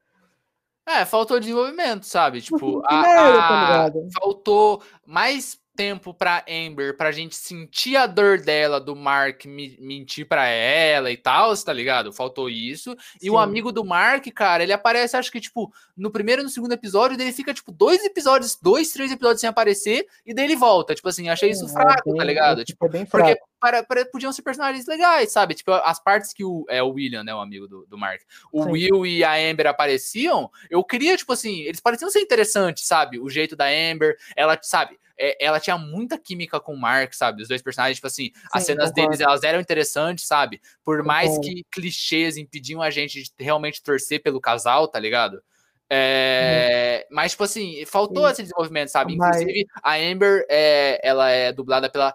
É, 0.90 1.04
faltou 1.04 1.38
desenvolvimento, 1.40 2.06
sabe? 2.06 2.42
Tipo, 2.42 2.82
que 2.82 2.94
a- 2.94 3.02
merda, 3.02 3.38
tá 3.40 3.86
a- 3.88 4.22
faltou 4.22 4.82
mais 5.06 5.60
tempo 5.76 6.12
pra 6.14 6.44
Amber 6.50 6.96
pra 6.98 7.12
gente 7.12 7.36
sentir 7.36 7.96
a 7.98 8.08
dor 8.08 8.40
dela 8.42 8.80
do 8.80 8.96
Mark 8.96 9.46
me- 9.46 9.78
mentir 9.80 10.26
pra 10.28 10.48
ela 10.48 11.12
e 11.12 11.18
tal, 11.18 11.56
tá 11.58 11.72
ligado? 11.74 12.12
Faltou 12.14 12.50
isso. 12.50 12.96
E 13.22 13.30
o 13.30 13.34
Sim. 13.34 13.40
amigo 13.44 13.72
do 13.72 13.84
Mark, 13.86 14.26
cara, 14.34 14.64
ele 14.64 14.74
aparece, 14.74 15.16
acho 15.18 15.32
que, 15.32 15.40
tipo, 15.42 15.72
no 15.96 16.10
primeiro 16.10 16.42
e 16.42 16.44
no 16.46 16.50
segundo 16.50 16.72
episódio, 16.72 17.16
daí 17.18 17.28
ele 17.28 17.36
fica, 17.36 17.54
tipo, 17.54 17.72
dois 17.72 18.04
episódios, 18.04 18.58
dois, 18.60 18.92
três 18.92 19.12
episódios 19.12 19.42
sem 19.42 19.50
aparecer, 19.50 20.08
e 20.26 20.34
daí 20.34 20.46
ele 20.46 20.56
volta. 20.56 20.96
Tipo 20.96 21.10
assim, 21.10 21.30
achei 21.30 21.52
isso 21.52 21.66
É 21.66 21.70
fraco, 21.70 22.10
bem- 22.10 22.16
tá 22.18 22.24
ligado? 22.24 22.58
esse 22.60 22.68
Tipo, 22.68 22.80
foi 22.80 22.90
bem 22.90 23.06
porque 23.06 23.26
fraco. 23.36 23.48
Para, 23.60 23.84
para- 23.84 24.06
podiam 24.06 24.32
ser 24.32 24.42
personagens 24.42 24.86
legais, 24.86 25.32
sabe? 25.32 25.54
Tipo, 25.56 25.72
as 25.72 26.00
partes 26.02 26.34
que 26.34 26.44
o, 26.44 26.66
é, 26.70 26.82
o 26.82 26.90
William, 26.90 27.24
né, 27.24 27.34
o 27.34 27.40
amigo 27.40 27.68
do, 27.68 27.86
do 27.86 27.98
Mark, 27.98 28.22
o 28.52 28.64
Sim. 28.64 28.72
Will 28.72 29.06
e 29.06 29.24
a 29.24 29.34
Amber 29.34 29.68
apareciam, 29.68 30.50
eu 30.70 30.84
queria, 30.84 31.16
tipo 31.18 31.34
assim, 31.34 31.62
eles 31.62 31.80
pareciam 31.80 32.10
ser 32.10 32.20
interessantes, 32.22 32.86
sabe? 32.86 33.20
O 33.20 33.30
jeito 33.30 33.56
da 33.56 33.66
Amber, 33.66 34.18
ela, 34.36 34.58
sabe? 34.62 34.98
é, 35.20 35.44
ela 35.44 35.60
tinha 35.60 35.78
muita 35.78 36.18
química 36.18 36.60
com 36.60 36.74
o 36.76 36.80
Mark, 36.80 37.12
sabe? 37.14 37.42
Os 37.42 37.48
dois 37.48 37.62
personagens, 37.62 37.98
tipo 37.98 38.06
assim, 38.08 38.32
as 38.52 38.62
Sim, 38.62 38.68
cenas 38.68 38.90
concordo. 38.90 39.10
deles, 39.10 39.20
elas 39.20 39.42
eram 39.44 39.60
interessantes, 39.60 40.28
sabe? 40.28 40.62
Por 40.84 41.02
mais 41.04 41.32
Concordo. 41.32 41.48
que 41.48 41.66
clichês 41.72 42.38
impediam 42.38 42.82
a 42.84 42.92
gente 42.92 43.24
de 43.24 43.32
realmente 43.40 43.82
torcer 43.82 44.22
pelo 44.22 44.40
casal, 44.40 44.88
tá 44.88 45.00
ligado? 45.00 45.42
É, 45.90 47.08
Mas, 47.10 47.32
tipo 47.32 47.44
assim, 47.44 47.84
faltou 47.86 48.30
esse 48.30 48.44
desenvolvimento, 48.44 48.90
sabe? 48.90 49.16
Mas- 49.16 49.42
Inclusive, 49.42 49.66
a 49.82 49.96
Amber, 49.96 50.46
é, 50.50 51.00
ela 51.04 51.30
é 51.30 51.52
dublada 51.52 51.90
pela. 51.90 52.14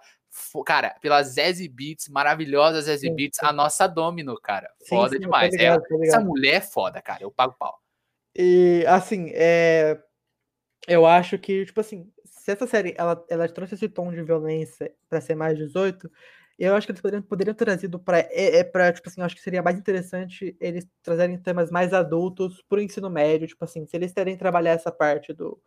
Cara, 0.65 0.97
pela 1.01 1.23
Zazie 1.23 1.69
Beats, 1.69 2.09
maravilhosa 2.09 2.81
Zazie 2.81 3.11
Sim, 3.11 3.17
Beats, 3.17 3.39
sim. 3.39 3.47
a 3.47 3.53
nossa 3.53 3.87
Domino, 3.87 4.39
cara. 4.41 4.71
Foda 4.89 5.15
sim, 5.15 5.21
demais. 5.21 5.53
ligado, 5.53 5.65
Ela- 5.67 5.81
tô 5.81 5.95
essa 5.95 6.01
ligado. 6.19 6.25
mulher 6.27 6.55
é 6.55 6.61
foda, 6.61 7.03
cara. 7.03 7.23
Eu 7.23 7.31
pago 7.31 7.55
pau. 7.59 7.79
E 8.35 8.85
assim, 8.89 9.31
é... 9.35 10.01
eu 10.89 11.05
acho 11.07 11.39
que, 11.39 11.67
tipo 11.67 11.81
assim, 11.81 12.11
se 12.25 12.51
essa 12.51 12.67
série 12.67 12.95
ela, 12.97 13.25
ela 13.29 13.49
trouxe 13.49 13.75
esse 13.75 13.89
tom 13.89 14.11
de 14.11 14.23
violência 14.23 14.93
pra 15.09 15.21
ser 15.21 15.35
mais 15.35 15.57
18, 15.59 16.11
eu 16.59 16.75
acho 16.75 16.87
que 16.87 16.93
eles 16.93 17.01
poderiam, 17.01 17.23
poderiam 17.23 17.55
ter 17.55 17.65
trazido 17.65 17.99
pra. 17.99 18.19
É, 18.21 18.59
é 18.59 18.65
pra, 18.65 18.93
tipo 18.93 19.09
assim, 19.09 19.21
eu 19.21 19.25
acho 19.27 19.35
que 19.37 19.43
seria 19.43 19.63
mais 19.63 19.79
interessante 19.79 20.57
eles 20.61 20.87
trazerem 21.03 21.37
temas 21.39 21.71
mais 21.71 21.93
adultos 21.93 22.63
pro 22.69 22.81
ensino 22.81 23.11
médio, 23.11 23.47
tipo 23.49 23.65
assim, 23.65 23.87
se 23.87 23.97
eles 23.97 24.13
terem 24.13 24.37
trabalhar 24.37 24.73
essa 24.73 24.91
parte 24.93 25.33
do, 25.33 25.61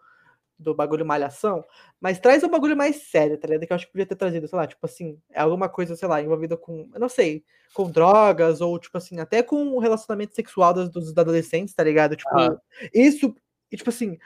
do 0.58 0.74
bagulho 0.74 1.06
malhação, 1.06 1.64
mas 2.00 2.20
traz 2.20 2.44
um 2.44 2.50
bagulho 2.50 2.78
mais 2.78 3.10
sério, 3.10 3.38
tá 3.38 3.48
ligado? 3.48 3.68
Que 3.68 3.74
eu 3.74 3.76
acho 3.76 3.86
que 3.86 3.92
podia 3.92 4.06
ter 4.06 4.16
trazido, 4.16 4.48
sei 4.48 4.58
lá, 4.58 4.66
tipo 4.66 4.86
assim, 4.86 5.20
alguma 5.36 5.68
coisa, 5.68 5.96
sei 5.96 6.08
lá, 6.08 6.22
envolvida 6.22 6.56
com, 6.56 6.90
eu 6.94 7.00
não 7.00 7.10
sei, 7.10 7.44
com 7.74 7.90
drogas, 7.90 8.62
ou 8.62 8.80
tipo 8.80 8.98
assim, 8.98 9.20
até 9.20 9.44
com 9.44 9.68
o 9.76 9.80
relacionamento 9.80 10.34
sexual 10.34 10.74
dos, 10.74 10.90
dos 10.90 11.18
adolescentes, 11.18 11.74
tá 11.74 11.84
ligado? 11.84 12.16
Tipo, 12.16 12.38
Aham. 12.38 12.58
isso, 12.94 13.36
e 13.72 13.78
tipo 13.78 13.90
assim, 13.90 14.18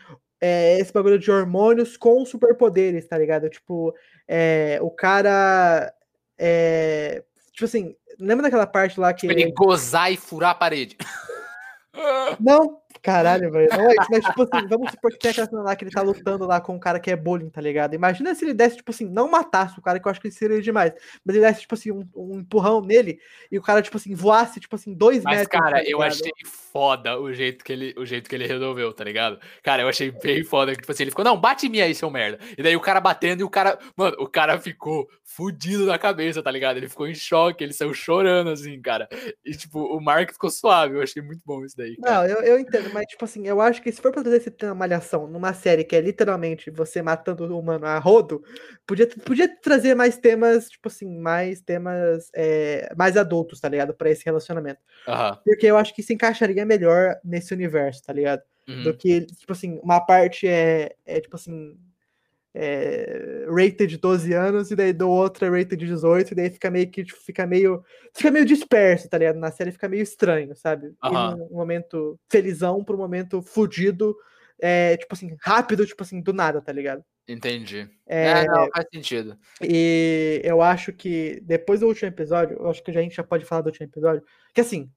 é, 0.42 0.80
esse 0.80 0.94
bagulho 0.94 1.20
de 1.20 1.30
hormônios 1.30 1.98
com 1.98 2.26
superpoderes, 2.26 3.08
tá 3.08 3.18
ligado? 3.18 3.50
Tipo, 3.50 3.94
é, 4.28 4.80
o 4.82 4.90
cara. 4.90 5.94
é, 6.38 7.24
tipo 7.52 7.66
assim, 7.66 7.96
lembra 8.20 8.44
daquela 8.44 8.68
parte 8.68 9.00
lá 9.00 9.14
que. 9.14 9.28
Tipo, 9.28 9.34
ele 9.34 9.52
gozar 9.52 10.12
e 10.12 10.18
furar 10.18 10.52
a 10.52 10.56
parede. 10.56 10.98
Não, 12.40 12.80
Caralho, 13.02 13.52
velho. 13.52 13.70
Não 13.72 13.90
é 13.90 13.94
isso, 13.94 14.08
mas 14.10 14.26
tipo 14.26 14.44
assim, 14.44 14.68
vamos 14.68 14.92
supor 14.92 15.12
que 15.12 15.20
tem 15.20 15.32
aquela 15.32 15.48
cena 15.48 15.62
lá 15.62 15.76
que 15.76 15.84
ele 15.84 15.92
tá 15.92 16.02
lutando 16.02 16.46
lá 16.46 16.60
com 16.60 16.76
um 16.76 16.80
cara 16.80 17.00
que 17.00 17.10
é 17.10 17.16
bullying, 17.16 17.50
tá 17.50 17.62
ligado? 17.62 17.94
Imagina 17.94 18.36
se 18.36 18.44
ele 18.44 18.54
desse, 18.54 18.78
tipo 18.78 18.92
assim, 18.92 19.06
não 19.06 19.30
matasse 19.30 19.80
o 19.80 19.82
cara, 19.82 20.00
que 20.00 20.08
eu 20.08 20.12
acho 20.12 20.22
que 20.22 20.30
seria 20.32 20.62
demais, 20.62 20.94
mas 21.26 21.36
ele 21.36 21.46
desse, 21.46 21.62
tipo 21.62 21.76
assim, 21.76 21.92
um, 21.92 22.08
um 22.16 22.40
empurrão 22.40 22.82
nele 22.82 23.20
e 23.52 23.58
o 23.58 23.62
cara, 23.62 23.82
tipo 23.82 23.98
assim, 23.98 24.14
voasse, 24.14 24.60
tipo 24.60 24.76
assim, 24.76 24.94
dois 24.94 25.24
Mas, 25.24 25.40
metros. 25.40 25.60
cara, 25.60 25.78
tá 25.78 25.84
eu 25.84 26.02
achei 26.02 26.32
foda 26.72 27.20
o 27.20 27.34
jeito, 27.34 27.64
que 27.64 27.72
ele, 27.72 27.94
o 27.98 28.06
jeito 28.06 28.30
que 28.30 28.36
ele 28.36 28.48
resolveu, 28.48 28.94
tá 28.94 29.04
ligado? 29.04 29.40
Cara, 29.64 29.82
eu 29.82 29.88
achei 29.88 30.12
bem 30.12 30.44
foda. 30.44 30.74
que, 30.74 30.80
Tipo 30.80 30.92
assim, 30.92 31.04
ele 31.04 31.12
ficou, 31.12 31.26
não, 31.26 31.40
bate 31.40 31.68
em 31.68 31.70
mim 31.70 31.82
aí, 31.82 31.94
seu 31.94 32.10
merda. 32.10 32.40
E 32.58 32.64
daí 32.64 32.76
o 32.76 32.82
cara 32.82 33.00
batendo 33.00 33.42
e 33.42 33.44
o 33.44 33.50
cara. 33.50 33.78
Mano, 33.96 34.16
o 34.20 34.28
cara 34.28 34.60
ficou 34.60 35.08
fudido 35.24 35.86
na 35.86 36.00
cabeça, 36.00 36.42
tá 36.42 36.50
ligado? 36.50 36.78
Ele 36.78 36.90
ficou 36.90 37.08
em 37.08 37.14
choque, 37.14 37.64
ele 37.64 37.74
saiu 37.74 37.94
chorando, 37.94 38.50
assim, 38.50 38.82
cara. 38.82 39.08
E, 39.46 39.52
tipo, 39.52 39.80
o 39.80 40.02
Mark 40.02 40.32
ficou 40.32 40.50
suave. 40.50 40.96
Eu 40.96 41.04
achei 41.04 41.22
muito 41.22 41.42
bom 41.46 41.64
isso 41.64 41.78
daí. 41.78 41.96
Cara. 41.98 42.16
Não, 42.16 42.26
eu, 42.26 42.42
eu 42.42 42.60
entendo, 42.60 42.89
mas 42.94 43.06
tipo 43.06 43.26
assim, 43.26 43.48
eu 43.48 43.62
acho 43.62 43.82
que 43.82 43.92
se 43.92 44.02
for 44.02 44.12
pra 44.12 44.22
trazer 44.22 44.38
esse 44.38 44.52
tema 44.52 44.74
malhação 44.74 45.28
numa 45.28 45.54
série 45.54 45.84
que 45.84 45.96
é 45.96 46.02
literalmente 46.02 46.70
você 46.70 47.02
matando 47.02 47.46
o 47.46 47.60
humano 47.60 47.86
a 47.86 47.98
rodo, 48.00 48.44
podia, 48.86 49.08
podia 49.08 49.48
trazer 49.62 49.96
mais 49.96 50.18
temas, 50.18 50.70
tipo 50.70 50.88
assim, 50.88 51.20
mais 51.20 51.62
temas 51.62 52.30
é, 52.36 52.94
mais 52.98 53.18
adultos, 53.18 53.60
tá 53.60 53.70
ligado? 53.70 53.94
Pra 53.94 54.10
esse 54.10 54.26
relacionamento. 54.26 54.80
Aham. 55.08 55.40
Porque 55.44 55.66
eu 55.66 55.78
acho 55.78 55.94
que 55.96 56.04
se 56.04 56.14
encaixaria 56.14 56.66
melhor 56.66 57.16
nesse 57.24 57.54
universo, 57.54 58.04
tá 58.04 58.14
ligado? 58.14 58.42
Uhum. 58.68 58.84
Do 58.84 58.96
que, 58.96 59.26
tipo 59.26 59.52
assim, 59.52 59.80
uma 59.84 60.00
parte 60.00 60.48
é, 60.48 60.96
é 61.06 61.20
tipo 61.20 61.36
assim. 61.36 61.78
É, 62.54 63.46
rated 63.48 63.98
12 63.98 64.34
anos, 64.34 64.72
e 64.72 64.76
daí 64.76 64.92
do 64.92 65.08
outro 65.08 65.46
é 65.46 65.50
rated 65.50 65.86
18, 65.86 66.32
e 66.32 66.36
daí 66.36 66.50
fica 66.50 66.72
meio 66.72 66.90
que 66.90 67.04
tipo, 67.04 67.20
fica 67.22 67.46
meio. 67.46 67.84
Fica 68.14 68.32
meio 68.32 68.46
disperso, 68.46 69.08
tá 69.08 69.18
ligado? 69.18 69.38
Na 69.38 69.52
série 69.52 69.72
fica 69.72 69.88
meio 69.88 70.02
estranho, 70.02 70.56
sabe? 70.56 70.94
Num 71.38 71.50
momento 71.52 72.20
felizão 72.30 72.84
pro 72.84 72.98
momento 72.98 73.42
fudido, 73.42 74.16
é, 74.60 74.98
tipo 74.98 75.14
assim, 75.14 75.36
rápido, 75.42 75.86
tipo 75.86 76.04
assim, 76.04 76.22
do 76.22 76.34
nada, 76.34 76.62
tá 76.62 76.72
ligado? 76.72 77.04
Entendi. 77.28 77.88
É, 78.08 78.30
É, 78.30 78.46
não, 78.48 78.68
faz 78.74 78.86
sentido. 78.92 79.38
e 79.62 80.42
eu 80.44 80.62
acho 80.62 80.92
que 80.92 81.40
depois 81.44 81.80
do 81.80 81.88
último 81.88 82.08
episódio, 82.08 82.58
eu 82.58 82.70
acho 82.70 82.84
que 82.84 82.90
a 82.90 82.94
gente 82.94 83.16
já 83.16 83.24
pode 83.24 83.46
falar 83.46 83.62
do 83.62 83.68
último 83.68 83.86
episódio. 83.86 84.24
Que 84.54 84.62
assim, 84.62 84.90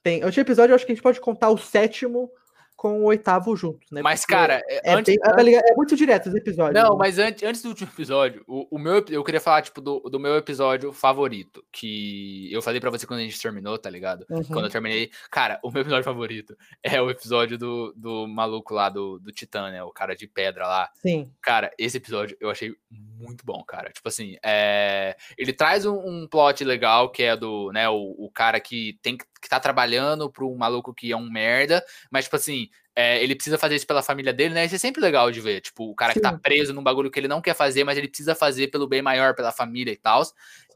tem. 0.00 0.22
O 0.22 0.26
último 0.26 0.42
episódio, 0.42 0.70
eu 0.72 0.76
acho 0.76 0.86
que 0.86 0.92
a 0.92 0.94
gente 0.94 1.02
pode 1.02 1.20
contar 1.20 1.50
o 1.50 1.58
sétimo 1.58 2.30
com 2.76 3.00
o 3.00 3.04
oitavo 3.04 3.56
juntos, 3.56 3.90
né? 3.90 4.02
Mas, 4.02 4.20
Porque 4.20 4.34
cara, 4.34 4.62
é, 4.68 4.90
é, 4.90 4.94
antes, 4.94 5.14
bem- 5.14 5.18
tá 5.18 5.42
ligado? 5.42 5.64
É 5.64 5.74
muito 5.74 5.96
direto 5.96 6.28
os 6.28 6.34
episódios. 6.34 6.74
Não, 6.82 6.90
né? 6.90 6.96
mas 6.98 7.18
antes, 7.18 7.42
antes 7.42 7.62
do 7.62 7.68
último 7.68 7.90
episódio, 7.92 8.42
o, 8.46 8.76
o 8.76 8.78
meu, 8.78 9.04
eu 9.08 9.24
queria 9.24 9.40
falar, 9.40 9.62
tipo, 9.62 9.80
do, 9.80 10.00
do 10.00 10.20
meu 10.20 10.36
episódio 10.36 10.92
favorito, 10.92 11.64
que 11.72 12.52
eu 12.52 12.60
falei 12.60 12.80
pra 12.80 12.90
você 12.90 13.06
quando 13.06 13.20
a 13.20 13.22
gente 13.22 13.40
terminou, 13.40 13.78
tá 13.78 13.88
ligado? 13.88 14.26
Uhum. 14.28 14.44
Quando 14.44 14.66
eu 14.66 14.70
terminei. 14.70 15.10
Cara, 15.30 15.58
o 15.62 15.70
meu 15.70 15.82
episódio 15.82 16.04
favorito 16.04 16.56
é 16.82 17.00
o 17.00 17.10
episódio 17.10 17.56
do, 17.56 17.92
do 17.96 18.26
maluco 18.26 18.74
lá, 18.74 18.88
do, 18.88 19.18
do 19.18 19.32
Titã, 19.32 19.70
né? 19.70 19.82
O 19.82 19.90
cara 19.90 20.14
de 20.14 20.26
pedra 20.26 20.66
lá. 20.66 20.90
Sim. 20.94 21.30
Cara, 21.40 21.70
esse 21.78 21.96
episódio 21.96 22.36
eu 22.40 22.50
achei 22.50 22.74
muito 22.90 23.44
bom, 23.44 23.62
cara. 23.64 23.90
Tipo 23.90 24.08
assim, 24.08 24.36
é... 24.42 25.16
ele 25.38 25.52
traz 25.52 25.86
um, 25.86 25.96
um 25.96 26.26
plot 26.26 26.64
legal, 26.64 27.10
que 27.10 27.22
é 27.22 27.36
do, 27.36 27.70
né, 27.72 27.88
o, 27.88 28.14
o 28.18 28.30
cara 28.30 28.60
que 28.60 28.98
tem 29.02 29.16
que 29.16 29.24
que 29.44 29.48
tá 29.50 29.60
trabalhando 29.60 30.30
pro 30.30 30.50
um 30.50 30.56
maluco 30.56 30.94
que 30.94 31.12
é 31.12 31.16
um 31.16 31.30
merda, 31.30 31.84
mas, 32.10 32.24
tipo 32.24 32.34
assim, 32.36 32.68
é, 32.96 33.22
ele 33.22 33.34
precisa 33.34 33.58
fazer 33.58 33.74
isso 33.76 33.86
pela 33.86 34.02
família 34.02 34.32
dele, 34.32 34.54
né? 34.54 34.64
Isso 34.64 34.74
é 34.76 34.78
sempre 34.78 35.02
legal 35.02 35.30
de 35.30 35.40
ver. 35.40 35.60
Tipo, 35.60 35.90
o 35.90 35.94
cara 35.94 36.12
que 36.12 36.20
tá 36.20 36.32
Sim. 36.32 36.38
preso 36.38 36.72
num 36.72 36.82
bagulho 36.82 37.10
que 37.10 37.18
ele 37.20 37.28
não 37.28 37.40
quer 37.42 37.54
fazer, 37.54 37.84
mas 37.84 37.98
ele 37.98 38.08
precisa 38.08 38.34
fazer 38.34 38.68
pelo 38.68 38.86
bem 38.88 39.02
maior, 39.02 39.34
pela 39.34 39.52
família 39.52 39.92
e 39.92 39.96
tal. 39.96 40.22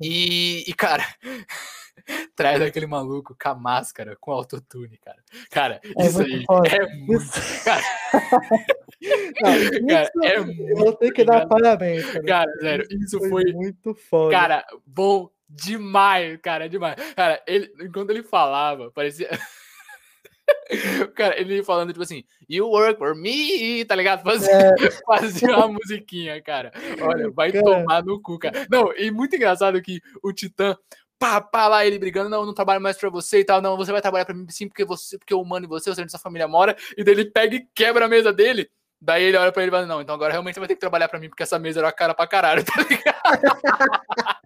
E, 0.01 0.65
e, 0.69 0.75
cara, 0.75 1.05
traz 2.37 2.61
aquele 2.61 2.87
maluco 2.87 3.37
com 3.41 3.49
a 3.49 3.55
máscara, 3.55 4.17
com 4.21 4.33
autotune, 4.33 4.99
cara. 4.99 5.19
Cara, 5.51 5.81
É 5.97 6.07
isso 6.07 6.21
aí 6.21 6.45
foda. 6.45 6.69
é 6.69 6.87
muito. 6.97 7.31
Cara, 7.65 7.83
Não, 9.41 9.89
cara, 9.89 10.03
isso 10.03 10.25
é 10.25 10.37
eu 10.39 10.47
muito. 10.47 10.75
vou 10.75 10.93
ter 10.95 11.13
que 11.13 11.25
dar 11.25 11.47
parabéns, 11.47 12.05
cara. 12.05 12.25
Cara, 12.25 12.53
sério, 12.61 12.87
isso 12.91 13.19
foi 13.29 13.45
muito 13.53 13.95
foda. 13.95 14.33
Cara, 14.33 14.67
bom 14.85 15.31
demais, 15.49 16.39
cara, 16.43 16.69
demais. 16.69 16.97
Cara, 17.15 17.43
ele, 17.47 17.73
enquanto 17.81 18.11
ele 18.11 18.23
falava, 18.23 18.91
parecia. 18.91 19.29
Cara, 21.15 21.39
ele 21.39 21.63
falando, 21.63 21.93
tipo 21.93 22.03
assim, 22.03 22.25
you 22.49 22.67
work 22.69 22.99
for 22.99 23.15
me, 23.15 23.85
tá 23.85 23.95
ligado? 23.95 24.23
Fazia, 24.23 24.51
É. 24.51 24.75
fazia 25.07 25.57
uma 25.57 25.69
musiquinha, 25.69 26.41
cara. 26.43 26.73
Olha, 27.01 27.31
vai 27.31 27.53
Cara. 27.53 27.65
tomar 27.65 28.03
no 28.05 28.21
cu, 28.21 28.39
cara. 28.39 28.67
Não, 28.71 28.93
e 28.97 29.11
muito 29.11 29.37
engraçado 29.37 29.81
que 29.83 30.01
o 30.23 30.33
Titã, 30.33 30.77
pá, 31.19 31.41
pá, 31.41 31.69
lá 31.69 31.87
ele 31.87 31.99
brigando, 31.99 32.31
não, 32.31 32.41
eu 32.41 32.47
não 32.47 32.55
trabalho 32.55 32.81
mais 32.81 32.97
pra 32.97 33.11
você 33.11 33.41
e 33.41 33.45
tal, 33.45 33.61
não, 33.61 33.77
você 33.77 33.93
vai 33.93 34.01
trabalhar 34.01 34.25
pra 34.25 34.35
mim 34.35 34.47
sim, 34.49 34.69
porque 34.69 34.85
você, 34.85 35.19
porque 35.19 35.35
o 35.35 35.41
humano 35.41 35.67
e 35.67 35.69
você, 35.69 35.91
você 35.91 36.03
onde 36.03 36.11
sua 36.11 36.21
família 36.21 36.49
mora, 36.49 36.77
e 36.97 37.05
daí 37.05 37.15
ele 37.15 37.31
pega 37.31 37.57
e 37.57 37.67
quebra 37.75 38.05
a 38.07 38.09
mesa 38.09 38.33
dele. 38.33 38.71
Daí 39.01 39.25
ele 39.25 39.37
olha 39.37 39.53
pra 39.53 39.63
ele 39.63 39.71
e 39.71 39.75
fala, 39.75 39.87
não, 39.87 40.01
então 40.01 40.15
agora 40.15 40.33
realmente 40.33 40.55
você 40.55 40.61
vai 40.61 40.69
ter 40.69 40.75
que 40.75 40.81
trabalhar 40.81 41.09
pra 41.09 41.21
mim, 41.21 41.29
porque 41.29 41.43
essa 41.43 41.59
mesa 41.59 41.81
era 41.81 41.89
a 41.89 41.93
cara 41.93 42.15
pra 42.15 42.27
caralho, 42.27 42.65
tá 42.67 42.83
ligado? 42.83 44.38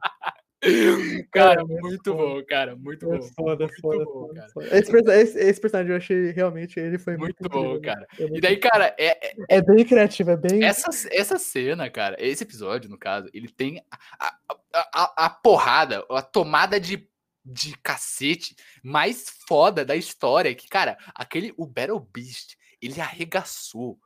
cara, 1.33 1.65
muito 1.65 2.15
bom, 2.15 2.45
cara, 2.45 2.77
muito 2.77 3.07
bom. 3.07 3.13
Muito 3.19 3.35
foda, 3.35 3.67
muito 3.67 3.81
foda, 3.81 4.05
bom, 4.05 4.29
foda. 4.55 4.79
Esse, 4.79 4.97
esse- 4.97 5.39
esse 5.39 5.61
personagem 5.61 5.91
eu 5.93 5.97
achei 5.97 6.31
realmente 6.31 6.79
ele 6.79 6.99
foi 6.99 7.17
muito, 7.17 7.37
Muito 7.41 7.49
bom, 7.53 7.81
cara. 7.81 8.07
É 8.19 8.25
E 8.25 8.41
daí, 8.41 8.57
cara, 8.59 8.95
é, 8.99 9.29
é- 9.31 9.35
É 9.49 9.61
bem 9.63 9.85
criativo, 9.85 10.31
é 10.31 10.37
bem. 10.37 10.63
essa, 10.65 10.89
essa 11.11 11.39
cena, 11.39 11.91
cara, 11.91 12.17
esse 12.21 12.45
episódio, 12.45 12.89
no 12.89 12.97
caso, 12.99 13.29
ele 13.35 13.49
tem 13.49 13.83
a, 13.91 13.99
a, 14.73 14.89
a, 14.95 15.27
a 15.27 15.31
porrada, 15.31 16.05
a 16.11 16.23
tomada 16.23 16.79
de, 16.79 17.09
de 17.45 17.77
cacete 17.79 18.55
mais 18.85 19.29
foda 19.49 19.85
da 19.85 19.97
história. 19.97 20.55
Que, 20.55 20.69
cara, 20.69 20.97
aquele, 21.15 21.53
o 21.57 21.67
Battle 21.67 21.99
Beast, 22.01 22.57
ele 22.81 23.01
arregaçou 23.01 23.99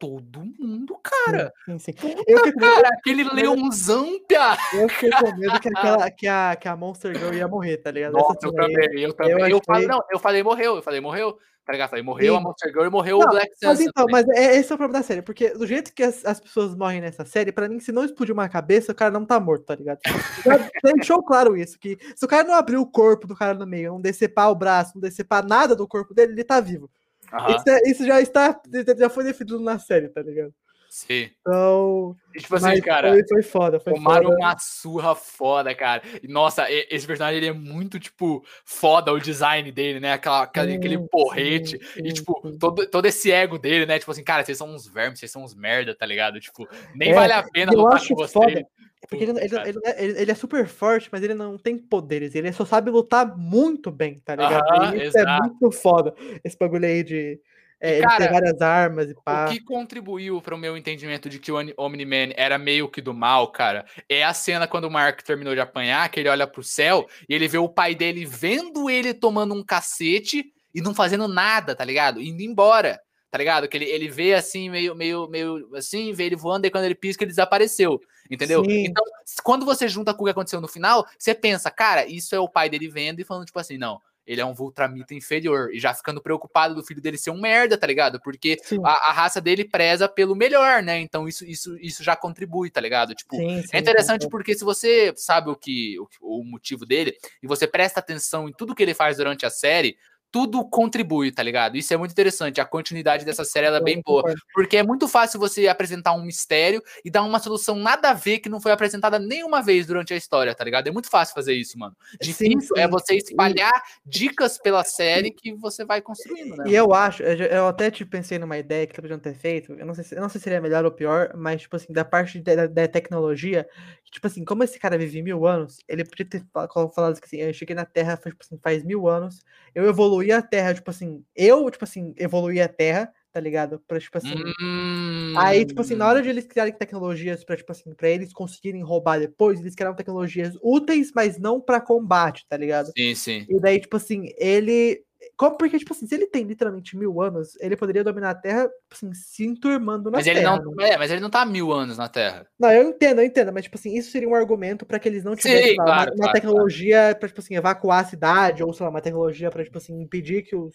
todo 0.00 0.40
mundo, 0.58 0.98
cara. 1.02 1.52
Sim, 1.66 1.78
sim. 1.78 1.92
Eu 2.26 2.42
fico, 2.42 2.58
Cara, 2.58 2.88
aquele 2.88 3.22
leãozão, 3.22 4.18
pia. 4.26 4.56
eu 4.72 4.88
fiquei 4.88 5.10
com 5.10 5.36
medo 5.36 5.60
que, 5.60 5.68
aquela, 5.68 6.10
que, 6.10 6.26
a, 6.26 6.56
que 6.56 6.66
a 6.66 6.74
Monster 6.74 7.16
Girl 7.16 7.34
ia 7.34 7.46
morrer, 7.46 7.76
tá 7.76 7.90
ligado? 7.90 8.12
Nossa, 8.14 8.38
eu 8.42 8.52
também, 8.52 9.00
eu 9.00 9.12
também. 9.12 9.32
Eu, 9.32 9.44
achei- 9.44 9.60
falei, 9.66 9.86
não, 9.86 10.00
eu 10.10 10.18
falei, 10.18 10.42
morreu, 10.42 10.76
eu 10.76 10.82
falei, 10.82 11.00
morreu. 11.00 11.38
Tá 11.62 11.72
ligado? 11.74 11.90
Falei, 11.90 12.02
morreu 12.02 12.34
a 12.34 12.38
Sim. 12.38 12.44
Monster 12.44 12.72
Girl 12.72 12.86
e 12.86 12.90
morreu 12.90 13.18
Não, 13.18 13.26
o 13.26 13.30
Black 13.30 13.50
Mas 13.50 13.58
Sansa. 13.78 13.82
então, 13.82 14.06
também. 14.06 14.24
mas 14.26 14.36
é, 14.36 14.56
esse 14.56 14.72
é 14.72 14.74
o 14.74 14.78
problema 14.78 14.98
da 15.00 15.06
série, 15.06 15.22
porque 15.22 15.50
do 15.50 15.66
jeito 15.66 15.92
que 15.94 16.02
as, 16.02 16.24
as 16.24 16.40
pessoas 16.40 16.74
morrem 16.74 17.00
nessa 17.02 17.24
série, 17.24 17.52
pra 17.52 17.68
mim, 17.68 17.78
se 17.78 17.92
não 17.92 18.02
explodir 18.04 18.32
uma 18.32 18.48
cabeça, 18.48 18.90
o 18.90 18.94
cara 18.94 19.12
não 19.12 19.24
tá 19.24 19.38
morto, 19.38 19.66
tá 19.66 19.76
ligado? 19.76 20.00
Já 20.44 20.68
deixou 20.94 21.22
claro 21.22 21.56
isso, 21.56 21.78
que 21.78 21.96
se 22.16 22.24
o 22.24 22.28
cara 22.28 22.42
não 22.48 22.54
abrir 22.54 22.76
o 22.78 22.86
corpo 22.86 23.26
do 23.26 23.36
cara 23.36 23.54
no 23.54 23.66
meio, 23.66 23.92
não 23.92 24.00
decepar 24.00 24.50
o 24.50 24.54
braço, 24.54 24.92
não 24.96 25.02
decepar 25.02 25.46
nada 25.46 25.76
do 25.76 25.86
corpo 25.86 26.12
dele, 26.12 26.32
ele 26.32 26.42
tá 26.42 26.58
vivo. 26.60 26.90
Aham, 27.32 27.56
Isso, 27.56 27.68
é- 27.70 27.90
isso 27.90 28.04
já 28.06 28.20
está, 28.20 28.60
já 28.98 29.08
foi 29.10 29.24
definido 29.24 29.60
na 29.60 29.78
série, 29.78 30.08
tá 30.08 30.22
ligado? 30.22 30.52
Sim. 30.90 31.30
Então, 31.40 32.14
E, 32.34 32.40
tipo 32.40 32.56
assim, 32.56 32.66
mas 32.66 32.80
cara. 32.80 33.08
foi, 33.10 33.24
foi 33.26 33.42
foda, 33.42 33.78
foi 33.80 33.94
Tomaram 33.94 34.24
foda. 34.30 34.36
uma 34.36 34.56
surra 34.58 35.14
foda, 35.14 35.74
cara. 35.74 36.02
E, 36.22 36.28
nossa, 36.28 36.70
e- 36.70 36.86
esse 36.90 37.06
personagem 37.06 37.38
ele 37.38 37.46
é 37.46 37.52
muito, 37.52 37.98
tipo, 37.98 38.44
foda 38.64 39.12
o 39.12 39.18
design 39.20 39.70
dele, 39.72 40.00
né? 40.00 40.12
Aquela, 40.12 40.42
aquele, 40.42 40.74
aquele 40.74 40.98
Sim, 40.98 41.06
porrete. 41.10 41.78
sim, 41.78 42.00
e, 42.04 42.08
sim, 42.08 42.14
tipo, 42.14 42.40
sim. 42.44 42.58
todo, 42.58 42.86
todo 42.86 43.06
esse 43.06 43.30
ego 43.32 43.56
dele, 43.58 43.86
né? 43.86 43.98
Tipo 43.98 44.10
assim, 44.10 44.24
cara, 44.24 44.44
vocês 44.44 44.58
são 44.58 44.68
uns 44.68 44.86
vermes, 44.86 45.18
vocês 45.20 45.30
são 45.30 45.44
uns 45.44 45.54
merda, 45.54 45.94
tá 45.94 46.04
ligado? 46.04 46.40
Tipo, 46.40 46.68
nem 46.94 47.10
É, 47.12 47.14
vale 47.14 47.32
a 47.32 47.42
pena 47.42 47.72
lutar 47.72 48.00
com 48.06 48.14
vocês. 48.16 48.32
foda, 48.32 48.66
Porque 49.08 49.24
ele, 49.24 49.30
ele- 49.40 49.48
cara. 49.48 49.68
ele- 49.68 50.20
ele- 50.20 50.30
é 50.30 50.34
super 50.34 50.66
forte, 50.66 51.08
mas 51.10 51.22
ele 51.22 51.34
não 51.34 51.56
tem 51.56 51.78
poderes. 51.78 52.34
Ele 52.34 52.52
só 52.52 52.64
sabe 52.64 52.90
lutar 52.90 53.36
muito 53.36 53.90
bem, 53.90 54.20
tá 54.24 54.34
ligado? 54.36 54.94
E 54.94 55.06
isso 55.06 55.16
é 55.16 55.22
exato. 55.22 55.48
muito 55.48 55.70
foda. 55.72 56.14
Esse 56.44 56.56
bagulho 56.58 56.84
aí 56.84 57.02
de 57.02 57.40
é, 57.80 57.96
ele 57.96 58.06
cara, 58.06 58.30
várias 58.30 58.60
armas 58.60 59.10
e 59.10 59.14
pá. 59.24 59.46
O 59.46 59.50
que 59.50 59.60
contribuiu 59.60 60.40
para 60.42 60.54
o 60.54 60.58
meu 60.58 60.76
entendimento 60.76 61.30
de 61.30 61.38
que 61.38 61.50
o 61.50 61.56
Omni-Man 61.78 62.34
era 62.36 62.58
meio 62.58 62.88
que 62.88 63.00
do 63.00 63.14
mal, 63.14 63.50
cara, 63.50 63.86
é 64.06 64.22
a 64.22 64.34
cena 64.34 64.66
quando 64.66 64.84
o 64.84 64.90
Mark 64.90 65.22
terminou 65.22 65.54
de 65.54 65.60
apanhar, 65.60 66.08
que 66.10 66.20
ele 66.20 66.28
olha 66.28 66.46
pro 66.46 66.62
céu 66.62 67.08
e 67.26 67.34
ele 67.34 67.48
vê 67.48 67.56
o 67.56 67.68
pai 67.68 67.94
dele 67.94 68.26
vendo 68.26 68.90
ele 68.90 69.14
tomando 69.14 69.54
um 69.54 69.64
cacete 69.64 70.52
e 70.74 70.82
não 70.82 70.94
fazendo 70.94 71.26
nada, 71.26 71.74
tá 71.74 71.82
ligado? 71.82 72.20
Indo 72.20 72.42
embora, 72.42 73.00
tá 73.30 73.38
ligado? 73.38 73.66
Que 73.66 73.78
ele, 73.78 73.86
ele 73.86 74.08
vê 74.08 74.34
assim, 74.34 74.68
meio, 74.68 74.94
meio, 74.94 75.26
meio 75.28 75.70
assim, 75.74 76.12
vê 76.12 76.24
ele 76.24 76.36
voando 76.36 76.66
e 76.66 76.70
quando 76.70 76.84
ele 76.84 76.94
pisca, 76.94 77.24
ele 77.24 77.30
desapareceu, 77.30 77.98
entendeu? 78.30 78.62
Sim. 78.62 78.84
Então, 78.84 79.04
quando 79.42 79.64
você 79.64 79.88
junta 79.88 80.12
com 80.12 80.22
o 80.22 80.24
que 80.26 80.32
aconteceu 80.32 80.60
no 80.60 80.68
final, 80.68 81.06
você 81.18 81.34
pensa, 81.34 81.70
cara, 81.70 82.04
isso 82.04 82.34
é 82.34 82.38
o 82.38 82.48
pai 82.48 82.68
dele 82.68 82.88
vendo 82.88 83.20
e 83.20 83.24
falando, 83.24 83.46
tipo 83.46 83.58
assim, 83.58 83.78
não. 83.78 84.00
Ele 84.30 84.40
é 84.40 84.46
um 84.46 84.54
Vultramita 84.54 85.12
inferior. 85.12 85.74
E 85.74 85.80
já 85.80 85.92
ficando 85.92 86.22
preocupado 86.22 86.72
do 86.72 86.84
filho 86.84 87.02
dele 87.02 87.18
ser 87.18 87.32
um 87.32 87.40
merda, 87.40 87.76
tá 87.76 87.84
ligado? 87.84 88.20
Porque 88.20 88.60
Sim, 88.62 88.78
a, 88.84 89.10
a 89.10 89.12
raça 89.12 89.40
dele 89.40 89.64
preza 89.64 90.08
pelo 90.08 90.36
melhor, 90.36 90.84
né? 90.84 91.00
Então 91.00 91.26
isso, 91.26 91.44
isso, 91.44 91.76
isso 91.80 92.04
já 92.04 92.14
contribui, 92.14 92.70
tá 92.70 92.80
ligado? 92.80 93.12
Tipo, 93.12 93.34
sim, 93.34 93.60
sim, 93.62 93.68
é 93.72 93.80
interessante 93.80 94.20
concordo. 94.20 94.30
porque 94.30 94.54
se 94.54 94.62
você 94.62 95.12
sabe 95.16 95.50
o 95.50 95.56
que 95.56 95.98
o, 95.98 96.40
o 96.40 96.44
motivo 96.44 96.86
dele 96.86 97.16
e 97.42 97.48
você 97.48 97.66
presta 97.66 97.98
atenção 97.98 98.48
em 98.48 98.52
tudo 98.52 98.72
que 98.72 98.84
ele 98.84 98.94
faz 98.94 99.16
durante 99.16 99.44
a 99.44 99.50
série, 99.50 99.96
tudo 100.30 100.64
contribui, 100.68 101.32
tá 101.32 101.42
ligado? 101.42 101.76
Isso 101.76 101.92
é 101.92 101.96
muito 101.96 102.12
interessante. 102.12 102.60
A 102.60 102.64
continuidade 102.64 103.24
dessa 103.24 103.44
série 103.44 103.66
é 103.66 103.80
bem 103.80 104.00
boa. 104.04 104.22
Porque 104.54 104.76
é 104.76 104.82
muito 104.82 105.08
fácil 105.08 105.40
você 105.40 105.66
apresentar 105.68 106.12
um 106.12 106.22
mistério 106.22 106.82
e 107.04 107.10
dar 107.10 107.22
uma 107.22 107.38
solução 107.38 107.74
nada 107.74 108.10
a 108.10 108.14
ver 108.14 108.38
que 108.38 108.48
não 108.48 108.60
foi 108.60 108.72
apresentada 108.72 109.18
nenhuma 109.18 109.62
vez 109.62 109.86
durante 109.86 110.14
a 110.14 110.16
história, 110.16 110.54
tá 110.54 110.64
ligado? 110.64 110.86
É 110.86 110.90
muito 110.90 111.08
fácil 111.08 111.34
fazer 111.34 111.54
isso, 111.54 111.78
mano. 111.78 111.96
Difícil 112.20 112.74
Sim, 112.74 112.80
é 112.80 112.84
sim. 112.84 112.90
você 112.90 113.14
espalhar 113.16 113.82
dicas 114.04 114.58
pela 114.58 114.84
série 114.84 115.30
que 115.30 115.52
você 115.54 115.84
vai 115.84 116.00
construindo, 116.00 116.56
né? 116.56 116.64
E 116.66 116.74
eu 116.74 116.92
acho, 116.94 117.22
eu, 117.22 117.66
até 117.66 117.90
tipo, 117.90 118.10
pensei 118.10 118.38
numa 118.38 118.58
ideia 118.58 118.86
que 118.86 118.94
podiam 119.00 119.18
ter 119.18 119.34
feito. 119.34 119.72
Eu 119.74 119.86
não 119.86 119.94
sei 119.94 120.04
se, 120.04 120.14
eu 120.14 120.20
não 120.20 120.28
sei 120.28 120.38
se 120.38 120.44
seria 120.44 120.60
melhor 120.60 120.84
ou 120.84 120.90
pior, 120.90 121.32
mas, 121.34 121.62
tipo 121.62 121.76
assim, 121.76 121.92
da 121.92 122.04
parte 122.04 122.40
da, 122.40 122.66
da- 122.66 122.88
tecnologia, 122.88 123.68
tipo 124.10 124.26
assim, 124.26 124.44
como 124.44 124.64
esse 124.64 124.78
cara 124.78 124.98
vive 124.98 125.22
mil 125.22 125.46
anos, 125.46 125.78
ele 125.88 126.04
podia 126.04 126.26
ter 126.26 126.44
falado 126.52 127.18
assim, 127.22 127.38
eu 127.38 127.52
cheguei 127.52 127.74
na 127.74 127.84
Terra 127.84 128.16
faz, 128.16 128.34
tipo 128.34 128.44
assim, 128.44 128.58
faz 128.62 128.84
mil 128.84 129.08
anos, 129.08 129.44
eu 129.74 129.88
evoluí 129.88 130.19
a 130.30 130.42
Terra, 130.42 130.74
tipo 130.74 130.90
assim, 130.90 131.24
eu, 131.34 131.70
tipo 131.70 131.84
assim, 131.84 132.12
evoluí 132.18 132.60
a 132.60 132.68
Terra, 132.68 133.12
tá 133.32 133.40
ligado? 133.40 133.80
Pra, 133.86 133.98
tipo 133.98 134.18
assim. 134.18 134.34
Hum, 134.60 135.34
Aí, 135.38 135.64
tipo 135.64 135.80
assim, 135.80 135.94
na 135.94 136.08
hora 136.08 136.20
de 136.20 136.28
eles 136.28 136.46
criarem 136.46 136.72
tecnologias 136.74 137.44
pra, 137.44 137.56
tipo 137.56 137.70
assim, 137.72 137.94
pra 137.94 138.08
eles 138.08 138.32
conseguirem 138.32 138.82
roubar 138.82 139.18
depois, 139.20 139.60
eles 139.60 139.74
criaram 139.74 139.96
tecnologias 139.96 140.54
úteis, 140.62 141.12
mas 141.14 141.38
não 141.38 141.60
pra 141.60 141.80
combate, 141.80 142.44
tá 142.48 142.56
ligado? 142.56 142.92
Sim, 142.96 143.14
sim. 143.14 143.46
E 143.48 143.60
daí, 143.60 143.80
tipo 143.80 143.96
assim, 143.96 144.28
ele. 144.36 145.02
Como, 145.36 145.56
porque, 145.56 145.78
tipo 145.78 145.92
assim, 145.92 146.06
se 146.06 146.14
ele 146.14 146.26
tem 146.26 146.44
literalmente 146.44 146.96
mil 146.96 147.20
anos, 147.20 147.56
ele 147.60 147.76
poderia 147.76 148.04
dominar 148.04 148.30
a 148.30 148.34
Terra, 148.34 148.68
tipo 148.68 148.94
assim, 148.94 149.12
se 149.14 149.44
enturmando 149.46 150.10
na 150.10 150.18
Mas 150.18 150.26
ele, 150.26 150.40
Terra. 150.40 150.56
não, 150.56 150.74
né? 150.76 150.90
é, 150.90 150.98
mas 150.98 151.10
ele 151.10 151.20
não 151.20 151.30
tá 151.30 151.44
mil 151.44 151.72
anos 151.72 151.96
na 151.98 152.08
Terra. 152.08 152.46
Não, 152.58 152.70
eu 152.70 152.90
entendo, 152.90 153.20
eu 153.20 153.24
entendo, 153.24 153.52
mas, 153.52 153.64
tipo 153.64 153.78
assim, 153.78 153.96
isso 153.96 154.10
seria 154.10 154.28
um 154.28 154.34
argumento 154.34 154.84
pra 154.84 154.98
que 154.98 155.08
eles 155.08 155.24
não 155.24 155.34
Sim, 155.34 155.48
tivessem 155.48 155.62
sei 155.62 155.74
lá, 155.78 155.84
uma- 155.92 155.94
claro, 155.94 156.10
uma, 156.14 156.16
claro, 156.18 156.32
tecnologia 156.34 157.16
pra, 157.18 157.28
tipo 157.28 157.40
assim, 157.40 157.56
evacuar 157.56 158.00
a 158.04 158.08
cidade, 158.08 158.62
ou, 158.62 158.72
sei 158.74 158.84
lá, 158.84 158.90
uma 158.90 159.00
tecnologia 159.00 159.50
pra, 159.50 159.64
tipo 159.64 159.78
assim, 159.78 159.98
impedir 160.00 160.42
que 160.42 160.54
os, 160.54 160.74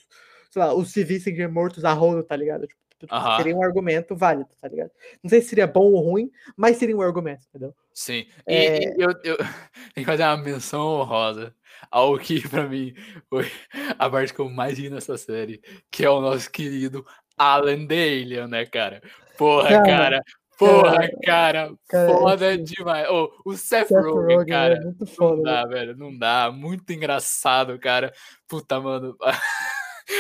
sei 0.52 0.62
lá, 0.64 0.74
os 0.74 0.91
civis 0.91 1.24
sejam 1.24 1.52
mortos 1.52 1.86
a 1.86 1.93
rodo, 1.93 2.24
tá 2.24 2.36
ligado? 2.36 2.66
Tipo, 2.68 2.80
Aham. 3.12 3.38
Seria 3.38 3.56
um 3.56 3.64
argumento 3.64 4.16
válido, 4.16 4.50
tá 4.62 4.68
ligado? 4.68 4.91
Não 5.24 5.30
sei 5.30 5.41
se 5.41 5.50
seria 5.50 5.68
bom 5.68 5.91
ou 5.91 6.00
ruim, 6.02 6.32
mas 6.56 6.78
seria 6.78 6.96
um 6.96 7.02
argumento, 7.02 7.46
entendeu? 7.50 7.74
Sim. 7.93 8.26
E, 8.48 8.54
É. 8.56 8.98
e 8.98 9.02
eu, 9.02 9.12
eu 9.24 9.38
tenho 9.93 9.96
que 9.96 10.06
fazer 10.06 10.24
uma 10.24 10.38
menção 10.38 10.82
honrosa 11.02 11.54
ao 11.91 12.18
que, 12.18 12.48
pra 12.48 12.68
mim, 12.68 12.93
foi 13.30 13.52
a 14.00 14.10
parte 14.10 14.34
que 14.34 14.39
eu 14.39 14.50
mais 14.50 14.78
ri 14.78 14.89
nessa 14.89 15.18
série, 15.18 15.62
que 15.91 16.06
é 16.06 16.10
o 16.10 16.22
nosso 16.22 16.50
querido 16.52 17.06
Alan 17.38 17.86
Alien, 17.89 18.48
né, 18.48 18.66
cara? 18.66 19.02
Porra, 19.38 19.70
Cara, 19.70 19.86
cara. 19.86 20.24
Porra, 20.58 21.10
cara. 21.26 21.76
cara, 21.89 22.08
foda 22.08 22.50
assim, 22.54 22.64
demais. 22.64 23.10
Ô, 23.10 23.30
o 23.46 23.58
Seth, 23.58 23.89
Seth 23.89 23.98
Rogen, 24.06 24.38
Rogen 24.38 24.46
cara. 24.46 24.76
é 24.76 24.80
muito 24.80 25.06
Não 25.06 25.14
foda, 25.14 25.36
né? 25.36 25.43
dá, 25.43 25.66
velho. 25.66 25.98
Não 25.98 26.18
dá. 26.18 26.50
Muito 26.50 26.93
engraçado, 26.93 27.78
cara. 27.78 28.14
Puta, 28.48 28.80
mano. 28.80 29.18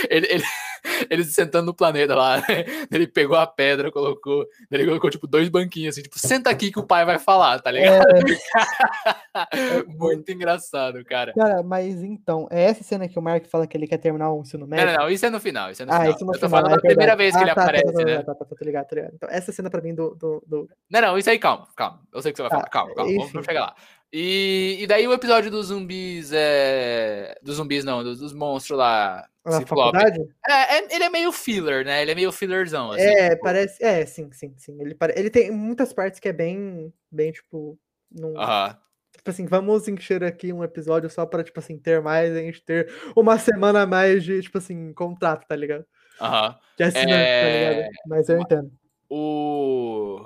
Ele, 0.09 0.25
ele, 0.31 0.43
ele 1.09 1.23
sentando 1.23 1.65
no 1.67 1.73
planeta 1.73 2.15
lá. 2.15 2.37
né? 2.37 2.43
Ele 2.91 3.07
pegou 3.07 3.35
a 3.37 3.45
pedra, 3.47 3.91
colocou. 3.91 4.45
Ele 4.71 4.85
colocou, 4.85 5.09
tipo, 5.09 5.27
dois 5.27 5.49
banquinhos 5.49 5.95
assim, 5.95 6.03
tipo, 6.03 6.17
senta 6.19 6.49
aqui 6.49 6.71
que 6.71 6.79
o 6.79 6.85
pai 6.85 7.03
vai 7.05 7.17
falar, 7.19 7.59
tá 7.59 7.71
ligado? 7.71 8.05
É, 8.09 9.83
Muito 9.97 10.31
engraçado, 10.31 11.03
cara. 11.03 11.33
Cara, 11.33 11.63
mas 11.63 12.03
então, 12.03 12.47
é 12.51 12.63
essa 12.63 12.83
cena 12.83 13.07
que 13.07 13.17
o 13.17 13.21
Mark 13.21 13.45
fala 13.47 13.67
que 13.67 13.75
ele 13.75 13.87
quer 13.87 13.97
terminar 13.97 14.31
o 14.31 14.41
ensino 14.41 14.65
médio? 14.67 14.85
não, 14.85 14.93
não, 15.03 15.09
isso 15.09 15.25
é 15.25 15.29
no 15.29 15.39
final. 15.39 15.71
Isso 15.71 15.83
é 15.83 15.85
no 15.85 15.91
Ah, 15.93 15.99
final. 15.99 16.11
isso 16.15 16.25
no 16.25 16.33
Eu 16.33 16.39
tô 16.39 16.47
final, 16.47 16.61
falando 16.61 16.71
é 16.71 16.75
da 16.75 16.81
primeira 16.81 17.15
vez 17.15 17.33
que 17.33 17.39
Ah, 17.39 17.41
ele 17.41 17.49
tá, 17.49 17.55
tá, 17.55 17.61
aparece, 17.63 17.85
tá, 17.85 17.99
tá, 17.99 18.05
né? 18.05 18.23
Tá, 18.23 18.35
tá, 18.35 18.45
tá, 18.45 18.55
ligado, 18.65 18.87
tô 18.87 18.95
ligado. 18.95 19.13
Então, 19.15 19.29
essa 19.31 19.51
cena 19.51 19.69
pra 19.69 19.81
mim 19.81 19.93
do. 19.93 20.15
do, 20.15 20.43
do- 20.47 20.69
Não, 20.89 21.01
não, 21.01 21.17
isso 21.17 21.29
aí, 21.29 21.39
calma, 21.39 21.67
calma. 21.75 22.01
Eu 22.13 22.21
sei 22.21 22.31
o 22.31 22.33
que 22.33 22.37
você 22.37 22.43
vai 22.43 22.49
Tá, 22.51 22.57
falar. 22.57 22.69
Calma, 22.69 22.93
calma. 22.95 23.09
Vamos, 23.11 23.23
enfim. 23.23 23.33
vamos 23.33 23.45
chegar 23.45 23.61
lá. 23.61 23.75
E, 24.13 24.77
e 24.79 24.87
daí 24.87 25.07
o 25.07 25.13
episódio 25.13 25.51
dos 25.51 25.67
zumbis. 25.67 26.31
É... 26.33 27.37
Dos 27.43 27.55
zumbis, 27.57 27.83
não, 27.83 28.03
dos, 28.03 28.19
dos 28.19 28.33
monstros 28.33 28.77
lá. 28.77 29.25
Na 29.45 29.59
Ciclope. 29.59 29.97
faculdade? 29.97 30.27
É, 30.49 30.77
é- 30.77 30.95
ele 30.95 31.03
é 31.03 31.09
meio 31.09 31.31
filler, 31.31 31.85
né? 31.85 32.01
Ele 32.01 32.11
é 32.11 32.15
meio 32.15 32.31
fillerzão, 32.31 32.91
assim. 32.91 33.03
é, 33.03 33.29
tipo, 33.31 33.43
parece. 33.43 33.83
É, 33.83 34.05
sim, 34.05 34.29
sim, 34.31 34.53
sim. 34.57 34.75
Ele, 34.81 34.95
pare... 34.95 35.13
ele 35.15 35.29
tem 35.29 35.51
muitas 35.51 35.93
partes 35.93 36.19
que 36.19 36.27
é 36.27 36.33
bem. 36.33 36.91
Bem, 37.11 37.31
tipo. 37.31 37.77
Num... 38.11 38.37
Aham. 38.39 38.75
Tipo 39.15 39.29
assim, 39.29 39.45
vamos 39.45 39.87
encher 39.87 40.23
aqui 40.23 40.51
um 40.51 40.63
episódio 40.63 41.09
só 41.09 41.25
pra, 41.25 41.43
tipo 41.43 41.59
assim, 41.59 41.77
ter 41.77 42.01
mais, 42.01 42.35
a 42.35 42.39
gente 42.39 42.61
ter 42.63 42.91
uma 43.15 43.39
semana 43.39 43.83
a 43.83 43.87
mais 43.87 44.23
de, 44.23 44.41
tipo 44.41 44.57
assim, 44.57 44.91
contrato, 44.93 45.47
tá 45.47 45.55
ligado? 45.55 45.85
Aham. 46.19 46.55
De 46.77 46.83
assinante, 46.83 47.07
tá 47.07 47.17
É, 47.17 47.73
ligado? 47.75 47.91
Mas 48.07 48.29
eu 48.29 48.39
entendo. 48.39 48.71
O. 49.09 50.25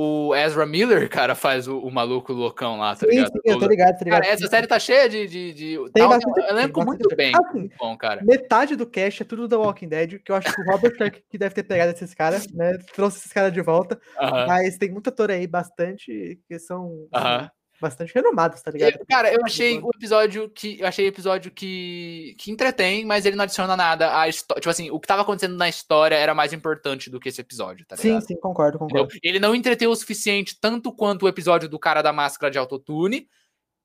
O 0.00 0.32
Ezra 0.32 0.64
Miller, 0.64 1.08
cara, 1.10 1.34
faz 1.34 1.66
o, 1.66 1.76
o 1.80 1.90
maluco 1.90 2.32
loucão 2.32 2.78
lá, 2.78 2.94
tá 2.94 3.00
Sim, 3.04 3.06
ligado? 3.16 3.32
sim, 3.32 3.38
eu 3.44 3.58
tô 3.58 3.66
ligado, 3.66 3.98
tô 3.98 4.04
ligado. 4.04 4.20
Cara, 4.22 4.32
essa 4.32 4.46
série 4.46 4.66
tá 4.68 4.78
cheia 4.78 5.08
de. 5.08 5.26
de, 5.26 5.52
de 5.52 5.90
Tem 5.92 6.06
bastante- 6.08 6.40
elenco 6.48 6.84
muito 6.84 7.08
bem. 7.16 7.32
Assim, 7.34 7.68
bom, 7.76 7.96
cara. 7.96 8.22
Metade 8.24 8.76
do 8.76 8.86
cast 8.86 9.22
é 9.22 9.26
tudo 9.26 9.48
da 9.48 9.58
Walking 9.58 9.88
Dead, 9.88 10.20
que 10.22 10.30
eu 10.30 10.36
acho 10.36 10.54
que 10.54 10.60
o 10.60 10.64
Robert 10.64 10.96
Kirk 10.96 11.24
que 11.28 11.36
deve 11.36 11.52
ter 11.52 11.64
pegado 11.64 11.90
esses 11.90 12.14
caras, 12.14 12.46
né? 12.52 12.78
Trouxe 12.94 13.18
esses 13.18 13.32
caras 13.32 13.52
de 13.52 13.60
volta. 13.60 14.00
Aham. 14.20 14.46
Mas 14.46 14.78
tem 14.78 14.88
muito 14.88 15.08
ator 15.08 15.32
aí, 15.32 15.48
bastante, 15.48 16.38
que 16.46 16.58
são 16.60 17.08
assim, 17.12 17.26
Aham. 17.26 17.50
Bastante 17.80 18.14
renomados, 18.14 18.60
tá 18.62 18.70
ligado? 18.70 18.94
Eu- 18.98 19.06
cara, 19.08 19.32
eu 19.32 19.40
achei 19.44 19.78
o 19.78 19.90
episódio 19.94 20.48
que. 20.50 20.80
Eu 20.80 20.86
achei 20.86 21.06
o 21.06 21.08
episódio 21.08 21.50
que. 21.50 22.34
que 22.38 22.50
entretém, 22.50 23.04
mas 23.04 23.24
ele 23.26 23.36
não 23.36 23.44
adiciona 23.44 23.76
nada 23.76 24.18
à 24.20 24.28
história. 24.28 24.60
Tipo 24.60 24.70
assim, 24.70 24.90
o 24.90 24.98
que 24.98 25.06
tava 25.06 25.22
acontecendo 25.22 25.56
na 25.56 25.68
história 25.68 26.14
era 26.16 26.34
mais 26.34 26.52
importante 26.52 27.10
do 27.10 27.18
que 27.20 27.28
esse 27.28 27.40
episódio, 27.40 27.86
tá 27.86 27.96
Sim, 27.96 28.08
ligado? 28.08 28.26
sim, 28.26 28.36
concordo, 28.36 28.76
Entendeu? 28.76 29.02
concordo. 29.04 29.20
Ele 29.22 29.38
não 29.38 29.54
entreteu 29.54 29.90
o 29.90 29.96
suficiente, 29.96 30.58
tanto 30.60 30.92
quanto 30.92 31.24
o 31.24 31.28
episódio 31.28 31.68
do 31.68 31.78
cara 31.78 32.02
da 32.02 32.12
máscara 32.12 32.50
de 32.50 32.58
autotune. 32.58 33.28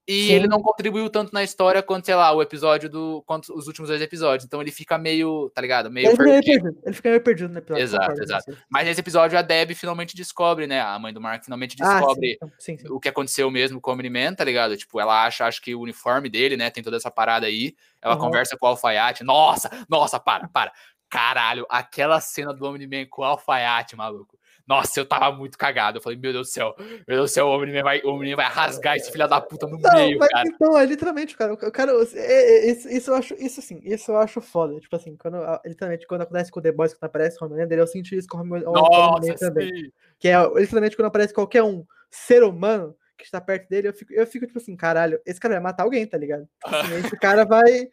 E 0.06 0.28
Sim. 0.28 0.34
ele 0.34 0.48
não 0.48 0.62
contribuiu 0.62 1.10
tanto 1.10 1.32
na 1.34 1.44
história 1.44 1.82
quanto, 1.82 2.06
sei 2.08 2.16
lá, 2.16 2.30
o 2.34 2.42
episódio 2.42 2.90
do. 2.90 3.24
quanto 3.26 3.58
os 3.58 3.68
últimos 3.68 3.88
dois 3.90 4.02
episódios. 4.02 4.44
Então 4.46 4.62
ele 4.62 4.70
fica 4.70 4.98
meio, 4.98 5.50
tá 5.56 5.62
ligado? 5.62 5.90
Meio 5.90 6.08
Ele 6.08 6.12
fica 6.12 6.24
meio 6.26 6.44
perdido. 6.44 6.78
ele 6.84 6.94
fica 6.96 7.10
meio 7.10 7.22
perdido 7.22 7.54
no 7.54 7.60
episódio. 7.60 7.84
Exato, 7.84 8.22
exato. 8.22 8.52
você. 8.52 8.58
Mas 8.70 8.86
nesse 8.86 9.00
episódio 9.00 9.38
a 9.40 9.42
Debbie 9.42 9.76
finalmente 9.76 10.14
descobre, 10.14 10.68
né? 10.68 10.82
A 10.82 11.00
mãe 11.00 11.14
do 11.14 11.22
Mark 11.22 11.42
finalmente 11.46 11.78
Ah, 11.80 12.00
descobre 12.00 12.34
então, 12.34 12.52
sim, 12.60 12.78
sim. 12.78 12.88
o 12.90 13.00
que 13.00 13.08
aconteceu 13.08 13.50
mesmo 13.50 13.80
com 13.80 13.92
o 13.92 13.94
Omni-Man, 13.94 14.34
tá 14.36 14.44
ligado? 14.44 14.76
Tipo, 14.76 15.00
ela 15.00 15.24
acha, 15.26 15.46
acho 15.46 15.62
que 15.62 15.74
o 15.74 15.80
uniforme 15.80 16.30
dele, 16.30 16.58
né? 16.58 16.70
Tem 16.70 16.84
toda 16.84 16.98
essa 16.98 17.10
parada 17.10 17.48
aí. 17.48 17.74
Ela 18.02 18.16
Aham. 18.16 18.24
conversa 18.26 18.58
com 18.58 18.66
o 18.66 18.70
Alfaiate. 18.70 19.24
Nossa, 19.24 19.70
nossa, 19.88 20.20
para, 20.20 20.50
para. 20.50 20.74
Caralho, 21.10 21.66
aquela 21.70 22.20
cena 22.20 22.54
do 22.54 22.66
Omni-Man 22.66 23.06
com 23.10 23.22
o 23.22 23.26
Alfaiate, 23.26 23.96
maluco. 23.96 24.38
Nossa, 24.68 25.00
eu 25.00 25.06
tava 25.06 25.36
muito 25.36 25.58
cagado. 25.58 25.98
Eu 25.98 26.02
falei, 26.02 26.18
meu 26.18 26.32
Deus 26.32 26.48
do 26.48 26.52
céu, 26.52 26.74
meu 26.80 27.18
Deus 27.18 27.32
do 27.32 27.34
céu, 27.34 27.48
o 27.48 27.56
Omni-Man 27.56 27.84
vai, 27.84 28.02
o 28.02 28.10
Omni 28.10 28.34
vai 28.36 28.46
rasgar 28.46 28.96
esse 28.96 29.12
filho 29.12 29.28
da 29.28 29.42
puta 29.42 29.68
no 29.68 29.78
Não, 29.78 29.94
meio, 29.94 30.18
mas 30.20 30.30
cara. 30.30 30.48
então, 30.48 30.78
é 30.78 30.86
literalmente, 30.86 31.36
cara, 31.36 31.54
o 31.54 31.58
cara, 31.58 31.92
é- 32.14 32.68
é- 32.68 32.72
isso, 32.72 32.90
isso 32.90 33.12
eu 33.12 33.16
acho, 33.16 33.34
isso 33.36 33.60
assim, 33.60 33.82
isso 33.84 34.12
eu 34.12 34.18
acho 34.18 34.40
foda, 34.40 34.80
tipo 34.80 34.96
assim, 34.96 35.18
quando, 35.18 35.36
a- 35.38 35.62
literalmente, 35.66 36.08
quando 36.08 36.22
acontece 36.22 36.50
com 36.52 36.60
o 36.60 36.64
The 36.64 36.72
Boys, 36.72 36.94
quando 36.94 37.10
aparece 37.10 37.38
o 37.42 37.46
Homelander, 37.46 37.80
eu 37.80 37.88
senti 37.88 38.16
isso 38.18 38.28
com 38.28 38.38
o 38.38 38.42
Homelander 38.42 38.72
Nossa, 38.72 39.36
também, 39.36 39.92
que 40.18 40.28
é, 40.30 40.36
literalmente, 40.56 40.96
quando 40.96 41.08
aparece 41.08 41.34
qualquer 41.34 41.64
um 41.64 41.86
ser 42.10 42.44
humano 42.44 42.96
que 43.18 43.26
está 43.26 43.40
perto 43.40 43.70
dele, 43.70 43.88
eu 43.90 43.94
fico, 43.94 44.14
eu 44.14 44.26
fico 44.26 44.48
tipo 44.48 44.60
assim, 44.60 44.76
caralho, 44.76 45.20
esse 45.26 45.40
cara 45.40 45.56
vai 45.56 45.64
matar 45.64 45.84
alguém, 45.84 46.06
tá 46.06 46.18
ligado? 46.18 46.48
Tipo 46.64 46.76
assim, 46.76 46.94
esse 47.06 47.18
cara 47.18 47.46
vai, 47.46 47.88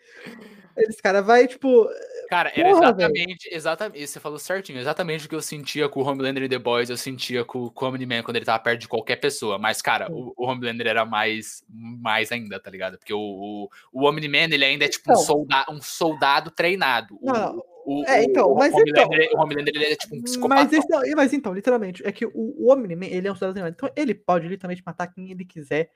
esse 0.76 1.02
cara 1.02 1.20
vai, 1.20 1.46
tipo, 1.46 1.88
Cara, 2.30 2.52
era 2.54 2.68
Porra, 2.68 2.84
exatamente, 2.84 3.48
exatamente, 3.52 4.06
você 4.06 4.20
falou 4.20 4.38
certinho, 4.38 4.78
exatamente 4.78 5.26
o 5.26 5.28
que 5.28 5.34
eu 5.34 5.42
sentia 5.42 5.88
com 5.88 6.00
o 6.00 6.06
Homelander 6.06 6.44
e 6.44 6.48
The 6.48 6.60
Boys, 6.60 6.88
eu 6.88 6.96
sentia 6.96 7.44
com, 7.44 7.72
o 7.74 7.84
Omni-Man 7.84 8.22
quando 8.22 8.36
ele 8.36 8.44
tava 8.44 8.62
perto 8.62 8.82
de 8.82 8.86
qualquer 8.86 9.16
pessoa, 9.16 9.58
mas, 9.58 9.82
cara, 9.82 10.08
o, 10.12 10.32
o 10.36 10.46
Homelander 10.46 10.86
era 10.86 11.04
mais, 11.04 11.64
mais 11.68 12.30
ainda, 12.30 12.60
tá 12.60 12.70
ligado? 12.70 12.98
Porque 12.98 13.12
o, 13.12 13.18
o, 13.18 13.68
o 13.92 14.08
Omni-Man, 14.08 14.54
ele 14.54 14.64
ainda 14.64 14.84
é 14.84 14.88
tipo 14.88 15.10
um, 15.10 15.14
Então. 15.14 15.24
solda, 15.24 15.66
um 15.68 15.82
soldado 15.82 16.52
treinado. 16.52 17.18
O- 17.20 17.32
Não, 17.32 17.52
não, 17.56 17.64
o, 17.84 18.04
é, 18.06 18.22
então, 18.22 18.46
o, 18.46 18.54
mas 18.54 18.72
Homelander, 18.72 19.22
então- 19.26 19.40
o 19.40 19.42
Homelander, 19.42 19.74
ele 19.74 19.84
é 19.86 19.96
tipo 19.96 20.14
um 20.14 20.22
psicopata. 20.22 20.62
Mas, 20.62 20.72
esse, 20.72 20.88
não, 20.88 21.02
mas 21.16 21.32
então, 21.32 21.52
literalmente, 21.52 22.06
é 22.06 22.12
que 22.12 22.24
o, 22.26 22.30
o 22.32 22.72
Omni-Man, 22.72 23.06
ele 23.06 23.26
é 23.26 23.32
um 23.32 23.34
soldado 23.34 23.54
treinado. 23.54 23.74
Então 23.76 23.90
ele 23.96 24.14
pode 24.14 24.46
literalmente 24.46 24.84
matar 24.86 25.08
quem 25.08 25.32
ele 25.32 25.44
quiser. 25.44 25.90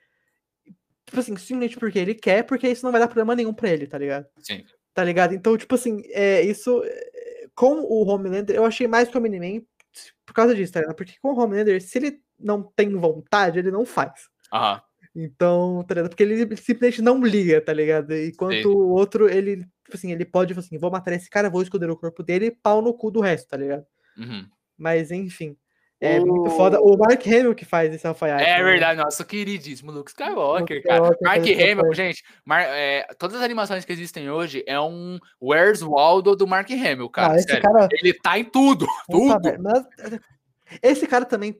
Tipo 1.05 1.17
assim, 1.19 1.33
simplesmente 1.37 1.77
porque 1.79 1.99
ele 1.99 2.13
quer, 2.13 2.43
porque 2.43 2.67
isso 2.67 2.83
não 2.83 2.91
vai 2.91 2.99
dar 2.99 3.07
problema 3.07 3.35
nenhum 3.35 3.53
pra 3.53 3.69
ele, 3.69 3.87
tá 3.87 3.97
ligado? 3.97 4.25
Sim. 4.41 4.65
Tá 4.95 5.03
ligado? 5.03 5.35
Então, 5.35 5.55
tipo 5.57 5.75
assim, 5.75 6.01
é, 6.07 6.41
isso. 6.41 6.81
Com 7.53 7.81
o 7.81 8.07
Homelander, 8.07 8.55
eu 8.55 8.65
achei 8.65 8.87
mais 8.87 9.07
que 9.07 9.15
o 9.15 9.19
Omni-Man 9.19 9.61
por 10.25 10.33
causa 10.33 10.55
disso, 10.55 10.73
tá 10.73 10.79
ligado? 10.79 10.95
Porque 10.95 11.13
com 11.21 11.33
o 11.33 11.39
Homelander, 11.39 11.81
se 11.81 11.97
ele 11.97 12.19
não 12.39 12.63
tem 12.63 12.89
vontade, 12.95 13.59
ele 13.59 13.71
não 13.71 13.85
faz. 13.85 14.29
Aham. 14.51 14.81
Então, 15.15 15.83
tá 15.87 15.95
ligado? 15.95 16.09
Porque 16.09 16.23
ele 16.23 16.57
simplesmente 16.57 17.01
não 17.01 17.23
liga, 17.23 17.61
tá 17.61 17.71
ligado? 17.71 18.13
Enquanto 18.13 18.65
o 18.65 18.89
outro, 18.89 19.29
ele, 19.29 19.57
tipo 19.57 19.95
assim, 19.95 20.11
ele 20.11 20.25
pode, 20.25 20.49
tipo 20.49 20.59
assim, 20.59 20.77
vou 20.77 20.91
matar 20.91 21.13
esse 21.13 21.29
cara, 21.29 21.49
vou 21.49 21.61
esconder 21.61 21.89
o 21.89 21.95
corpo 21.95 22.21
dele 22.21 22.47
e 22.47 22.51
pau 22.51 22.81
no 22.81 22.93
cu 22.93 23.11
do 23.11 23.21
resto, 23.21 23.47
tá 23.47 23.55
ligado? 23.55 23.85
Uhum. 24.17 24.45
Mas, 24.77 25.11
enfim. 25.11 25.55
É 26.01 26.19
muito 26.19 26.49
foda. 26.51 26.79
O 26.81 26.97
Mark 26.97 27.25
Hamill 27.25 27.55
que 27.55 27.63
faz 27.65 27.93
esse 27.93 28.05
alfaiate. 28.05 28.43
É 28.43 28.57
né? 28.57 28.63
verdade, 28.63 29.01
nosso 29.01 29.23
queridíssimo 29.25 29.91
Luke 29.91 30.09
Skywalker, 30.11 30.77
Luke 30.77 30.87
cara. 30.87 30.95
Skywalker 31.13 31.23
Mark 31.23 31.39
Hamill, 31.39 31.93
gente, 31.93 32.23
Mar- 32.43 32.65
é, 32.67 33.07
todas 33.17 33.37
as 33.37 33.41
animações 33.43 33.85
que 33.85 33.93
existem 33.93 34.29
hoje 34.29 34.63
é 34.67 34.79
um 34.79 35.17
Where's 35.41 35.81
Waldo 35.81 36.35
do 36.35 36.45
Mark 36.45 36.69
Hamill, 36.69 37.09
cara. 37.09 37.33
Ah, 37.33 37.35
esse 37.37 37.47
sério. 37.47 37.61
cara. 37.63 37.87
Ele 37.91 38.13
tá 38.13 38.37
em 38.37 38.43
tudo, 38.43 38.85
tudo. 39.09 39.39
mas- 39.61 40.19
Esse 40.81 41.07
cara 41.07 41.25
também 41.25 41.55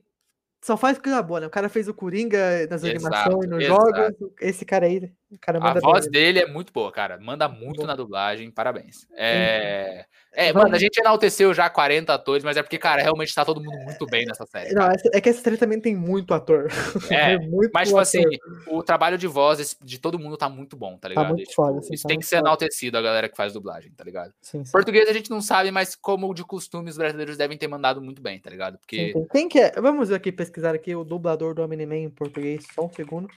só 0.66 0.76
faz 0.76 0.98
coisa 0.98 1.22
boa, 1.22 1.38
né? 1.38 1.46
O 1.46 1.50
cara 1.50 1.68
fez 1.68 1.86
o 1.86 1.94
Coringa 1.94 2.66
nas 2.68 2.82
Exato, 2.82 3.06
animações 3.06 3.48
nos 3.48 3.62
exato. 3.62 3.84
jogos. 3.84 4.32
Esse 4.40 4.64
cara 4.64 4.86
aí, 4.86 5.12
o 5.30 5.38
cara 5.40 5.58
A 5.58 5.60
manda 5.60 5.80
voz 5.80 6.06
bem. 6.06 6.12
dele 6.12 6.40
é 6.40 6.46
muito 6.46 6.72
boa, 6.72 6.90
cara. 6.90 7.20
Manda 7.20 7.48
muito 7.48 7.76
Boa. 7.76 7.86
na 7.86 7.94
dublagem, 7.94 8.50
parabéns. 8.50 9.06
É, 9.16 10.06
é 10.32 10.52
mano, 10.52 10.74
a 10.74 10.78
gente 10.78 10.98
enalteceu 10.98 11.54
já 11.54 11.70
40 11.70 12.12
atores, 12.12 12.42
mas 12.42 12.56
é 12.56 12.62
porque, 12.62 12.78
cara, 12.78 13.00
realmente 13.00 13.32
tá 13.32 13.44
todo 13.44 13.62
mundo 13.62 13.78
muito 13.84 14.06
bem 14.06 14.24
nessa 14.26 14.44
série. 14.44 14.74
Não, 14.74 14.82
cara. 14.82 14.96
é 15.12 15.20
que 15.20 15.28
essa 15.28 15.40
série 15.40 15.56
também 15.56 15.80
tem 15.80 15.94
muito 15.94 16.34
ator. 16.34 16.66
É, 17.10 17.38
muito 17.38 17.70
Mas, 17.72 17.88
tipo 17.88 18.00
assim, 18.00 18.24
ator. 18.24 18.74
o 18.74 18.82
trabalho 18.82 19.16
de 19.16 19.26
voz 19.28 19.76
de 19.80 19.98
todo 20.00 20.18
mundo 20.18 20.36
tá 20.36 20.48
muito 20.48 20.76
bom, 20.76 20.98
tá 20.98 21.08
ligado? 21.08 21.28
muito 21.28 21.42
E, 21.42 21.44
tipo, 21.44 21.54
foda, 21.54 21.78
assim, 21.78 21.94
isso 21.94 22.02
tá 22.02 22.08
tem 22.08 22.16
muito 22.16 22.24
que 22.24 22.28
ser 22.28 22.36
foda. 22.36 22.48
enaltecido 22.48 22.98
a 22.98 23.02
galera 23.02 23.28
que 23.28 23.36
faz 23.36 23.52
dublagem, 23.52 23.92
tá 23.96 24.02
ligado? 24.02 24.32
Sim, 24.42 24.64
sim. 24.64 24.72
Português 24.72 25.08
a 25.08 25.12
gente 25.12 25.30
não 25.30 25.40
sabe, 25.40 25.70
mas 25.70 25.94
como 25.94 26.32
de 26.34 26.44
costume, 26.44 26.90
os 26.90 26.96
brasileiros 26.96 27.36
devem 27.36 27.56
ter 27.56 27.68
mandado 27.68 28.00
muito 28.02 28.20
bem, 28.20 28.40
tá 28.40 28.50
ligado? 28.50 28.78
Porque. 28.78 29.12
sim. 29.12 29.26
Quem 29.30 29.48
que 29.48 29.60
é? 29.60 29.72
Vamos 29.80 30.10
aqui 30.10 30.32
pesquisar 30.32 30.55
aqui 30.64 30.94
o 30.94 31.04
dublador 31.04 31.54
do 31.54 31.62
Omni-Man 31.62 31.96
em 31.96 32.10
português, 32.10 32.66
só 32.74 32.86
um 32.86 32.92
segundo. 32.92 33.28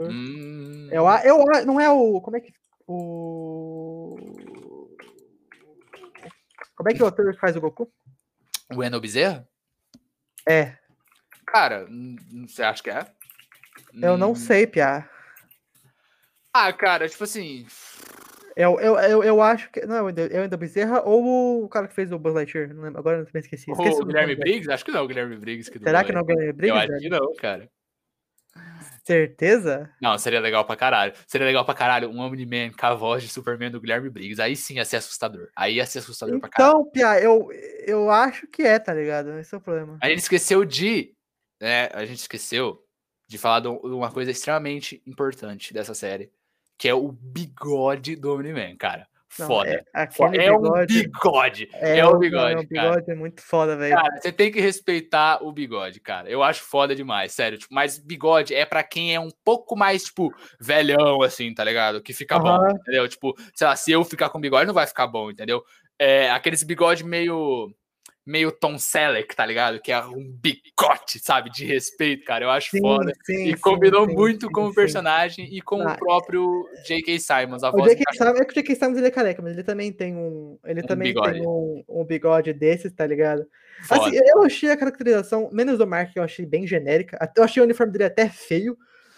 Hum, 0.00 0.88
Eu, 0.90 1.06
a- 1.08 1.22
eu, 1.24 1.42
a- 1.54 1.62
não 1.64 1.80
é 1.80 1.90
o. 1.90 2.20
Como 2.20 2.36
é 2.36 2.40
que. 2.40 2.52
O. 2.86 4.16
Como 6.76 6.88
é 6.90 6.94
que 6.94 7.02
o 7.02 7.06
ator 7.06 7.36
faz 7.36 7.56
o 7.56 7.60
Goku? 7.60 7.90
O 8.74 8.82
Eno 8.82 9.00
Bezerra? 9.00 9.48
É, 10.48 10.76
Cara, 11.46 11.86
hum, 11.90 12.16
você 12.46 12.62
acha 12.62 12.82
que 12.82 12.90
é? 12.90 13.06
eu 14.02 14.16
não 14.18 14.32
Hum, 14.32 14.34
sei, 14.34 14.66
Pia. 14.66 15.08
Ah, 16.52 16.72
cara, 16.72 17.08
tipo 17.08 17.24
assim. 17.24 17.66
Eu, 18.58 18.80
eu, 18.80 18.98
eu, 18.98 19.22
eu 19.22 19.40
acho 19.40 19.70
que. 19.70 19.86
Não, 19.86 19.94
é 19.94 20.02
o 20.02 20.08
é 20.08 20.38
o 20.38 20.42
Wendel 20.42 20.58
Bezerra 20.58 21.00
ou 21.02 21.62
o 21.62 21.68
cara 21.68 21.86
que 21.86 21.94
fez 21.94 22.10
o 22.10 22.18
Buzz 22.18 22.34
Lightyear? 22.34 22.74
Não 22.74 22.82
lembro, 22.82 22.98
agora 22.98 23.18
eu 23.18 23.24
também 23.24 23.38
esqueci. 23.40 23.70
esqueci 23.70 23.94
O 23.94 23.98
nome 24.00 24.06
Guilherme. 24.06 24.34
Briggs? 24.34 24.68
Acho 24.68 24.84
que 24.84 24.90
não, 24.90 25.04
o 25.04 25.06
Guilherme 25.06 25.36
Briggs. 25.36 25.70
Que 25.70 25.78
Será 25.78 26.02
que 26.02 26.10
não 26.10 26.18
é 26.18 26.22
o. 26.24 26.26
Guilherme 26.26 26.48
Eu 26.48 26.54
Briggs? 26.54 26.78
acho 26.80 26.88
velho? 26.88 27.00
que 27.02 27.08
não, 27.08 27.34
cara. 27.36 27.70
Certeza? 29.04 29.90
Não, 30.02 30.18
seria 30.18 30.40
legal 30.40 30.64
pra 30.64 30.74
caralho. 30.74 31.12
Seria 31.26 31.46
legal 31.46 31.64
pra 31.64 31.72
caralho 31.72 32.10
um 32.10 32.18
Omni-Man 32.18 32.72
com 32.78 32.84
a 32.86 32.94
voz 32.94 33.22
de 33.22 33.28
Superman 33.28 33.70
do 33.70 33.80
Guilherme 33.80 34.10
Briggs. 34.10 34.42
Aí 34.42 34.56
sim 34.56 34.74
ia 34.74 34.84
ser 34.84 34.96
assustador. 34.96 35.48
Aí 35.56 35.76
ia 35.76 35.86
ser 35.86 36.00
assustador 36.00 36.38
pra 36.40 36.48
caralho. 36.48 36.80
Então, 36.80 36.90
Pia, 36.90 37.20
eu, 37.22 37.48
eu 37.86 38.10
acho 38.10 38.46
que 38.48 38.62
é, 38.62 38.78
tá 38.78 38.92
ligado? 38.92 39.38
Esse 39.38 39.54
é 39.54 39.58
o 39.58 39.60
problema. 39.60 39.96
A 40.02 40.08
gente 40.08 40.18
esqueceu 40.18 40.64
de. 40.64 41.14
Né, 41.62 41.88
a 41.92 42.04
gente 42.04 42.18
esqueceu 42.18 42.82
de 43.28 43.38
falar 43.38 43.60
de 43.60 43.68
uma 43.68 44.10
coisa 44.10 44.30
extremamente 44.30 45.00
importante 45.06 45.72
dessa 45.72 45.94
série. 45.94 46.30
Que 46.78 46.88
é 46.88 46.94
o 46.94 47.10
bigode 47.12 48.16
do 48.16 48.32
Omni-Man, 48.32 48.76
cara. 48.76 49.06
Não, 49.38 49.46
Foda. 49.46 49.84
É, 49.94 50.08
É 50.46 50.52
um 50.52 50.60
bigode. 50.62 51.02
bigode. 51.02 51.68
É, 51.74 51.98
É 51.98 52.06
o 52.06 52.16
um 52.16 52.18
bigode, 52.18 52.54
não, 52.54 52.62
o 52.62 52.66
bigode 52.66 53.10
é 53.10 53.14
muito 53.14 53.42
foda, 53.42 53.76
velho. 53.76 53.94
Cara, 53.94 54.20
você 54.20 54.32
tem 54.32 54.50
que 54.50 54.60
respeitar 54.60 55.44
o 55.44 55.52
bigode, 55.52 56.00
cara. 56.00 56.28
Eu 56.28 56.42
acho 56.42 56.62
foda 56.62 56.94
demais, 56.94 57.32
sério. 57.32 57.58
Tipo, 57.58 57.74
mas 57.74 57.98
bigode 57.98 58.54
é 58.54 58.64
pra 58.64 58.82
quem 58.82 59.14
é 59.14 59.20
um 59.20 59.30
pouco 59.44 59.76
mais, 59.76 60.04
tipo, 60.04 60.32
velhão, 60.60 61.22
assim, 61.22 61.52
tá 61.52 61.62
ligado? 61.62 62.02
Que 62.02 62.12
fica 62.12 62.38
bom, 62.38 62.70
entendeu? 62.70 63.06
Tipo, 63.08 63.34
sei 63.54 63.66
lá, 63.66 63.76
se 63.76 63.92
eu 63.92 64.02
ficar 64.04 64.30
com 64.30 64.40
bigode, 64.40 64.66
não 64.66 64.74
vai 64.74 64.86
ficar 64.86 65.06
bom, 65.06 65.30
entendeu? 65.30 65.62
É 65.98 66.30
aqueles 66.30 66.62
bigode 66.62 67.04
meio. 67.04 67.70
Meio 68.28 68.52
Tom 68.52 68.78
Selleck, 68.78 69.34
tá 69.34 69.46
ligado? 69.46 69.80
Que 69.80 69.90
é 69.90 70.04
um 70.04 70.30
bicote, 70.30 71.18
sabe? 71.18 71.48
De 71.50 71.64
respeito, 71.64 72.26
cara. 72.26 72.44
Eu 72.44 72.50
acho 72.50 72.70
Sim, 72.72 72.80
foda. 72.80 73.10
sim, 73.24 73.48
E 73.48 73.56
combinou 73.56 74.06
sim, 74.06 74.14
muito 74.14 74.50
com 74.50 74.66
o 74.66 74.74
personagem 74.74 75.48
e 75.50 75.62
com 75.62 75.80
Ah, 75.80 75.94
o 75.94 75.98
próprio 75.98 76.68
J.K. 76.86 77.18
Simons. 77.18 77.62
A 77.62 77.70
O 77.70 77.72
voz 77.72 77.90
J.K. 77.90 78.04
Simons, 78.12 78.38
é 78.38 78.44
que 78.44 78.50
o 78.50 78.54
J.K. 78.54 78.74
Simons 78.74 78.98
ele 78.98 79.06
é 79.06 79.10
careca, 79.10 79.40
mas 79.40 79.54
ele 79.54 79.62
também 79.62 79.90
tem 79.90 80.14
um. 80.14 80.58
Ele 80.66 80.82
Um 80.82 80.86
também 80.86 81.08
bigode. 81.08 81.32
tem 81.38 81.46
um, 81.48 81.82
um 81.88 82.04
bigode 82.04 82.52
desses, 82.52 82.92
tá 82.92 83.06
ligado? 83.06 83.46
Foda. 83.84 84.02
Assim, 84.08 84.16
eu 84.16 84.42
achei 84.42 84.70
a 84.70 84.76
caracterização, 84.76 85.48
menos 85.50 85.78
do 85.78 85.86
Mark, 85.86 86.10
eu 86.14 86.22
achei 86.22 86.44
bem 86.44 86.66
genérica. 86.66 87.18
Eu 87.34 87.44
achei 87.44 87.62
o 87.62 87.64
uniforme 87.64 87.92
dele 87.92 88.04
até 88.04 88.28
feio, 88.28 88.76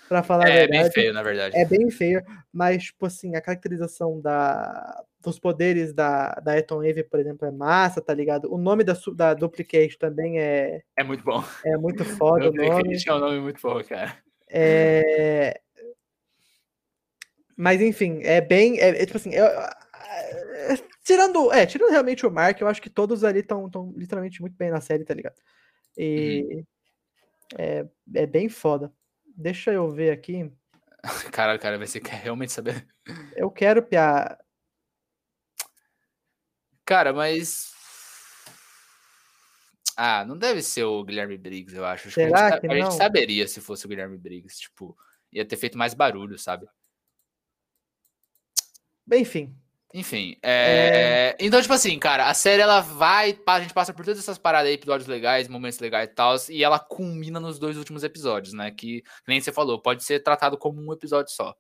pra 0.09 0.23
falar 0.23 0.47
a 0.47 0.51
é 0.51 0.67
verdade. 0.67 0.83
bem 0.85 0.93
feio, 0.93 1.13
na 1.13 1.23
verdade. 1.25 1.57
É 1.57 1.65
bem 1.65 1.91
feio, 1.91 2.23
mas, 2.53 2.85
tipo 2.85 3.07
assim, 3.07 3.35
a 3.35 3.41
caracterização 3.41 4.21
da, 4.21 5.03
dos 5.23 5.39
poderes 5.39 5.93
da, 5.93 6.33
da 6.35 6.59
Eton 6.59 6.83
Eve, 6.83 7.05
por 7.05 7.21
exemplo, 7.21 7.47
é 7.47 7.51
massa, 7.51 8.01
tá 8.01 8.15
ligado? 8.15 8.53
O 8.53 8.59
nome 8.59 8.85
da, 8.85 8.95
da 9.15 9.35
Duplicate 9.35 9.99
também 9.99 10.39
é, 10.41 10.83
É 10.97 11.05
muito 11.05 11.23
bom. 11.25 11.45
é 11.65 11.77
muito 11.77 12.05
foda 12.05 12.51
o 12.51 12.53
nome. 12.55 12.97
É 13.07 13.13
um 13.13 13.19
nome 13.19 13.41
muito 13.41 13.61
bom, 13.61 13.83
cara. 13.85 14.17
É... 14.49 15.61
Mas 17.57 17.81
enfim, 17.81 18.21
é 18.23 18.41
bem. 18.41 18.79
É, 18.81 19.03
é 19.03 19.07
tipo 19.07 19.19
assim, 19.19 19.35
eu- 19.35 19.45
é, 19.47 20.77
tirando. 21.05 21.53
É, 21.53 21.67
tirando 21.67 21.91
realmente 21.91 22.27
o 22.27 22.31
Mark, 22.31 22.61
eu 22.61 22.69
acho 22.69 22.81
que 22.81 22.89
todos 22.91 23.23
ali 23.23 23.41
estão 23.41 23.71
literalmente 23.97 24.41
muito 24.41 24.57
bem 24.57 24.71
na 24.71 24.81
série, 24.81 25.05
tá 25.05 25.13
ligado? 25.15 25.37
E 25.97 26.65
é, 27.59 27.87
é 28.15 28.27
bem 28.27 28.49
foda. 28.49 28.93
Deixa 29.37 29.73
eu 29.73 29.91
ver 29.91 30.11
aqui. 30.11 30.51
Caralho, 31.33 31.59
cara, 31.61 31.79
você 31.79 32.01
quer 32.01 32.17
realmente 32.23 32.53
saber? 32.53 32.87
Eu 33.37 33.51
quero 33.51 33.83
piar. 33.83 34.39
Cara, 36.91 37.13
mas. 37.13 37.73
Ah, 39.97 40.25
não 40.25 40.37
deve 40.37 40.61
ser 40.61 40.83
o 40.83 41.05
Guilherme 41.05 41.39
Briggs, 41.39 41.73
eu 41.73 41.85
acho. 41.85 42.09
Acho 42.09 42.17
que 42.17 42.21
a, 42.23 42.25
gente, 42.25 42.37
Será 42.37 42.61
que 42.61 42.67
a 42.67 42.75
gente 42.75 42.83
não? 42.83 42.91
saberia 42.91 43.47
se 43.47 43.61
fosse 43.61 43.87
o 43.87 43.89
Guilherme 43.89 44.19
Briggs. 44.19 44.59
Tipo, 44.59 44.99
ia 45.33 45.45
ter 45.45 45.57
feito 45.57 45.79
mais 45.79 45.95
barulho, 45.95 46.37
sabe? 46.37 46.67
Enfim, 49.13 49.55
Enfim, 49.95 50.37
é... 50.43 51.37
então, 51.39 51.63
tipo 51.63 51.75
assim, 51.75 51.97
cara, 51.97 52.29
a 52.29 52.35
série 52.35 52.63
ela 52.63 52.81
vai, 52.81 53.39
a 53.47 53.61
gente 53.61 53.75
passa 53.75 53.93
por 53.93 54.05
todas 54.05 54.19
essas 54.21 54.39
paradas 54.39 54.69
aí, 54.69 54.75
episódios 54.75 55.09
legais, 55.09 55.47
momentos 55.49 55.79
legais 55.79 56.09
e 56.09 56.13
tal, 56.13 56.37
e 56.49 56.65
ela 56.65 56.79
culmina 56.81 57.39
nos 57.39 57.59
dois 57.59 57.77
últimos 57.77 58.03
episódios, 58.03 58.53
né? 58.53 58.73
Que 58.73 59.05
nem 59.29 59.41
você 59.41 59.53
falou, 59.53 59.81
pode 59.81 60.03
ser 60.03 60.25
tratado 60.25 60.59
como 60.59 60.81
um 60.81 60.93
episódio 60.93 61.33
só. 61.33 61.55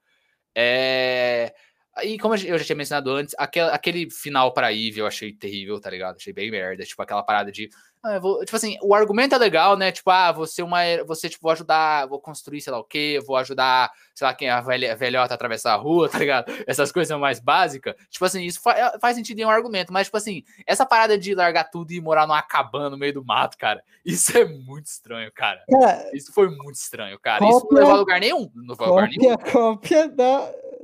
É... 0.56 1.54
E 2.02 2.18
como 2.18 2.34
eu 2.34 2.58
já 2.58 2.64
tinha 2.64 2.76
mencionado 2.76 3.10
antes, 3.10 3.34
aquele, 3.38 3.70
aquele 3.70 4.10
final 4.10 4.52
pra 4.52 4.72
Eve 4.72 5.00
eu 5.00 5.06
achei 5.06 5.32
terrível, 5.32 5.80
tá 5.80 5.90
ligado? 5.90 6.16
Achei 6.16 6.32
bem 6.32 6.50
merda. 6.50 6.84
Tipo, 6.84 7.02
aquela 7.02 7.22
parada 7.22 7.50
de. 7.52 7.68
ah, 8.02 8.18
vou- 8.18 8.44
tipo 8.44 8.56
assim, 8.56 8.76
o 8.82 8.94
argumento 8.94 9.34
é 9.34 9.38
legal, 9.38 9.76
né? 9.76 9.92
Tipo, 9.92 10.10
ah, 10.10 10.32
você 10.32 10.62
uma. 10.62 10.80
Você, 11.06 11.28
tipo, 11.28 11.42
vou 11.42 11.52
ajudar, 11.52 12.06
vou 12.06 12.20
construir, 12.20 12.60
sei 12.60 12.72
lá 12.72 12.78
o 12.78 12.84
quê, 12.84 13.18
vou 13.26 13.36
ajudar, 13.36 13.90
sei 14.14 14.26
lá, 14.26 14.34
quem 14.34 14.48
é 14.48 14.50
a 14.52 14.60
velha, 14.60 14.94
velhota 14.96 15.34
a 15.34 15.36
atravessar 15.36 15.74
a 15.74 15.76
rua, 15.76 16.08
tá 16.10 16.18
ligado? 16.18 16.52
Essas 16.66 16.90
coisas 16.92 17.18
mais 17.18 17.40
básicas. 17.40 17.94
Tipo 18.10 18.24
assim, 18.24 18.42
isso 18.42 18.60
fa- 18.62 18.98
faz 19.00 19.16
sentido 19.16 19.38
em 19.40 19.44
um 19.44 19.50
argumento, 19.50 19.92
mas, 19.92 20.06
tipo 20.06 20.16
assim, 20.16 20.42
essa 20.66 20.86
parada 20.86 21.18
de 21.18 21.34
largar 21.34 21.64
tudo 21.70 21.92
e 21.92 22.00
morar 22.00 22.26
numa 22.26 22.42
cabana 22.42 22.90
no 22.90 22.98
meio 22.98 23.12
do 23.14 23.24
mato, 23.24 23.56
cara, 23.58 23.82
isso 24.04 24.36
é 24.36 24.44
muito 24.44 24.86
estranho, 24.86 25.30
cara. 25.32 25.62
cara, 25.70 26.10
Isso 26.14 26.32
foi 26.32 26.48
muito 26.48 26.76
estranho, 26.76 27.18
cara. 27.18 27.44
Isso 27.44 27.52
não 27.54 27.60
Cópia- 27.60 27.78
levou 27.80 27.94
a 27.94 27.98
lugar 27.98 28.20
nenhum. 28.20 28.50
Não 28.54 28.68
levou 28.70 28.86
a 28.86 28.90
lugar 28.90 29.08
nenhum. 29.08 29.36
cópia, 29.36 29.52
cópia 29.52 30.08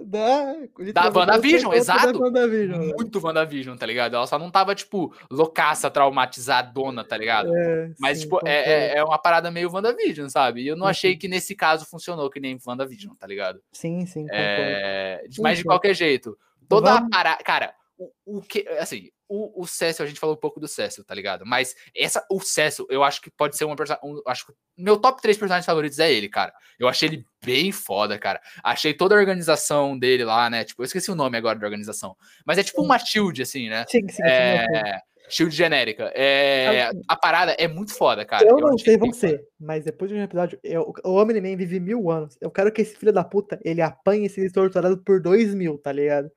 da. 0.05 0.52
Da, 0.55 0.55
literalmente, 0.78 1.18
WandaVision, 1.18 1.73
exato. 1.74 2.12
Da 2.12 2.18
WandaVision, 2.18 2.78
velho. 2.81 2.94
Muito 2.97 3.24
WandaVision, 3.24 3.77
tá 3.77 3.86
ligado? 3.86 4.16
Ela 4.16 4.27
só 4.27 4.39
não 4.39 4.51
tava, 4.51 4.74
tipo, 4.74 5.14
loucaça, 5.31 5.90
traumatizadona, 5.90 7.05
tá 7.05 7.16
ligado? 7.16 7.55
É, 7.56 7.90
Mas, 7.98 8.18
sim, 8.18 8.24
tipo, 8.24 8.40
é, 8.47 8.93
é- 8.94 8.98
é 8.98 9.05
uma 9.05 9.18
parada 9.18 9.51
meio 9.51 9.73
WandaVision, 9.73 10.28
sabe? 10.28 10.62
E 10.62 10.68
eu 10.68 10.77
não 10.77 10.86
achei 10.86 11.12
sim. 11.12 11.18
que 11.18 11.28
nesse 11.28 11.55
caso 11.55 11.86
funcionou 11.86 12.28
que 12.31 12.40
nem 12.40 12.59
WandaVision, 12.66 13.14
tá 13.14 13.27
ligado? 13.27 13.60
Sim, 13.73 14.05
sim. 14.06 14.27
É, 14.31 15.24
mas 15.40 15.59
de 15.59 15.64
qualquer 15.64 15.94
jeito, 15.94 16.36
toda 16.68 16.90
a 16.90 16.94
Vamos- 16.97 17.10
parada. 17.10 17.43
Cara, 17.43 17.74
o, 17.98 18.10
o 18.24 18.43
que. 18.43 18.66
Assim, 18.78 19.10
o, 19.28 19.62
o 19.62 19.66
Cécio, 19.66 20.05
a 20.05 20.06
gente 20.06 20.20
falou 20.20 20.36
um 20.36 20.39
pouco 20.39 20.60
do 20.60 20.68
Cécio, 20.68 21.05
tá 21.05 21.14
ligado? 21.14 21.44
Mas 21.44 21.74
essa, 21.94 22.24
o 22.31 22.40
Cécio, 22.40 22.86
eu 22.90 23.02
acho 23.02 23.20
que 23.20 23.31
pode 23.31 23.56
ser 23.56 23.64
uma 23.64 23.77
personagem. 23.77 24.09
Um, 24.09 24.20
acho 24.27 24.47
que 24.47 24.52
meu 24.77 24.97
top 24.98 25.20
3 25.20 25.36
personagens 25.36 25.66
favoritos 25.66 25.98
é 25.98 26.12
ele, 26.12 26.28
cara. 26.28 26.52
Eu 26.78 26.89
achei 26.89 27.09
ele 27.09 27.27
bem 27.44 27.73
foda, 27.73 28.18
cara. 28.18 28.40
Achei 28.62 28.94
toda 28.94 29.14
a 29.14 29.18
organização 29.18 29.98
dele 29.98 30.24
lá, 30.24 30.48
né? 30.51 30.64
Tipo, 30.64 30.82
eu 30.82 30.86
esqueci 30.86 31.10
o 31.10 31.16
nome 31.16 31.36
agora 31.36 31.59
da 31.59 31.66
organização. 31.66 32.16
Mas 32.44 32.59
é 32.59 32.62
tipo 32.62 32.82
uma 32.82 32.98
shield, 32.98 33.43
assim, 33.43 33.68
né? 33.68 33.85
Sim, 33.89 34.02
sim, 34.02 34.09
sim, 34.09 34.16
sim. 34.16 34.23
É, 34.23 35.01
shield 35.28 35.55
genérica. 35.55 36.12
É, 36.14 36.90
a 37.09 37.16
parada 37.16 37.52
é 37.59 37.66
muito 37.66 37.94
foda, 37.94 38.24
cara. 38.24 38.47
Eu 38.47 38.59
não 38.59 38.74
achei 38.74 38.94
sei 38.94 38.98
você, 38.98 39.44
mas 39.59 39.85
depois 39.85 40.10
de 40.10 40.16
um 40.16 40.23
episódio, 40.23 40.59
eu, 40.62 40.93
o 41.05 41.14
Homem-Man 41.14 41.56
vive 41.56 41.81
mil 41.81 42.10
anos. 42.10 42.36
Eu 42.40 42.51
quero 42.51 42.70
que 42.73 42.82
esse 42.82 42.97
filho 42.97 43.12
da 43.12 43.24
puta, 43.24 43.59
ele 43.64 43.82
apanhe 43.82 44.27
e 44.27 44.31
seja 44.31 44.52
torturado 44.52 44.98
por 44.98 45.20
dois 45.20 45.55
mil, 45.55 45.78
tá 45.78 45.93
ligado? 45.93 46.31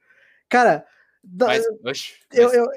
Cara, 0.49 0.85
da- 1.23 1.47
Mas, 1.47 1.65
oxe, 1.85 2.13
eu, 2.33 2.45
mas- 2.45 2.53
eu- 2.55 2.67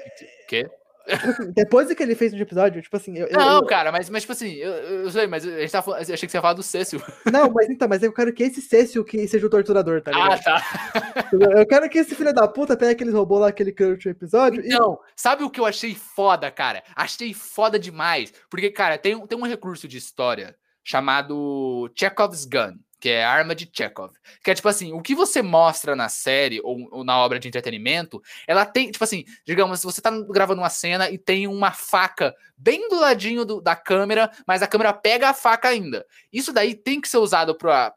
quê? 0.47 0.69
depois 1.53 1.89
do 1.89 1.95
que 1.97 2.01
ele 2.01 2.15
fez 2.15 2.31
no 2.31 2.39
episódio, 2.39 2.81
tipo 2.81 2.95
assim, 2.95 3.17
eu, 3.17 3.27
Não, 3.29 3.57
eu- 3.57 3.65
cara, 3.65 3.91
mas, 3.91 4.09
mas 4.09 4.23
tipo 4.23 4.31
assim, 4.31 4.53
eu, 4.53 4.71
eu 4.71 5.11
sei, 5.11 5.27
mas 5.27 5.45
a 5.45 5.59
gente 5.59 5.69
tá 5.71 5.81
falando, 5.81 5.99
achei 6.01 6.15
que 6.15 6.29
você 6.29 6.37
ia 6.37 6.41
falar 6.41 6.53
do 6.53 6.63
Cécio. 6.63 7.01
não, 7.29 7.49
mas 7.51 7.69
então, 7.69 7.89
mas 7.89 8.01
eu 8.03 8.13
quero 8.13 8.31
que 8.33 8.43
esse 8.43 8.61
Cécio 8.61 9.03
que 9.03 9.27
seja 9.27 9.45
o 9.45 9.49
torturador, 9.49 10.01
tá 10.01 10.11
Ah, 10.13 10.23
ligado? 10.35 10.43
tá. 10.43 11.29
Eu 11.59 11.65
quero 11.67 11.89
que 11.89 11.97
esse 11.97 12.15
filho 12.15 12.33
da 12.33 12.47
puta 12.47 12.77
pegue 12.77 12.93
aqueles 12.93 13.13
robôs 13.13 13.41
lá 13.41 13.51
que 13.51 13.61
ele 13.61 13.73
criou 13.73 13.89
no 13.89 13.95
último 13.95 14.11
episódio 14.11 14.63
e 14.63 14.67
Então, 14.67 14.97
sabe 15.13 15.43
o 15.43 15.49
que 15.49 15.59
eu 15.59 15.65
achei 15.65 15.93
foda, 15.93 16.49
cara? 16.49 16.81
Achei 16.95 17.33
foda 17.33 17.77
demais. 17.77 18.33
Porque, 18.49 18.69
cara, 18.71 18.97
tem, 18.97 19.19
tem 19.27 19.37
um 19.37 19.45
recurso 19.45 19.89
de 19.89 19.97
história 19.97 20.55
chamado 20.85 21.91
Chekhov's 21.95 22.45
Gun, 22.45 22.77
que 23.03 23.09
é 23.09 23.21
Arma 23.21 23.53
de 23.53 23.69
Chekhov. 23.69 24.13
Que 24.41 24.51
é 24.51 24.55
tipo 24.55 24.69
assim, 24.69 24.93
o 24.93 25.01
que 25.01 25.13
você 25.13 25.41
mostra 25.41 25.93
na 25.93 26.07
série 26.07 26.61
ou, 26.63 26.87
ou, 26.89 27.03
na 27.03 27.17
obra 27.17 27.37
de 27.37 27.49
entretenimento, 27.49 28.23
ela 28.47 28.65
tem, 28.65 28.89
tipo 28.91 29.03
assim, 29.03 29.25
digamos, 29.45 29.81
se 29.81 29.85
você 29.85 30.01
tá 30.01 30.09
gravando 30.29 30.61
uma 30.61 30.69
cena 30.69 31.11
e 31.11 31.17
tem 31.17 31.45
uma 31.45 31.73
faca 31.73 32.33
bem 32.55 32.87
do 32.87 32.95
ladinho 32.95 33.43
do, 33.43 33.59
da 33.59 33.75
câmera, 33.75 34.31
mas 34.47 34.61
a 34.61 34.67
câmera 34.67 34.93
pega 34.93 35.27
a 35.27 35.33
faca 35.33 35.67
ainda. 35.67 36.05
Isso 36.31 36.53
daí 36.53 36.73
tem 36.73 37.01
que 37.01 37.09
ser 37.09 37.17
usado 37.17 37.57
para 37.57 37.93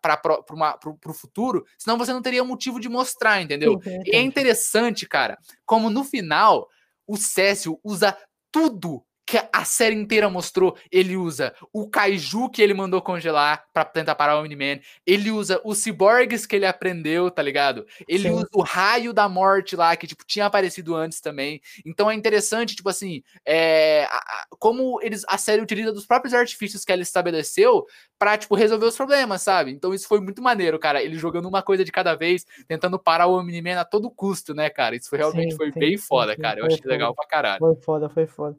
o 0.85 1.13
futuro, 1.15 1.65
senão 1.79 1.97
você 1.97 2.13
não 2.13 2.21
teria 2.21 2.43
motivo 2.43 2.81
de 2.81 2.89
mostrar, 2.89 3.41
entendeu? 3.41 3.81
E 4.05 4.11
é 4.11 4.21
interessante, 4.21 5.07
cara, 5.07 5.39
como 5.65 5.89
no 5.89 6.03
final 6.03 6.69
o 7.07 7.17
Cécio 7.17 7.79
usa 7.85 8.19
tudo 8.51 9.06
que 9.27 9.37
a 9.53 9.65
série 9.65 9.97
inteira 9.97 10.31
mostrou, 10.31 10.77
ele 10.91 11.17
usa 11.17 11.53
o 11.73 11.89
kaiju 11.91 12.49
que 12.49 12.63
ele 12.63 12.73
mandou 12.73 13.03
congelar 13.03 13.65
para 13.73 13.85
tentar 13.85 14.15
parar 14.15 14.37
o 14.37 14.41
Omni-Man, 14.41 14.79
ele 15.05 15.33
usa 15.33 15.61
os 15.65 15.79
ciborgues 15.79 16.47
que 16.47 16.55
ele 16.55 16.65
aprendeu, 16.65 17.29
tá 17.29 17.43
ligado? 17.43 17.85
Ele 18.07 18.29
Sim. 18.29 18.31
usa 18.31 18.49
o 18.55 18.63
raio 18.63 19.13
da 19.13 19.29
morte 19.29 19.75
lá, 19.75 19.97
que, 19.97 20.07
tipo, 20.07 20.25
tinha 20.25 20.47
aparecido 20.47 20.95
antes 20.95 21.21
também. 21.21 21.61
Então 21.85 22.09
é 22.09 22.15
interessante, 22.15 22.77
tipo 22.77 22.89
assim, 22.89 23.25
é, 23.45 24.05
a, 24.05 24.17
a, 24.17 24.47
como 24.61 25.03
eles, 25.03 25.25
a 25.27 25.37
série 25.37 25.61
utiliza 25.61 25.93
dos 25.93 26.07
próprios 26.07 26.33
artifícios 26.33 26.85
que 26.85 26.93
ela 26.93 27.03
estabeleceu 27.03 27.85
pra, 28.17 28.39
tipo, 28.39 28.55
resolver 28.55 28.87
os 28.87 28.97
problemas, 28.97 29.43
sabe? 29.43 29.73
Então 29.73 29.93
isso 29.93 30.07
foi 30.07 30.21
muito 30.21 30.41
maneiro, 30.41 30.79
cara. 30.79 31.03
Ele 31.03 31.19
jogando 31.19 31.49
uma 31.49 31.63
coisa 31.63 31.85
de 31.85 31.91
cada 31.91 32.15
vez, 32.15 32.47
tentando 32.69 32.97
parar 32.97 33.27
o 33.27 33.37
Omni-Man 33.37 33.81
a 33.81 33.85
todo 33.85 34.09
custo, 34.09 34.55
né, 34.55 34.71
cara? 34.71 34.95
Isso 34.95 35.11
foi, 35.11 35.19
realmente 35.19 35.51
sim, 35.51 35.57
foi 35.57 35.73
sim, 35.73 35.81
bem 35.81 35.99
foda, 35.99 36.37
cara. 36.37 36.61
Eu 36.61 36.67
achei 36.67 36.81
legal 36.85 37.13
pra 37.13 37.27
caralho. 37.27 37.59
Foi 37.59 37.75
foda, 37.75 38.09
foi 38.09 38.27
foda. 38.27 38.57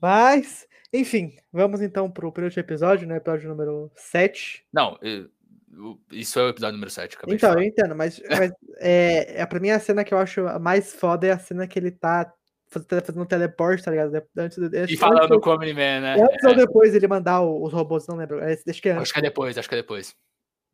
Mas, 0.00 0.66
enfim, 0.92 1.36
vamos 1.52 1.80
então 1.80 2.10
pro 2.10 2.32
primeiro 2.32 2.58
episódio, 2.58 3.06
né? 3.06 3.16
Episódio 3.16 3.48
número 3.48 3.90
7. 3.94 4.64
Não, 4.72 4.98
isso 6.10 6.38
é 6.38 6.44
o 6.44 6.48
episódio 6.48 6.74
número 6.74 6.90
7. 6.90 7.16
Então, 7.28 7.52
eu 7.54 7.62
entendo, 7.62 7.94
mas, 7.94 8.20
mas 8.30 8.52
é, 8.78 9.42
é, 9.42 9.46
pra 9.46 9.60
mim 9.60 9.70
a 9.70 9.80
cena 9.80 10.04
que 10.04 10.14
eu 10.14 10.18
acho 10.18 10.42
mais 10.60 10.92
foda 10.94 11.26
é 11.26 11.32
a 11.32 11.38
cena 11.38 11.66
que 11.66 11.78
ele 11.78 11.90
tá 11.90 12.32
fazendo 12.68 13.22
um 13.22 13.26
teleporte, 13.26 13.84
tá 13.84 13.90
ligado? 13.90 14.14
Antes, 14.36 14.58
antes, 14.58 14.90
e 14.90 14.96
falando 14.96 15.40
com 15.40 15.50
o 15.50 15.54
Omni-Man, 15.54 16.00
né? 16.00 16.14
Antes 16.20 16.44
é. 16.44 16.48
ou 16.48 16.54
depois 16.56 16.94
ele 16.94 17.06
mandar 17.06 17.42
os 17.42 17.72
robôs, 17.72 18.06
não 18.06 18.16
lembro. 18.16 18.40
Acho 18.42 18.82
que 18.82 18.88
é 18.88 18.92
antes. 18.92 19.02
Acho 19.02 19.12
que 19.12 19.18
é 19.18 19.22
depois, 19.22 19.56
acho 19.56 19.68
que 19.68 19.74
é 19.74 19.78
depois. 19.78 20.14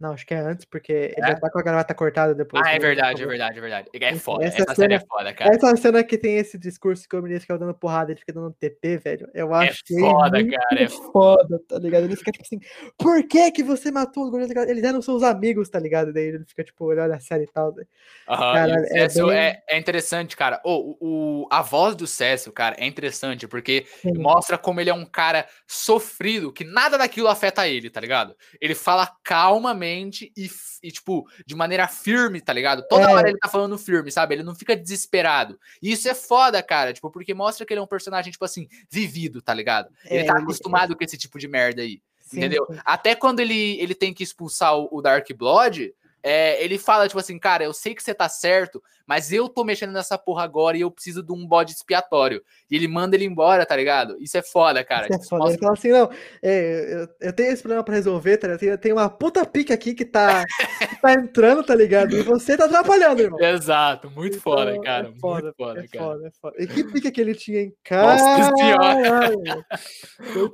Não, 0.03 0.15
acho 0.15 0.27
que 0.27 0.35
é 0.35 0.41
antes, 0.41 0.65
porque 0.65 0.93
é? 0.93 1.15
ele 1.16 1.29
já 1.29 1.37
tá 1.37 1.49
com 1.49 1.61
a 1.61 1.62
gravata 1.62 1.95
cortada 1.95 2.35
depois. 2.35 2.66
Ah, 2.66 2.73
é 2.73 2.79
verdade, 2.81 3.23
é 3.23 3.27
verdade, 3.27 3.57
é 3.57 3.61
verdade. 3.61 3.89
É 3.93 4.15
foda, 4.16 4.45
essa, 4.45 4.62
essa 4.62 4.74
cena, 4.74 4.95
é 4.95 4.99
foda, 4.99 5.33
cara. 5.33 5.55
Essa 5.55 5.77
cena 5.77 6.03
que 6.03 6.19
tem 6.19 6.39
esse 6.39 6.59
discurso 6.59 7.09
que 7.09 7.15
o 7.15 7.23
menino 7.23 7.41
fica 7.41 7.57
dando 7.57 7.73
porrada, 7.73 8.11
ele 8.11 8.19
fica 8.19 8.33
dando 8.33 8.51
TP, 8.59 8.97
velho. 8.97 9.31
Eu 9.33 9.55
é 9.55 9.69
acho 9.69 9.85
é 9.93 10.01
foda, 10.01 10.41
é 10.41 10.45
cara. 10.45 10.83
É 10.83 10.89
foda, 10.89 11.61
tá 11.69 11.79
ligado? 11.79 12.03
Ele 12.03 12.16
fica 12.16 12.33
tipo 12.33 12.45
assim, 12.45 12.59
por 12.99 13.23
que 13.29 13.53
que 13.53 13.62
você 13.62 13.93
matou 13.93 14.24
os 14.24 14.31
gorilas? 14.31 14.69
Eles 14.69 14.83
eram 14.83 15.01
seus 15.01 15.23
amigos, 15.23 15.69
tá 15.69 15.79
ligado? 15.79 16.12
Daí 16.12 16.24
ele 16.24 16.45
fica 16.49 16.65
tipo, 16.65 16.85
olhando 16.85 17.12
a 17.12 17.20
série 17.20 17.45
e 17.45 17.53
tal. 17.53 17.73
Né? 17.73 17.85
Uhum, 18.29 18.37
cara, 18.37 18.87
é, 18.91 19.07
bem... 19.07 19.31
é, 19.39 19.62
é, 19.69 19.79
interessante, 19.79 20.37
cara. 20.37 20.61
Oh, 20.65 20.97
o, 21.01 21.49
a 21.49 21.62
voz 21.62 21.95
do 21.95 22.09
Cécio, 22.09 22.51
cara, 22.51 22.74
é 22.77 22.87
interessante, 22.87 23.47
porque 23.47 23.87
Sim. 24.01 24.19
mostra 24.19 24.59
como 24.59 24.81
ele 24.81 24.91
é 24.91 24.95
um 24.95 25.07
cara 25.07 25.47
sofrido, 25.65 26.53
que 26.53 26.65
nada 26.65 26.99
daquilo 26.99 27.29
afeta 27.29 27.69
ele, 27.69 27.89
tá 27.89 28.01
ligado? 28.01 28.35
Ele 28.61 28.74
fala 28.74 29.09
calmamente 29.23 29.91
e 29.93 30.51
e, 30.82 30.90
tipo, 30.90 31.28
de 31.47 31.55
maneira 31.55 31.86
firme, 31.86 32.40
tá 32.40 32.52
ligado? 32.52 32.85
Toda 32.89 33.09
é. 33.09 33.14
hora 33.14 33.28
ele 33.28 33.39
tá 33.39 33.48
falando 33.48 33.78
firme, 33.78 34.10
sabe? 34.10 34.35
Ele 34.35 34.43
não 34.43 34.55
fica 34.55 34.74
desesperado. 34.74 35.59
E 35.81 35.93
isso 35.93 36.09
é 36.09 36.14
foda, 36.14 36.60
cara, 36.62 36.93
tipo, 36.93 37.09
porque 37.10 37.32
mostra 37.32 37.64
que 37.64 37.73
ele 37.73 37.81
é 37.81 37.82
um 37.82 37.86
personagem, 37.86 38.32
tipo 38.32 38.44
assim, 38.44 38.69
vivido, 38.90 39.40
tá 39.40 39.55
ligado? 39.55 39.90
É, 40.05 40.16
ele 40.16 40.24
tá 40.24 40.36
acostumado 40.36 40.97
com 40.97 41.05
esse 41.05 41.16
tipo 41.16 41.39
de 41.39 41.47
merda 41.47 41.82
aí. 41.82 42.02
Sim, 42.20 42.39
entendeu? 42.39 42.66
Até 42.85 43.14
quando 43.14 43.40
ele, 43.40 43.78
ele 43.81 43.94
tem 43.94 44.12
que 44.12 44.24
expulsar 44.24 44.77
o, 44.77 44.89
o 44.90 45.01
Dark 45.01 45.28
Blood, 45.35 45.94
é, 46.23 46.62
ele 46.62 46.78
fala, 46.78 47.09
tipo 47.09 47.19
assim, 47.19 47.39
cara, 47.39 47.65
eu 47.65 47.73
sei 47.73 47.94
que 47.94 48.03
você 48.03 48.15
tá 48.15 48.28
certo, 48.28 48.82
mas 49.07 49.32
eu 49.32 49.49
tô 49.49 49.65
mexendo 49.65 49.93
nessa 49.93 50.16
porra 50.16 50.44
agora 50.44 50.77
e 50.77 50.82
eu 50.82 50.90
preciso 50.90 51.23
de 51.23 51.32
um 51.32 51.47
bode 51.47 51.73
expiatório. 51.73 52.43
E 52.70 52.77
ele 52.77 52.86
manda 52.86 53.16
ele 53.16 53.24
embora, 53.24 53.66
tá 53.66 53.74
ligado? 53.74 54.16
Isso 54.20 54.39
é 54.39 54.43
foda, 54.43 54.85
cara. 54.85 55.07
Isso 55.07 55.15
é 55.15 55.28
foda. 55.28 55.44
Mostra... 55.44 55.55
Ele 55.55 55.61
fala 55.61 55.73
assim, 55.73 55.90
não, 55.90 56.11
é, 56.43 56.94
eu, 56.94 57.09
eu, 57.28 57.32
tenho 57.32 57.53
esse 57.53 57.62
problema 57.62 57.82
pra 57.82 57.94
resolver, 57.94 58.36
tá 58.36 58.49
ligado? 58.49 58.78
Tem 58.78 58.93
uma 58.93 59.11
puta 59.11 59.44
pica 59.44 59.74
aqui 59.74 59.94
que 59.94 60.05
tá, 60.05 60.44
que 60.89 61.01
tá 61.01 61.12
entrando, 61.15 61.65
tá 61.65 61.74
ligado? 61.74 62.16
E 62.16 62.23
você 62.23 62.57
tá 62.57 62.66
atrapalhando, 62.66 63.23
irmão. 63.23 63.40
Exato, 63.40 64.11
muito 64.11 64.36
então, 64.36 64.53
foda, 64.53 64.81
cara. 64.81 65.09
É 65.09 65.20
foda, 65.20 65.43
muito 65.43 65.57
foda, 65.57 65.81
é 65.81 65.89
cara. 65.89 66.05
Foda, 66.05 66.28
é 66.28 66.31
foda. 66.31 66.57
E 66.59 66.66
que 66.66 66.85
pica 66.85 67.11
que 67.11 67.20
ele 67.20 67.35
tinha 67.35 67.62
em 67.62 67.74
casa? 67.82 68.23
Nossa 68.23 68.57
senhora! 68.57 69.32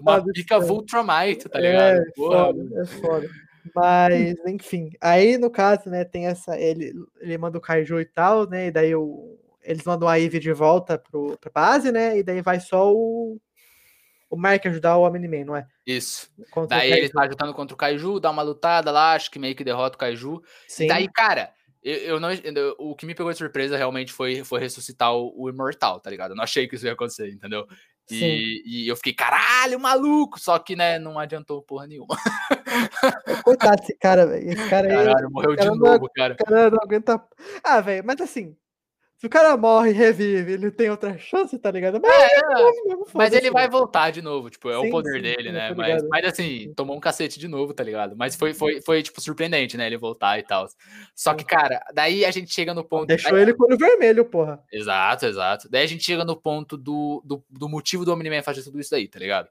uma 0.01 0.24
pica 0.32 0.59
Vultramite, 0.59 1.49
tá 1.49 1.61
ligado? 1.61 1.99
É, 1.99 2.05
foda, 2.16 2.81
é 2.81 2.86
foda. 2.86 3.28
Mas, 3.75 4.37
enfim, 4.47 4.91
aí 5.01 5.39
no 5.39 5.51
caso, 5.51 5.89
né, 5.89 6.05
tem 6.05 6.27
essa. 6.27 6.59
Ele, 6.59 6.93
ele 7.21 7.39
manda 7.39 7.59
o 7.59 7.61
Kaiju 7.61 8.01
e 8.01 8.05
tal, 8.05 8.49
né? 8.49 8.67
E 8.67 8.71
daí 8.71 8.95
o, 8.95 9.39
eles 9.63 9.85
mandam 9.85 10.09
a 10.09 10.19
Eve 10.19 10.39
de 10.39 10.53
volta 10.53 10.99
pro, 10.99 11.37
pra 11.39 11.51
base, 11.51 11.93
né? 11.93 12.19
E 12.19 12.23
daí 12.23 12.41
vai 12.41 12.61
só 12.61 12.93
o. 12.93 13.41
O 14.31 14.37
Mark 14.37 14.67
ajudar 14.67 14.99
o 14.99 15.07
Omni-Man, 15.07 15.45
não 15.47 15.57
é? 15.57 15.67
Isso. 15.87 16.31
Contra 16.51 16.77
daí 16.77 16.93
ele 16.93 17.09
tá 17.09 17.25
lutando 17.25 17.55
contra 17.55 17.75
o 17.75 17.79
Kaiju, 17.79 18.21
dá 18.21 18.31
uma 18.31 18.43
lutada 18.43 18.91
lá, 18.91 19.15
acho 19.15 19.31
que 19.31 19.39
meio 19.39 19.57
que 19.57 19.65
derrota 19.65 19.97
o 19.97 19.99
Kaiju. 19.99 20.43
Sim. 20.67 20.85
E 20.85 20.89
daí, 20.89 21.09
cara, 21.11 21.51
eu, 21.83 21.97
eu 21.97 22.21
não. 22.21 22.31
Eu, 22.31 22.77
o 22.79 22.95
que 22.95 23.07
me 23.07 23.15
pegou 23.15 23.33
de 23.33 23.39
surpresa 23.39 23.77
realmente 23.77 24.13
foi, 24.13 24.45
foi 24.45 24.61
ressuscitar 24.61 25.15
o, 25.15 25.33
o 25.35 25.49
Imortal, 25.49 25.99
tá 25.99 26.11
ligado? 26.11 26.33
Eu 26.33 26.37
não 26.37 26.45
achei 26.45 26.69
que 26.69 26.75
isso 26.75 26.85
ia 26.85 26.93
acontecer, 26.93 27.31
entendeu? 27.31 27.67
E, 28.11 28.63
e, 28.65 28.89
eu 28.89 28.97
fiquei, 28.97 29.13
caralho, 29.13 29.79
maluco! 29.79 30.39
Só 30.39 30.59
que, 30.59 30.75
né, 30.75 30.99
não 30.99 31.19
adiantou 31.19 31.63
porra 31.63 31.87
nenhuma. 31.87 32.17
Coitado 33.45 33.77
desse 33.77 33.97
cara, 33.99 34.27
velho. 34.27 34.51
Esse 34.51 34.69
cara 34.69 34.89
caralho, 34.89 35.27
aí. 35.27 35.33
morreu 35.33 35.57
de 35.57 35.67
novo, 35.67 36.09
cara. 36.15 36.35
O 36.35 36.37
cara 36.45 36.71
não 36.71 36.79
aguenta. 36.83 37.23
Ah, 37.63 37.81
velho, 37.81 38.03
mas 38.05 38.21
assim, 38.21 38.57
se 39.19 39.27
o 39.27 39.28
cara 39.28 39.57
morre 39.57 39.90
e 39.90 39.95
revive, 39.95 40.53
ele 40.53 40.70
tem 40.70 40.89
outra 40.90 41.19
chance, 41.19 41.59
tá 41.59 41.73
ligado? 41.73 42.01
Mas, 42.01 42.12
é, 42.12 42.36
é, 42.36 42.97
mas 43.12 43.32
ele 43.32 43.51
vai 43.51 43.69
voltar 43.69 44.12
de 44.12 44.23
novo, 44.23 44.49
tipo, 44.49 44.70
é 44.70 44.81
sim, 44.81 44.86
o 44.86 44.90
poder 44.93 45.16
sim, 45.16 45.23
dele, 45.23 45.51
né? 45.51 45.74
Mas, 45.74 46.05
mas 46.09 46.24
assim, 46.24 46.73
tomou 46.77 46.97
um 46.97 47.01
cacete 47.01 47.36
de 47.36 47.49
novo, 47.49 47.74
tá 47.74 47.82
ligado? 47.82 48.15
Mas 48.16 48.36
foi, 48.36 48.55
foi, 48.55 48.81
foi 48.81 49.03
tipo, 49.03 49.20
surpreendente, 49.20 49.77
né? 49.77 49.89
Ele 49.89 49.99
voltar 49.99 50.39
e 50.39 50.45
tal. 50.45 50.69
Só 51.16 51.35
que, 51.35 51.45
cara, 51.45 51.85
daí 51.93 52.24
a 52.24 52.31
gente 52.31 52.55
chega 52.55 52.73
no 52.73 52.85
ponto. 52.85 53.07
Deixou 53.07 53.36
ele 53.36 53.53
com 53.55 53.65
o 53.65 53.77
vermelho, 53.77 54.24
porra. 54.24 54.62
Exato, 54.73 55.27
exato. 55.27 55.69
Daí 55.69 55.82
a 55.82 55.89
gente 55.89 56.05
chega 56.05 56.24
no 56.24 56.36
ponto 56.36 56.77
do, 56.77 57.20
do, 57.24 57.45
do 57.51 57.69
motivo 57.69 58.05
do 58.05 58.12
Omni-Man 58.12 58.43
fazer 58.43 58.62
tudo 58.62 58.78
isso 58.78 58.93
daí, 58.93 59.09
tá 59.09 59.19
ligado? 59.19 59.49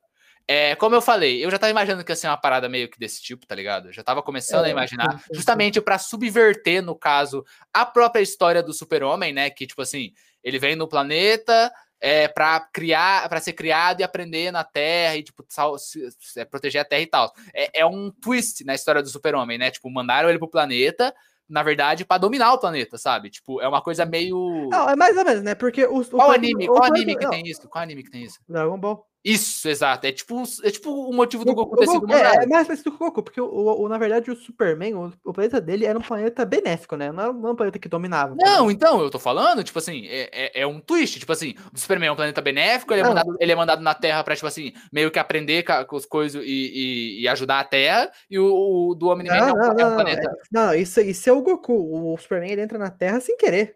É, 0.50 0.76
como 0.76 0.96
eu 0.96 1.02
falei, 1.02 1.44
eu 1.44 1.52
já 1.52 1.60
tava 1.60 1.72
imaginando 1.72 2.06
que 2.06 2.12
ia 2.12 2.16
ser 2.16 2.28
uma 2.28 2.38
parada 2.38 2.70
meio 2.70 2.90
que 2.90 2.98
desse 2.98 3.22
tipo, 3.22 3.46
tá 3.46 3.54
ligado? 3.54 3.90
Eu 3.90 3.94
já 3.94 4.02
tava 4.02 4.24
começando 4.24 4.64
é, 4.64 4.70
a 4.70 4.72
imaginar, 4.72 5.22
justamente 5.34 5.82
para 5.82 5.98
subverter, 5.98 6.82
no 6.82 6.96
caso, 6.96 7.44
a 7.74 7.86
própria 7.86 8.22
história 8.22 8.64
do 8.64 8.72
super-homem, 8.72 9.34
né? 9.34 9.50
Que, 9.50 9.68
tipo 9.68 9.82
assim, 9.82 10.14
ele 10.42 10.58
vem 10.58 10.76
no 10.76 10.88
planeta 10.88 11.70
é, 12.00 12.30
para 12.30 12.62
criar, 12.62 13.28
para 13.28 13.42
ser 13.42 13.54
criado 13.54 14.00
e 14.00 14.04
aprender 14.04 14.50
na 14.50 14.64
Terra 14.64 15.18
e, 15.18 15.24
tipo, 15.24 15.44
sal, 15.50 15.78
se, 15.78 16.10
se, 16.18 16.40
é, 16.40 16.46
proteger 16.46 16.82
a 16.82 16.86
Terra 16.86 17.02
e 17.02 17.08
tal. 17.08 17.34
É, 17.54 17.82
é 17.82 17.86
um 17.86 18.10
twist 18.10 18.64
na 18.64 18.74
história 18.74 19.04
do 19.04 19.10
super-homem, 19.10 19.58
né? 19.58 19.70
Tipo, 19.70 19.90
mandaram 19.90 20.30
ele 20.30 20.40
pro 20.40 20.50
planeta 20.50 21.14
na 21.50 21.64
verdade, 21.64 22.04
para 22.04 22.18
dominar 22.18 22.54
o 22.54 22.60
planeta, 22.60 22.98
sabe? 22.98 23.30
Tipo, 23.30 23.62
é 23.62 23.68
uma 23.68 23.82
coisa 23.82 24.06
meio. 24.06 24.68
Não, 24.70 24.90
é 24.90 24.96
mais 24.98 25.16
ou 25.16 25.24
menos, 25.24 25.42
né? 25.42 25.56
Porque 25.56 25.86
os. 25.86 26.10
Qual 26.10 26.30
o, 26.30 26.32
anime? 26.34 26.70
O, 26.70 26.74
qual 26.74 26.84
anime 26.84 27.16
que 27.16 27.24
não. 27.24 27.32
tem 27.32 27.48
isso? 27.48 27.70
Qual 27.70 27.82
anime 27.82 28.04
que 28.04 28.12
tem 28.12 28.24
isso? 28.24 28.40
Dragon 28.50 28.78
Ball. 28.78 29.08
Isso, 29.28 29.68
exato. 29.68 30.08
É 30.08 30.12
tipo, 30.14 30.42
é 30.64 30.72
tipo 30.72 30.90
o 30.90 31.14
motivo 31.14 31.44
do 31.44 31.54
Goku 31.54 31.76
ter 31.76 31.88
sido 31.88 32.10
É, 32.14 32.44
é 32.44 32.48
mais 32.48 32.66
parecido 32.66 32.94
com 32.94 33.04
o 33.04 33.08
Goku, 33.08 33.24
porque 33.24 33.42
o, 33.42 33.46
o, 33.46 33.90
na 33.90 33.98
verdade 33.98 34.32
o 34.32 34.36
Superman, 34.38 34.96
o, 34.96 35.14
o, 35.26 35.34
planeta 35.34 35.60
dele 35.60 35.86
era 35.86 36.00
um 36.00 36.02
planeta 36.02 36.46
benéfico, 36.46 36.96
né? 36.96 37.12
Não 37.12 37.24
era 37.24 37.32
um 37.34 37.56
planeta 37.56 37.78
que 37.78 37.90
dominava. 37.90 38.36
Não, 38.40 38.72
então, 38.72 39.02
eu 39.02 39.10
tô 39.10 39.20
falando, 39.20 39.66
tipo 39.66 39.80
assim, 39.80 40.08
é, 40.08 40.30
é, 40.32 40.62
é, 40.62 40.68
um 40.68 40.80
twist. 40.80 41.20
Tipo 41.20 41.34
assim, 41.34 41.56
o 41.74 41.78
Superman 41.78 42.08
é 42.08 42.12
um 42.14 42.16
planeta 42.16 42.42
benéfico, 42.42 42.94
ele 42.94 43.02
é, 43.02 43.04
mandado, 43.04 43.36
ele 43.38 43.52
é 43.52 43.56
mandado 43.56 43.82
na 43.82 43.94
Terra 43.94 44.24
pra, 44.24 44.34
tipo 44.34 44.48
assim, 44.48 44.72
meio 44.94 45.12
que 45.12 45.20
aprender 45.20 45.64
com 45.64 45.98
as 45.98 46.06
coisas 46.06 46.42
e, 46.46 46.48
e, 46.48 47.22
e, 47.24 47.28
ajudar 47.28 47.60
a 47.60 47.66
Terra, 47.66 48.10
e 48.30 48.40
o, 48.40 48.46
o 48.46 48.96
do 48.96 49.08
Homem-Man 49.08 49.38
não, 49.38 49.56
não, 49.56 49.78
é 49.78 49.86
um 49.86 49.96
planeta. 49.96 50.22
É, 50.22 50.34
não, 50.50 50.74
isso, 50.74 51.02
isso 51.02 51.30
é 51.30 51.34
o 51.34 51.42
Goku. 51.42 52.14
O 52.14 52.18
Superman 52.18 52.52
ele 52.52 52.62
entra 52.62 52.78
na 52.78 52.90
Terra 52.90 53.20
sem 53.20 53.36
querer. 53.36 53.76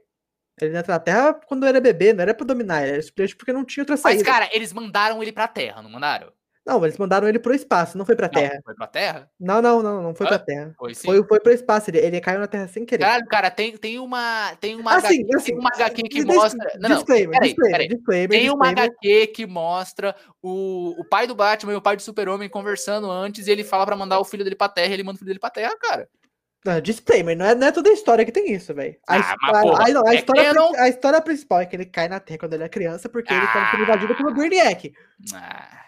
Ele 0.61 0.77
entra 0.77 0.93
na 0.93 0.99
Terra 0.99 1.33
quando 1.33 1.65
era 1.65 1.81
bebê, 1.81 2.13
não 2.13 2.21
era 2.21 2.33
pra 2.33 2.45
dominar, 2.45 2.81
era 2.81 3.01
simplesmente 3.01 3.35
porque 3.35 3.51
não 3.51 3.65
tinha 3.65 3.81
outra 3.81 3.97
saída. 3.97 4.23
Mas, 4.23 4.27
cara, 4.27 4.49
eles 4.53 4.71
mandaram 4.71 5.21
ele 5.21 5.31
pra 5.31 5.47
Terra, 5.47 5.81
não 5.81 5.89
mandaram? 5.89 6.31
Não, 6.63 6.83
eles 6.85 6.97
mandaram 6.97 7.27
ele 7.27 7.39
pro 7.39 7.55
espaço, 7.55 7.97
não 7.97 8.05
foi 8.05 8.15
pra 8.15 8.29
Terra. 8.29 8.53
Não, 8.55 8.61
foi 8.61 8.75
pra 8.75 8.85
Terra? 8.85 9.29
Não, 9.39 9.61
não, 9.63 9.81
não, 9.81 10.03
não 10.03 10.13
foi 10.13 10.27
ah, 10.27 10.29
pra 10.29 10.39
Terra. 10.39 10.75
Foi, 10.77 10.93
sim. 10.93 11.07
foi, 11.07 11.23
foi 11.23 11.39
pro 11.39 11.51
espaço, 11.51 11.89
ele, 11.89 11.97
ele 11.97 12.21
caiu 12.21 12.39
na 12.39 12.45
Terra 12.45 12.67
sem 12.67 12.85
querer. 12.85 13.03
Caralho, 13.03 13.25
cara, 13.25 13.49
tem, 13.49 13.75
tem 13.75 13.97
uma. 13.97 14.55
Tem 14.57 14.75
uma, 14.75 14.95
assim, 14.95 15.23
HQ, 15.23 15.35
assim, 15.35 15.45
tem 15.51 15.59
uma 15.59 15.69
HQ 15.73 16.03
que 16.03 16.23
mostra. 16.23 16.71
Não, 16.79 16.89
disclaimer, 16.89 17.25
não, 17.25 17.31
peraí, 17.31 17.49
disclaimer, 17.49 17.71
peraí. 17.71 17.87
disclaimer, 17.87 18.29
Tem 18.29 18.39
disclaimer. 18.41 18.55
uma 18.55 18.83
HQ 18.83 19.27
que 19.27 19.47
mostra 19.47 20.15
o, 20.41 21.01
o 21.01 21.05
pai 21.05 21.25
do 21.25 21.33
Batman 21.33 21.73
e 21.73 21.75
o 21.75 21.81
pai 21.81 21.95
do 21.95 22.01
Super-Homem 22.03 22.47
conversando 22.47 23.09
antes 23.09 23.47
e 23.47 23.51
ele 23.51 23.63
fala 23.63 23.83
pra 23.83 23.95
mandar 23.95 24.19
o 24.19 24.25
filho 24.25 24.43
dele 24.43 24.55
pra 24.55 24.69
Terra 24.69 24.89
e 24.89 24.93
ele 24.93 25.03
manda 25.03 25.15
o 25.15 25.17
filho 25.17 25.29
dele 25.29 25.39
pra 25.39 25.49
Terra, 25.49 25.75
cara. 25.79 26.07
Não, 26.63 26.79
disclaimer, 26.79 27.35
não 27.35 27.45
é, 27.45 27.55
não 27.55 27.67
é 27.67 27.71
toda 27.71 27.89
a 27.89 27.93
história 27.93 28.23
que 28.23 28.31
tem 28.31 28.51
isso, 28.53 28.73
velho. 28.73 28.95
A, 29.07 29.15
ah, 29.15 29.35
a, 29.41 29.57
a, 29.57 29.85
a, 29.85 29.89
é 29.89 30.53
não... 30.53 30.75
a 30.75 30.87
história 30.87 31.19
principal 31.19 31.61
é 31.61 31.65
que 31.65 31.75
ele 31.75 31.85
cai 31.85 32.07
na 32.07 32.19
Terra 32.19 32.39
quando 32.39 32.53
ele 32.53 32.63
é 32.63 32.69
criança 32.69 33.09
porque 33.09 33.33
ah. 33.33 33.37
ele 33.37 33.47
tá 33.47 33.71
sendo 33.71 33.83
invadido 33.83 34.15
pelo 34.15 34.33
Brainiac. 34.33 34.93
Ah. 35.33 35.81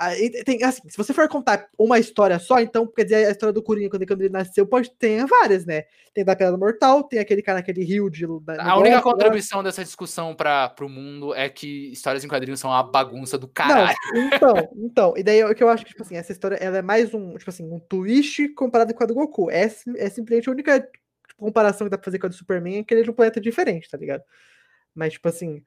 Aí 0.00 0.30
tem, 0.44 0.64
assim, 0.64 0.80
se 0.88 0.96
você 0.96 1.12
for 1.12 1.28
contar 1.28 1.68
uma 1.78 1.98
história 1.98 2.38
só, 2.38 2.58
então, 2.58 2.86
quer 2.86 3.04
dizer, 3.04 3.26
a 3.26 3.30
história 3.32 3.52
do 3.52 3.62
Coringa, 3.62 3.90
quando, 3.90 4.22
ele 4.22 4.30
nasceu, 4.30 4.66
pode 4.66 4.90
ter 4.92 5.26
várias, 5.26 5.66
né? 5.66 5.84
Tem 6.14 6.24
da 6.24 6.34
Pedra 6.34 6.56
Mortal, 6.56 7.04
tem 7.04 7.18
aquele 7.18 7.42
cara 7.42 7.58
naquele 7.58 7.84
rio 7.84 8.08
de. 8.08 8.26
Da, 8.42 8.62
a 8.62 8.78
única 8.78 9.02
contribuição 9.02 9.62
dessa 9.62 9.84
discussão 9.84 10.34
para 10.34 10.74
o 10.80 10.88
mundo 10.88 11.34
é 11.34 11.50
que 11.50 11.92
histórias 11.92 12.24
em 12.24 12.28
quadrinhos 12.28 12.60
são 12.60 12.70
uma 12.70 12.82
bagunça 12.82 13.36
do 13.36 13.46
caralho. 13.46 13.94
Não, 14.14 14.22
então, 14.24 14.54
então, 14.74 15.14
e 15.18 15.22
daí 15.22 15.44
o 15.44 15.54
que 15.54 15.62
eu 15.62 15.68
acho 15.68 15.84
que, 15.84 15.90
tipo 15.90 16.02
assim, 16.02 16.16
essa 16.16 16.32
história 16.32 16.56
ela 16.56 16.78
é 16.78 16.82
mais 16.82 17.12
um, 17.12 17.36
tipo 17.36 17.50
assim, 17.50 17.70
um 17.70 17.78
twist 17.78 18.48
comparado 18.54 18.94
com 18.94 19.04
a 19.04 19.06
do 19.06 19.12
Goku. 19.12 19.50
É, 19.50 19.70
é 19.98 20.08
simplesmente 20.08 20.48
a 20.48 20.52
única 20.52 20.80
tipo, 20.80 20.94
comparação 21.36 21.86
que 21.86 21.90
dá 21.90 21.98
pra 21.98 22.06
fazer 22.06 22.18
com 22.18 22.26
a 22.26 22.30
do 22.30 22.34
Superman 22.34 22.78
é 22.78 22.84
que 22.84 22.94
ele 22.94 23.02
é 23.02 23.04
de 23.04 23.10
um 23.10 23.14
planeta 23.14 23.38
diferente, 23.38 23.90
tá 23.90 23.98
ligado? 23.98 24.22
Mas, 25.00 25.14
tipo 25.14 25.26
assim, 25.30 25.62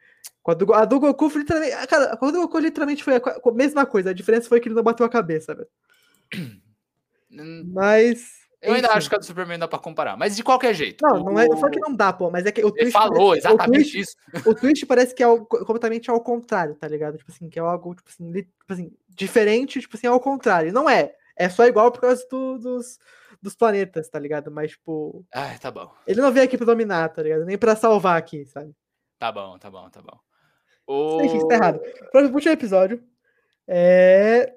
a 0.48 0.54
do, 0.54 0.74
a 0.76 0.86
do 0.86 1.00
Goku, 1.00 1.28
literalmente. 1.36 1.88
Cara, 1.88 2.14
a 2.14 2.32
do 2.32 2.42
Goku 2.42 2.60
literalmente 2.60 3.04
foi 3.04 3.16
a, 3.16 3.52
mesma 3.52 3.84
coisa. 3.84 4.12
A 4.12 4.14
diferença 4.14 4.48
foi 4.48 4.60
que 4.60 4.68
ele 4.68 4.76
não 4.76 4.84
bateu 4.84 5.04
a 5.04 5.10
cabeça, 5.10 5.56
velho. 5.56 5.68
Mas. 7.74 8.44
Eu 8.62 8.76
ainda 8.76 8.92
acho 8.92 9.10
que 9.10 9.16
a 9.16 9.18
do 9.18 9.26
Superman 9.26 9.58
dá 9.58 9.68
pra 9.68 9.78
comparar, 9.78 10.16
mas 10.16 10.38
de 10.38 10.44
qualquer 10.44 10.74
jeito. 10.74 11.02
Não, 11.02 11.20
não 11.20 11.38
é 11.38 11.46
só 11.58 11.70
que 11.70 11.82
não 11.82 11.94
dá, 11.94 12.14
pô, 12.14 12.32
mas 12.32 12.46
é 12.46 12.52
que 12.54 12.64
o. 12.64 12.72
Ele 12.78 12.92
falou 12.92 13.32
parece, 13.32 13.46
exatamente 13.46 13.82
o 13.90 13.92
Twitch, 13.92 13.96
isso. 13.96 14.16
O 14.50 14.56
Twitch 14.56 14.86
parece 14.86 15.14
que 15.14 15.22
é 15.22 15.26
algo, 15.26 15.46
completamente 15.46 16.10
ao 16.10 16.22
contrário, 16.22 16.74
tá 16.74 16.88
ligado? 16.88 17.18
Tipo 17.18 17.30
assim, 17.30 17.50
que 17.50 17.60
é 17.60 17.62
algo, 17.62 17.94
tipo 17.94 18.10
assim, 18.10 18.32
tipo 18.32 18.48
assim, 18.70 18.92
diferente, 19.10 19.82
tipo 19.82 19.98
assim, 19.98 20.08
ao 20.08 20.18
contrário. 20.18 20.72
Não 20.72 20.90
é. 20.90 21.14
É 21.36 21.50
só 21.50 21.66
igual 21.66 21.92
por 21.92 22.00
causa 22.00 22.26
do, 22.32 22.58
dos, 22.58 23.00
dos 23.42 23.54
planetas, 23.54 24.08
tá 24.08 24.18
ligado? 24.18 24.50
Mas, 24.50 24.72
tipo. 24.72 25.26
Ai, 25.34 25.60
tá 25.60 25.70
bom. 25.70 25.92
Ele 26.08 26.22
não 26.22 26.32
veio 26.32 26.46
aqui 26.46 26.56
pra 26.56 26.66
dominar, 26.66 27.10
tá 27.10 27.22
ligado? 27.22 27.44
Nem 27.44 27.58
pra 27.58 27.76
salvar 27.76 28.18
aqui, 28.18 28.46
sabe? 28.46 28.74
Tá 29.24 29.32
bom, 29.32 29.58
tá 29.58 29.72
bom, 29.72 29.90
tá 29.90 30.02
bom. 30.02 30.20
O... 30.86 31.22
Enfim, 31.24 31.48
tá 31.48 31.56
errado. 31.56 31.80
Próximo 32.12 32.36
último 32.36 32.52
episódio. 32.52 33.02
É. 33.66 34.54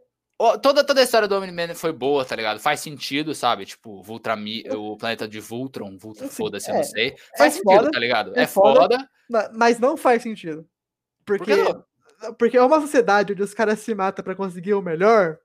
toda, 0.60 0.82
toda 0.82 1.00
a 1.00 1.04
história 1.04 1.28
do 1.28 1.36
Omni-Man 1.36 1.72
foi 1.76 1.92
boa, 1.92 2.24
tá 2.24 2.34
ligado? 2.34 2.58
Faz 2.58 2.80
sentido, 2.80 3.32
sabe? 3.32 3.64
Tipo, 3.64 4.02
Voltrami, 4.02 4.64
o 4.70 4.96
planeta 4.96 5.28
de 5.28 5.38
Voltron, 5.38 5.96
Voltron 5.96 6.26
foda-se, 6.26 6.68
é, 6.68 6.72
eu 6.72 6.78
não 6.78 6.82
sei. 6.82 7.10
É 7.10 7.38
faz 7.38 7.54
é 7.54 7.58
sentido, 7.58 7.76
foda, 7.76 7.90
tá 7.92 8.00
ligado? 8.00 8.36
É, 8.36 8.42
é 8.42 8.46
foda, 8.48 8.80
foda, 8.80 9.08
Mas 9.54 9.78
não 9.78 9.96
faz 9.96 10.24
sentido. 10.24 10.68
Porque, 11.24 11.54
Por 11.54 12.34
porque 12.36 12.56
é 12.56 12.62
uma 12.64 12.80
sociedade 12.80 13.34
onde 13.34 13.44
os 13.44 13.54
caras 13.54 13.78
se 13.78 13.94
matam 13.94 14.24
para 14.24 14.34
conseguir 14.34 14.74
o 14.74 14.82
melhor 14.82 15.38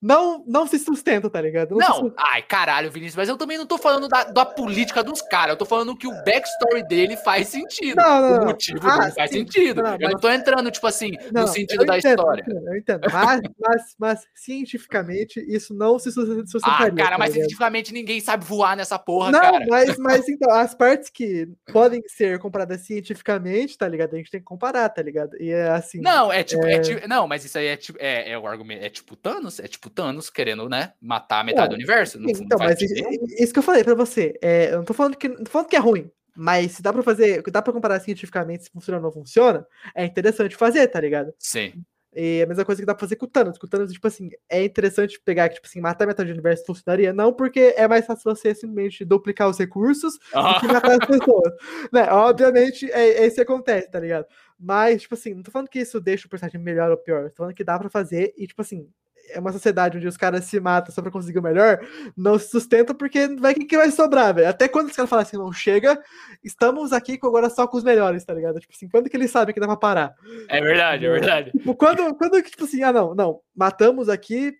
não, 0.00 0.44
não 0.46 0.66
se 0.66 0.78
sustenta, 0.78 1.28
tá 1.28 1.40
ligado? 1.40 1.74
Não, 1.76 2.02
não 2.02 2.14
ai, 2.16 2.42
caralho, 2.42 2.90
Vinícius, 2.90 3.16
mas 3.16 3.28
eu 3.28 3.36
também 3.36 3.58
não 3.58 3.66
tô 3.66 3.76
falando 3.76 4.08
da, 4.08 4.24
da 4.24 4.44
política 4.44 5.02
dos 5.02 5.20
caras, 5.20 5.50
eu 5.50 5.56
tô 5.56 5.64
falando 5.64 5.96
que 5.96 6.06
o 6.06 6.12
backstory 6.24 6.86
dele 6.86 7.16
faz 7.16 7.48
sentido. 7.48 7.96
Não, 7.96 8.20
não, 8.20 8.42
o 8.42 8.46
motivo 8.46 8.80
ah, 8.82 8.98
dele 8.98 9.12
faz 9.12 9.30
sentido. 9.30 9.82
Não, 9.82 9.92
eu 9.92 9.98
mas... 10.00 10.12
não 10.12 10.20
tô 10.20 10.30
entrando, 10.30 10.70
tipo 10.70 10.86
assim, 10.86 11.12
não, 11.32 11.42
no 11.42 11.48
sentido 11.48 11.84
da 11.84 11.98
entendo, 11.98 12.20
história. 12.20 12.44
Eu 12.46 12.52
entendo, 12.52 12.68
eu 12.68 12.76
entendo. 12.76 13.08
Mas, 13.12 13.40
mas, 13.58 13.94
mas, 13.98 14.26
cientificamente, 14.34 15.44
isso 15.48 15.74
não 15.74 15.98
se 15.98 16.12
sustentaria. 16.12 16.92
Ah, 16.92 16.96
cara, 16.96 17.10
tá 17.10 17.18
mas 17.18 17.32
cientificamente 17.32 17.92
ninguém 17.92 18.20
sabe 18.20 18.44
voar 18.44 18.76
nessa 18.76 18.98
porra, 18.98 19.32
não, 19.32 19.40
cara. 19.40 19.66
Mas, 19.68 19.98
mas 19.98 20.28
então, 20.28 20.50
as 20.52 20.74
partes 20.74 21.10
que 21.10 21.48
podem 21.72 22.02
ser 22.06 22.38
comparadas 22.38 22.82
cientificamente, 22.82 23.76
tá 23.76 23.88
ligado? 23.88 24.14
A 24.14 24.18
gente 24.18 24.30
tem 24.30 24.40
que 24.40 24.46
comparar, 24.46 24.88
tá 24.88 25.02
ligado? 25.02 25.36
E 25.40 25.50
é 25.50 25.68
assim. 25.70 26.00
Não, 26.00 26.32
é 26.32 26.44
tipo, 26.44 26.64
é... 26.64 26.74
é 26.74 26.78
tipo 26.80 27.08
não, 27.08 27.26
mas 27.26 27.44
isso 27.44 27.58
aí 27.58 27.66
é 27.66 27.76
tipo, 27.76 27.98
é, 28.00 28.30
é 28.30 28.38
o 28.38 28.46
argumento, 28.46 28.84
é 28.84 28.88
tipo 28.88 29.16
Thanos, 29.16 29.58
é 29.58 29.66
tipo 29.66 29.87
tipo 29.88 29.94
Thanos 29.94 30.30
querendo, 30.30 30.68
né, 30.68 30.92
matar 31.00 31.40
a 31.40 31.44
metade 31.44 31.70
do 31.70 31.74
universo. 31.74 32.18
Não, 32.18 32.30
então, 32.30 32.58
mas 32.58 32.80
isso 32.80 33.52
que 33.52 33.58
eu 33.58 33.62
falei 33.62 33.84
para 33.84 33.94
você, 33.94 34.38
é, 34.42 34.72
eu 34.72 34.78
não 34.78 34.84
tô 34.84 34.94
falando 34.94 35.16
que 35.16 35.28
não 35.28 35.44
tô 35.44 35.50
falando 35.50 35.68
que 35.68 35.76
é 35.76 35.80
ruim, 35.80 36.10
mas 36.36 36.72
se 36.72 36.82
dá 36.82 36.92
para 36.92 37.02
fazer, 37.02 37.42
dá 37.50 37.62
para 37.62 37.72
comparar 37.72 38.00
cientificamente 38.00 38.64
se 38.64 38.70
funciona 38.70 38.98
ou 38.98 39.02
não 39.02 39.12
funciona, 39.12 39.66
é 39.94 40.04
interessante 40.04 40.56
fazer, 40.56 40.86
tá 40.88 41.00
ligado? 41.00 41.32
Sim. 41.38 41.72
E 42.14 42.42
a 42.42 42.46
mesma 42.46 42.64
coisa 42.64 42.80
que 42.80 42.86
dá 42.86 42.94
pra 42.94 43.00
fazer 43.00 43.16
com 43.16 43.26
o 43.26 43.28
Thanos. 43.28 43.58
Com 43.58 43.66
o 43.66 43.68
Thanos, 43.68 43.92
tipo 43.92 44.06
assim, 44.06 44.30
é 44.48 44.64
interessante 44.64 45.20
pegar, 45.24 45.48
tipo 45.50 45.66
assim, 45.66 45.80
matar 45.80 46.06
metade 46.06 46.28
do 46.28 46.32
universo 46.32 46.64
funcionaria, 46.64 47.12
não 47.12 47.32
porque 47.32 47.74
é 47.76 47.86
mais 47.86 48.06
fácil 48.06 48.34
você 48.34 48.54
simplesmente 48.54 49.04
duplicar 49.04 49.48
os 49.48 49.58
recursos 49.58 50.18
ah. 50.32 50.54
do 50.54 50.60
que 50.60 50.66
matar 50.66 51.00
as 51.00 51.06
pessoas. 51.06 51.52
né? 51.92 52.10
Obviamente, 52.10 52.90
é, 52.90 53.22
é 53.22 53.26
isso 53.26 53.36
que 53.36 53.42
acontece, 53.42 53.90
tá 53.90 54.00
ligado? 54.00 54.26
Mas, 54.58 55.02
tipo 55.02 55.14
assim, 55.14 55.34
não 55.34 55.42
tô 55.42 55.50
falando 55.50 55.68
que 55.68 55.80
isso 55.80 56.00
deixa 56.00 56.26
o 56.26 56.30
personagem 56.30 56.60
melhor 56.60 56.90
ou 56.90 56.96
pior, 56.96 57.30
tô 57.30 57.36
falando 57.36 57.54
que 57.54 57.62
dá 57.62 57.78
pra 57.78 57.90
fazer 57.90 58.34
e, 58.36 58.46
tipo 58.46 58.62
assim, 58.62 58.88
é 59.30 59.38
uma 59.38 59.52
sociedade 59.52 59.96
onde 59.98 60.06
os 60.06 60.16
caras 60.16 60.44
se 60.44 60.58
matam 60.60 60.94
só 60.94 61.02
pra 61.02 61.10
conseguir 61.10 61.38
o 61.38 61.42
melhor, 61.42 61.80
não 62.16 62.38
se 62.38 62.48
sustenta 62.48 62.94
porque 62.94 63.28
vai 63.36 63.54
que, 63.54 63.64
que 63.64 63.76
vai 63.76 63.90
sobrar, 63.90 64.34
velho. 64.34 64.48
Até 64.48 64.68
quando 64.68 64.88
os 64.88 64.96
caras 64.96 65.08
falam 65.08 65.22
assim, 65.22 65.36
não 65.36 65.52
chega, 65.52 66.00
estamos 66.42 66.92
aqui 66.92 67.18
agora 67.22 67.50
só 67.50 67.66
com 67.66 67.76
os 67.76 67.84
melhores, 67.84 68.24
tá 68.24 68.34
ligado? 68.34 68.60
Tipo 68.60 68.72
assim, 68.74 68.88
quando 68.88 69.08
que 69.08 69.16
eles 69.16 69.30
sabem 69.30 69.54
que 69.54 69.60
dá 69.60 69.66
pra 69.66 69.76
parar? 69.76 70.14
É 70.48 70.60
verdade, 70.60 71.06
é 71.06 71.10
verdade. 71.10 71.50
Tipo, 71.52 71.74
quando, 71.74 72.14
quando 72.14 72.42
tipo 72.42 72.64
assim, 72.64 72.82
ah, 72.82 72.92
não, 72.92 73.14
não, 73.14 73.40
matamos 73.54 74.08
aqui 74.08 74.54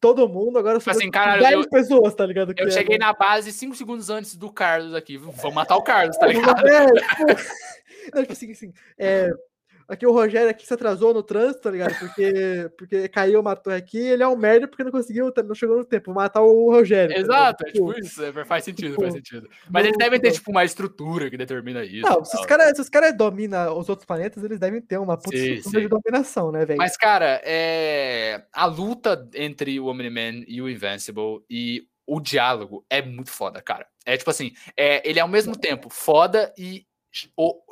todo 0.00 0.28
mundo, 0.28 0.58
agora 0.58 0.78
tipo 0.78 0.90
assim, 0.90 1.10
caralho, 1.10 1.42
10 1.42 1.52
eu, 1.52 1.70
pessoas, 1.70 2.14
tá 2.14 2.26
ligado? 2.26 2.52
Eu 2.56 2.70
cheguei 2.70 2.96
é, 2.96 2.98
na 2.98 3.12
base 3.12 3.52
5 3.52 3.74
segundos 3.74 4.10
antes 4.10 4.36
do 4.36 4.52
Carlos 4.52 4.94
aqui. 4.94 5.16
Vamos 5.16 5.54
matar 5.54 5.76
o 5.76 5.82
Carlos, 5.82 6.16
tá 6.16 6.26
ligado? 6.28 6.66
É, 6.66 6.86
tipo, 6.86 7.26
não, 8.14 8.22
tipo 8.22 8.32
assim, 8.32 8.52
assim 8.52 8.72
é, 8.98 9.30
Aqui 9.92 10.06
o 10.06 10.10
Rogério 10.10 10.48
aqui 10.48 10.66
se 10.66 10.72
atrasou 10.72 11.12
no 11.12 11.22
trânsito, 11.22 11.60
tá 11.60 11.70
ligado? 11.70 11.94
Porque, 11.98 12.32
porque 12.78 13.08
caiu, 13.08 13.42
matou 13.42 13.70
aqui, 13.70 13.98
ele 13.98 14.22
é 14.22 14.26
um 14.26 14.34
merda 14.34 14.66
porque 14.66 14.82
não 14.82 14.90
conseguiu, 14.90 15.30
tá, 15.30 15.42
não 15.42 15.54
chegou 15.54 15.76
no 15.76 15.84
tempo, 15.84 16.14
matar 16.14 16.40
o 16.40 16.70
Rogério. 16.70 17.14
Tá 17.14 17.20
Exato, 17.20 17.62
tá 17.62 17.68
é 17.68 17.72
tipo 17.72 17.92
isso, 17.98 18.24
é, 18.24 18.44
faz 18.46 18.64
sentido, 18.64 18.92
tipo, 18.92 19.02
faz 19.02 19.12
sentido. 19.12 19.50
Mas 19.68 19.84
eles 19.84 19.98
devem 19.98 20.18
ter, 20.18 20.32
tipo, 20.32 20.50
uma 20.50 20.64
estrutura 20.64 21.28
que 21.28 21.36
determina 21.36 21.84
isso. 21.84 22.08
Não, 22.08 22.24
se 22.24 22.34
os 22.38 22.46
caras 22.46 22.88
cara 22.88 23.12
dominam 23.12 23.78
os 23.78 23.90
outros 23.90 24.06
planetas, 24.06 24.42
eles 24.42 24.58
devem 24.58 24.80
ter 24.80 24.96
uma 24.96 25.18
puta 25.18 25.36
sim, 25.36 25.56
estrutura 25.56 25.82
sim. 25.82 25.86
de 25.86 25.88
dominação, 25.88 26.50
né, 26.50 26.64
velho? 26.64 26.78
Mas, 26.78 26.96
cara, 26.96 27.42
é... 27.44 28.44
a 28.50 28.64
luta 28.64 29.28
entre 29.34 29.78
o 29.78 29.88
Omni-Man 29.88 30.44
e 30.48 30.62
o 30.62 30.70
Invincible 30.70 31.44
e 31.50 31.86
o 32.06 32.18
diálogo 32.18 32.82
é 32.88 33.02
muito 33.02 33.30
foda, 33.30 33.60
cara. 33.60 33.86
É 34.06 34.16
tipo 34.16 34.30
assim, 34.30 34.52
é, 34.74 35.06
ele 35.06 35.18
é 35.18 35.22
ao 35.22 35.28
mesmo 35.28 35.54
tempo 35.54 35.90
foda 35.90 36.50
e 36.56 36.86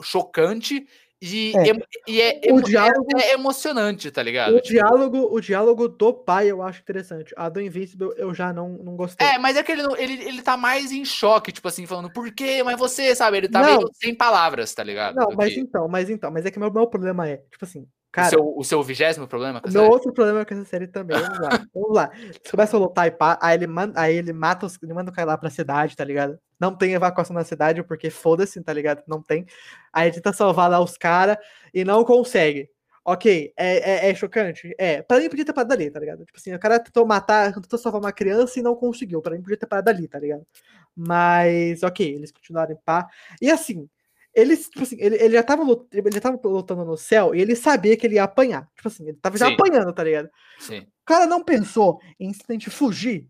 chocante 0.02 0.86
e 1.22 1.52
é, 1.54 1.72
e 2.08 2.20
é, 2.20 2.40
o 2.50 2.62
diálogo, 2.62 3.06
é, 3.18 3.32
emocionante, 3.32 4.10
tá 4.10 4.22
ligado? 4.22 4.54
O, 4.54 4.60
tipo... 4.60 4.68
diálogo, 4.68 5.28
o 5.30 5.40
diálogo 5.40 5.86
do 5.86 6.14
pai 6.14 6.50
eu 6.50 6.62
acho 6.62 6.80
interessante. 6.80 7.34
A 7.36 7.48
do 7.48 7.60
Invincible 7.60 8.12
eu 8.16 8.32
já 8.32 8.52
não, 8.52 8.70
não 8.70 8.96
gostei. 8.96 9.26
É, 9.26 9.38
mas 9.38 9.56
é 9.56 9.62
que 9.62 9.70
ele, 9.70 9.82
ele, 9.98 10.24
ele 10.24 10.42
tá 10.42 10.56
mais 10.56 10.90
em 10.92 11.04
choque, 11.04 11.52
tipo 11.52 11.68
assim, 11.68 11.84
falando, 11.84 12.10
por 12.10 12.32
quê? 12.32 12.62
Mas 12.62 12.78
você, 12.78 13.14
sabe? 13.14 13.36
Ele 13.36 13.48
tá 13.48 13.60
não, 13.60 13.76
meio 13.76 13.90
sem 13.94 14.14
palavras, 14.14 14.72
tá 14.72 14.82
ligado? 14.82 15.16
Não, 15.16 15.32
mas 15.36 15.52
que... 15.52 15.60
então, 15.60 15.86
mas 15.88 16.08
então, 16.08 16.30
mas 16.30 16.46
é 16.46 16.50
que 16.50 16.58
meu, 16.58 16.72
meu 16.72 16.86
problema 16.86 17.28
é, 17.28 17.36
tipo 17.50 17.64
assim, 17.64 17.86
Cara, 18.12 18.36
o 18.40 18.64
seu 18.64 18.82
vigésimo 18.82 19.28
problema 19.28 19.60
com 19.60 19.70
Meu 19.70 19.84
outro 19.84 20.12
problema 20.12 20.44
com 20.44 20.52
essa 20.52 20.64
série 20.64 20.88
também. 20.88 21.16
Vamos 21.16 21.38
lá. 21.38 21.48
Vamos 21.72 21.94
lá. 21.94 22.10
Você 22.42 22.50
começa 22.50 22.76
a 22.76 22.80
lutar 22.80 23.06
e 23.06 23.10
pá, 23.12 23.38
aí 23.40 23.56
ele, 23.56 23.68
manda, 23.68 24.00
aí 24.00 24.16
ele 24.16 24.32
mata 24.32 24.66
os. 24.66 24.76
Ele 24.82 24.92
manda 24.92 25.12
o 25.12 25.14
cara 25.14 25.28
lá 25.28 25.38
pra 25.38 25.48
cidade, 25.48 25.96
tá 25.96 26.02
ligado? 26.02 26.36
Não 26.60 26.76
tem 26.76 26.92
evacuação 26.92 27.34
na 27.34 27.44
cidade, 27.44 27.82
porque 27.82 28.10
foda-se, 28.10 28.62
tá 28.62 28.72
ligado? 28.72 29.02
Não 29.06 29.22
tem. 29.22 29.46
Aí 29.92 30.12
tenta 30.12 30.32
salvar 30.32 30.70
lá 30.70 30.80
os 30.80 30.98
caras 30.98 31.38
e 31.72 31.84
não 31.84 32.04
consegue. 32.04 32.68
Ok, 33.02 33.52
é, 33.56 34.06
é, 34.06 34.10
é, 34.10 34.14
chocante? 34.14 34.74
É. 34.78 35.00
Pra 35.00 35.18
mim 35.18 35.28
podia 35.30 35.44
ter 35.44 35.54
parado 35.54 35.72
ali, 35.72 35.90
tá 35.90 35.98
ligado? 35.98 36.24
Tipo 36.26 36.38
assim, 36.38 36.54
o 36.54 36.58
cara 36.58 36.78
tentou 36.78 37.06
matar, 37.06 37.52
tentou 37.54 37.78
salvar 37.78 38.00
uma 38.00 38.12
criança 38.12 38.60
e 38.60 38.62
não 38.62 38.76
conseguiu. 38.76 39.22
Pra 39.22 39.34
mim 39.34 39.42
podia 39.42 39.56
ter 39.56 39.66
parado 39.66 39.88
ali, 39.88 40.06
tá 40.06 40.18
ligado? 40.18 40.46
Mas, 40.94 41.82
ok, 41.82 42.14
eles 42.14 42.30
continuaram 42.30 42.72
em 42.72 42.78
pá. 42.84 43.08
E 43.40 43.50
assim, 43.50 43.88
ele, 44.34 44.56
tipo 44.56 44.82
assim, 44.82 44.96
ele, 45.00 45.16
ele 45.16 45.34
já 45.34 45.42
tava 45.42 45.62
lutando, 45.62 45.88
ele 45.92 46.10
já 46.12 46.20
tava 46.20 46.38
lutando 46.44 46.84
no 46.84 46.96
céu 46.96 47.34
e 47.34 47.40
ele 47.40 47.56
sabia 47.56 47.96
que 47.96 48.06
ele 48.06 48.16
ia 48.16 48.24
apanhar. 48.24 48.68
Tipo 48.76 48.88
assim, 48.88 49.08
ele 49.08 49.16
tava 49.16 49.38
já 49.38 49.46
Sim. 49.46 49.54
apanhando, 49.54 49.92
tá 49.92 50.04
ligado? 50.04 50.30
Sim. 50.58 50.80
O 50.80 51.04
cara 51.06 51.26
não 51.26 51.42
pensou 51.42 52.00
em 52.18 52.32
simplesmente 52.32 52.70
fugir. 52.70 53.26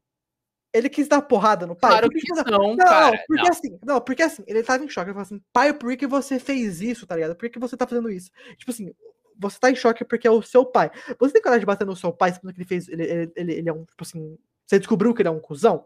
Ele 0.72 0.88
quis 0.88 1.08
dar 1.08 1.22
porrada 1.22 1.66
no 1.66 1.74
pai. 1.74 1.90
Claro 1.90 2.08
porque, 2.08 2.20
que 2.20 2.50
não, 2.50 2.74
não, 2.74 2.76
cara. 2.76 3.22
Porque 3.26 3.42
não. 3.42 3.50
assim, 3.50 3.78
não, 3.84 4.00
porque 4.00 4.22
assim, 4.22 4.44
ele 4.46 4.62
tava 4.62 4.84
em 4.84 4.88
choque. 4.88 5.08
Ele 5.08 5.14
falou 5.14 5.22
assim, 5.22 5.42
pai, 5.52 5.72
por 5.72 5.96
que 5.96 6.06
você 6.06 6.38
fez 6.38 6.80
isso, 6.80 7.06
tá 7.06 7.16
ligado? 7.16 7.34
Por 7.34 7.50
que 7.50 7.58
você 7.58 7.76
tá 7.76 7.86
fazendo 7.86 8.08
isso? 8.08 8.30
Tipo 8.56 8.70
assim, 8.70 8.94
você 9.36 9.58
tá 9.58 9.70
em 9.70 9.74
choque 9.74 10.04
porque 10.04 10.28
é 10.28 10.30
o 10.30 10.42
seu 10.42 10.64
pai. 10.64 10.90
Você 11.18 11.32
tem 11.32 11.42
coragem 11.42 11.60
de 11.60 11.66
bater 11.66 11.86
no 11.86 11.96
seu 11.96 12.12
pai 12.12 12.32
sabendo 12.32 12.52
que 12.52 12.60
ele 12.60 12.68
fez. 12.68 12.88
Ele, 12.88 13.02
ele, 13.02 13.32
ele, 13.34 13.52
ele 13.54 13.68
é 13.68 13.72
um, 13.72 13.84
tipo 13.84 14.02
assim. 14.02 14.38
Você 14.66 14.78
descobriu 14.78 15.12
que 15.12 15.22
ele 15.22 15.28
é 15.28 15.32
um 15.32 15.40
cuzão? 15.40 15.84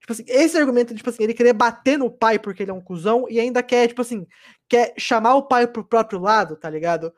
Tipo 0.00 0.14
assim, 0.14 0.24
esse 0.26 0.58
argumento, 0.58 0.94
tipo 0.94 1.08
assim, 1.08 1.22
ele 1.22 1.34
querer 1.34 1.52
bater 1.52 1.96
no 1.96 2.10
pai 2.10 2.36
porque 2.36 2.62
ele 2.62 2.72
é 2.72 2.74
um 2.74 2.80
cuzão 2.80 3.26
e 3.28 3.38
ainda 3.38 3.62
quer, 3.62 3.86
tipo 3.86 4.02
assim, 4.02 4.26
quer 4.68 4.94
chamar 4.98 5.36
o 5.36 5.46
pai 5.46 5.66
pro 5.66 5.84
próprio 5.84 6.18
lado, 6.18 6.56
tá 6.56 6.68
ligado? 6.68 7.14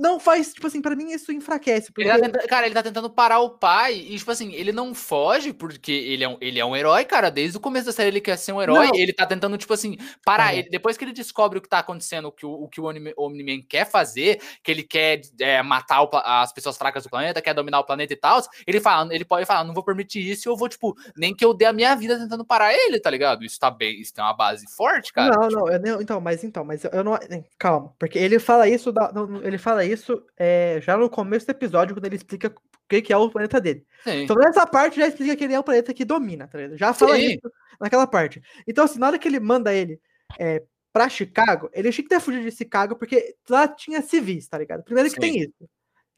Não 0.00 0.18
faz, 0.18 0.54
tipo 0.54 0.66
assim, 0.66 0.80
para 0.80 0.96
mim 0.96 1.12
isso 1.12 1.30
enfraquece. 1.30 1.92
Porque... 1.92 2.08
Ele 2.08 2.18
tá 2.18 2.26
tentando, 2.26 2.48
cara, 2.48 2.66
ele 2.66 2.74
tá 2.74 2.82
tentando 2.82 3.10
parar 3.10 3.40
o 3.40 3.50
pai 3.50 3.94
e, 3.94 4.16
tipo 4.16 4.30
assim, 4.30 4.52
ele 4.54 4.72
não 4.72 4.94
foge 4.94 5.52
porque 5.52 5.92
ele 5.92 6.24
é 6.24 6.28
um, 6.28 6.38
ele 6.40 6.58
é 6.58 6.64
um 6.64 6.74
herói, 6.74 7.04
cara. 7.04 7.30
Desde 7.30 7.58
o 7.58 7.60
começo 7.60 7.86
da 7.86 7.92
série 7.92 8.08
ele 8.08 8.20
quer 8.20 8.38
ser 8.38 8.52
um 8.52 8.62
herói. 8.62 8.86
Não. 8.86 8.94
Ele 8.94 9.12
tá 9.12 9.26
tentando, 9.26 9.58
tipo 9.58 9.74
assim, 9.74 9.98
parar. 10.24 10.54
Ele, 10.54 10.70
depois 10.70 10.96
que 10.96 11.04
ele 11.04 11.12
descobre 11.12 11.58
o 11.58 11.62
que 11.62 11.68
tá 11.68 11.80
acontecendo, 11.80 12.28
o 12.28 12.32
que 12.32 12.46
o, 12.46 12.50
o, 12.50 12.68
que 12.68 12.80
o 12.80 12.86
Omni-Man 12.86 13.62
quer 13.68 13.84
fazer, 13.84 14.40
que 14.62 14.70
ele 14.70 14.82
quer 14.82 15.20
é, 15.38 15.62
matar 15.62 16.02
o, 16.02 16.08
as 16.12 16.50
pessoas 16.50 16.78
fracas 16.78 17.04
do 17.04 17.10
planeta, 17.10 17.42
quer 17.42 17.52
dominar 17.52 17.80
o 17.80 17.84
planeta 17.84 18.14
e 18.14 18.16
tal, 18.16 18.40
ele 18.66 18.80
fala, 18.80 19.14
ele 19.14 19.24
pode 19.24 19.44
falar, 19.44 19.64
não 19.64 19.74
vou 19.74 19.84
permitir 19.84 20.20
isso, 20.20 20.48
eu 20.48 20.56
vou, 20.56 20.68
tipo, 20.68 20.96
nem 21.14 21.34
que 21.34 21.44
eu 21.44 21.52
dê 21.52 21.66
a 21.66 21.72
minha 21.72 21.94
vida 21.94 22.18
tentando 22.18 22.44
parar 22.44 22.72
ele, 22.72 22.98
tá 22.98 23.10
ligado? 23.10 23.44
Isso 23.44 23.58
tá 23.60 23.70
bem, 23.70 24.00
isso 24.00 24.14
tem 24.14 24.24
uma 24.24 24.32
base 24.32 24.66
forte, 24.74 25.12
cara. 25.12 25.36
Não, 25.36 25.48
não, 25.48 25.68
eu, 25.68 26.00
então, 26.00 26.20
mas 26.20 26.42
então, 26.42 26.64
mas 26.64 26.84
eu 26.84 27.04
não. 27.04 27.18
Calma, 27.58 27.92
porque 27.98 28.18
ele 28.18 28.38
fala 28.38 28.66
isso, 28.66 28.90
da, 28.90 29.12
ele 29.42 29.58
fala 29.58 29.84
isso 29.84 29.89
isso 29.92 30.24
é, 30.36 30.80
já 30.82 30.96
no 30.96 31.08
começo 31.10 31.46
do 31.46 31.50
episódio, 31.50 31.94
quando 31.94 32.04
ele 32.04 32.16
explica 32.16 32.48
o 32.48 32.88
que, 32.88 33.02
que 33.02 33.12
é 33.12 33.16
o 33.16 33.30
planeta 33.30 33.60
dele. 33.60 33.86
Sim. 34.02 34.22
Então, 34.22 34.36
nessa 34.36 34.66
parte, 34.66 34.98
já 34.98 35.06
explica 35.06 35.36
que 35.36 35.44
ele 35.44 35.54
é 35.54 35.58
o 35.58 35.64
planeta 35.64 35.94
que 35.94 36.04
domina, 36.04 36.48
tá 36.48 36.58
ligado? 36.58 36.76
Já 36.76 36.92
fala 36.92 37.16
Sim. 37.16 37.32
isso 37.32 37.52
naquela 37.80 38.06
parte. 38.06 38.42
Então, 38.66 38.84
assim, 38.84 38.98
na 38.98 39.06
hora 39.06 39.18
que 39.18 39.28
ele 39.28 39.40
manda 39.40 39.72
ele 39.72 40.00
é, 40.38 40.62
pra 40.92 41.08
Chicago, 41.08 41.70
ele 41.72 41.90
tinha 41.92 42.02
que 42.02 42.08
ter 42.08 42.20
fugido 42.20 42.44
de 42.44 42.50
Chicago, 42.50 42.96
porque 42.96 43.36
lá 43.48 43.68
tinha 43.68 44.02
civis, 44.02 44.48
tá 44.48 44.58
ligado? 44.58 44.82
Primeiro 44.82 45.08
que 45.08 45.14
Sim. 45.14 45.20
tem 45.20 45.38
isso. 45.40 45.70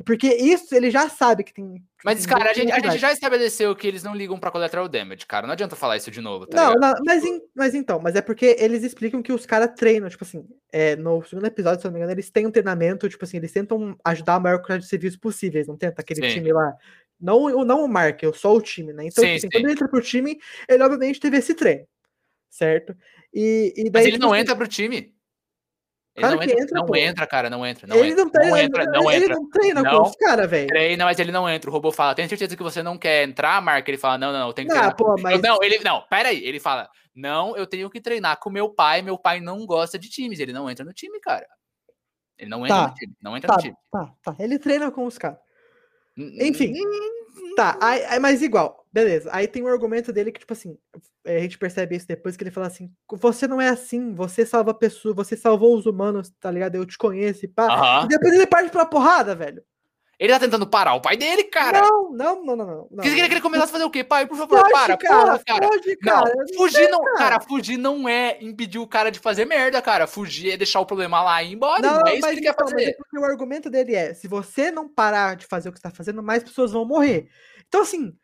Porque 0.04 0.26
isso 0.28 0.74
ele 0.74 0.90
já 0.90 1.08
sabe 1.08 1.44
que 1.44 1.52
tem. 1.52 1.74
tipo 1.74 1.86
Mas, 2.04 2.24
cara, 2.26 2.50
a 2.50 2.54
gente, 2.54 2.72
a 2.72 2.78
gente 2.80 2.98
já 2.98 3.12
estabeleceu 3.12 3.74
que 3.76 3.86
eles 3.86 4.02
não 4.02 4.14
ligam 4.14 4.38
pra 4.38 4.50
collateral 4.50 4.88
damage, 4.88 5.26
cara. 5.26 5.46
Não 5.46 5.52
adianta 5.52 5.76
falar 5.76 5.96
isso 5.96 6.10
de 6.10 6.20
novo, 6.20 6.46
tá 6.46 6.56
Não, 6.56 6.74
não, 6.74 6.94
mas, 7.04 7.24
em- 7.24 7.40
mas 7.54 7.74
então, 7.74 8.00
mas 8.00 8.14
é 8.16 8.22
porque 8.22 8.56
eles 8.58 8.82
explicam 8.82 9.22
que 9.22 9.32
os 9.32 9.46
caras 9.46 9.70
treinam, 9.76 10.08
tipo 10.08 10.24
assim, 10.24 10.46
é, 10.72 10.96
no 10.96 11.22
segundo 11.24 11.46
episódio, 11.46 11.80
se 11.80 11.86
eu 11.86 11.90
não 11.90 11.94
me 11.94 12.00
engano, 12.00 12.12
eles 12.12 12.30
têm 12.30 12.46
um 12.46 12.50
treinamento, 12.50 13.08
tipo 13.08 13.24
assim, 13.24 13.36
eles 13.36 13.52
tentam 13.52 13.96
ajudar 14.04 14.34
a 14.34 14.40
maior 14.40 14.58
quantidade 14.58 14.82
de 14.84 14.88
civis 14.88 15.16
possíveis, 15.16 15.66
não 15.66 15.76
tenta 15.76 16.00
aquele 16.02 16.22
Sim. 16.22 16.34
time 16.34 16.52
lá. 16.52 16.74
Não, 17.20 17.42
o- 17.44 17.64
não 17.64 17.84
o 17.84 17.88
Mark, 17.88 18.20
só 18.34 18.54
o 18.54 18.60
time, 18.60 18.92
né? 18.92 19.04
Então, 19.06 19.22
Sim, 19.24 19.28
tipo 19.28 19.36
assim, 19.38 19.40
sim. 19.40 19.48
quando 19.50 19.64
ele 19.64 19.72
entra 19.74 19.88
pro 19.88 20.00
time, 20.00 20.38
ele 20.68 20.82
obviamente 20.82 21.20
teve 21.20 21.36
esse 21.36 21.54
treino, 21.54 21.86
certo? 22.50 22.96
E, 23.32 23.72
e 23.76 23.82
daí, 23.84 23.90
Mas 23.92 24.06
ele 24.06 24.18
não 24.18 24.32
assim, 24.32 24.42
entra 24.42 24.56
pro 24.56 24.66
time. 24.66 25.14
Ele 26.14 26.26
Claro 26.26 26.36
não 26.36 26.42
entra, 26.42 26.60
entra, 26.62 26.80
não 26.82 26.96
entra, 26.96 27.26
cara, 27.26 27.48
não 27.50 27.66
entra. 27.66 27.86
Não 27.86 27.96
ele 27.96 28.10
entra, 28.10 28.24
não 28.24 28.30
treina, 28.30 28.50
não 28.50 28.58
entra, 28.62 28.84
não 28.84 29.10
ele 29.10 29.24
entra. 29.24 29.34
não 29.34 29.48
treina 29.48 29.82
Não. 29.82 29.96
com 30.02 30.08
os 30.10 30.16
caras, 30.16 30.50
velho. 30.50 30.66
Treina, 30.68 31.04
mas 31.06 31.18
ele 31.18 31.32
não 31.32 31.48
entra. 31.48 31.70
O 31.70 31.72
robô 31.72 31.90
fala: 31.90 32.14
Tem 32.14 32.28
certeza 32.28 32.54
que 32.54 32.62
você 32.62 32.82
não 32.82 32.98
quer 32.98 33.26
entrar, 33.26 33.62
Mark? 33.62 33.88
Ele 33.88 33.96
fala: 33.96 34.18
Não, 34.18 34.30
não, 34.30 34.40
não, 34.40 34.52
tem 34.52 34.66
que 34.66 34.72
Ah, 34.72 34.74
treinar. 34.74 34.96
pô, 34.96 35.16
Eu- 35.16 35.22
mas. 35.22 35.40
Não, 35.40 35.58
ele. 35.62 35.78
Não, 35.82 36.02
pera 36.10 36.28
aí. 36.28 36.44
Ele 36.44 36.60
fala: 36.60 36.90
Não, 37.14 37.56
eu 37.56 37.66
tenho 37.66 37.88
que 37.88 37.98
treinar 37.98 38.38
com 38.38 38.50
meu 38.50 38.68
pai. 38.68 39.00
Meu 39.00 39.16
pai 39.16 39.40
não 39.40 39.64
gosta 39.64 39.98
de 39.98 40.10
times. 40.10 40.38
Ele 40.38 40.52
não 40.52 40.68
entra 40.68 40.84
no 40.84 40.92
time, 40.92 41.18
cara. 41.18 41.46
Ele 42.38 42.50
não 42.50 42.66
entra 42.66 42.76
Tá. 42.76 42.88
no 42.88 42.94
time. 42.94 43.14
Não 43.22 43.36
entra 43.36 43.48
Tá, 43.48 43.54
no 43.56 43.62
time. 43.62 43.76
tá, 43.90 44.12
tá. 44.22 44.36
Ele 44.38 44.58
treina 44.58 44.90
com 44.90 45.06
os 45.06 45.16
caras. 45.16 45.38
Enfim. 46.16 46.74
Tá, 47.56 47.78
aí, 47.80 48.04
aí- 48.04 48.18
mas 48.20 48.42
igual, 48.42 48.81
beleza. 48.92 49.30
Aí 49.32 49.46
tem 49.48 49.62
um 49.62 49.68
argumento 49.68 50.12
dele 50.12 50.30
que, 50.30 50.40
tipo 50.40 50.52
assim, 50.52 50.76
a 51.24 51.38
gente 51.38 51.58
percebe 51.58 51.96
isso 51.96 52.06
depois 52.06 52.36
que 52.36 52.42
ele 52.44 52.50
fala 52.50 52.66
assim: 52.66 52.90
você 53.10 53.46
não 53.46 53.60
é 53.60 53.68
assim, 53.68 54.14
você 54.14 54.44
salva 54.44 54.74
pessoas, 54.74 55.14
você 55.14 55.36
salvou 55.36 55.76
os 55.76 55.86
humanos, 55.86 56.30
tá 56.40 56.50
ligado? 56.50 56.74
Eu 56.74 56.86
te 56.86 56.98
conheço 56.98 57.44
e 57.44 57.48
pá. 57.48 58.02
E 58.04 58.08
depois 58.08 58.32
ele 58.34 58.46
parte 58.46 58.70
pra 58.70 58.84
porrada, 58.86 59.34
velho. 59.34 59.62
Ele 60.18 60.32
tá 60.32 60.38
tentando 60.38 60.68
parar 60.68 60.94
o 60.94 61.00
pai 61.00 61.16
dele, 61.16 61.42
cara. 61.44 61.80
Não, 61.80 62.12
não, 62.12 62.44
não, 62.44 62.56
não, 62.56 62.66
não. 62.66 62.88
não. 62.92 63.02
Você 63.02 63.08
queria 63.08 63.26
que 63.26 63.34
ele 63.34 63.40
começasse 63.40 63.70
a 63.70 63.72
fazer 63.72 63.84
o 63.84 63.90
quê? 63.90 64.04
Pai, 64.04 64.24
por 64.24 64.38
favor, 64.38 64.60
Foge, 64.60 64.70
para. 64.72 64.96
cara, 64.96 65.24
porra, 65.24 65.42
cara. 65.44 65.66
foge, 65.66 65.96
cara. 65.96 66.32
não 66.36 66.56
fugir 66.56 66.88
não, 66.90 67.02
cara. 67.02 67.16
cara, 67.18 67.40
fugir 67.40 67.76
não 67.76 68.08
é 68.08 68.38
impedir 68.40 68.78
o 68.78 68.86
cara 68.86 69.10
de 69.10 69.18
fazer 69.18 69.46
merda, 69.46 69.82
cara. 69.82 70.06
Fugir 70.06 70.52
é 70.52 70.56
deixar 70.56 70.78
o 70.78 70.86
problema 70.86 71.20
lá 71.24 71.42
e 71.42 71.48
ir 71.50 71.54
embora. 71.54 71.82
Não, 71.82 71.98
Não, 71.98 72.06
é 72.06 72.14
isso 72.18 72.28
que 72.28 72.34
ele 72.34 72.40
quer 72.40 72.50
então, 72.50 72.68
é 72.68 72.70
fazer. 72.70 72.96
porque 72.98 73.18
o 73.18 73.24
argumento 73.24 73.68
dele 73.68 73.96
é: 73.96 74.14
se 74.14 74.28
você 74.28 74.70
não 74.70 74.88
parar 74.88 75.34
de 75.34 75.44
fazer 75.44 75.70
o 75.70 75.72
que 75.72 75.78
você 75.80 75.82
tá 75.82 75.90
fazendo, 75.90 76.22
mais 76.22 76.44
pessoas 76.44 76.70
vão 76.70 76.84
morrer. 76.84 77.28
Então, 77.66 77.82
assim, 77.82 78.14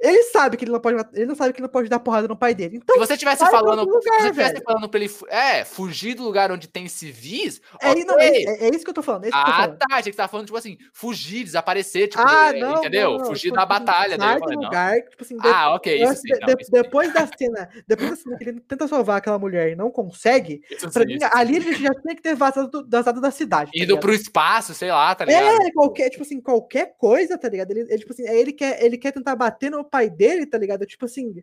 ele 0.00 0.22
sabe 0.24 0.56
que 0.56 0.64
ele 0.64 0.72
não 0.72 0.80
pode 0.80 0.96
ele 1.14 1.26
não 1.26 1.34
sabe 1.34 1.52
que 1.52 1.58
ele 1.60 1.66
não 1.66 1.72
pode 1.72 1.88
dar 1.88 1.98
porrada 1.98 2.28
no 2.28 2.36
pai 2.36 2.54
dele. 2.54 2.76
Então, 2.76 2.94
Se 2.94 3.00
você 3.00 3.16
tivesse 3.16 3.44
falando, 3.48 3.80
outro 3.80 4.00
se 4.02 4.08
lugar, 4.08 4.20
você 4.22 4.30
tivesse 4.30 4.52
velho. 4.54 4.64
falando 4.64 4.88
pra 4.88 5.00
ele, 5.00 5.12
é, 5.28 5.64
fugir 5.64 6.14
do 6.14 6.22
lugar 6.24 6.50
onde 6.52 6.68
tem 6.68 6.88
civis, 6.88 7.60
é, 7.80 7.90
ok. 7.90 8.04
não, 8.04 8.18
é, 8.18 8.28
é- 8.28 8.64
é 8.68 8.70
isso 8.74 8.84
que 8.84 8.90
eu 8.90 8.94
tô 8.94 9.02
falando. 9.02 9.24
É 9.24 9.30
Ah, 9.32 9.52
falando. 9.62 9.78
tá, 9.78 9.86
achei 9.90 10.04
que 10.04 10.12
você 10.12 10.16
tava 10.16 10.28
falando, 10.28 10.46
tipo 10.46 10.58
assim, 10.58 10.78
fugir, 10.92 11.44
desaparecer, 11.44 12.08
tipo, 12.08 12.22
Ah, 12.24 12.50
é, 12.54 12.60
não, 12.60 12.76
entendeu? 12.78 13.10
não, 13.12 13.18
não, 13.18 13.24
Fugir 13.26 13.42
tipo 13.50 13.54
da 13.56 13.62
assim, 13.62 13.68
batalha. 13.68 14.18
Daí 14.18 14.28
sai 14.28 14.34
eu 14.36 14.38
do 14.38 14.40
falei, 14.44 14.56
não. 14.56 14.64
lugar, 14.64 15.02
tipo 15.08 15.22
assim, 15.22 15.36
Ah, 15.40 15.74
ok, 15.74 16.02
isso 16.02 16.14
sim, 16.14 16.20
de- 16.34 16.40
não, 16.40 16.48
isso 16.48 16.64
sim. 16.64 16.72
depois 16.72 17.12
da 17.12 17.26
cena, 17.26 17.68
depois 17.86 18.10
da 18.10 18.16
cena 18.16 18.38
que 18.38 18.44
ele 18.44 18.60
tenta 18.60 18.86
salvar 18.88 19.18
aquela 19.18 19.38
mulher 19.38 19.72
e 19.72 19.76
não 19.76 19.90
consegue, 19.90 20.62
Isso 20.70 20.90
pra 20.90 21.02
sim, 21.02 21.08
mim, 21.14 21.20
sim. 21.20 21.28
ali 21.32 21.56
ele 21.56 21.72
já 21.74 21.90
tinha 21.94 22.14
que 22.14 22.22
ter 22.22 22.34
vazado, 22.34 22.68
do- 22.68 22.88
vazado 22.88 23.20
da 23.20 23.30
cidade. 23.30 23.72
tá 23.72 23.76
Indo 23.76 23.86
ligado? 23.86 24.00
pro 24.00 24.14
espaço, 24.14 24.74
sei 24.74 24.90
lá, 24.90 25.14
tá 25.14 25.24
ligado? 25.24 25.62
É, 25.62 25.70
qualquer, 25.72 26.10
tipo 26.10 26.22
assim, 26.22 26.40
qualquer 26.40 26.94
coisa, 26.96 27.36
tá 27.36 27.48
ligado? 27.48 27.70
Ele, 27.70 27.80
ele, 27.80 27.98
tipo 27.98 28.12
assim, 28.12 28.26
é 28.26 28.36
ele 28.38 28.52
quer, 28.52 28.82
ele 28.82 28.96
quer 28.96 29.12
tentar 29.12 29.34
bater 29.34 29.70
no 29.70 29.84
pai 29.88 30.10
dele, 30.10 30.46
tá 30.46 30.58
ligado? 30.58 30.86
Tipo 30.86 31.04
assim, 31.06 31.42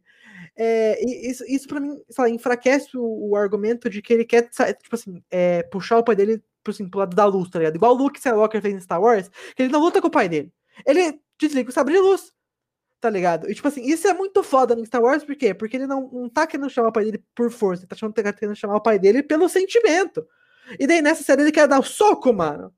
é, 0.55 1.03
isso, 1.05 1.43
isso 1.47 1.67
pra 1.67 1.79
mim, 1.79 1.99
sei 2.09 2.29
enfraquece 2.29 2.97
o, 2.97 3.29
o 3.29 3.35
argumento 3.35 3.89
de 3.89 4.01
que 4.01 4.13
ele 4.13 4.25
quer, 4.25 4.49
tipo 4.49 4.95
assim, 4.95 5.21
é, 5.31 5.63
puxar 5.63 5.97
o 5.97 6.03
pai 6.03 6.15
dele, 6.15 6.37
tipo 6.37 6.69
assim, 6.69 6.89
pro 6.89 6.99
lado 6.99 7.15
da 7.15 7.25
luz, 7.25 7.49
tá 7.49 7.59
ligado? 7.59 7.75
Igual 7.75 7.93
o 7.93 7.97
Luke 7.97 8.17
Skywalker 8.17 8.61
fez 8.61 8.73
em 8.73 8.79
Star 8.79 9.01
Wars, 9.01 9.29
que 9.55 9.63
ele 9.63 9.71
não 9.71 9.79
luta 9.81 10.01
com 10.01 10.07
o 10.07 10.11
pai 10.11 10.29
dele. 10.29 10.51
Ele 10.85 11.19
desliga 11.39 11.69
o 11.69 11.73
sabre 11.73 11.93
de 11.93 11.99
luz, 11.99 12.31
tá 13.01 13.09
ligado? 13.09 13.49
E 13.49 13.55
tipo 13.55 13.67
assim, 13.67 13.83
isso 13.83 14.07
é 14.07 14.13
muito 14.13 14.43
foda 14.43 14.75
no 14.75 14.85
Star 14.85 15.01
Wars, 15.01 15.23
por 15.23 15.35
quê? 15.35 15.53
Porque 15.53 15.77
ele 15.77 15.87
não, 15.87 16.09
não 16.11 16.29
tá 16.29 16.47
querendo 16.47 16.69
chamar 16.69 16.89
o 16.89 16.93
pai 16.93 17.05
dele 17.05 17.23
por 17.35 17.51
força, 17.51 17.83
ele 17.83 17.89
tá 17.89 18.23
tá 18.23 18.33
querendo 18.33 18.55
chamar 18.55 18.77
o 18.77 18.81
pai 18.81 18.99
dele 18.99 19.23
pelo 19.23 19.49
sentimento. 19.49 20.25
E 20.79 20.87
daí 20.87 21.01
nessa 21.01 21.23
série 21.23 21.41
ele 21.43 21.51
quer 21.51 21.67
dar 21.67 21.79
o 21.79 21.83
soco, 21.83 22.33
mano. 22.33 22.73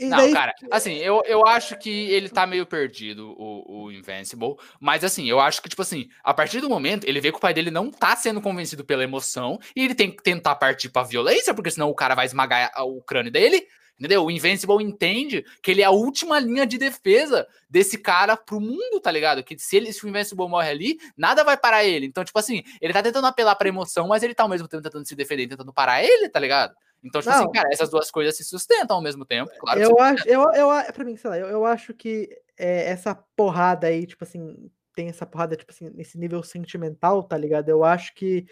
E 0.00 0.06
Não, 0.06 0.16
daí, 0.16 0.32
cara, 0.32 0.54
assim, 0.70 0.94
eu, 0.94 1.22
eu 1.26 1.46
acho 1.46 1.76
que 1.76 1.90
ele 1.90 2.30
tá 2.30 2.46
meio 2.46 2.64
perdido, 2.64 3.34
o, 3.36 3.84
o 3.84 3.92
Invincible, 3.92 4.56
mas 4.80 5.04
assim, 5.04 5.28
eu 5.28 5.38
acho 5.38 5.60
que, 5.60 5.68
tipo 5.68 5.82
assim, 5.82 6.08
a 6.24 6.32
partir 6.32 6.62
do 6.62 6.70
momento, 6.70 7.04
ele 7.06 7.20
vê 7.20 7.30
que 7.30 7.36
o 7.36 7.40
pai 7.40 7.52
dele 7.52 7.70
não 7.70 7.90
tá 7.90 8.16
sendo 8.16 8.40
convencido 8.40 8.82
pela 8.82 9.04
emoção, 9.04 9.58
e 9.76 9.84
ele 9.84 9.94
tem 9.94 10.10
que 10.10 10.22
tentar 10.22 10.54
partir 10.54 10.88
pra 10.88 11.02
violência, 11.02 11.52
porque 11.52 11.70
senão 11.70 11.90
o 11.90 11.94
cara 11.94 12.14
vai 12.14 12.24
esmagar 12.24 12.72
o 12.78 13.02
crânio 13.02 13.30
dele, 13.30 13.66
entendeu? 13.98 14.24
O 14.24 14.30
Invincible 14.30 14.82
entende 14.82 15.44
que 15.62 15.70
ele 15.70 15.82
é 15.82 15.84
a 15.84 15.90
última 15.90 16.40
linha 16.40 16.66
de 16.66 16.78
defesa 16.78 17.46
desse 17.68 17.98
cara 17.98 18.38
pro 18.38 18.58
mundo, 18.58 18.98
tá 19.02 19.10
ligado? 19.10 19.44
Que 19.44 19.58
se, 19.58 19.76
ele, 19.76 19.92
se 19.92 20.02
o 20.02 20.08
Invincible 20.08 20.48
morre 20.48 20.70
ali, 20.70 20.98
nada 21.14 21.44
vai 21.44 21.58
parar 21.58 21.84
ele. 21.84 22.06
Então, 22.06 22.24
tipo 22.24 22.38
assim, 22.38 22.62
ele 22.80 22.94
tá 22.94 23.02
tentando 23.02 23.26
apelar 23.26 23.54
pra 23.54 23.68
emoção, 23.68 24.08
mas 24.08 24.22
ele 24.22 24.34
tá 24.34 24.44
ao 24.44 24.48
mesmo 24.48 24.66
tempo 24.66 24.82
tentando 24.82 25.06
se 25.06 25.14
defender, 25.14 25.46
tentando 25.46 25.74
parar 25.74 26.02
ele, 26.02 26.30
tá 26.30 26.40
ligado? 26.40 26.74
Então, 27.02 27.20
tipo 27.20 27.32
Não. 27.32 27.44
assim, 27.44 27.52
cara, 27.52 27.68
essas 27.72 27.90
duas 27.90 28.10
coisas 28.10 28.36
se 28.36 28.44
sustentam 28.44 28.96
ao 28.96 29.02
mesmo 29.02 29.24
tempo, 29.24 29.50
claro 29.58 29.78
que 29.80 29.86
eu 29.86 29.98
acho, 29.98 30.28
eu, 30.28 30.42
eu, 30.52 30.70
a- 30.70 30.84
pra 30.92 31.04
mim, 31.04 31.16
sei 31.16 31.30
lá, 31.30 31.38
eu, 31.38 31.48
eu 31.48 31.64
acho 31.64 31.94
que 31.94 32.28
é, 32.58 32.90
essa 32.90 33.14
porrada 33.34 33.86
aí, 33.86 34.06
tipo 34.06 34.22
assim, 34.22 34.70
tem 34.94 35.08
essa 35.08 35.24
porrada, 35.24 35.56
tipo 35.56 35.72
assim, 35.72 35.88
nesse 35.94 36.18
nível 36.18 36.42
sentimental, 36.42 37.22
tá 37.22 37.36
ligado? 37.36 37.68
Eu 37.70 37.82
acho 37.84 38.14
que, 38.14 38.46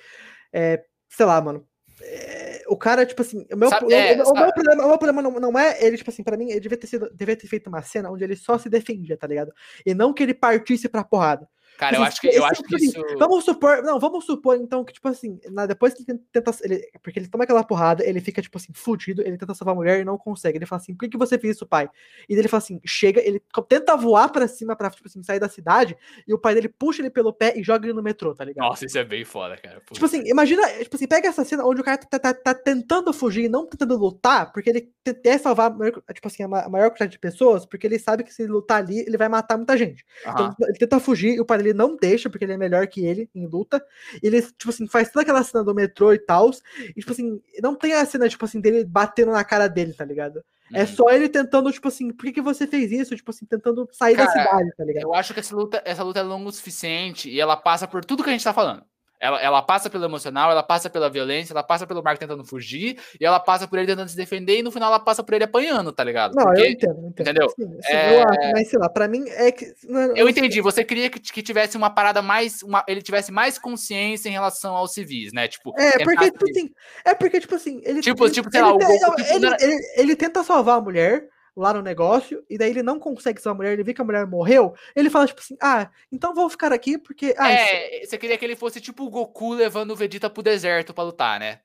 é, 0.52 0.82
sei 1.08 1.26
lá, 1.26 1.40
mano. 1.40 1.66
é, 2.00 2.62
o 2.68 2.76
cara, 2.76 3.04
tipo 3.04 3.20
assim, 3.20 3.44
o 3.52 3.56
meu, 3.56 3.68
Sabe, 3.68 3.86
o, 3.86 3.92
é, 3.92 4.12
o 4.22 4.32
meu 4.34 4.52
problema, 4.52 4.84
o 4.84 4.88
meu 4.88 4.98
problema 4.98 5.22
não, 5.22 5.32
não 5.32 5.58
é 5.58 5.84
ele, 5.84 5.96
tipo 5.98 6.10
assim, 6.10 6.22
pra 6.22 6.36
mim, 6.36 6.50
ele 6.50 6.60
devia 6.60 6.78
ter, 6.78 6.86
sido, 6.86 7.10
devia 7.14 7.36
ter 7.36 7.48
feito 7.48 7.66
uma 7.66 7.82
cena 7.82 8.10
onde 8.10 8.24
ele 8.24 8.36
só 8.36 8.56
se 8.56 8.68
defendia, 8.70 9.16
tá 9.16 9.26
ligado? 9.26 9.52
E 9.84 9.92
não 9.94 10.14
que 10.14 10.22
ele 10.22 10.32
partisse 10.32 10.88
pra 10.88 11.04
porrada. 11.04 11.46
Cara, 11.78 11.96
eu 11.96 12.02
acho 12.02 12.20
que, 12.20 12.26
eu 12.26 12.44
acho 12.44 12.62
que 12.64 12.76
isso. 12.76 13.00
Vamos 13.18 13.44
supor, 13.44 13.82
não, 13.84 14.00
vamos 14.00 14.24
supor 14.24 14.56
então 14.56 14.84
que, 14.84 14.92
tipo 14.92 15.06
assim, 15.06 15.38
depois 15.68 15.94
que 15.94 16.04
ele 16.10 16.18
tenta, 16.32 16.50
ele, 16.62 16.82
porque 17.00 17.20
ele 17.20 17.28
toma 17.28 17.44
aquela 17.44 17.62
porrada, 17.62 18.04
ele 18.04 18.20
fica, 18.20 18.42
tipo 18.42 18.58
assim, 18.58 18.72
fudido, 18.74 19.22
ele 19.22 19.38
tenta 19.38 19.54
salvar 19.54 19.74
a 19.74 19.76
mulher 19.76 20.00
e 20.00 20.04
não 20.04 20.18
consegue. 20.18 20.58
Ele 20.58 20.66
fala 20.66 20.82
assim, 20.82 20.92
por 20.92 21.00
que, 21.04 21.10
que 21.10 21.16
você 21.16 21.38
fez 21.38 21.54
isso, 21.54 21.64
pai? 21.66 21.88
E 22.28 22.34
ele 22.34 22.48
fala 22.48 22.58
assim, 22.58 22.80
chega, 22.84 23.20
ele 23.20 23.40
tenta 23.68 23.96
voar 23.96 24.28
pra 24.30 24.48
cima 24.48 24.74
pra, 24.74 24.90
tipo 24.90 25.06
assim, 25.06 25.22
sair 25.22 25.38
da 25.38 25.48
cidade, 25.48 25.96
e 26.26 26.34
o 26.34 26.38
pai 26.38 26.52
dele 26.54 26.68
puxa 26.68 27.00
ele 27.00 27.10
pelo 27.10 27.32
pé 27.32 27.54
e 27.56 27.62
joga 27.62 27.86
ele 27.86 27.92
no 27.94 28.02
metrô, 28.02 28.34
tá 28.34 28.44
ligado? 28.44 28.66
Nossa, 28.66 28.84
isso 28.84 28.98
é 28.98 29.04
bem 29.04 29.24
foda, 29.24 29.56
cara. 29.56 29.80
Tipo 29.92 30.04
assim, 30.04 30.22
imagina, 30.26 30.66
tipo 30.82 30.96
assim, 30.96 31.06
pega 31.06 31.28
essa 31.28 31.44
cena 31.44 31.64
onde 31.64 31.80
o 31.80 31.84
cara 31.84 31.98
tá, 31.98 32.18
tá- 32.18 32.34
tá 32.34 32.54
tentando 32.54 33.12
fugir 33.12 33.44
e 33.44 33.48
não 33.48 33.64
tentando 33.66 33.96
lutar, 33.96 34.52
porque 34.52 34.68
ele 34.68 34.90
quer 35.22 35.38
salvar, 35.38 35.70
a 35.70 35.74
maior- 35.74 36.02
tipo 36.12 36.26
assim, 36.26 36.42
a 36.42 36.48
ma- 36.48 36.62
a 36.62 36.68
maior 36.68 36.90
quantidade 36.90 37.12
de 37.12 37.18
pessoas, 37.20 37.64
porque 37.64 37.86
ele 37.86 38.00
sabe 38.00 38.24
que 38.24 38.34
se 38.34 38.42
ele 38.42 38.50
lutar 38.50 38.78
ali, 38.78 38.98
ele 39.00 39.16
vai 39.16 39.28
matar 39.28 39.56
muita 39.56 39.76
gente. 39.76 40.04
Então, 40.22 40.46
Aham. 40.46 40.56
ele 40.62 40.78
tenta 40.78 40.98
fugir 40.98 41.34
e 41.36 41.40
o 41.40 41.44
pai 41.44 41.58
dele 41.58 41.67
não 41.74 41.96
deixa, 41.96 42.28
porque 42.30 42.44
ele 42.44 42.52
é 42.52 42.56
melhor 42.56 42.86
que 42.86 43.04
ele 43.04 43.28
em 43.34 43.46
luta. 43.46 43.84
E 44.22 44.26
ele, 44.26 44.42
tipo 44.42 44.70
assim, 44.70 44.86
faz 44.86 45.10
toda 45.10 45.22
aquela 45.22 45.42
cena 45.42 45.64
do 45.64 45.74
metrô 45.74 46.12
e 46.12 46.18
tal. 46.18 46.50
E, 46.96 47.00
tipo 47.00 47.12
assim, 47.12 47.40
não 47.62 47.74
tem 47.74 47.92
a 47.94 48.04
cena, 48.04 48.28
tipo 48.28 48.44
assim, 48.44 48.60
dele 48.60 48.84
batendo 48.84 49.32
na 49.32 49.44
cara 49.44 49.68
dele, 49.68 49.92
tá 49.94 50.04
ligado? 50.04 50.42
É 50.72 50.82
Uhum. 50.82 50.86
só 50.86 51.10
ele 51.10 51.28
tentando, 51.28 51.72
tipo 51.72 51.88
assim, 51.88 52.10
por 52.12 52.26
que, 52.26 52.32
que 52.32 52.42
você 52.42 52.66
fez 52.66 52.92
isso? 52.92 53.16
Tipo 53.16 53.30
assim, 53.30 53.46
tentando 53.46 53.88
sair 53.90 54.16
da 54.16 54.26
Cara, 54.26 54.42
cidade, 54.42 54.70
tá 54.76 54.84
ligado? 54.84 55.02
Eu 55.04 55.14
acho 55.14 55.32
que 55.32 55.40
essa 55.40 55.56
luta, 55.56 55.82
essa 55.84 56.02
luta 56.02 56.20
é 56.20 56.22
longa 56.22 56.48
o 56.48 56.52
suficiente 56.52 57.30
e 57.30 57.40
ela 57.40 57.56
passa 57.56 57.88
por 57.88 58.04
tudo 58.04 58.22
que 58.22 58.28
a 58.28 58.32
gente 58.32 58.44
tá 58.44 58.52
falando. 58.52 58.84
Ela, 59.20 59.40
ela 59.42 59.62
passa 59.62 59.90
pelo 59.90 60.04
emocional, 60.04 60.50
ela 60.50 60.62
passa 60.62 60.88
pela 60.88 61.10
violência, 61.10 61.52
ela 61.52 61.62
passa 61.62 61.86
pelo 61.86 62.02
Marco 62.02 62.20
tentando 62.20 62.44
fugir, 62.44 62.98
e 63.20 63.24
ela 63.26 63.40
passa 63.40 63.66
por 63.66 63.78
ele 63.78 63.88
tentando 63.88 64.08
se 64.08 64.16
defender, 64.16 64.58
e 64.58 64.62
no 64.62 64.70
final 64.70 64.88
ela 64.90 65.00
passa 65.00 65.24
por 65.24 65.34
ele 65.34 65.44
apanhando, 65.44 65.92
tá 65.92 66.04
ligado? 66.04 66.34
Não, 66.34 66.44
Porque- 66.44 66.60
eu 66.60 66.66
entendo, 66.70 66.98
eu 67.02 67.08
entendo. 67.08 67.20
entendeu? 67.28 67.48
Sim, 67.50 67.78
sim, 67.82 67.92
É- 67.92 68.14
eu 68.22 68.28
acho, 68.28 68.52
mas 68.52 68.68
sei 68.68 68.78
lá, 68.78 68.88
pra 68.88 69.08
mim 69.08 69.24
é 69.28 69.50
que. 69.50 69.74
não- 69.84 70.00
Eu 70.16 70.24
não- 70.24 70.28
entendi, 70.28 70.60
você 70.60 70.84
queria 70.84 71.10
que, 71.10 71.18
que 71.18 71.42
tivesse 71.42 71.76
uma 71.76 71.90
parada 71.90 72.22
mais. 72.22 72.62
uma- 72.62 72.84
ele 72.86 73.02
tivesse 73.02 73.32
mais 73.32 73.58
consciência 73.58 74.28
em 74.28 74.32
relação 74.32 74.74
aos 74.76 74.92
civis, 74.92 75.32
né? 75.32 75.48
Tipo, 75.48 75.72
É, 75.78 76.02
porque, 76.04 76.30
tipo 76.30 76.44
assim, 76.50 76.70
é 77.04 77.14
porque, 77.14 77.40
tipo 77.40 77.54
assim, 77.54 77.80
ele. 77.84 78.00
Tipo- 78.00 78.24
ele, 78.24 78.32
tipo, 78.34 78.50
sei 78.50 78.60
ele 78.60 78.68
lá, 78.68 78.74
o 78.74 78.78
Goku, 78.78 79.20
ele, 79.32 79.46
ele- 79.60 79.92
ele 79.96 80.16
tenta 80.16 80.44
salvar 80.44 80.78
a 80.78 80.80
mulher 80.80 81.28
lá 81.58 81.74
no 81.74 81.82
negócio, 81.82 82.44
e 82.48 82.56
daí 82.56 82.70
ele 82.70 82.82
não 82.82 83.00
consegue 83.00 83.40
salvar 83.40 83.56
a 83.56 83.58
mulher, 83.58 83.72
ele 83.72 83.82
vê 83.82 83.92
que 83.92 84.00
a 84.00 84.04
mulher 84.04 84.24
morreu, 84.26 84.74
ele 84.94 85.10
fala, 85.10 85.26
tipo 85.26 85.40
assim, 85.40 85.56
ah, 85.60 85.90
então 86.10 86.34
vou 86.34 86.48
ficar 86.48 86.72
aqui, 86.72 86.96
porque. 86.96 87.34
Ah, 87.36 87.50
é, 87.50 88.04
você 88.04 88.16
queria 88.16 88.38
que 88.38 88.44
ele 88.44 88.54
fosse 88.54 88.80
tipo 88.80 89.04
o 89.04 89.10
Goku 89.10 89.54
levando 89.54 89.90
o 89.90 89.96
Vegeta 89.96 90.30
pro 90.30 90.42
deserto 90.42 90.94
pra 90.94 91.04
lutar, 91.04 91.40
né? 91.40 91.60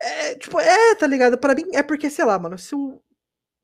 É, 0.00 0.34
tipo, 0.34 0.60
é, 0.60 0.94
tá 0.94 1.06
ligado? 1.06 1.38
Pra 1.38 1.54
mim 1.54 1.64
é 1.72 1.82
porque, 1.82 2.10
sei 2.10 2.24
lá, 2.24 2.38
mano, 2.38 2.58
se 2.58 2.74
o. 2.74 3.00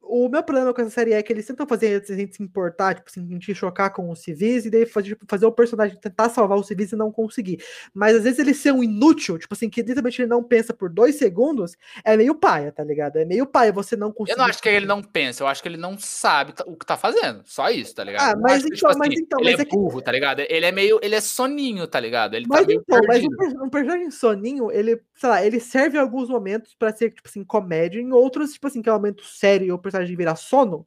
o 0.07 0.29
meu 0.29 0.43
problema 0.43 0.73
com 0.73 0.81
essa 0.81 0.91
série 0.91 1.13
é 1.13 1.23
que 1.23 1.33
eles 1.33 1.47
tentam 1.47 1.67
fazer 1.67 2.03
a 2.09 2.15
gente 2.15 2.37
se 2.37 2.43
importar, 2.43 2.95
tipo, 2.95 3.09
assim, 3.09 3.27
sentir 3.27 3.55
chocar 3.55 3.93
com 3.93 4.11
os 4.11 4.21
civis, 4.21 4.67
e 4.67 4.71
daí 4.71 4.87
fazer, 4.87 5.09
tipo, 5.09 5.25
fazer 5.29 5.47
o 5.47 5.53
personagem 5.53 5.99
tentar 5.99 6.29
salvar 6.29 6.59
os 6.59 6.67
civis 6.67 6.93
e 6.93 6.97
não 6.97 7.11
conseguir. 7.11 7.63
Mas 7.93 8.17
às 8.17 8.25
vezes 8.25 8.39
ele 8.39 8.55
ser 8.55 8.73
um 8.73 8.83
inútil, 8.83 9.39
tipo 9.39 9.55
assim, 9.55 9.69
que 9.69 9.81
literalmente 9.81 10.23
ele 10.23 10.29
não 10.29 10.43
pensa 10.43 10.73
por 10.73 10.89
dois 10.89 11.17
segundos, 11.17 11.77
é 12.05 12.17
meio 12.17 12.35
paia, 12.35 12.71
tá 12.71 12.85
ligado? 12.85 13.17
É 13.17 13.25
meio 13.25 13.47
paia 13.47 13.73
você 13.73 13.97
não 13.97 14.13
conseguir. 14.13 14.39
Eu 14.39 14.43
não 14.43 14.51
acho 14.51 14.63
que 14.63 14.69
ele 14.69 14.87
não 14.87 15.03
pensa, 15.03 15.43
eu 15.43 15.47
acho 15.47 15.63
que 15.63 15.69
ele 15.69 15.77
não 15.77 15.99
sabe 15.99 16.55
o 16.67 16.77
que 16.77 16.87
tá 16.87 16.97
fazendo. 16.97 17.43
Só 17.45 17.71
isso, 17.71 17.95
tá 17.95 18.05
ligado? 18.05 18.37
Ah, 18.37 18.41
mas 18.41 18.63
que, 18.63 18.69
então, 18.69 18.77
tipo 18.77 18.89
assim, 18.89 18.99
mas 18.99 19.21
então. 19.21 19.41
Ele 19.41 19.51
mas 19.51 19.61
é, 19.61 19.63
é 19.63 19.67
burro, 19.67 19.99
que... 19.99 20.05
tá 20.05 20.13
ligado? 20.13 20.41
Ele 20.41 20.67
é 20.67 20.73
meio. 20.73 20.99
Ele 21.03 21.15
é 21.15 21.21
soninho, 21.21 21.87
tá 21.87 22.01
ligado? 22.01 22.35
Ele 22.35 22.47
mas 22.49 22.61
tá 22.61 22.67
meio 22.67 22.83
então, 22.87 23.01
mas 23.07 23.23
um, 23.25 23.65
um 23.65 23.71
personagem 23.71 24.11
soninho, 24.11 24.71
ele, 24.71 25.01
sei 25.15 25.29
lá, 25.29 25.45
ele 25.45 25.61
serve 25.61 25.97
em 25.97 26.01
alguns 26.01 26.29
momentos 26.29 26.75
pra 26.75 26.93
ser, 26.93 27.11
tipo 27.11 27.29
assim, 27.29 27.45
comédia, 27.45 28.01
em 28.01 28.13
outros, 28.13 28.53
tipo 28.53 28.67
assim, 28.67 28.83
que 28.83 28.89
é 28.89 28.93
um 28.93 28.97
momento 28.97 29.25
sério 29.25 29.67
e 29.67 29.73
o 29.73 29.79
personagem 29.95 30.17
virar 30.17 30.37
sono, 30.37 30.87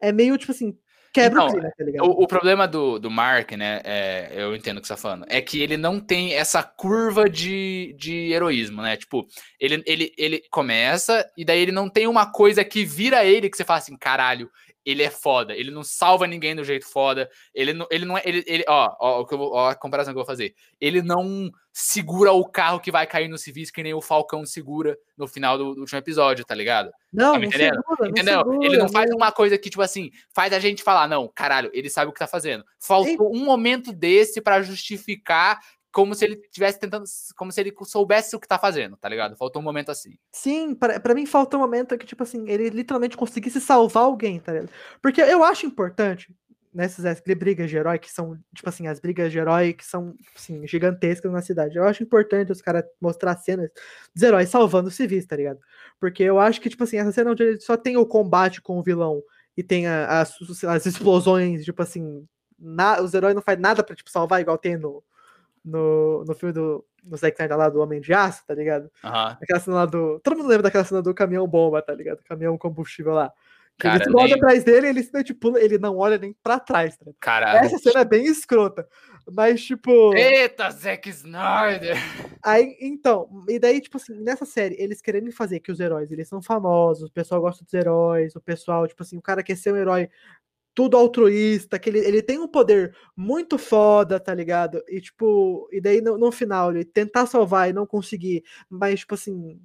é 0.00 0.10
meio, 0.10 0.36
tipo 0.38 0.52
assim, 0.52 0.76
quebra 1.12 1.40
Não, 1.40 1.46
o 1.46 1.52
clima, 1.52 1.72
tá 1.76 1.84
ligado? 1.84 2.06
O, 2.06 2.24
o 2.24 2.26
problema 2.26 2.66
do, 2.66 2.98
do 2.98 3.10
Mark, 3.10 3.52
né? 3.52 3.80
É, 3.84 4.32
eu 4.34 4.54
entendo 4.54 4.78
o 4.78 4.80
que 4.80 4.86
você 4.86 4.94
tá 4.94 5.00
falando. 5.00 5.26
É 5.28 5.40
que 5.40 5.60
ele 5.60 5.76
não 5.76 6.00
tem 6.00 6.34
essa 6.34 6.62
curva 6.62 7.28
de, 7.28 7.94
de 7.98 8.32
heroísmo, 8.32 8.82
né? 8.82 8.96
Tipo, 8.96 9.26
ele, 9.60 9.82
ele, 9.86 10.12
ele 10.16 10.42
começa 10.50 11.28
e 11.36 11.44
daí 11.44 11.60
ele 11.60 11.72
não 11.72 11.88
tem 11.88 12.06
uma 12.06 12.30
coisa 12.30 12.64
que 12.64 12.84
vira 12.84 13.24
ele 13.24 13.48
que 13.48 13.56
você 13.56 13.64
fala 13.64 13.78
assim, 13.78 13.96
caralho, 13.96 14.50
ele 14.86 15.02
é 15.02 15.10
foda, 15.10 15.52
ele 15.52 15.72
não 15.72 15.82
salva 15.82 16.28
ninguém 16.28 16.54
do 16.54 16.62
jeito 16.62 16.86
foda, 16.86 17.28
ele 17.52 17.72
não, 17.72 17.86
ele 17.90 18.04
não 18.04 18.16
é, 18.16 18.22
ele, 18.24 18.44
ele 18.46 18.64
ó, 18.68 18.94
ó, 19.00 19.20
o 19.20 19.26
que 19.26 19.34
eu 19.34 19.38
vou, 19.38 19.52
ó, 19.52 19.70
a 19.70 19.74
comparação 19.74 20.14
que 20.14 20.18
eu 20.18 20.24
vou 20.24 20.26
fazer, 20.26 20.54
ele 20.80 21.02
não 21.02 21.50
segura 21.72 22.32
o 22.32 22.48
carro 22.48 22.80
que 22.80 22.90
vai 22.90 23.06
cair 23.06 23.28
no 23.28 23.36
civis 23.36 23.70
que 23.70 23.82
nem 23.82 23.92
o 23.92 24.00
Falcão 24.00 24.46
segura 24.46 24.96
no 25.18 25.26
final 25.26 25.58
do, 25.58 25.74
do 25.74 25.80
último 25.80 25.98
episódio, 25.98 26.44
tá 26.44 26.54
ligado? 26.54 26.90
Não, 27.12 27.32
tá 27.32 27.38
não 27.38 27.44
entendendo? 27.46 27.74
segura, 27.74 28.08
Entendeu? 28.08 28.44
não 28.46 28.62
ele 28.62 28.78
não 28.78 28.88
faz 28.88 29.10
uma 29.10 29.32
coisa 29.32 29.58
que, 29.58 29.68
tipo 29.68 29.82
assim, 29.82 30.10
faz 30.34 30.52
a 30.52 30.58
gente 30.58 30.82
falar, 30.82 31.08
não, 31.08 31.28
caralho, 31.34 31.70
ele 31.74 31.90
sabe 31.90 32.08
o 32.08 32.14
que 32.14 32.18
tá 32.18 32.26
fazendo. 32.26 32.64
Faltou 32.78 33.34
um 33.34 33.44
momento 33.44 33.92
desse 33.92 34.40
pra 34.40 34.62
justificar 34.62 35.58
como 35.96 36.14
se 36.14 36.26
ele 36.26 36.36
tivesse 36.50 36.78
tentando, 36.78 37.06
como 37.34 37.50
se 37.50 37.58
ele 37.58 37.74
soubesse 37.86 38.36
o 38.36 38.38
que 38.38 38.46
tá 38.46 38.58
fazendo, 38.58 38.98
tá 38.98 39.08
ligado? 39.08 39.34
Faltou 39.34 39.62
um 39.62 39.64
momento 39.64 39.90
assim. 39.90 40.18
Sim, 40.30 40.74
pra 40.74 41.14
mim 41.14 41.24
faltou 41.24 41.58
um 41.58 41.62
momento 41.62 41.96
que, 41.96 42.04
tipo 42.04 42.22
assim, 42.22 42.46
ele 42.50 42.68
literalmente 42.68 43.16
conseguisse 43.16 43.58
salvar 43.62 44.02
alguém, 44.02 44.38
tá 44.38 44.52
ligado? 44.52 44.68
Porque 45.00 45.22
eu 45.22 45.42
acho 45.42 45.64
importante 45.64 46.36
nessas 46.74 47.06
as 47.06 47.18
brigas 47.22 47.70
de 47.70 47.78
herói, 47.78 47.98
que 47.98 48.12
são, 48.12 48.38
tipo 48.54 48.68
assim, 48.68 48.86
as 48.86 49.00
brigas 49.00 49.32
de 49.32 49.38
herói 49.38 49.72
que 49.72 49.86
são, 49.86 50.14
assim, 50.36 50.66
gigantescas 50.66 51.32
na 51.32 51.40
cidade. 51.40 51.78
Eu 51.78 51.84
acho 51.84 52.02
importante 52.02 52.52
os 52.52 52.60
caras 52.60 52.84
mostrar 53.00 53.34
cenas 53.38 53.70
dos 54.14 54.22
heróis 54.22 54.50
salvando 54.50 54.90
civis, 54.90 55.24
tá 55.24 55.34
ligado? 55.34 55.60
Porque 55.98 56.22
eu 56.22 56.38
acho 56.38 56.60
que, 56.60 56.68
tipo 56.68 56.84
assim, 56.84 56.98
essa 56.98 57.10
cena 57.10 57.30
onde 57.30 57.58
só 57.60 57.74
tem 57.74 57.96
o 57.96 58.04
combate 58.04 58.60
com 58.60 58.78
o 58.78 58.82
vilão 58.82 59.22
e 59.56 59.62
tem 59.62 59.86
a- 59.86 60.20
as, 60.20 60.36
as 60.64 60.84
explosões, 60.84 61.64
tipo 61.64 61.80
assim, 61.82 62.28
na- 62.58 63.00
os 63.00 63.14
heróis 63.14 63.34
não 63.34 63.40
fazem 63.40 63.62
nada 63.62 63.82
pra, 63.82 63.96
tipo, 63.96 64.10
salvar, 64.10 64.42
igual 64.42 64.58
tem 64.58 64.76
no, 64.76 65.02
no, 65.66 66.24
no 66.24 66.34
filme 66.34 66.52
do 66.52 66.84
no 67.04 67.16
Zack 67.16 67.34
Snyder 67.34 67.56
lá 67.56 67.68
do 67.68 67.80
Homem 67.80 68.00
de 68.00 68.12
Aço, 68.12 68.44
tá 68.46 68.54
ligado? 68.54 68.90
Aham. 69.04 69.36
Aquela 69.40 69.60
cena 69.60 69.76
lá 69.76 69.86
do. 69.86 70.18
Todo 70.20 70.36
mundo 70.36 70.48
lembra 70.48 70.64
daquela 70.64 70.84
cena 70.84 71.02
do 71.02 71.14
caminhão 71.14 71.46
bomba, 71.46 71.80
tá 71.80 71.92
ligado? 71.92 72.22
Caminhão 72.24 72.58
combustível 72.58 73.12
lá. 73.12 73.32
Cara, 73.78 74.02
ele 74.02 74.14
nem- 74.14 74.32
atrás 74.32 74.64
dele 74.64 74.86
e 74.86 74.90
ele 74.90 75.02
simplesmente 75.02 75.34
pula, 75.34 75.60
ele 75.60 75.76
não 75.76 75.98
olha 75.98 76.16
nem 76.16 76.34
pra 76.42 76.58
trás, 76.58 76.96
tá 76.96 77.04
ligado? 77.04 77.20
Cara. 77.20 77.58
Essa 77.58 77.78
cena 77.78 78.00
é 78.00 78.04
bem 78.04 78.24
escrota. 78.24 78.88
Mas, 79.30 79.62
tipo. 79.62 80.14
Eita, 80.14 80.70
Zack 80.70 81.08
Snyder! 81.10 81.96
Aí, 82.42 82.76
então, 82.80 83.28
e 83.48 83.58
daí, 83.58 83.80
tipo 83.80 83.98
assim, 83.98 84.14
nessa 84.14 84.46
série, 84.46 84.76
eles 84.78 85.02
querendo 85.02 85.30
fazer 85.30 85.60
que 85.60 85.70
os 85.70 85.78
heróis, 85.78 86.10
eles 86.10 86.28
são 86.28 86.40
famosos, 86.40 87.10
o 87.10 87.12
pessoal 87.12 87.40
gosta 87.40 87.62
dos 87.64 87.74
heróis, 87.74 88.34
o 88.34 88.40
pessoal, 88.40 88.86
tipo 88.86 89.02
assim, 89.02 89.18
o 89.18 89.22
cara 89.22 89.42
quer 89.42 89.56
ser 89.56 89.72
um 89.72 89.76
herói 89.76 90.08
tudo 90.76 90.94
altruísta, 90.94 91.78
que 91.78 91.88
ele, 91.88 92.00
ele 92.00 92.20
tem 92.20 92.38
um 92.38 92.46
poder 92.46 92.94
muito 93.16 93.56
foda, 93.56 94.20
tá 94.20 94.34
ligado? 94.34 94.84
E, 94.86 95.00
tipo, 95.00 95.66
e 95.72 95.80
daí 95.80 96.02
no, 96.02 96.18
no 96.18 96.30
final, 96.30 96.70
ele 96.70 96.84
tentar 96.84 97.24
salvar 97.24 97.70
e 97.70 97.72
não 97.72 97.86
conseguir, 97.86 98.44
mas, 98.68 99.00
tipo 99.00 99.14
assim, 99.14 99.58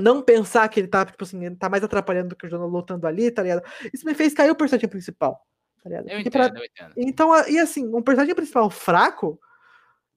não 0.00 0.22
pensar 0.22 0.66
que 0.70 0.80
ele 0.80 0.88
tá, 0.88 1.04
tipo 1.04 1.22
assim, 1.22 1.44
ele 1.44 1.54
tá 1.54 1.68
mais 1.68 1.84
atrapalhando 1.84 2.30
do 2.30 2.36
que 2.36 2.46
o 2.46 2.48
Jonah 2.48 2.64
lutando 2.64 3.06
ali, 3.06 3.30
tá 3.30 3.42
ligado? 3.42 3.62
Isso 3.92 4.06
me 4.06 4.14
fez 4.14 4.32
cair 4.32 4.50
o 4.50 4.54
personagem 4.54 4.88
principal, 4.88 5.46
tá 5.82 5.90
ligado? 5.90 6.08
Eu 6.08 6.18
entendo, 6.18 6.32
pra- 6.32 6.58
eu 6.58 6.64
entendo. 6.64 6.94
então, 6.96 7.46
e 7.46 7.58
assim, 7.58 7.86
um 7.86 8.00
personagem 8.00 8.34
principal 8.34 8.70
fraco, 8.70 9.38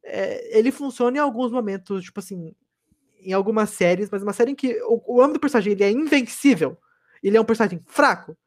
é, 0.02 0.58
ele 0.58 0.72
funciona 0.72 1.18
em 1.18 1.20
alguns 1.20 1.52
momentos, 1.52 2.06
tipo 2.06 2.22
assim, 2.22 2.56
em 3.20 3.34
algumas 3.34 3.72
séries, 3.72 4.10
mas 4.10 4.24
uma 4.24 4.32
série 4.32 4.52
em 4.52 4.56
que 4.56 4.82
o, 4.84 5.18
o 5.18 5.22
âmbito 5.22 5.40
do 5.40 5.42
personagem 5.42 5.74
ele 5.74 5.84
é 5.84 5.92
invencível, 5.92 6.78
ele 7.22 7.36
é 7.36 7.42
um 7.42 7.46
personagem 7.46 7.84
fraco, 7.86 8.38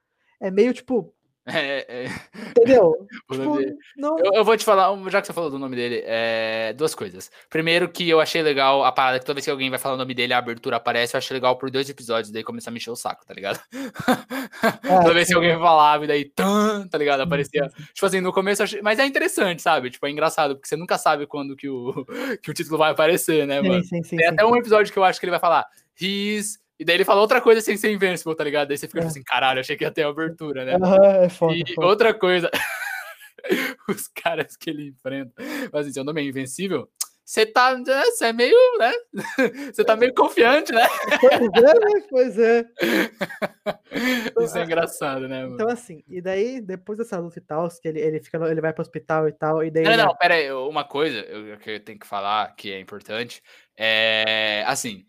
é 0.40 0.50
meio 0.50 0.72
tipo, 0.72 1.14
É, 1.54 2.06
é, 2.06 2.06
entendeu? 2.50 2.94
o 3.28 3.34
tipo, 3.34 3.58
dele- 3.58 3.76
não. 3.96 4.18
eu, 4.18 4.32
eu 4.32 4.44
vou 4.44 4.56
te 4.56 4.64
falar, 4.64 4.96
já 5.10 5.20
que 5.20 5.26
você 5.26 5.32
falou 5.32 5.50
do 5.50 5.58
nome 5.58 5.76
dele, 5.76 6.02
é, 6.06 6.72
duas 6.72 6.94
coisas. 6.94 7.30
Primeiro, 7.50 7.86
que 7.88 8.08
eu 8.08 8.18
achei 8.18 8.42
legal 8.42 8.82
a 8.82 8.90
parada 8.90 9.18
que 9.18 9.26
toda 9.26 9.34
vez 9.34 9.44
que 9.44 9.50
alguém 9.50 9.68
vai 9.68 9.78
falar 9.78 9.94
o 9.94 9.98
nome 9.98 10.14
dele, 10.14 10.32
a 10.32 10.38
abertura 10.38 10.76
aparece. 10.76 11.14
Eu 11.14 11.18
achei 11.18 11.34
legal 11.34 11.58
por 11.58 11.70
dois 11.70 11.88
episódios, 11.90 12.32
daí 12.32 12.42
começou 12.42 12.70
a 12.70 12.72
me 12.72 12.78
encher 12.78 12.90
o 12.90 12.96
saco, 12.96 13.26
tá 13.26 13.34
ligado? 13.34 13.60
toda 15.02 15.12
vez 15.12 15.28
que 15.28 15.34
alguém 15.34 15.58
falava, 15.58 16.04
e 16.04 16.08
daí, 16.08 16.24
tan, 16.24 16.88
tá 16.88 16.96
ligado? 16.96 17.20
Aparecia. 17.20 17.68
Tipo 17.92 18.06
assim, 18.06 18.20
no 18.22 18.32
começo 18.32 18.62
eu 18.62 18.64
achei. 18.64 18.80
Mas 18.80 18.98
é 18.98 19.04
interessante, 19.04 19.60
sabe? 19.60 19.90
Tipo, 19.90 20.06
é 20.06 20.10
engraçado, 20.10 20.54
porque 20.54 20.68
você 20.68 20.76
nunca 20.76 20.96
sabe 20.96 21.26
quando 21.26 21.54
que 21.54 21.68
o, 21.68 22.06
que 22.42 22.50
o 22.50 22.54
título 22.54 22.78
vai 22.78 22.92
aparecer, 22.92 23.46
né, 23.46 23.60
mano? 23.60 23.82
Sim, 23.84 24.02
sim, 24.02 24.02
sim, 24.02 24.16
Tem 24.16 24.28
até 24.28 24.46
um 24.46 24.56
episódio 24.56 24.90
que 24.90 24.98
eu 24.98 25.04
acho 25.04 25.20
que 25.20 25.26
ele 25.26 25.30
vai 25.30 25.40
falar 25.40 25.66
He's. 26.00 26.58
E 26.78 26.84
daí 26.84 26.96
ele 26.96 27.04
fala 27.04 27.20
outra 27.20 27.40
coisa 27.40 27.60
sem 27.60 27.76
ser 27.76 27.90
Invincible, 27.92 28.34
tá 28.36 28.42
ligado? 28.44 28.68
Daí 28.68 28.76
você 28.78 28.88
fica 28.88 29.00
É. 29.02 29.06
assim, 29.06 29.22
caralho, 29.22 29.60
achei 29.60 29.76
que 29.76 29.84
ia 29.84 29.90
ter 29.90 30.02
abertura, 30.04 30.64
né? 30.64 30.74
Aham, 30.74 31.24
é 31.24 31.28
foda, 31.28 31.54
E 31.54 31.62
é 31.62 31.74
foda. 31.74 31.86
outra 31.86 32.12
coisa, 32.14 32.50
os 33.88 34.08
caras 34.08 34.56
que 34.56 34.70
ele 34.70 34.88
enfrenta, 34.88 35.32
mas 35.72 35.82
assim, 35.86 35.92
seu 35.92 36.04
nome 36.04 36.20
é 36.20 36.24
Invencível, 36.24 36.88
você 37.24 37.46
tá, 37.46 37.74
né, 37.78 38.04
você 38.06 38.26
é 38.26 38.32
meio, 38.34 38.56
né? 38.78 38.92
Você 39.74 39.82
tá 39.82 39.96
meio 39.96 40.12
confiante, 40.12 40.72
né? 40.72 40.86
Pois 41.20 41.64
é, 41.64 41.72
né? 41.72 42.06
pois 42.10 42.38
é. 42.38 42.64
Isso 44.44 44.58
é 44.58 44.62
engraçado, 44.62 45.26
né, 45.26 45.42
mano? 45.42 45.54
Então, 45.54 45.68
assim, 45.70 46.04
e 46.06 46.20
daí, 46.20 46.60
depois 46.60 46.98
dessa 46.98 47.18
luta 47.18 47.38
e 47.38 47.42
tal, 47.42 47.66
que 47.80 47.88
ele, 47.88 47.98
ele, 48.00 48.20
fica, 48.22 48.38
no- 48.38 48.46
ele 48.46 48.60
vai 48.60 48.74
pro 48.74 48.82
hospital 48.82 49.26
e 49.26 49.32
tal, 49.32 49.64
e 49.64 49.70
daí. 49.70 49.84
Não, 49.84 49.92
ele- 49.94 50.02
não, 50.02 50.14
pera 50.16 50.34
aí, 50.34 50.52
uma 50.52 50.84
coisa 50.84 51.22
que 51.62 51.70
eu 51.70 51.80
tenho 51.80 51.98
que 51.98 52.06
falar 52.06 52.54
que 52.56 52.70
é 52.70 52.78
importante 52.78 53.42
é 53.74 54.62
assim. 54.66 55.06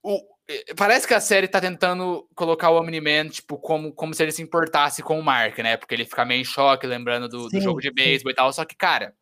O, 0.00 0.20
parece 0.76 1.06
que 1.06 1.14
a 1.14 1.20
série 1.20 1.46
tá 1.48 1.60
tentando 1.60 2.26
colocar 2.34 2.70
o 2.70 2.78
Omni-Man, 2.80 3.28
tipo, 3.28 3.58
como, 3.58 3.92
como 3.92 4.14
se 4.14 4.22
ele 4.22 4.32
se 4.32 4.42
importasse 4.42 5.02
com 5.02 5.18
o 5.18 5.22
Mark, 5.22 5.58
né? 5.58 5.76
Porque 5.76 5.94
ele 5.94 6.04
fica 6.04 6.24
meio 6.24 6.40
em 6.40 6.44
choque, 6.44 6.86
lembrando 6.86 7.28
do, 7.28 7.44
do 7.44 7.50
Sim, 7.50 7.60
jogo 7.60 7.80
de 7.80 7.90
beisebol 7.90 8.32
e 8.32 8.34
tal. 8.34 8.52
Só 8.52 8.64
que, 8.64 8.74
cara, 8.76 9.14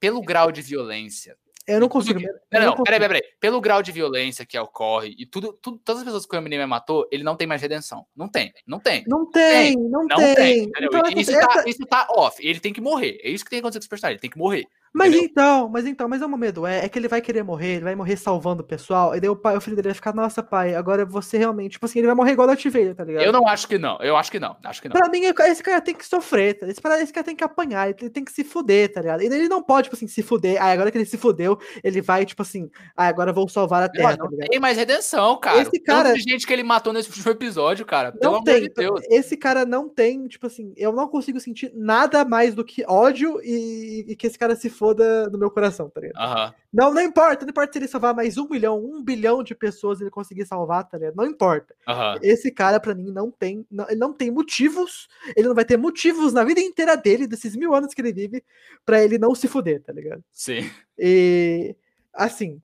pelo 0.00 0.20
grau 0.22 0.52
de 0.52 0.62
violência. 0.62 1.36
Eu 1.66 1.80
não 1.80 1.88
consigo. 1.88 2.18
que- 2.18 2.26
Não, 2.26 2.60
não, 2.60 2.66
consigo. 2.70 2.84
peraí, 2.84 2.98
peraí, 3.00 3.20
peraí. 3.20 3.32
Pelo 3.38 3.60
grau 3.60 3.82
de 3.82 3.92
violência 3.92 4.46
que 4.46 4.58
ocorre 4.58 5.14
e 5.18 5.26
tudo, 5.26 5.52
tudo 5.60 5.78
todas 5.84 6.00
as 6.00 6.04
pessoas 6.06 6.24
que 6.24 6.34
o 6.34 6.38
Omni-Man 6.38 6.66
matou, 6.66 7.06
ele 7.12 7.22
não 7.22 7.36
tem 7.36 7.46
mais 7.46 7.60
redenção. 7.60 8.06
Não 8.16 8.26
tem, 8.26 8.52
não 8.66 8.80
tem. 8.80 9.04
Não 9.06 9.30
tem, 9.30 9.76
não, 9.76 10.04
Não 10.06 10.16
tem. 10.16 10.34
tem, 10.34 10.58
entendeu? 10.64 10.88
Então, 10.94 11.20
isso, 11.20 11.30
essa- 11.30 11.46
tá, 11.46 11.64
isso 11.66 11.86
tá 11.86 12.06
off. 12.10 12.40
Ele 12.46 12.58
tem 12.58 12.72
que 12.72 12.80
morrer. 12.80 13.18
É 13.22 13.28
isso 13.28 13.44
que 13.44 13.50
tem 13.50 13.58
que 13.58 13.60
acontecer 13.60 13.80
com 13.80 13.82
esse 13.82 13.88
personagem. 13.90 14.14
Ele 14.14 14.20
tem 14.20 14.30
que 14.30 14.38
morrer. 14.38 14.64
Mas 14.92 15.08
Entendeu? 15.08 15.28
então, 15.30 15.68
mas 15.68 15.86
então, 15.86 16.08
mas 16.08 16.22
é 16.22 16.26
o 16.26 16.36
medo, 16.38 16.66
é, 16.66 16.84
é 16.84 16.88
que 16.88 16.98
ele 16.98 17.08
vai 17.08 17.20
querer 17.20 17.42
morrer, 17.42 17.74
ele 17.76 17.84
vai 17.84 17.94
morrer 17.94 18.16
salvando 18.16 18.62
o 18.62 18.66
pessoal, 18.66 19.14
e 19.14 19.20
daí 19.20 19.28
o, 19.28 19.36
pai, 19.36 19.56
o 19.56 19.60
filho 19.60 19.76
dele 19.76 19.88
vai 19.88 19.94
ficar, 19.94 20.14
nossa, 20.14 20.42
pai, 20.42 20.74
agora 20.74 21.04
você 21.04 21.36
realmente, 21.38 21.72
tipo 21.72 21.84
assim, 21.86 21.98
ele 21.98 22.06
vai 22.06 22.16
morrer 22.16 22.32
igual 22.32 22.46
o 22.46 22.50
Darth 22.50 22.64
Vader, 22.64 22.94
tá 22.94 23.04
ligado? 23.04 23.22
Eu 23.24 23.32
não 23.32 23.46
acho 23.46 23.68
que 23.68 23.78
não. 23.78 23.98
Eu 24.00 24.16
acho 24.16 24.30
que 24.30 24.40
não. 24.40 24.56
Acho 24.64 24.80
que 24.82 24.88
não. 24.88 24.94
Pra 24.96 25.08
mim, 25.10 25.20
esse 25.24 25.62
cara 25.62 25.80
tem 25.80 25.94
que 25.94 26.06
sofrer, 26.06 26.54
tá? 26.58 26.66
esse, 26.68 26.80
cara- 26.80 27.00
esse 27.02 27.12
cara 27.12 27.24
tem 27.24 27.36
que 27.36 27.44
apanhar, 27.44 27.88
ele 27.90 28.10
tem 28.10 28.24
que 28.24 28.32
se 28.32 28.44
fuder, 28.44 28.92
tá 28.92 29.00
ligado? 29.00 29.22
E 29.22 29.28
daí 29.28 29.38
ele 29.40 29.48
não 29.48 29.62
pode, 29.62 29.84
tipo 29.84 29.96
assim, 29.96 30.06
se 30.08 30.22
fuder, 30.22 30.60
ah, 30.62 30.72
agora 30.72 30.90
que 30.90 30.98
ele 30.98 31.04
se 31.04 31.16
fudeu, 31.18 31.58
ele 31.84 32.00
vai, 32.00 32.24
tipo 32.24 32.42
assim, 32.42 32.70
ah, 32.96 33.06
agora 33.08 33.32
vou 33.32 33.48
salvar 33.48 33.82
a 33.82 33.88
Terra, 33.88 34.10
Não, 34.10 34.16
tá 34.16 34.24
não 34.24 34.30
ligado? 34.30 34.48
tem 34.50 34.60
mais 34.60 34.76
redenção, 34.76 35.38
cara. 35.38 35.60
Esse 35.62 35.78
cara- 35.80 36.12
de 36.14 36.20
gente 36.20 36.46
que 36.46 36.52
ele 36.52 36.62
matou 36.62 36.92
nesse 36.92 37.08
último 37.10 37.30
episódio, 37.30 37.84
cara. 37.84 38.12
Pelo 38.12 38.24
Não 38.24 38.38
amor 38.38 38.44
tem, 38.44 38.60
de 38.60 38.66
então, 38.66 38.94
Deus. 38.94 39.06
esse 39.10 39.36
cara 39.36 39.64
não 39.64 39.88
tem, 39.88 40.26
tipo 40.28 40.46
assim, 40.46 40.72
eu 40.76 40.92
não 40.92 41.08
consigo 41.08 41.38
sentir 41.40 41.70
nada 41.74 42.24
mais 42.24 42.54
do 42.54 42.64
que 42.64 42.84
ódio 42.86 43.40
e, 43.42 44.04
e 44.08 44.16
que 44.16 44.26
esse 44.26 44.38
cara 44.38 44.56
se 44.56 44.68
foda 44.68 44.87
no 45.30 45.38
meu 45.38 45.50
coração, 45.50 45.88
tá 45.88 46.00
ligado? 46.00 46.20
Aham. 46.20 46.54
Não, 46.72 46.92
não 46.92 47.00
importa, 47.00 47.44
não 47.44 47.50
importa 47.50 47.72
se 47.72 47.78
ele 47.78 47.88
salvar 47.88 48.14
mais 48.14 48.36
um 48.36 48.48
milhão, 48.48 48.84
um 48.84 49.02
bilhão 49.02 49.42
de 49.42 49.54
pessoas 49.54 50.00
ele 50.00 50.10
conseguir 50.10 50.44
salvar, 50.46 50.88
tá 50.88 50.98
ligado? 50.98 51.16
Não 51.16 51.26
importa. 51.26 51.74
Aham. 51.86 52.18
Esse 52.22 52.50
cara, 52.50 52.78
pra 52.78 52.94
mim, 52.94 53.10
não 53.10 53.30
tem, 53.30 53.66
não, 53.70 53.86
ele 53.88 53.98
não 53.98 54.12
tem 54.12 54.30
motivos, 54.30 55.08
ele 55.36 55.48
não 55.48 55.54
vai 55.54 55.64
ter 55.64 55.76
motivos 55.76 56.32
na 56.32 56.44
vida 56.44 56.60
inteira 56.60 56.96
dele, 56.96 57.26
desses 57.26 57.56
mil 57.56 57.74
anos 57.74 57.94
que 57.94 58.00
ele 58.00 58.12
vive, 58.12 58.44
pra 58.84 59.02
ele 59.02 59.18
não 59.18 59.34
se 59.34 59.48
fuder, 59.48 59.82
tá 59.82 59.92
ligado? 59.92 60.22
Sim. 60.30 60.70
E 60.98 61.74
assim, 62.12 62.60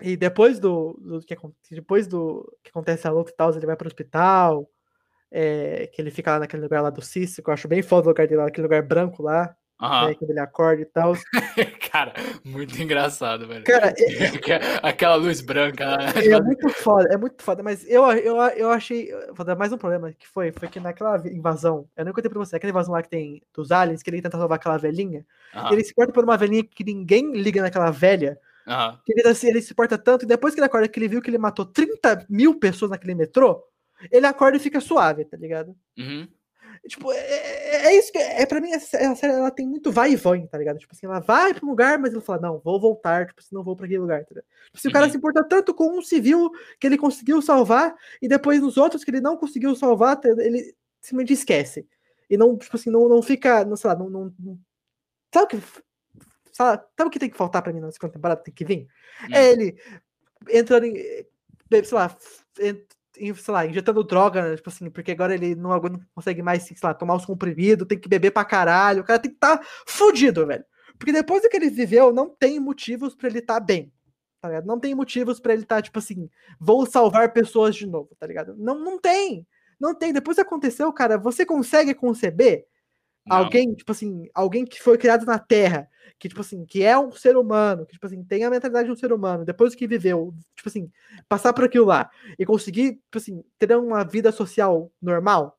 e 0.00 0.16
depois 0.16 0.58
do, 0.58 0.98
do 1.00 1.20
que 1.20 1.36
depois 1.70 2.06
do 2.06 2.50
que 2.62 2.70
acontece 2.70 3.06
a 3.06 3.10
luta 3.10 3.30
e 3.30 3.34
tal, 3.34 3.54
ele 3.54 3.66
vai 3.66 3.76
pro 3.76 3.86
hospital, 3.86 4.70
é, 5.30 5.86
que 5.88 6.00
ele 6.00 6.10
fica 6.10 6.32
lá 6.32 6.40
naquele 6.40 6.62
lugar 6.62 6.82
lá 6.82 6.90
do 6.90 7.02
Cício, 7.02 7.42
que 7.42 7.50
eu 7.50 7.54
acho 7.54 7.68
bem 7.68 7.82
foda 7.82 8.06
o 8.06 8.10
lugar 8.10 8.26
dele 8.26 8.40
lá, 8.40 8.48
aquele 8.48 8.66
lugar 8.66 8.82
branco 8.82 9.22
lá. 9.22 9.54
Né, 9.80 10.14
quando 10.14 10.30
ele 10.30 10.40
acorda 10.40 10.82
e 10.82 10.84
tal. 10.84 11.14
Cara, 11.90 12.12
muito 12.44 12.80
engraçado, 12.80 13.48
velho. 13.48 13.64
Cara, 13.64 13.94
Aquela 14.82 15.14
luz 15.14 15.40
branca. 15.40 15.96
né? 15.96 16.26
É 16.26 16.40
muito 16.40 16.68
foda, 16.68 17.08
é 17.12 17.16
muito 17.16 17.42
foda, 17.42 17.62
mas 17.62 17.88
eu, 17.88 18.04
eu, 18.12 18.36
eu 18.36 18.70
achei. 18.70 19.10
Vou 19.32 19.44
dar 19.44 19.56
mais 19.56 19.72
um 19.72 19.78
problema 19.78 20.12
que 20.12 20.28
foi, 20.28 20.52
foi 20.52 20.68
que 20.68 20.78
naquela 20.78 21.16
invasão, 21.28 21.88
eu 21.96 22.04
nem 22.04 22.12
contei 22.12 22.30
pra 22.30 22.38
você, 22.38 22.56
aquela 22.56 22.70
invasão 22.70 22.92
lá 22.92 23.02
que 23.02 23.08
tem 23.08 23.42
dos 23.54 23.72
aliens, 23.72 24.02
que 24.02 24.10
ele 24.10 24.20
tenta 24.20 24.36
salvar 24.36 24.56
aquela 24.56 24.76
velhinha, 24.76 25.24
Aham, 25.54 25.72
ele 25.72 25.84
se 25.84 25.94
porta 25.94 26.12
por 26.12 26.24
uma 26.24 26.36
velhinha 26.36 26.62
que 26.62 26.84
ninguém 26.84 27.32
liga 27.32 27.62
naquela 27.62 27.90
velha, 27.90 28.38
aham. 28.66 28.98
que 29.04 29.12
ele, 29.12 29.26
assim, 29.28 29.48
ele 29.48 29.62
se 29.62 29.74
porta 29.74 29.96
tanto, 29.96 30.24
e 30.24 30.28
depois 30.28 30.52
que 30.52 30.60
ele 30.60 30.66
acorda, 30.66 30.88
que 30.88 30.98
ele 30.98 31.08
viu 31.08 31.22
que 31.22 31.30
ele 31.30 31.38
matou 31.38 31.64
30 31.64 32.26
mil 32.28 32.58
pessoas 32.58 32.90
naquele 32.90 33.14
metrô, 33.14 33.64
ele 34.10 34.26
acorda 34.26 34.56
e 34.56 34.60
fica 34.60 34.80
suave, 34.80 35.24
tá 35.24 35.36
ligado? 35.36 35.74
Uhum. 35.98 36.28
Tipo, 36.88 37.12
é, 37.12 37.18
é- 37.18 37.86
é 37.86 37.98
isso 37.98 38.10
que. 38.10 38.18
É, 38.18 38.46
pra 38.46 38.60
mim, 38.60 38.70
essa, 38.72 39.14
série 39.14 39.32
ela 39.34 39.50
tem 39.50 39.66
muito 39.66 39.92
vai 39.92 40.12
e 40.12 40.16
vem, 40.16 40.46
tá 40.46 40.56
ligado? 40.58 40.78
Tipo 40.78 40.94
assim, 40.94 41.06
ela 41.06 41.20
vai 41.20 41.52
pra 41.54 41.64
um 41.64 41.68
lugar, 41.70 41.98
mas 41.98 42.12
ele 42.12 42.20
fala, 42.22 42.40
não, 42.40 42.58
vou 42.58 42.80
voltar, 42.80 43.26
tipo 43.26 43.40
assim, 43.40 43.54
não 43.54 43.62
vou 43.62 43.76
pra 43.76 43.84
aquele 43.86 44.00
lugar, 44.00 44.20
tá 44.24 44.28
ligado? 44.30 44.46
Tipo, 44.66 44.80
se 44.80 44.88
o 44.88 44.92
cara 44.92 45.04
Uhum. 45.06 45.10
se 45.12 45.16
importa 45.18 45.44
tanto 45.44 45.74
com 45.74 45.98
um 45.98 46.02
civil 46.02 46.50
que 46.80 46.86
ele 46.86 46.96
conseguiu 46.98 47.40
salvar, 47.42 47.94
e 48.20 48.26
depois 48.26 48.60
nos 48.62 48.76
outros 48.78 49.04
que 49.04 49.10
ele 49.10 49.20
não 49.20 49.36
conseguiu 49.36 49.74
salvar, 49.76 50.16
tá- 50.18 50.28
ele 50.30 50.74
simplesmente 51.02 51.34
esquece. 51.34 51.86
E 52.30 52.36
não, 52.36 52.56
tipo 52.56 52.74
assim, 52.76 52.90
não, 52.90 53.08
não 53.08 53.22
fica, 53.22 53.64
não 53.64 53.76
sei 53.76 53.88
lá, 53.88 53.96
não. 53.96 54.08
não, 54.08 54.34
não- 54.38 54.58
sabe 55.32 55.44
o 55.44 55.48
que. 55.48 55.62
Sabe, 56.52 56.82
sabe 56.96 57.08
o 57.08 57.10
que 57.10 57.18
tem 57.18 57.30
que 57.30 57.36
faltar 57.36 57.62
pra 57.62 57.72
mim 57.72 57.80
na 57.80 57.92
segunda 57.92 58.12
temporada? 58.12 58.42
Tem 58.42 58.52
que 58.54 58.64
vir? 58.64 58.88
Hum. 59.28 59.34
É 59.34 59.50
ele 59.50 59.78
entrando 60.50 60.84
em. 60.86 60.96
eh, 60.96 61.26
Sei 61.84 61.94
lá, 61.96 62.16
en- 62.58 62.68
em, 62.70 62.86
sei 63.34 63.54
lá, 63.54 63.66
injetando 63.66 64.02
droga, 64.04 64.42
né, 64.42 64.56
tipo 64.56 64.68
assim, 64.68 64.90
porque 64.90 65.12
agora 65.12 65.34
ele 65.34 65.54
não, 65.54 65.70
não 65.70 66.00
consegue 66.14 66.42
mais, 66.42 66.62
sei 66.64 66.76
lá, 66.82 66.94
tomar 66.94 67.16
os 67.16 67.26
comprimidos, 67.26 67.86
tem 67.86 67.98
que 67.98 68.08
beber 68.08 68.30
pra 68.30 68.44
caralho, 68.44 69.02
o 69.02 69.04
cara 69.04 69.18
tem 69.18 69.30
que 69.30 69.36
estar 69.36 69.58
tá 69.58 69.66
fudido, 69.86 70.46
velho. 70.46 70.64
Porque 70.98 71.12
depois 71.12 71.42
do 71.42 71.48
que 71.48 71.56
ele 71.56 71.70
viveu, 71.70 72.12
não 72.12 72.28
tem 72.28 72.60
motivos 72.60 73.14
pra 73.14 73.28
ele 73.28 73.38
estar 73.38 73.54
tá 73.54 73.60
bem, 73.60 73.92
tá 74.40 74.48
ligado? 74.48 74.66
Não 74.66 74.78
tem 74.78 74.94
motivos 74.94 75.40
pra 75.40 75.52
ele 75.52 75.62
estar, 75.62 75.76
tá, 75.76 75.82
tipo 75.82 75.98
assim, 75.98 76.28
vou 76.58 76.86
salvar 76.86 77.32
pessoas 77.32 77.74
de 77.74 77.86
novo, 77.86 78.10
tá 78.18 78.26
ligado? 78.26 78.54
Não, 78.56 78.78
não 78.78 78.98
tem, 78.98 79.46
não 79.80 79.94
tem. 79.94 80.12
Depois 80.12 80.36
que 80.36 80.42
aconteceu, 80.42 80.92
cara, 80.92 81.16
você 81.16 81.46
consegue 81.46 81.94
conceber 81.94 82.66
Não. 83.30 83.36
alguém, 83.44 83.74
tipo 83.74 83.92
assim, 83.92 84.28
alguém 84.34 84.64
que 84.64 84.82
foi 84.82 84.98
criado 84.98 85.24
na 85.24 85.38
Terra, 85.38 85.88
que, 86.18 86.28
tipo 86.28 86.40
assim, 86.40 86.64
que 86.66 86.82
é 86.82 86.98
um 86.98 87.10
ser 87.12 87.36
humano, 87.36 87.86
que, 87.86 87.92
tipo 87.94 88.06
assim, 88.06 88.22
tem 88.24 88.44
a 88.44 88.50
mentalidade 88.50 88.86
de 88.86 88.92
um 88.92 88.96
ser 88.96 89.12
humano, 89.12 89.44
depois 89.44 89.74
que 89.74 89.86
viveu, 89.86 90.34
tipo 90.54 90.68
assim, 90.68 90.90
passar 91.28 91.52
por 91.52 91.64
aquilo 91.64 91.86
lá 91.86 92.10
e 92.38 92.44
conseguir, 92.44 92.94
tipo 92.94 93.16
assim, 93.18 93.42
ter 93.58 93.74
uma 93.76 94.04
vida 94.04 94.30
social 94.32 94.92
normal, 95.00 95.58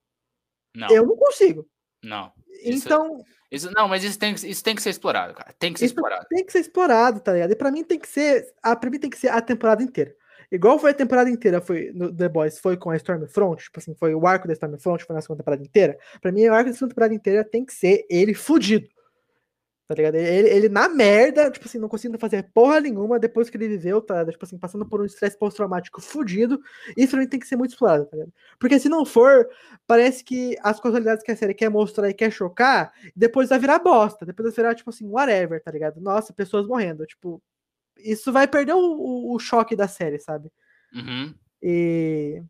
Não, 0.75 0.89
eu 0.91 1.05
não 1.05 1.15
consigo. 1.15 1.67
não. 2.03 2.31
Isso- 2.63 2.85
Então, 2.87 3.23
Isso, 3.49 3.69
não, 3.71 3.87
mas 3.87 4.03
isso 4.03 4.17
tem, 4.19 4.33
que- 4.35 4.47
isso 4.47 4.63
tem 4.63 4.75
que 4.75 4.81
ser 4.81 4.91
explorado, 4.91 5.33
cara. 5.33 5.51
Tem 5.59 5.73
que 5.73 5.79
ser 5.79 5.85
explorado. 5.85 6.25
tem 6.29 6.45
que 6.45 6.51
ser 6.51 6.59
explorado, 6.59 7.19
tá 7.19 7.33
ligado? 7.33 7.51
E 7.51 7.55
pra 7.55 7.71
mim 7.71 7.83
tem 7.83 7.99
que 7.99 8.07
ser, 8.07 8.53
a, 8.63 8.75
pra 8.75 8.89
mim 8.89 8.99
tem 8.99 9.09
que 9.09 9.17
ser 9.17 9.29
a 9.29 9.41
temporada 9.41 9.81
inteira. 9.83 10.15
Igual 10.51 10.77
foi 10.77 10.91
a 10.91 10.93
temporada 10.93 11.29
inteira, 11.29 11.61
foi 11.61 11.91
no 11.93 12.13
The 12.13 12.27
Boys, 12.27 12.59
foi 12.59 12.75
com 12.75 12.89
a 12.89 12.97
Stormfront, 12.97 13.63
tipo 13.63 13.79
assim, 13.79 13.95
foi 13.95 14.13
o 14.13 14.27
arco 14.27 14.47
da 14.47 14.53
Stormfront, 14.53 15.05
foi 15.05 15.15
na 15.15 15.21
segunda 15.21 15.39
temporada 15.39 15.63
inteira. 15.63 15.97
Pra 16.21 16.31
mim, 16.31 16.45
o 16.45 16.53
arco 16.53 16.69
da 16.69 16.73
segunda 16.73 16.89
temporada 16.89 17.13
inteira 17.13 17.43
tem 17.43 17.63
que 17.63 17.73
ser 17.73 18.05
ele 18.09 18.33
fudido. 18.33 18.87
Tá 19.91 19.95
ligado? 19.95 20.15
Ele, 20.15 20.47
ele 20.47 20.69
na 20.69 20.87
merda, 20.87 21.51
tipo 21.51 21.67
assim, 21.67 21.77
não 21.77 21.89
conseguindo 21.89 22.17
fazer 22.17 22.49
porra 22.53 22.79
nenhuma 22.79 23.19
depois 23.19 23.49
que 23.49 23.57
ele 23.57 23.67
viveu, 23.67 24.01
tá? 24.01 24.25
Tipo 24.25 24.45
assim, 24.45 24.57
passando 24.57 24.85
por 24.85 25.01
um 25.01 25.05
estresse 25.05 25.37
pós-traumático 25.37 26.01
fudido. 26.01 26.61
Isso 26.95 27.17
mim 27.17 27.27
tem 27.27 27.37
que 27.37 27.45
ser 27.45 27.57
muito 27.57 27.71
explorado, 27.71 28.05
tá 28.05 28.15
ligado? 28.15 28.31
Porque 28.57 28.79
se 28.79 28.87
não 28.87 29.05
for, 29.05 29.49
parece 29.85 30.23
que 30.23 30.55
as 30.63 30.79
casualidades 30.79 31.25
que 31.25 31.31
a 31.31 31.35
série 31.35 31.53
quer 31.53 31.69
mostrar 31.69 32.09
e 32.09 32.13
quer 32.13 32.31
chocar, 32.31 32.93
depois 33.13 33.49
vai 33.49 33.59
virar 33.59 33.79
bosta. 33.79 34.25
Depois 34.25 34.47
vai 34.47 34.55
virar, 34.55 34.75
tipo 34.75 34.89
assim, 34.89 35.05
whatever, 35.09 35.61
tá 35.61 35.69
ligado? 35.71 35.99
Nossa, 35.99 36.31
pessoas 36.31 36.65
morrendo. 36.65 37.05
Tipo, 37.05 37.41
isso 38.03 38.31
vai 38.31 38.47
perder 38.47 38.73
o, 38.73 39.33
o, 39.33 39.39
choque 39.39 39.75
da 39.75 39.87
série, 39.87 40.19
sabe? 40.19 40.51
Uhum. 40.93 41.33
E, 41.61 42.41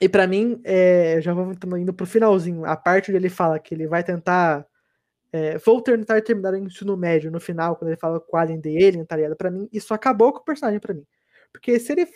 e 0.00 0.08
para 0.08 0.26
mim, 0.26 0.60
é, 0.64 1.20
já 1.20 1.32
vou 1.32 1.54
tamo 1.54 1.76
indo 1.76 1.92
pro 1.92 2.06
finalzinho, 2.06 2.64
a 2.64 2.76
parte 2.76 3.10
onde 3.10 3.18
ele 3.18 3.28
fala 3.28 3.58
que 3.58 3.74
ele 3.74 3.86
vai 3.86 4.04
tentar. 4.04 4.66
é, 5.32 5.58
vou 5.58 5.80
tentar 5.82 6.22
terminar 6.22 6.54
o 6.54 6.56
ensino 6.56 6.96
médio 6.96 7.30
no 7.30 7.40
final, 7.40 7.76
quando 7.76 7.90
ele 7.90 8.00
fala 8.00 8.20
com 8.20 8.36
o 8.36 8.40
Alien 8.40 8.60
The 8.60 8.70
Alien, 8.70 9.04
tá 9.04 9.16
ligado? 9.16 9.36
Pra 9.36 9.50
mim, 9.50 9.68
isso 9.72 9.94
acabou 9.94 10.32
com 10.32 10.40
o 10.40 10.44
personagem 10.44 10.80
pra 10.80 10.94
mim. 10.94 11.04
Porque 11.52 11.78
se 11.78 11.92
ele 11.92 12.06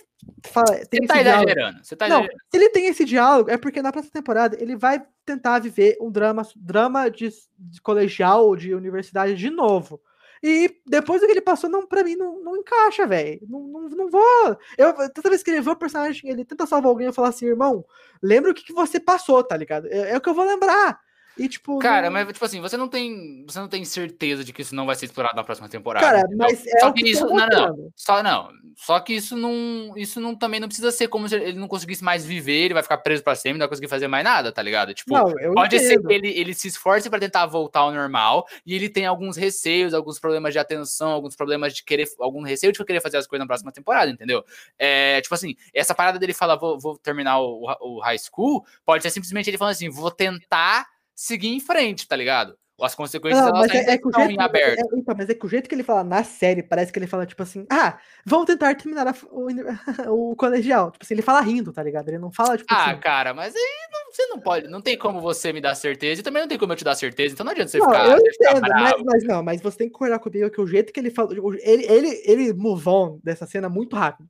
fala. 0.46 0.84
Tem 0.86 1.00
Você 1.00 1.06
tá 1.06 1.20
exagerando. 1.20 1.84
Você 1.84 1.96
tá 1.96 2.08
não, 2.08 2.22
se 2.22 2.30
ele 2.54 2.68
tem 2.68 2.86
esse 2.86 3.04
diálogo, 3.04 3.50
é 3.50 3.56
porque 3.56 3.82
na 3.82 3.92
próxima 3.92 4.12
temporada 4.12 4.56
ele 4.60 4.76
vai 4.76 5.02
tentar 5.24 5.58
viver 5.58 5.96
um 6.00 6.10
drama, 6.10 6.42
drama 6.56 7.10
de, 7.10 7.28
de 7.58 7.80
colegial, 7.80 8.54
de 8.54 8.74
universidade 8.74 9.34
de 9.34 9.50
novo. 9.50 10.00
E 10.42 10.80
depois 10.86 11.20
do 11.20 11.26
que 11.26 11.32
ele 11.32 11.40
passou, 11.40 11.70
não, 11.70 11.86
pra 11.86 12.02
mim, 12.02 12.16
não, 12.16 12.42
não 12.42 12.56
encaixa, 12.56 13.06
velho. 13.06 13.40
Não, 13.48 13.60
não, 13.60 13.88
não 13.88 14.10
vou. 14.10 14.58
Eu, 14.76 14.92
toda 15.12 15.30
vez 15.30 15.42
que 15.42 15.50
ele 15.50 15.60
vê 15.60 15.70
o 15.70 15.76
personagem, 15.76 16.28
ele 16.28 16.44
tenta 16.44 16.66
salvar 16.66 16.88
alguém, 16.90 17.06
eu 17.06 17.12
falo 17.12 17.28
assim, 17.28 17.46
irmão, 17.46 17.84
lembra 18.20 18.50
o 18.50 18.54
que, 18.54 18.64
que 18.64 18.72
você 18.72 18.98
passou, 18.98 19.42
tá 19.44 19.56
ligado? 19.56 19.86
É, 19.86 20.10
é 20.12 20.16
o 20.16 20.20
que 20.20 20.28
eu 20.28 20.34
vou 20.34 20.44
lembrar. 20.44 21.00
E, 21.38 21.48
tipo. 21.48 21.78
Cara, 21.78 22.06
não- 22.06 22.12
mas 22.12 22.26
tipo 22.28 22.44
assim, 22.44 22.60
você 22.60 22.76
não 22.76 22.88
tem, 22.88 23.44
você 23.46 23.58
não 23.58 23.68
tem 23.68 23.84
certeza 23.84 24.44
de 24.44 24.52
que 24.52 24.62
isso 24.62 24.74
não 24.74 24.86
vai 24.86 24.94
ser 24.96 25.06
explorado 25.06 25.34
na 25.36 25.44
próxima 25.44 25.68
temporada. 25.68 26.04
Cara, 26.06 26.18
entendeu? 26.20 26.38
mas 26.38 26.66
é 26.66 26.80
Só 26.80 26.88
o 26.88 26.92
que 26.92 27.02
que 27.02 27.10
isso, 27.10 27.24
estão 27.24 27.36
não, 27.48 27.76
não. 27.76 27.92
Só 27.96 28.22
não, 28.22 28.50
só 28.76 29.00
que 29.00 29.14
isso 29.14 29.36
não, 29.36 29.92
isso 29.96 30.20
não 30.20 30.34
também 30.36 30.60
não 30.60 30.68
precisa 30.68 30.90
ser 30.90 31.08
como 31.08 31.28
se 31.28 31.34
ele 31.36 31.58
não 31.58 31.68
conseguisse 31.68 32.04
mais 32.04 32.24
viver, 32.24 32.64
ele 32.64 32.74
vai 32.74 32.82
ficar 32.82 32.98
preso 32.98 33.22
pra 33.22 33.34
sempre, 33.34 33.54
não 33.54 33.60
vai 33.60 33.68
conseguir 33.68 33.88
fazer 33.88 34.08
mais 34.08 34.24
nada, 34.24 34.52
tá 34.52 34.60
ligado? 34.62 34.92
Tipo, 34.92 35.14
Não, 35.14 35.54
pode 35.54 35.78
ser 35.78 35.94
entendo. 35.94 36.08
que 36.08 36.14
ele, 36.14 36.28
ele 36.28 36.54
se 36.54 36.68
esforce 36.68 37.08
pra 37.08 37.18
tentar 37.18 37.46
voltar 37.46 37.80
ao 37.80 37.92
normal 37.92 38.46
e 38.66 38.74
ele 38.74 38.88
tem 38.88 39.06
alguns 39.06 39.36
receios, 39.36 39.94
alguns 39.94 40.18
problemas 40.18 40.52
de 40.52 40.58
atenção, 40.58 41.10
alguns 41.10 41.34
problemas 41.34 41.74
de 41.74 41.82
querer, 41.84 42.08
algum 42.20 42.42
receio 42.42 42.72
de 42.72 42.84
querer 42.84 43.00
fazer 43.00 43.16
as 43.16 43.26
coisas 43.26 43.42
na 43.42 43.46
próxima 43.46 43.72
temporada, 43.72 44.10
entendeu? 44.10 44.44
É, 44.78 45.20
tipo 45.20 45.34
assim, 45.34 45.54
essa 45.72 45.94
parada 45.94 46.18
dele 46.18 46.34
falar, 46.34 46.56
vou, 46.56 46.78
vou 46.78 46.98
terminar 46.98 47.40
o, 47.40 47.64
o 47.80 48.00
high 48.00 48.18
school, 48.18 48.64
pode 48.84 49.02
ser 49.02 49.10
simplesmente 49.10 49.48
ele 49.48 49.58
falando 49.58 49.72
assim, 49.72 49.88
vou 49.88 50.10
tentar 50.10 50.86
seguir 51.14 51.48
em 51.48 51.60
frente, 51.60 52.06
tá 52.08 52.16
ligado? 52.16 52.56
As 52.80 52.94
consequências 52.96 53.44
Não, 53.44 53.54
elas 53.54 53.68
mas 53.68 53.86
é, 53.86 53.92
é 53.92 53.98
que 53.98 54.08
estão 54.08 54.24
jeito, 54.26 54.40
em 54.40 54.42
aberto. 54.42 54.78
é- 54.80 54.98
então, 54.98 55.14
mas 55.16 55.28
é 55.30 55.34
que 55.34 55.46
o 55.46 55.48
jeito 55.48 55.68
que 55.68 55.74
ele 55.74 55.84
fala 55.84 56.02
na 56.02 56.24
série, 56.24 56.64
parece 56.64 56.92
que 56.92 56.98
ele 56.98 57.06
fala, 57.06 57.24
tipo 57.24 57.40
assim, 57.40 57.64
ah, 57.70 58.00
vamos 58.26 58.46
tentar 58.46 58.74
terminar 58.74 59.06
a- 59.06 59.14
o, 59.30 59.46
o 60.32 60.36
colegial. 60.36 60.90
Tipo 60.90 61.04
assim, 61.04 61.14
ele 61.14 61.22
fala 61.22 61.40
rindo, 61.42 61.72
tá 61.72 61.80
ligado? 61.80 62.08
Ele 62.08 62.18
não 62.18 62.32
fala, 62.32 62.56
tipo 62.58 62.72
Ah, 62.74 62.90
assim. 62.90 63.00
cara, 63.00 63.32
mas 63.32 63.54
aí 63.54 63.62
não- 63.92 64.12
você 64.12 64.26
não 64.26 64.40
pode, 64.40 64.68
não 64.68 64.80
tem 64.80 64.98
como 64.98 65.20
você 65.20 65.52
me 65.52 65.60
dar 65.60 65.74
certeza 65.76 66.20
e 66.20 66.24
também 66.24 66.42
não 66.42 66.48
tem 66.48 66.58
como 66.58 66.72
eu 66.72 66.76
te 66.76 66.82
dar 66.84 66.96
certeza, 66.96 67.34
então 67.34 67.44
não 67.44 67.52
adianta 67.52 67.70
você 67.70 67.78
Não, 67.78 67.86
ficar, 67.86 68.04
eu 68.10 68.16
ficar 68.32 68.50
entendo, 68.50 68.60
mas, 68.62 68.72
bravo. 68.72 69.04
mas 69.04 69.24
não, 69.24 69.42
mas 69.44 69.60
você 69.60 69.78
tem 69.78 69.86
que 69.86 69.92
concordar 69.92 70.18
comigo 70.18 70.50
que 70.50 70.60
o 70.60 70.66
jeito 70.66 70.92
que 70.92 70.98
ele 70.98 71.10
fala. 71.10 71.32
Ele, 71.60 71.84
ele, 71.86 72.22
ele 72.24 72.52
move 72.52 72.88
on 72.88 73.20
dessa 73.22 73.46
cena 73.46 73.68
muito 73.68 73.94
rápido. 73.94 74.28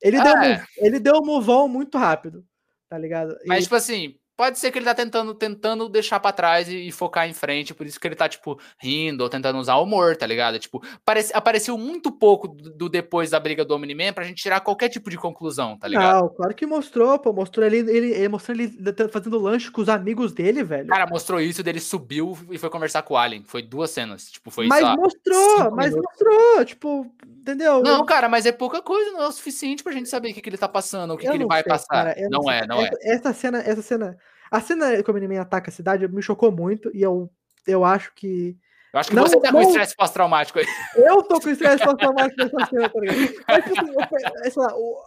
Ele, 0.00 0.22
deu, 0.22 0.36
É. 0.38 0.64
ele 0.78 0.98
deu 1.00 1.20
move 1.22 1.50
on 1.50 1.68
muito 1.68 1.98
rápido, 1.98 2.44
tá 2.88 2.96
ligado? 2.96 3.32
E- 3.44 3.48
Mas, 3.48 3.64
tipo 3.64 3.74
assim, 3.74 4.14
pode 4.38 4.56
ser 4.56 4.70
que 4.70 4.78
ele 4.78 4.84
tá 4.84 4.94
tentando, 4.94 5.34
tentando 5.34 5.88
deixar 5.88 6.20
pra 6.20 6.30
trás 6.30 6.68
e, 6.68 6.86
e 6.86 6.92
focar 6.92 7.28
em 7.28 7.32
frente, 7.32 7.74
por 7.74 7.84
isso 7.84 7.98
que 7.98 8.06
ele 8.06 8.14
tá, 8.14 8.28
tipo, 8.28 8.56
rindo 8.78 9.24
ou 9.24 9.28
tentando 9.28 9.58
usar 9.58 9.74
humor, 9.78 10.16
tá 10.16 10.24
ligado? 10.24 10.60
Tipo, 10.60 10.80
parece, 11.04 11.32
apareceu 11.34 11.76
muito 11.76 12.12
pouco 12.12 12.46
do, 12.46 12.70
do 12.70 12.88
depois 12.88 13.30
da 13.30 13.40
briga 13.40 13.64
do 13.64 13.74
Omni-Man 13.74 14.12
pra 14.12 14.22
gente 14.22 14.40
tirar 14.40 14.60
qualquer 14.60 14.90
tipo 14.90 15.10
de 15.10 15.18
conclusão, 15.18 15.76
tá 15.76 15.88
ligado? 15.88 16.20
não, 16.20 16.28
claro 16.28 16.54
que 16.54 16.64
mostrou, 16.64 17.18
pô. 17.18 17.32
Mostrou 17.32 17.66
ele, 17.66 17.78
ele, 17.78 18.12
ele 18.12 18.28
mostrou 18.28 18.56
ele 18.56 19.08
fazendo 19.10 19.40
lanche 19.40 19.72
com 19.72 19.80
os 19.80 19.88
amigos 19.88 20.32
dele, 20.32 20.62
velho. 20.62 20.86
Cara, 20.86 21.08
mostrou 21.08 21.40
isso, 21.40 21.64
dele 21.64 21.80
subiu 21.80 22.38
e 22.48 22.58
foi 22.58 22.70
conversar 22.70 23.02
com 23.02 23.14
o 23.14 23.16
Alien. 23.16 23.42
Foi 23.44 23.60
duas 23.60 23.90
cenas, 23.90 24.30
tipo, 24.30 24.52
foi, 24.52 24.68
mas 24.68 24.82
lá, 24.84 24.96
mostrou, 24.96 25.72
mas 25.72 25.90
minutos. 25.90 26.10
mostrou, 26.12 26.64
tipo, 26.64 27.12
entendeu? 27.26 27.82
Não, 27.82 28.06
cara, 28.06 28.28
mas 28.28 28.46
é 28.46 28.52
pouca 28.52 28.80
coisa, 28.80 29.10
não 29.10 29.22
é 29.22 29.26
o 29.26 29.32
suficiente 29.32 29.82
pra 29.82 29.92
gente 29.92 30.08
saber 30.08 30.30
o 30.30 30.34
que, 30.34 30.40
que 30.40 30.48
ele 30.48 30.56
tá 30.56 30.68
passando, 30.68 31.14
o 31.14 31.16
que, 31.16 31.26
que 31.26 31.32
ele 31.32 31.40
não 31.40 31.48
vai 31.48 31.62
sei, 31.62 31.70
passar. 31.70 31.88
cara, 31.88 32.28
não, 32.30 32.42
sei. 32.42 32.52
é, 32.52 32.66
não 32.66 32.80
é. 32.80 32.90
essa 33.02 33.32
cena, 33.32 33.58
essa 33.58 33.82
cena, 33.82 34.16
a 34.50 34.60
cena 34.60 35.02
que 35.02 35.10
o 35.10 35.14
Omni-Man 35.14 35.40
ataca 35.40 35.70
a 35.70 35.72
cidade 35.72 36.06
me 36.08 36.22
chocou 36.22 36.50
muito 36.52 36.90
e 36.94 37.02
eu, 37.02 37.30
eu 37.66 37.84
acho 37.84 38.12
que 38.14 38.56
Eu 38.92 39.00
acho 39.00 39.10
que 39.10 39.16
Não, 39.16 39.26
você 39.26 39.38
tá 39.40 39.52
com 39.52 39.60
não- 39.60 39.68
estresse 39.68 39.94
pós-traumático 39.96 40.58
aí. 40.58 40.64
eu 40.96 41.22
tô 41.22 41.40
com 41.40 41.48
estresse 41.50 41.84
pós-traumático 41.84 42.36
nessa 42.42 42.66
cena, 42.66 42.88
tá 42.88 43.00
ligado? 43.00 43.18
Mas, 43.46 43.64
tipo 43.64 43.80
assim, 43.80 44.60
lá, 44.60 44.74
o, 44.76 45.02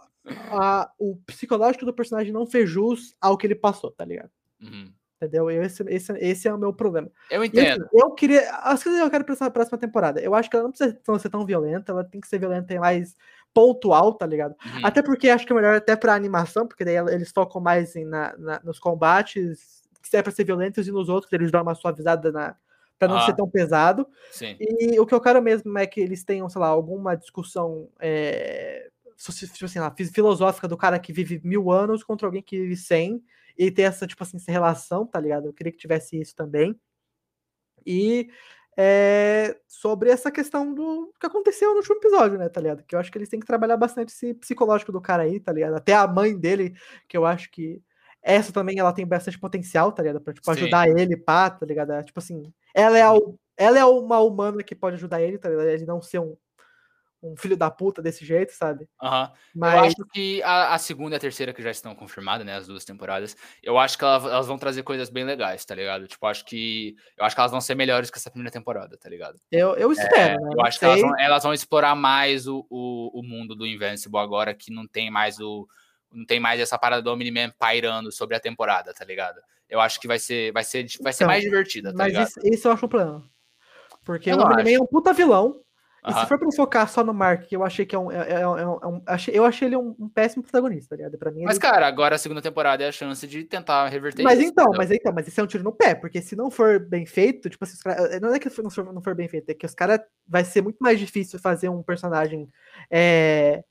a- 0.50 0.90
o 0.98 1.16
psicológico 1.26 1.84
do 1.84 1.92
personagem 1.94 2.32
não 2.32 2.46
fez 2.46 2.68
jus 2.70 3.14
ao 3.20 3.36
que 3.36 3.46
ele 3.46 3.54
passou, 3.56 3.90
tá 3.90 4.04
ligado? 4.04 4.30
Uhum. 4.60 4.92
Entendeu? 5.16 5.50
Eu- 5.50 5.62
Esse, 5.62 5.82
esse, 5.88 6.12
esse 6.18 6.48
é 6.48 6.54
o 6.54 6.58
meu 6.58 6.72
problema. 6.72 7.08
Eu 7.30 7.44
entendo. 7.44 7.84
assim, 7.84 7.98
eu 8.00 8.10
queria. 8.12 8.48
As 8.56 8.82
coisas 8.82 9.00
que 9.00 9.06
eu 9.06 9.10
quero 9.10 9.24
pra 9.24 9.34
essa 9.34 9.50
próxima 9.50 9.78
temporada. 9.78 10.20
Eu 10.20 10.34
acho 10.34 10.48
que 10.50 10.56
ela 10.56 10.64
não 10.64 10.72
precisa 10.72 10.98
ser 11.18 11.30
tão 11.30 11.44
violenta, 11.46 11.92
ela 11.92 12.04
tem 12.04 12.20
que 12.20 12.26
ser 12.28 12.38
violenta 12.38 12.72
e 12.74 12.78
mais 12.78 13.14
pontual, 13.54 14.14
tá 14.14 14.26
ligado? 14.26 14.54
Uhum. 14.64 14.86
Até 14.86 15.02
porque 15.02 15.28
acho 15.28 15.46
que 15.46 15.52
é 15.52 15.56
melhor 15.56 15.74
até 15.76 15.94
pra 15.96 16.14
animação, 16.14 16.66
porque 16.66 16.84
daí 16.84 16.96
eles 16.96 17.30
focam 17.30 17.60
mais 17.60 17.94
em, 17.96 18.04
na, 18.04 18.36
na- 18.38 18.60
nos 18.64 18.78
combates, 18.78 19.82
que 20.08 20.16
é 20.16 20.22
pra 20.22 20.32
ser 20.32 20.44
violentos, 20.44 20.86
e 20.88 20.92
nos 20.92 21.08
outros 21.08 21.32
eles 21.32 21.50
dão 21.50 21.62
uma 21.62 21.74
suavizada 21.74 22.32
na, 22.32 22.56
pra 22.98 23.08
não 23.08 23.16
Ah. 23.18 23.26
ser 23.26 23.34
tão 23.36 23.48
pesado. 23.48 24.06
Sim. 24.30 24.56
E 24.60 24.98
o 24.98 25.06
que 25.06 25.14
eu 25.14 25.20
quero 25.20 25.40
mesmo 25.42 25.76
é 25.78 25.86
que 25.86 26.00
eles 26.00 26.24
tenham, 26.24 26.48
sei 26.48 26.60
lá, 26.60 26.68
alguma 26.68 27.14
discussão. 27.14 27.88
É, 28.00 28.88
tipo 29.16 29.64
assim, 29.66 29.78
lá, 29.78 29.90
fi- 29.90 30.06
filosófica 30.06 30.66
do 30.66 30.76
cara 30.76 30.98
que 30.98 31.12
vive 31.12 31.40
mil 31.44 31.70
anos 31.70 32.02
contra 32.02 32.26
alguém 32.26 32.42
que 32.42 32.58
vive 32.58 32.76
cem 32.76 33.22
e 33.56 33.70
ter 33.70 33.82
essa, 33.82 34.06
tipo 34.06 34.22
assim, 34.22 34.38
essa 34.38 34.50
relação, 34.50 35.06
tá 35.06 35.20
ligado? 35.20 35.46
Eu 35.46 35.52
queria 35.52 35.70
que 35.70 35.78
tivesse 35.78 36.20
isso 36.20 36.34
também. 36.34 36.74
E 37.86 38.28
é, 38.76 39.56
sobre 39.66 40.10
essa 40.10 40.30
questão 40.30 40.72
do 40.72 41.12
que 41.20 41.26
aconteceu 41.26 41.70
no 41.70 41.76
último 41.76 41.96
episódio, 41.96 42.38
né, 42.38 42.48
tá 42.48 42.60
ligado? 42.60 42.82
Que 42.84 42.94
eu 42.94 43.00
acho 43.00 43.10
que 43.10 43.18
eles 43.18 43.28
têm 43.28 43.40
que 43.40 43.46
trabalhar 43.46 43.76
bastante 43.76 44.10
esse 44.10 44.34
psicológico 44.34 44.92
do 44.92 45.00
cara 45.00 45.24
aí, 45.24 45.38
tá 45.38 45.52
ligado? 45.52 45.74
Até 45.74 45.94
a 45.94 46.06
mãe 46.06 46.36
dele, 46.38 46.74
que 47.08 47.16
eu 47.16 47.26
acho 47.26 47.50
que 47.50 47.82
essa 48.22 48.52
também 48.52 48.78
ela 48.78 48.92
tem 48.92 49.06
bastante 49.06 49.38
potencial, 49.38 49.92
tá 49.92 50.02
ligado? 50.02 50.20
Pra 50.20 50.32
tipo, 50.32 50.50
ajudar 50.50 50.88
Sim. 50.88 50.98
ele, 50.98 51.16
pá, 51.16 51.50
tá 51.50 51.66
ligado? 51.66 51.92
É, 51.92 52.02
tipo 52.02 52.18
assim, 52.18 52.52
ela 52.74 52.96
é, 52.96 53.02
a, 53.02 53.12
ela 53.56 53.78
é 53.78 53.84
uma 53.84 54.20
humana 54.20 54.62
que 54.62 54.74
pode 54.74 54.96
ajudar 54.96 55.20
ele, 55.20 55.38
tá 55.38 55.48
ligado? 55.48 55.68
Ele 55.68 55.84
não 55.84 56.00
ser 56.00 56.20
um, 56.20 56.36
um 57.22 57.36
filho 57.36 57.56
da 57.56 57.70
puta 57.70 58.02
desse 58.02 58.24
jeito, 58.24 58.52
sabe? 58.52 58.88
Uhum. 59.00 59.28
Mas... 59.54 59.74
Eu 59.74 59.84
acho 59.84 60.04
que 60.12 60.42
a, 60.42 60.74
a, 60.74 60.78
segunda 60.78 61.14
e 61.14 61.16
a 61.16 61.20
terceira, 61.20 61.52
que 61.52 61.62
já 61.62 61.70
estão 61.70 61.94
confirmadas, 61.94 62.44
né? 62.44 62.56
As 62.56 62.66
duas 62.66 62.84
temporadas, 62.84 63.36
eu 63.62 63.78
acho 63.78 63.96
que 63.96 64.04
elas, 64.04 64.24
elas, 64.24 64.46
vão 64.46 64.58
trazer 64.58 64.82
coisas 64.82 65.08
bem 65.08 65.22
legais, 65.22 65.64
tá 65.64 65.74
ligado? 65.74 66.08
Tipo, 66.08 66.26
acho 66.26 66.44
que. 66.44 66.96
Eu 67.16 67.24
acho 67.24 67.36
que 67.36 67.40
elas 67.40 67.52
vão 67.52 67.60
ser 67.60 67.76
melhores 67.76 68.10
que 68.10 68.18
essa 68.18 68.30
primeira 68.30 68.50
temporada, 68.50 68.96
tá 68.98 69.08
ligado? 69.08 69.38
Eu, 69.52 69.76
eu 69.76 69.92
espero, 69.92 70.34
é, 70.34 70.36
né? 70.36 70.50
Eu 70.54 70.66
acho 70.66 70.78
sei. 70.78 70.88
que 70.88 70.92
elas 70.92 71.00
vão, 71.00 71.20
elas 71.20 71.42
vão, 71.44 71.54
explorar 71.54 71.94
mais 71.94 72.48
o, 72.48 72.66
o, 72.68 73.20
o, 73.20 73.22
mundo 73.22 73.54
do 73.54 73.66
Invincible 73.66 74.18
agora, 74.18 74.52
que 74.52 74.72
não 74.72 74.86
tem 74.86 75.10
mais 75.10 75.38
o. 75.38 75.68
Não 76.10 76.26
tem 76.26 76.40
mais 76.40 76.60
essa 76.60 76.76
parada 76.76 77.00
do 77.00 77.10
Omni-Man 77.10 77.52
pairando 77.58 78.12
sobre 78.12 78.36
a 78.36 78.40
temporada, 78.40 78.92
tá 78.92 79.04
ligado? 79.04 79.40
Eu 79.68 79.80
acho 79.80 79.98
que 79.98 80.06
vai 80.06 80.18
ser, 80.18 80.52
vai 80.52 80.62
ser, 80.62 80.86
vai 81.00 81.12
ser 81.12 81.24
então, 81.24 81.28
mais 81.28 81.42
divertida, 81.42 81.90
tá 81.90 81.96
mas 81.96 82.08
ligado? 82.08 82.28
Isso, 82.28 82.40
isso 82.44 82.68
eu 82.68 82.72
acho 82.72 82.84
um 82.84 82.88
plano. 82.88 83.24
Porque 84.04 84.30
eu 84.30 84.36
o 84.36 84.42
Omni-Man 84.42 84.70
é 84.70 84.80
um 84.80 84.86
puta 84.86 85.12
vilão. 85.12 85.62
E 86.04 86.12
se 86.12 86.26
for 86.26 86.36
pra 86.36 86.50
focar 86.50 86.88
só 86.88 87.04
no 87.04 87.14
Mark, 87.14 87.44
que 87.46 87.54
eu 87.54 87.62
achei 87.62 87.86
que 87.86 87.94
é 87.94 87.98
um. 87.98 88.10
É, 88.10 88.28
é, 88.28 88.40
é 88.40 88.48
um, 88.48 88.58
é 88.58 88.86
um 88.88 89.02
achei, 89.06 89.38
eu 89.38 89.44
achei 89.44 89.68
ele 89.68 89.76
um, 89.76 89.94
um, 89.98 90.08
péssimo 90.08 90.42
protagonista, 90.42 90.90
tá 90.90 90.96
ligado? 90.96 91.16
Pra 91.16 91.30
mim, 91.30 91.44
mas, 91.44 91.54
ele... 91.54 91.62
cara, 91.62 91.86
agora 91.86 92.16
a 92.16 92.18
segunda 92.18 92.42
temporada 92.42 92.82
é 92.82 92.88
a 92.88 92.92
chance 92.92 93.24
de 93.24 93.44
tentar 93.44 93.86
reverter 93.86 94.24
mas 94.24 94.40
isso. 94.40 94.50
Então, 94.50 94.72
mas 94.76 94.90
então, 94.90 95.12
mas 95.12 95.28
isso 95.28 95.40
é 95.40 95.44
um 95.44 95.46
tiro 95.46 95.62
no 95.62 95.70
pé, 95.70 95.94
porque 95.94 96.20
se 96.20 96.34
não 96.34 96.50
for 96.50 96.80
bem 96.80 97.06
feito, 97.06 97.48
tipo 97.48 97.64
assim, 97.64 97.78
cara, 97.84 98.18
não 98.18 98.34
é 98.34 98.38
que 98.40 98.50
não 98.60 98.70
for, 98.70 98.92
não 98.92 99.00
for 99.00 99.14
bem 99.14 99.28
feito, 99.28 99.50
é 99.50 99.54
que 99.54 99.64
os 99.64 99.74
caras 99.74 100.00
vai 100.26 100.44
ser 100.44 100.60
muito 100.60 100.78
mais 100.80 100.98
difícil 100.98 101.38
fazer 101.38 101.68
um 101.68 101.84
personagem. 101.84 102.48
É, 102.90 103.62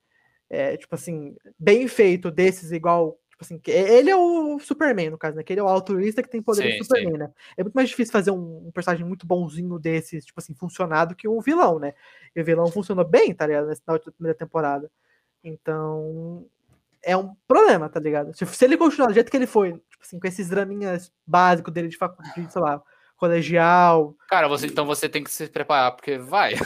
é, 0.49 0.77
tipo 0.77 0.95
assim, 0.95 1.35
bem 1.59 1.87
feito 1.87 2.31
desses, 2.31 2.71
igual 2.71 3.17
Tipo 3.41 3.55
assim, 3.55 3.61
ele 3.65 4.09
é 4.11 4.15
o 4.15 4.59
Superman, 4.59 5.09
no 5.09 5.17
caso, 5.17 5.35
né? 5.35 5.43
Que 5.43 5.53
ele 5.53 5.59
é 5.59 5.63
o 5.63 5.67
altruísta 5.67 6.21
que 6.21 6.29
tem 6.29 6.41
poder 6.41 6.77
do 6.77 6.83
Superman, 6.83 7.13
sim. 7.13 7.17
né? 7.17 7.31
É 7.57 7.63
muito 7.63 7.73
mais 7.73 7.89
difícil 7.89 8.11
fazer 8.11 8.29
um, 8.29 8.67
um, 8.67 8.71
personagem 8.71 9.03
muito 9.03 9.25
bonzinho 9.25 9.79
desses, 9.79 10.23
tipo 10.23 10.39
assim, 10.39 10.53
funcionado 10.53 11.15
que 11.15 11.27
um 11.27 11.41
vilão, 11.41 11.79
né? 11.79 11.93
E 12.35 12.41
o 12.41 12.45
vilão 12.45 12.67
funcionou 12.67 13.03
bem, 13.03 13.33
tá 13.33 13.47
ligado? 13.47 13.67
Na 13.87 13.99
primeira 14.11 14.37
temporada. 14.37 14.91
Então, 15.43 16.45
é 17.01 17.17
um 17.17 17.35
problema, 17.47 17.89
tá 17.89 17.99
ligado? 17.99 18.35
Se, 18.37 18.45
se 18.45 18.63
ele 18.63 18.77
continuar 18.77 19.07
do 19.07 19.13
jeito 19.13 19.31
que 19.31 19.37
ele 19.37 19.47
foi, 19.47 19.71
tipo 19.71 20.03
assim, 20.03 20.19
com 20.19 20.27
esses 20.27 20.47
draminhas 20.47 21.11
básicos 21.25 21.73
dele 21.73 21.87
de 21.87 21.97
faculdade, 21.97 22.51
sei 22.51 22.61
lá, 22.61 22.79
colegial. 23.21 24.15
Cara, 24.27 24.47
você, 24.47 24.65
então 24.65 24.83
você 24.83 25.07
tem 25.07 25.23
que 25.23 25.29
se 25.29 25.47
preparar, 25.47 25.91
porque 25.91 26.17
vai. 26.17 26.55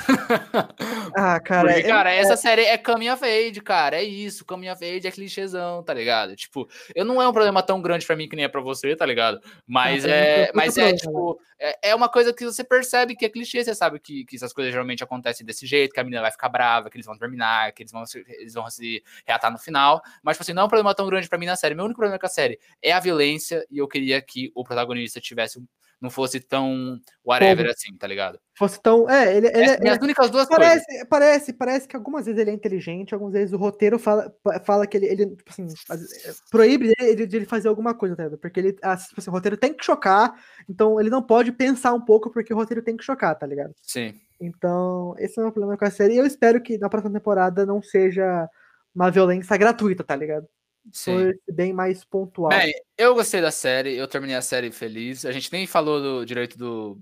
Ah, 1.18 1.40
cara. 1.40 1.72
Porque, 1.72 1.88
é, 1.88 1.88
cara, 1.88 2.14
é, 2.14 2.18
essa 2.18 2.36
série 2.36 2.64
é 2.64 2.76
of 3.14 3.24
age, 3.24 3.62
cara. 3.62 3.96
É 3.96 4.04
isso. 4.04 4.44
Of 4.44 4.86
age 4.86 5.08
é 5.08 5.12
clichêzão, 5.12 5.82
tá 5.82 5.94
ligado? 5.94 6.36
Tipo, 6.36 6.68
eu 6.94 7.06
não 7.06 7.22
é 7.22 7.28
um 7.28 7.32
problema 7.32 7.64
tão 7.64 7.82
grande 7.82 8.06
para 8.06 8.18
mim 8.18 8.28
que 8.28 8.36
nem 8.36 8.44
é 8.44 8.50
pra 8.50 8.60
você, 8.60 8.94
tá 8.98 9.06
ligado? 9.06 9.40
Mas 9.66 10.04
ah, 10.04 10.10
é. 10.10 10.52
Mas 10.54 10.78
é, 10.78 10.94
tipo. 10.94 11.40
É, 11.58 11.92
é 11.92 11.96
uma 11.96 12.10
coisa 12.10 12.34
que 12.34 12.44
você 12.44 12.66
percebe 12.66 13.16
que 13.16 13.24
é 13.24 13.30
clichê, 13.30 13.64
você 13.64 13.74
sabe 13.74 13.98
que, 13.98 14.26
que 14.26 14.36
essas 14.36 14.52
coisas 14.52 14.74
geralmente 14.74 15.06
acontecem 15.06 15.46
desse 15.46 15.66
jeito, 15.66 15.94
que 15.94 16.00
a 16.02 16.04
menina 16.04 16.22
vai 16.22 16.32
ficar 16.32 16.50
brava, 16.50 16.90
que 16.90 16.98
eles 16.98 17.06
vão 17.06 17.18
terminar, 17.18 17.72
que 17.72 17.84
eles 17.84 17.94
vão 17.94 18.06
se, 18.06 18.26
eles 18.28 18.54
vão 18.54 18.70
se 18.70 19.02
reatar 19.26 19.50
no 19.50 19.58
final. 19.58 20.02
Mas, 20.22 20.36
tipo 20.36 20.44
assim, 20.44 20.54
não 20.54 20.64
é 20.64 20.66
um 20.66 20.70
problema 20.70 20.94
tão 20.94 21.08
grande 21.08 21.30
para 21.30 21.38
mim 21.38 21.46
na 21.46 21.56
série. 21.56 21.76
Meu 21.76 21.86
único 21.86 21.98
problema 21.98 22.20
com 22.20 22.26
a 22.26 22.30
série 22.30 22.60
é 22.82 22.92
a 22.92 23.00
violência, 23.00 23.66
e 23.72 23.78
eu 23.78 23.88
queria 23.88 24.22
que 24.22 24.52
o 24.54 24.66
protagonista 24.66 25.22
tivesse 25.22 25.64
não 26.02 26.10
fosse 26.10 26.40
tão 26.40 27.00
whatever 27.26 27.66
Como? 27.66 27.72
assim, 27.72 27.98
tá 27.98 28.08
ligado? 28.08 28.40
Fosse 28.58 28.82
tão. 28.82 29.10
É, 29.10 29.36
ele. 29.36 29.48
ele, 29.48 29.72
ele 29.80 29.90
as 29.90 29.98
únicas 29.98 30.30
duas 30.30 30.48
parece, 30.48 30.86
coisas. 30.86 31.08
Parece, 31.08 31.54
parece 31.54 31.88
que 31.88 31.96
algumas 31.96 32.26
vezes 32.26 32.40
ele 32.40 32.52
é 32.52 32.54
inteligente, 32.54 33.14
algumas 33.14 33.34
vezes 33.34 33.54
o 33.54 33.58
roteiro 33.58 33.98
fala, 33.98 34.34
fala 34.64 34.86
que 34.86 34.98
ele, 34.98 35.08
ele 35.08 35.26
tipo 35.36 35.50
assim, 35.50 35.68
é, 35.92 36.34
proíbe 36.52 36.94
ele 37.00 37.26
de 37.26 37.36
ele 37.38 37.46
fazer 37.46 37.68
alguma 37.68 37.94
coisa, 37.94 38.16
tá 38.16 38.24
ligado? 38.24 38.40
Porque 38.40 38.60
ele, 38.60 38.74
tipo 38.74 38.86
assim, 39.18 39.30
o 39.30 39.34
roteiro 39.34 39.58
tem 39.58 39.74
que 39.74 39.86
chocar, 39.86 40.34
então 40.70 41.00
ele 41.00 41.10
não 41.10 41.22
pode 41.22 41.52
pensar 41.52 41.94
um 41.94 42.02
pouco, 42.02 42.30
porque 42.30 42.54
o 42.54 42.58
roteiro 42.58 42.84
tem 42.84 42.96
que 42.96 43.04
chocar, 43.04 43.36
tá 43.36 43.46
ligado? 43.46 43.74
Sim. 43.82 44.14
Então, 44.40 45.16
esse 45.18 45.40
é 45.40 45.42
o 45.42 45.46
meu 45.46 45.52
problema 45.52 45.78
com 45.78 45.86
a 45.86 45.92
série. 45.92 46.16
E 46.16 46.18
eu 46.18 46.26
espero 46.26 46.62
que 46.62 46.78
na 46.78 46.90
próxima 46.90 47.14
temporada 47.14 47.66
não 47.66 47.82
seja 47.82 48.50
uma 48.94 49.10
violência 49.10 49.56
gratuita, 49.58 50.04
tá 50.04 50.16
ligado? 50.16 50.48
Sim. 50.92 51.32
bem 51.52 51.74
mais 51.74 52.04
pontual. 52.04 52.50
Bem, 52.50 52.74
eu 52.98 53.16
gostei 53.16 53.42
da 53.42 53.52
série, 53.52 53.96
eu 53.96 54.08
terminei 54.08 54.36
a 54.36 54.42
série 54.42 54.72
feliz. 54.72 55.26
A 55.26 55.32
gente 55.32 55.52
nem 55.52 55.66
falou 55.66 56.02
do 56.02 56.26
direito 56.26 56.58
do, 56.58 57.00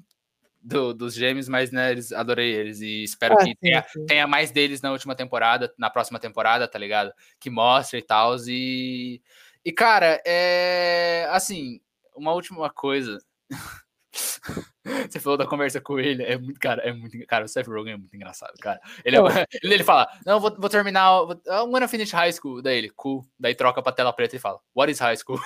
do 0.61 0.93
dos 0.93 1.13
gêmeos, 1.13 1.49
mas 1.49 1.71
né, 1.71 1.91
eles, 1.91 2.11
adorei 2.11 2.53
eles 2.53 2.79
e 2.81 3.03
espero 3.03 3.35
ah, 3.35 3.37
que 3.37 3.43
sim, 3.45 3.55
tenha, 3.59 3.83
sim. 3.83 4.05
tenha, 4.05 4.25
mais 4.25 4.51
deles 4.51 4.81
na 4.81 4.91
última 4.91 5.15
temporada, 5.15 5.73
na 5.77 5.89
próxima 5.89 6.19
temporada, 6.19 6.67
tá 6.67 6.79
ligado? 6.79 7.11
Que 7.39 7.49
mostre 7.49 7.99
e 7.99 8.01
tal. 8.01 8.35
E, 8.47 9.21
e 9.65 9.71
cara, 9.71 10.21
é 10.25 11.27
assim, 11.29 11.81
uma 12.15 12.33
última 12.33 12.69
coisa. 12.69 13.19
Você 15.09 15.19
falou 15.19 15.37
da 15.37 15.47
conversa 15.47 15.81
com 15.81 15.99
ele, 15.99 16.23
é 16.23 16.37
muito, 16.37 16.59
cara, 16.59 16.81
é 16.83 16.93
muito, 16.93 17.17
cara, 17.25 17.45
o 17.45 17.47
Seth 17.47 17.67
Rogen 17.67 17.93
é 17.93 17.97
muito 17.97 18.15
engraçado, 18.15 18.53
cara. 18.59 18.79
Ele, 19.03 19.17
é, 19.17 19.19
ele, 19.63 19.83
fala, 19.83 20.07
não, 20.25 20.39
vou, 20.39 20.55
vou 20.57 20.69
terminar, 20.69 21.23
vou, 21.23 21.41
I'm 21.47 21.71
gonna 21.71 21.87
finish 21.87 22.11
high 22.11 22.31
school, 22.31 22.61
daí 22.61 22.77
ele, 22.77 22.89
cool, 22.89 23.25
daí 23.39 23.55
troca 23.55 23.81
pra 23.81 23.91
tela 23.91 24.13
preta 24.13 24.35
e 24.35 24.39
fala, 24.39 24.59
what 24.75 24.91
is 24.91 24.99
high 24.99 25.17
school? 25.17 25.39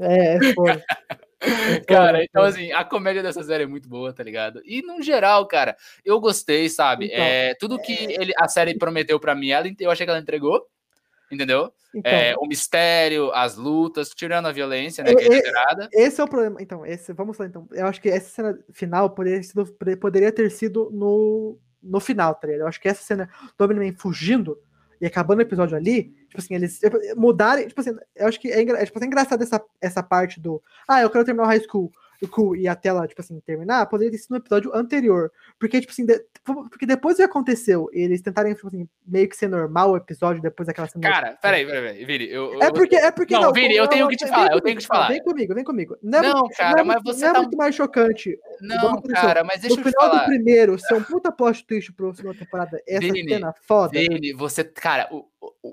É, 0.00 0.38
foi. 0.54 0.82
cara, 1.86 2.22
então 2.24 2.44
assim, 2.44 2.72
a 2.72 2.84
comédia 2.84 3.22
dessa 3.22 3.42
série 3.42 3.64
é 3.64 3.66
muito 3.66 3.88
boa, 3.88 4.12
tá 4.12 4.22
ligado? 4.22 4.62
E 4.64 4.80
no 4.82 5.02
geral, 5.02 5.46
cara, 5.46 5.76
eu 6.04 6.18
gostei, 6.20 6.68
sabe? 6.68 7.06
Então, 7.06 7.18
é, 7.18 7.54
tudo 7.56 7.80
que 7.80 7.92
é... 7.92 8.22
ele, 8.22 8.32
a 8.38 8.48
série 8.48 8.78
prometeu 8.78 9.18
para 9.20 9.34
mim, 9.34 9.50
ela, 9.50 9.66
eu 9.78 9.90
achei 9.90 10.06
que 10.06 10.10
ela 10.10 10.20
entregou 10.20 10.64
entendeu? 11.32 11.72
Então, 11.94 12.10
é, 12.10 12.34
o 12.38 12.46
mistério, 12.46 13.32
as 13.32 13.56
lutas, 13.56 14.10
tirando 14.10 14.46
a 14.46 14.52
violência, 14.52 15.02
né, 15.02 15.14
que 15.14 15.24
é. 15.24 15.88
Esse 15.92 16.20
é 16.20 16.24
o 16.24 16.28
problema. 16.28 16.60
Então, 16.60 16.86
esse, 16.86 17.12
vamos 17.12 17.36
lá, 17.38 17.46
então. 17.46 17.66
Eu 17.72 17.86
acho 17.86 18.00
que 18.00 18.08
essa 18.08 18.28
cena 18.28 18.58
final 18.72 19.10
poderia, 19.10 19.40
poderia 20.00 20.32
ter 20.32 20.50
sido 20.50 20.90
no, 20.92 21.58
no 21.82 22.00
final, 22.00 22.34
tá 22.34 22.46
ligado? 22.46 22.62
Eu 22.62 22.68
acho 22.68 22.80
que 22.80 22.88
essa 22.88 23.02
cena 23.02 23.28
do 23.58 23.64
Omni-Man 23.64 23.94
fugindo 23.96 24.58
e 25.00 25.06
acabando 25.06 25.40
o 25.40 25.42
episódio 25.42 25.76
ali, 25.76 26.04
tipo 26.28 26.38
assim, 26.38 26.54
eles 26.54 26.80
mudarem, 27.16 27.66
tipo 27.66 27.80
assim, 27.80 27.90
eu 28.14 28.28
acho 28.28 28.38
que 28.38 28.48
é, 28.48 28.62
é, 28.62 28.84
tipo, 28.86 29.02
é 29.02 29.04
engraçado 29.04 29.42
essa, 29.42 29.60
essa 29.80 30.00
parte 30.00 30.38
do, 30.38 30.62
ah, 30.86 31.02
eu 31.02 31.10
quero 31.10 31.24
terminar 31.24 31.44
o 31.44 31.48
high 31.48 31.60
school, 31.60 31.92
cool 32.28 32.56
e 32.56 32.68
a 32.68 32.74
tela, 32.74 33.06
tipo 33.06 33.20
assim, 33.20 33.38
terminar, 33.40 33.86
poderia 33.86 34.10
ter 34.10 34.18
sido 34.18 34.32
no 34.32 34.36
episódio 34.38 34.74
anterior. 34.74 35.30
Porque, 35.58 35.80
tipo 35.80 35.92
assim, 35.92 36.04
de, 36.04 36.24
porque 36.44 36.86
depois 36.86 37.16
que 37.16 37.22
aconteceu, 37.22 37.88
eles 37.92 38.20
tentarem, 38.20 38.54
tipo 38.54 38.68
assim, 38.68 38.88
meio 39.06 39.28
que 39.28 39.36
ser 39.36 39.48
normal 39.48 39.92
o 39.92 39.96
episódio 39.96 40.42
depois 40.42 40.66
daquela 40.66 40.88
cena. 40.88 41.08
Cara, 41.08 41.38
peraí, 41.40 41.66
peraí, 41.66 42.04
Vini. 42.04 42.28
Eu, 42.30 42.54
eu, 42.54 42.62
é 42.62 42.70
porque, 42.72 42.96
é 42.96 43.10
porque. 43.10 43.34
Não, 43.34 43.42
não 43.42 43.52
Vini, 43.52 43.76
eu 43.76 43.88
tenho 43.88 44.08
que 44.08 44.16
te 44.16 44.26
falar, 44.26 44.52
eu 44.52 44.60
tenho 44.60 44.76
que 44.76 44.82
te 44.82 44.88
falar. 44.88 45.08
Vem 45.08 45.22
comigo, 45.22 45.54
vem 45.54 45.64
comigo. 45.64 45.96
Não, 46.02 46.18
é 46.18 46.22
não 46.22 46.48
cara, 46.48 46.72
não 46.72 46.78
é, 46.80 46.84
mas 46.84 47.02
você. 47.04 47.24
Não 47.24 47.30
é 47.30 47.32
tá... 47.34 47.40
muito 47.40 47.56
mais 47.56 47.74
chocante. 47.74 48.38
Não, 48.60 49.00
cara, 49.02 49.44
mas 49.44 49.60
deixa 49.60 49.80
eu 49.80 49.84
te 49.84 49.90
falar. 49.92 50.06
No 50.06 50.12
final 50.12 50.24
do 50.24 50.30
primeiro, 50.30 50.78
ser 50.78 50.94
um 50.94 51.02
puta 51.02 51.32
plot 51.32 51.66
twist 51.66 51.92
pro 51.92 52.14
segunda 52.14 52.38
temporada, 52.38 52.82
essa 52.86 53.00
Vini, 53.00 53.28
cena 53.28 53.54
foda. 53.62 53.98
Vini, 53.98 54.32
você, 54.32 54.64
cara, 54.64 55.08
o, 55.10 55.18
o, 55.18 55.24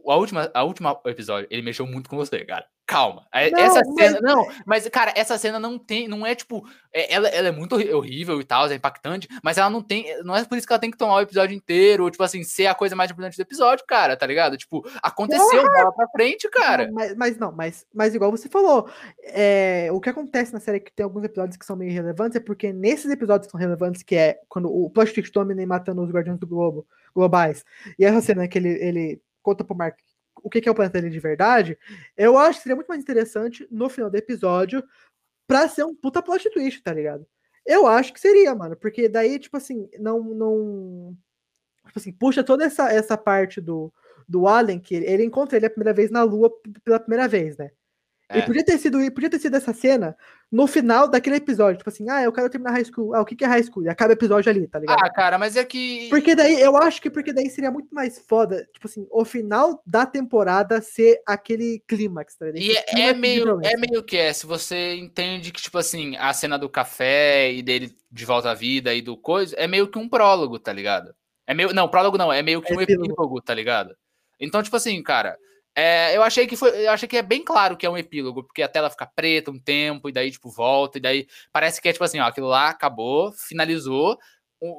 a 0.07 0.15
última, 0.15 0.51
a 0.53 0.63
última 0.63 0.99
episódio, 1.05 1.47
ele 1.49 1.61
mexeu 1.61 1.85
muito 1.85 2.09
com 2.09 2.17
você, 2.17 2.43
cara 2.45 2.65
calma. 2.89 3.27
É, 3.31 3.51
não, 3.51 3.59
essa 3.59 3.85
cena, 3.85 4.19
mas... 4.19 4.21
não, 4.21 4.47
mas 4.65 4.89
cara, 4.89 5.13
essa 5.15 5.37
cena 5.37 5.59
não 5.59 5.77
tem, 5.77 6.07
não 6.07 6.25
é 6.25 6.33
tipo, 6.33 6.67
é, 6.91 7.13
ela, 7.13 7.27
ela 7.27 7.49
é 7.49 7.51
muito 7.51 7.75
horrível 7.75 8.41
e 8.41 8.43
tal, 8.43 8.67
é 8.67 8.73
impactante, 8.73 9.27
mas 9.43 9.59
ela 9.59 9.69
não 9.69 9.79
tem, 9.79 10.23
não 10.23 10.35
é 10.35 10.43
por 10.43 10.57
isso 10.57 10.65
que 10.65 10.73
ela 10.73 10.79
tem 10.79 10.89
que 10.89 10.97
tomar 10.97 11.17
o 11.17 11.21
episódio 11.21 11.55
inteiro, 11.55 12.03
ou 12.03 12.09
tipo 12.09 12.23
assim, 12.23 12.43
ser 12.43 12.65
a 12.65 12.73
coisa 12.73 12.95
mais 12.95 13.11
importante 13.11 13.37
do 13.37 13.43
episódio, 13.43 13.85
cara, 13.87 14.17
tá 14.17 14.25
ligado? 14.25 14.57
Tipo, 14.57 14.83
aconteceu, 15.03 15.63
bola 15.63 15.93
pra 15.93 16.07
frente, 16.07 16.49
cara. 16.49 16.87
Não, 16.87 16.93
mas, 16.93 17.15
mas, 17.15 17.37
não, 17.37 17.51
mas, 17.51 17.85
mas 17.93 18.15
igual 18.15 18.31
você 18.31 18.49
falou, 18.49 18.89
é, 19.23 19.89
o 19.91 20.01
que 20.01 20.09
acontece 20.09 20.51
na 20.51 20.59
série 20.59 20.77
é 20.77 20.79
que 20.79 20.91
tem 20.91 21.03
alguns 21.03 21.23
episódios 21.23 21.57
que 21.57 21.65
são 21.65 21.75
meio 21.75 21.93
relevantes, 21.93 22.37
é 22.37 22.39
porque 22.39 22.73
nesses 22.73 23.11
episódios 23.11 23.45
que 23.45 23.51
são 23.51 23.59
relevantes, 23.59 24.01
que 24.01 24.15
é 24.15 24.39
quando 24.49 24.67
o 24.67 24.89
plot 24.89 25.13
twist 25.13 25.31
do 25.31 25.67
matando 25.67 26.01
os 26.01 26.09
Guardiões 26.09 26.39
do 26.39 26.47
Globo, 26.47 26.87
globais, 27.13 27.63
e 27.99 28.05
essa 28.05 28.19
cena 28.21 28.47
que 28.47 28.57
ele, 28.57 28.69
ele 28.69 29.21
conta 29.41 29.63
pro 29.63 29.75
Mark 29.75 29.97
o 30.43 30.49
que 30.49 30.67
é 30.67 30.71
o 30.71 30.75
planeta 30.75 31.01
dele 31.01 31.11
de 31.11 31.19
verdade, 31.19 31.77
eu 32.15 32.37
acho 32.37 32.59
que 32.59 32.63
seria 32.63 32.75
muito 32.75 32.87
mais 32.87 33.01
interessante 33.01 33.67
no 33.69 33.89
final 33.89 34.09
do 34.09 34.17
episódio 34.17 34.83
pra 35.47 35.67
ser 35.67 35.83
um 35.83 35.95
puta 35.95 36.21
plot 36.21 36.49
twist, 36.51 36.81
tá 36.81 36.93
ligado? 36.93 37.25
Eu 37.65 37.87
acho 37.87 38.13
que 38.13 38.19
seria, 38.19 38.53
mano, 38.55 38.75
porque 38.75 39.09
daí, 39.09 39.37
tipo 39.39 39.57
assim, 39.57 39.89
não. 39.99 40.23
não 40.23 41.17
tipo 41.85 41.99
assim, 41.99 42.11
puxa 42.11 42.43
toda 42.43 42.65
essa, 42.65 42.91
essa 42.91 43.17
parte 43.17 43.59
do, 43.59 43.91
do 44.27 44.47
Alien, 44.47 44.79
que 44.79 44.95
ele, 44.95 45.05
ele 45.05 45.23
encontra 45.23 45.57
ele 45.57 45.65
a 45.65 45.69
primeira 45.69 45.93
vez 45.93 46.11
na 46.11 46.23
Lua 46.23 46.51
pela 46.83 46.99
primeira 46.99 47.27
vez, 47.27 47.57
né? 47.57 47.71
E 48.31 48.37
É. 48.37 48.41
podia 48.43 48.63
ter 48.63 48.77
sido, 48.77 48.99
podia 49.11 49.29
ter 49.29 49.39
sido 49.39 49.55
essa 49.57 49.73
cena 49.73 50.15
no 50.51 50.67
final 50.67 51.07
daquele 51.07 51.37
episódio. 51.37 51.79
Tipo 51.79 51.89
assim, 51.89 52.07
ah, 52.09 52.21
eu 52.21 52.31
quero 52.31 52.47
terminar 52.49 52.71
high 52.73 52.85
school. 52.85 53.15
Ah, 53.15 53.21
o 53.21 53.25
que 53.25 53.35
que 53.35 53.43
é 53.43 53.47
high 53.47 53.63
school? 53.63 53.83
E 53.83 53.89
acaba 53.89 54.11
o 54.11 54.13
episódio 54.13 54.51
ali, 54.51 54.67
tá 54.67 54.77
ligado? 54.77 54.99
Ah, 55.03 55.09
cara, 55.09 55.37
mas 55.39 55.55
é 55.55 55.65
que. 55.65 56.07
Porque 56.09 56.35
daí, 56.35 56.61
eu 56.61 56.77
acho 56.77 57.01
que 57.01 57.09
porque 57.09 57.33
daí 57.33 57.49
seria 57.49 57.71
muito 57.71 57.93
mais 57.93 58.19
foda, 58.19 58.67
tipo 58.71 58.87
assim, 58.87 59.07
o 59.09 59.25
final 59.25 59.81
da 59.83 60.05
temporada 60.05 60.79
ser 60.79 61.19
aquele 61.25 61.81
clímax, 61.87 62.35
tá 62.35 62.45
ligado? 62.45 62.61
E 62.61 63.01
é, 63.01 63.09
é 63.09 63.13
meio, 63.15 63.59
é 63.63 63.75
meio 63.75 64.03
que 64.03 64.15
é, 64.17 64.31
se 64.31 64.45
você 64.45 64.93
entende 64.95 65.51
que, 65.51 65.61
tipo 65.61 65.77
assim, 65.79 66.15
a 66.17 66.31
cena 66.31 66.57
do 66.59 66.69
café 66.69 67.51
e 67.51 67.63
dele 67.63 67.91
de 68.11 68.25
volta 68.25 68.51
à 68.51 68.53
vida 68.53 68.93
e 68.93 69.01
do 69.01 69.17
coisa, 69.17 69.55
é 69.57 69.67
meio 69.67 69.87
que 69.87 69.97
um 69.97 70.07
prólogo, 70.07 70.59
tá 70.59 70.71
ligado? 70.71 71.15
É 71.47 71.53
meio. 71.55 71.73
Não, 71.73 71.87
prólogo 71.89 72.15
não, 72.15 72.31
é 72.31 72.43
meio 72.43 72.61
que 72.61 72.71
É 72.71 72.77
um 72.77 72.81
epílogo. 72.81 73.05
epílogo, 73.11 73.41
tá 73.41 73.55
ligado? 73.55 73.95
Então, 74.39 74.61
tipo 74.61 74.75
assim, 74.75 75.01
cara, 75.01 75.35
é, 75.79 76.17
eu 76.17 76.23
achei 76.23 76.45
que 76.45 76.57
foi. 76.57 76.69
Eu 76.85 76.91
achei 76.91 77.07
que 77.07 77.17
é 77.17 77.21
bem 77.21 77.43
claro 77.43 77.77
que 77.77 77.85
é 77.85 77.89
um 77.89 77.97
epílogo, 77.97 78.43
porque 78.43 78.61
a 78.61 78.67
tela 78.67 78.89
fica 78.89 79.05
preta 79.05 79.49
um 79.51 79.59
tempo, 79.59 80.09
e 80.09 80.11
daí, 80.11 80.29
tipo, 80.29 80.49
volta, 80.49 80.97
e 80.97 81.01
daí 81.01 81.27
parece 81.51 81.81
que 81.81 81.87
é 81.87 81.93
tipo 81.93 82.03
assim, 82.03 82.19
ó, 82.19 82.25
aquilo 82.25 82.47
lá 82.47 82.69
acabou, 82.69 83.31
finalizou. 83.31 84.17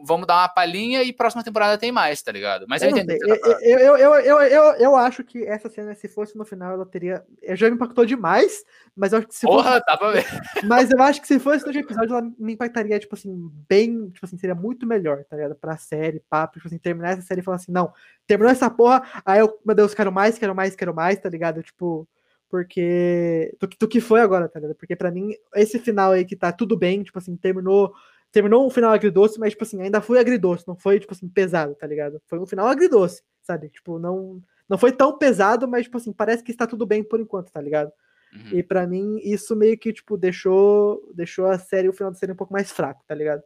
Vamos 0.05 0.27
dar 0.27 0.35
uma 0.35 0.49
palhinha 0.49 1.03
e 1.03 1.11
próxima 1.11 1.43
temporada 1.43 1.79
tem 1.79 1.91
mais, 1.91 2.21
tá 2.21 2.31
ligado? 2.31 2.67
Mas 2.69 2.83
eu, 2.83 2.91
tá 2.95 3.15
eu, 3.63 3.79
eu, 3.79 3.97
eu, 3.97 4.15
eu, 4.15 4.43
eu, 4.43 4.65
eu 4.75 4.97
acho 4.97 5.25
que 5.25 5.43
essa 5.45 5.71
cena, 5.71 5.95
se 5.95 6.07
fosse 6.07 6.37
no 6.37 6.45
final, 6.45 6.75
ela 6.75 6.85
teria. 6.85 7.25
Já 7.55 7.69
me 7.69 7.77
impactou 7.77 8.05
demais, 8.05 8.63
mas 8.95 9.13
eu 9.13 9.19
acho 9.19 9.29
que 9.29 9.35
se 9.35 9.47
fosse 9.47 9.57
Porra, 9.57 9.83
dá 9.87 9.97
pra 9.97 10.11
ver. 10.11 10.27
Mas 10.69 10.91
eu 10.91 11.03
acho 11.03 11.23
que 11.23 11.27
se 11.27 11.39
fosse 11.39 11.65
no 11.65 11.73
episódio, 11.73 12.15
ela 12.15 12.31
me 12.39 12.53
impactaria, 12.53 12.99
tipo 12.99 13.15
assim, 13.15 13.51
bem. 13.67 14.11
Tipo 14.11 14.27
assim, 14.27 14.37
seria 14.37 14.55
muito 14.55 14.87
melhor, 14.87 15.25
tá 15.25 15.37
ligado? 15.37 15.55
Pra 15.55 15.79
série, 15.79 16.23
papo, 16.29 16.55
tipo 16.59 16.69
assim, 16.69 16.79
terminar 16.79 17.13
essa 17.13 17.23
série 17.23 17.41
e 17.41 17.45
falar 17.45 17.57
assim, 17.57 17.73
não, 17.73 17.91
terminou 18.27 18.53
essa 18.53 18.69
porra, 18.69 19.03
aí 19.25 19.41
eu, 19.41 19.59
meu 19.65 19.75
Deus, 19.75 19.95
quero 19.95 20.13
mais, 20.13 20.39
quero 20.39 20.55
mais, 20.55 20.77
quero 20.77 20.95
mais, 20.95 21.19
tá 21.19 21.31
ligado? 21.31 21.63
Tipo, 21.63 22.07
porque. 22.51 23.57
Do, 23.59 23.67
do 23.67 23.89
que 23.89 24.01
foi 24.01 24.21
agora, 24.21 24.49
tá 24.49 24.61
ligado? 24.61 24.77
Porque 24.77 24.97
pra 24.97 25.11
mim, 25.11 25.33
esse 25.55 25.79
final 25.79 26.13
aí 26.13 26.25
que 26.25 26.37
tá 26.37 26.53
tudo 26.53 26.77
bem, 26.77 27.03
tipo 27.03 27.19
assim, 27.19 27.35
terminou. 27.37 27.95
Terminou 28.33 28.67
um 28.67 28.71
final 28.71 28.93
agridoce, 28.93 29.39
mas, 29.41 29.51
tipo 29.53 29.65
assim, 29.65 29.81
ainda 29.83 30.01
foi 30.01 30.19
agridoce, 30.21 30.67
não 30.69 30.77
foi, 30.77 31.01
tipo 31.01 31.13
assim, 31.13 31.29
pesado, 31.29 31.75
tá 31.75 31.87
ligado? 31.87 32.21
Foi 32.27 32.39
um 32.39 32.47
final 32.47 32.67
agridoce, 32.67 33.23
sabe? 33.43 33.69
Tipo, 33.69 33.99
não. 33.99 34.41
Não 34.69 34.79
foi 34.79 34.93
tão 34.93 35.19
pesado, 35.19 35.67
mas, 35.67 35.85
tipo 35.87 35.97
assim, 35.97 36.13
parece 36.13 36.45
que 36.45 36.53
está 36.53 36.65
tudo 36.65 36.87
bem 36.87 37.03
por 37.03 37.19
enquanto, 37.19 37.51
tá 37.51 37.61
ligado? 37.61 37.91
Uhum. 38.33 38.59
E 38.59 38.63
pra 38.63 38.87
mim, 38.87 39.19
isso 39.25 39.57
meio 39.57 39.77
que, 39.77 39.93
tipo, 39.93 40.17
deixou, 40.17 41.11
deixou 41.13 41.47
a 41.47 41.59
série, 41.59 41.89
o 41.89 41.93
final 41.93 42.13
da 42.13 42.17
série 42.19 42.31
um 42.31 42.37
pouco 42.37 42.53
mais 42.53 42.71
fraco, 42.71 43.03
tá 43.05 43.13
ligado? 43.15 43.43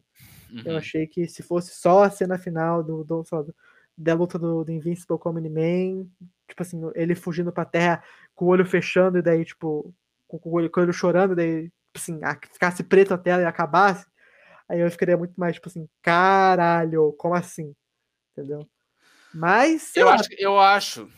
Eu 0.64 0.72
Uhum. 0.72 0.76
achei 0.78 1.06
que 1.06 1.26
se 1.26 1.42
fosse 1.42 1.70
só 1.74 2.02
a 2.04 2.10
cena 2.10 2.36
final 2.38 2.82
do, 2.82 3.02
do, 3.02 3.24
lá, 3.32 3.40
do- 3.40 3.54
da 3.96 4.12
luta 4.14 4.38
do, 4.38 4.64
do 4.64 4.70
Invincible 4.70 5.16
com 5.18 5.30
o 5.30 5.32
Omni-Man, 5.32 6.06
tipo 6.46 6.60
assim, 6.60 6.78
ele 6.94 7.14
fugindo 7.14 7.50
pra 7.50 7.64
terra 7.64 8.02
com 8.34 8.44
o 8.44 8.48
olho 8.48 8.66
fechando 8.66 9.16
e 9.16 9.22
daí, 9.22 9.44
tipo, 9.46 9.94
com, 10.28 10.38
com 10.38 10.50
o, 10.50 10.52
olho, 10.52 10.70
com 10.70 10.80
o 10.80 10.82
olho 10.82 10.92
chorando, 10.92 11.32
e 11.32 11.36
daí, 11.36 11.62
tipo 11.64 11.72
assim, 11.96 12.20
a- 12.22 12.38
ficasse 12.52 12.84
preto 12.84 13.14
a 13.14 13.18
tela 13.18 13.42
e 13.42 13.46
acabasse, 13.46 14.04
aí 14.68 14.80
eu 14.80 14.90
ficaria 14.90 15.16
muito 15.16 15.34
mais, 15.36 15.54
tipo 15.54 15.68
assim, 15.68 15.88
caralho, 16.02 17.12
como 17.18 17.34
assim? 17.34 17.74
Entendeu? 18.32 18.68
Mas, 19.32 19.94
Eu 19.96 20.06
lá, 20.06 20.14
acho, 20.14 20.28
eu 20.38 20.58
acho. 20.60 21.10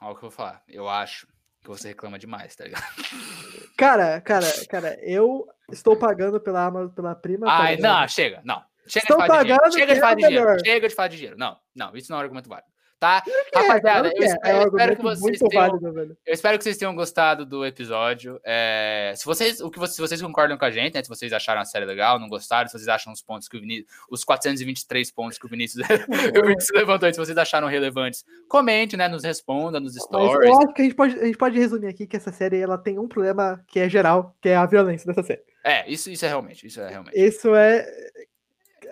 Olha 0.00 0.10
o 0.10 0.14
que 0.14 0.24
eu 0.24 0.28
vou 0.28 0.30
falar. 0.30 0.62
Eu 0.68 0.88
acho 0.88 1.26
que 1.62 1.68
você 1.68 1.88
reclama 1.88 2.18
demais, 2.18 2.54
tá 2.56 2.64
ligado? 2.64 2.82
cara, 3.78 4.20
cara, 4.20 4.46
cara, 4.68 4.98
eu 5.02 5.46
estou 5.70 5.96
pagando 5.96 6.40
pela 6.40 6.64
Amazon, 6.66 6.90
pela 6.94 7.14
prima. 7.14 7.46
tá 7.46 7.58
Ai, 7.58 7.76
ligado? 7.76 8.00
não, 8.00 8.08
chega, 8.08 8.42
não. 8.44 8.62
Chega 8.86 9.04
Estão 9.04 9.16
de 9.18 9.26
falar 9.26 9.42
de 9.42 9.48
dinheiro. 9.48 9.72
Chega 9.72 9.86
de 9.86 9.94
que 9.94 10.00
falar 10.00 10.12
é 10.12 10.16
de 10.16 10.26
dinheiro. 10.26 10.64
Chega 10.64 10.88
de 10.88 10.94
falar 10.94 11.08
de 11.08 11.16
dinheiro. 11.16 11.38
Não, 11.38 11.58
não, 11.74 11.96
isso 11.96 12.10
não 12.10 12.18
é 12.18 12.20
um 12.20 12.22
argumento 12.22 12.48
válido. 12.48 12.68
Tá? 12.98 13.22
é, 13.26 13.58
Rapaziada, 13.58 13.80
claro 13.80 14.12
eu 14.14 14.22
é, 14.22 14.26
espero, 14.26 14.56
é 14.56 14.62
eu 14.62 14.68
espero 14.68 14.96
que 14.96 15.02
vocês 15.02 15.38
tenham. 15.38 15.68
válido. 15.68 16.16
Eu 16.26 16.34
espero 16.34 16.58
que 16.58 16.64
vocês 16.64 16.76
tenham 16.78 16.94
gostado 16.94 17.44
do 17.44 17.64
episódio. 17.66 18.40
É, 18.42 19.12
se 19.16 19.24
vocês, 19.24 19.60
o 19.60 19.70
que 19.70 19.78
vocês, 19.78 19.96
se 19.96 20.00
vocês 20.00 20.22
concordam 20.22 20.56
com 20.56 20.64
a 20.64 20.70
gente, 20.70 20.94
né? 20.94 21.02
Se 21.02 21.08
vocês 21.08 21.32
acharam 21.32 21.60
a 21.60 21.64
série 21.64 21.84
legal, 21.84 22.18
não 22.18 22.28
gostaram, 22.28 22.66
se 22.66 22.72
vocês 22.72 22.88
acham 22.88 23.12
os 23.12 23.20
pontos 23.20 23.48
que 23.48 23.56
o 23.56 23.60
Vinícius, 23.60 23.86
os 24.10 24.24
423 24.24 25.10
pontos 25.10 25.38
que 25.38 25.44
o 25.44 25.48
Vinícius, 25.48 25.84
o 26.42 26.46
Vinícius 26.46 26.70
levantou, 26.74 27.12
se 27.12 27.18
vocês 27.18 27.36
acharam 27.36 27.68
relevantes, 27.68 28.24
comente, 28.48 28.96
né? 28.96 29.06
Nos 29.08 29.24
responda 29.24 29.78
nos 29.78 29.94
Mas 29.94 30.04
stories. 30.04 30.48
eu 30.48 30.58
acho 30.58 30.72
que 30.72 30.82
a 30.82 30.84
gente, 30.84 30.94
pode, 30.94 31.18
a 31.18 31.24
gente 31.24 31.38
pode 31.38 31.58
resumir 31.58 31.88
aqui 31.88 32.06
que 32.06 32.16
essa 32.16 32.32
série 32.32 32.58
ela 32.60 32.78
tem 32.78 32.98
um 32.98 33.08
problema 33.08 33.62
que 33.66 33.80
é 33.80 33.88
geral, 33.88 34.34
que 34.40 34.48
é 34.48 34.56
a 34.56 34.66
violência 34.66 35.06
dessa 35.06 35.22
série. 35.22 35.42
É, 35.62 35.90
isso, 35.90 36.10
isso 36.10 36.24
é 36.24 36.28
realmente, 36.28 36.66
isso 36.66 36.80
é 36.80 36.88
realmente. 36.88 37.18
Isso 37.18 37.54
é, 37.54 37.86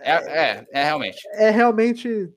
É, 0.02 0.12
é, 0.12 0.66
é 0.70 0.84
realmente. 0.84 1.20
é 1.32 1.50
realmente. 1.50 2.30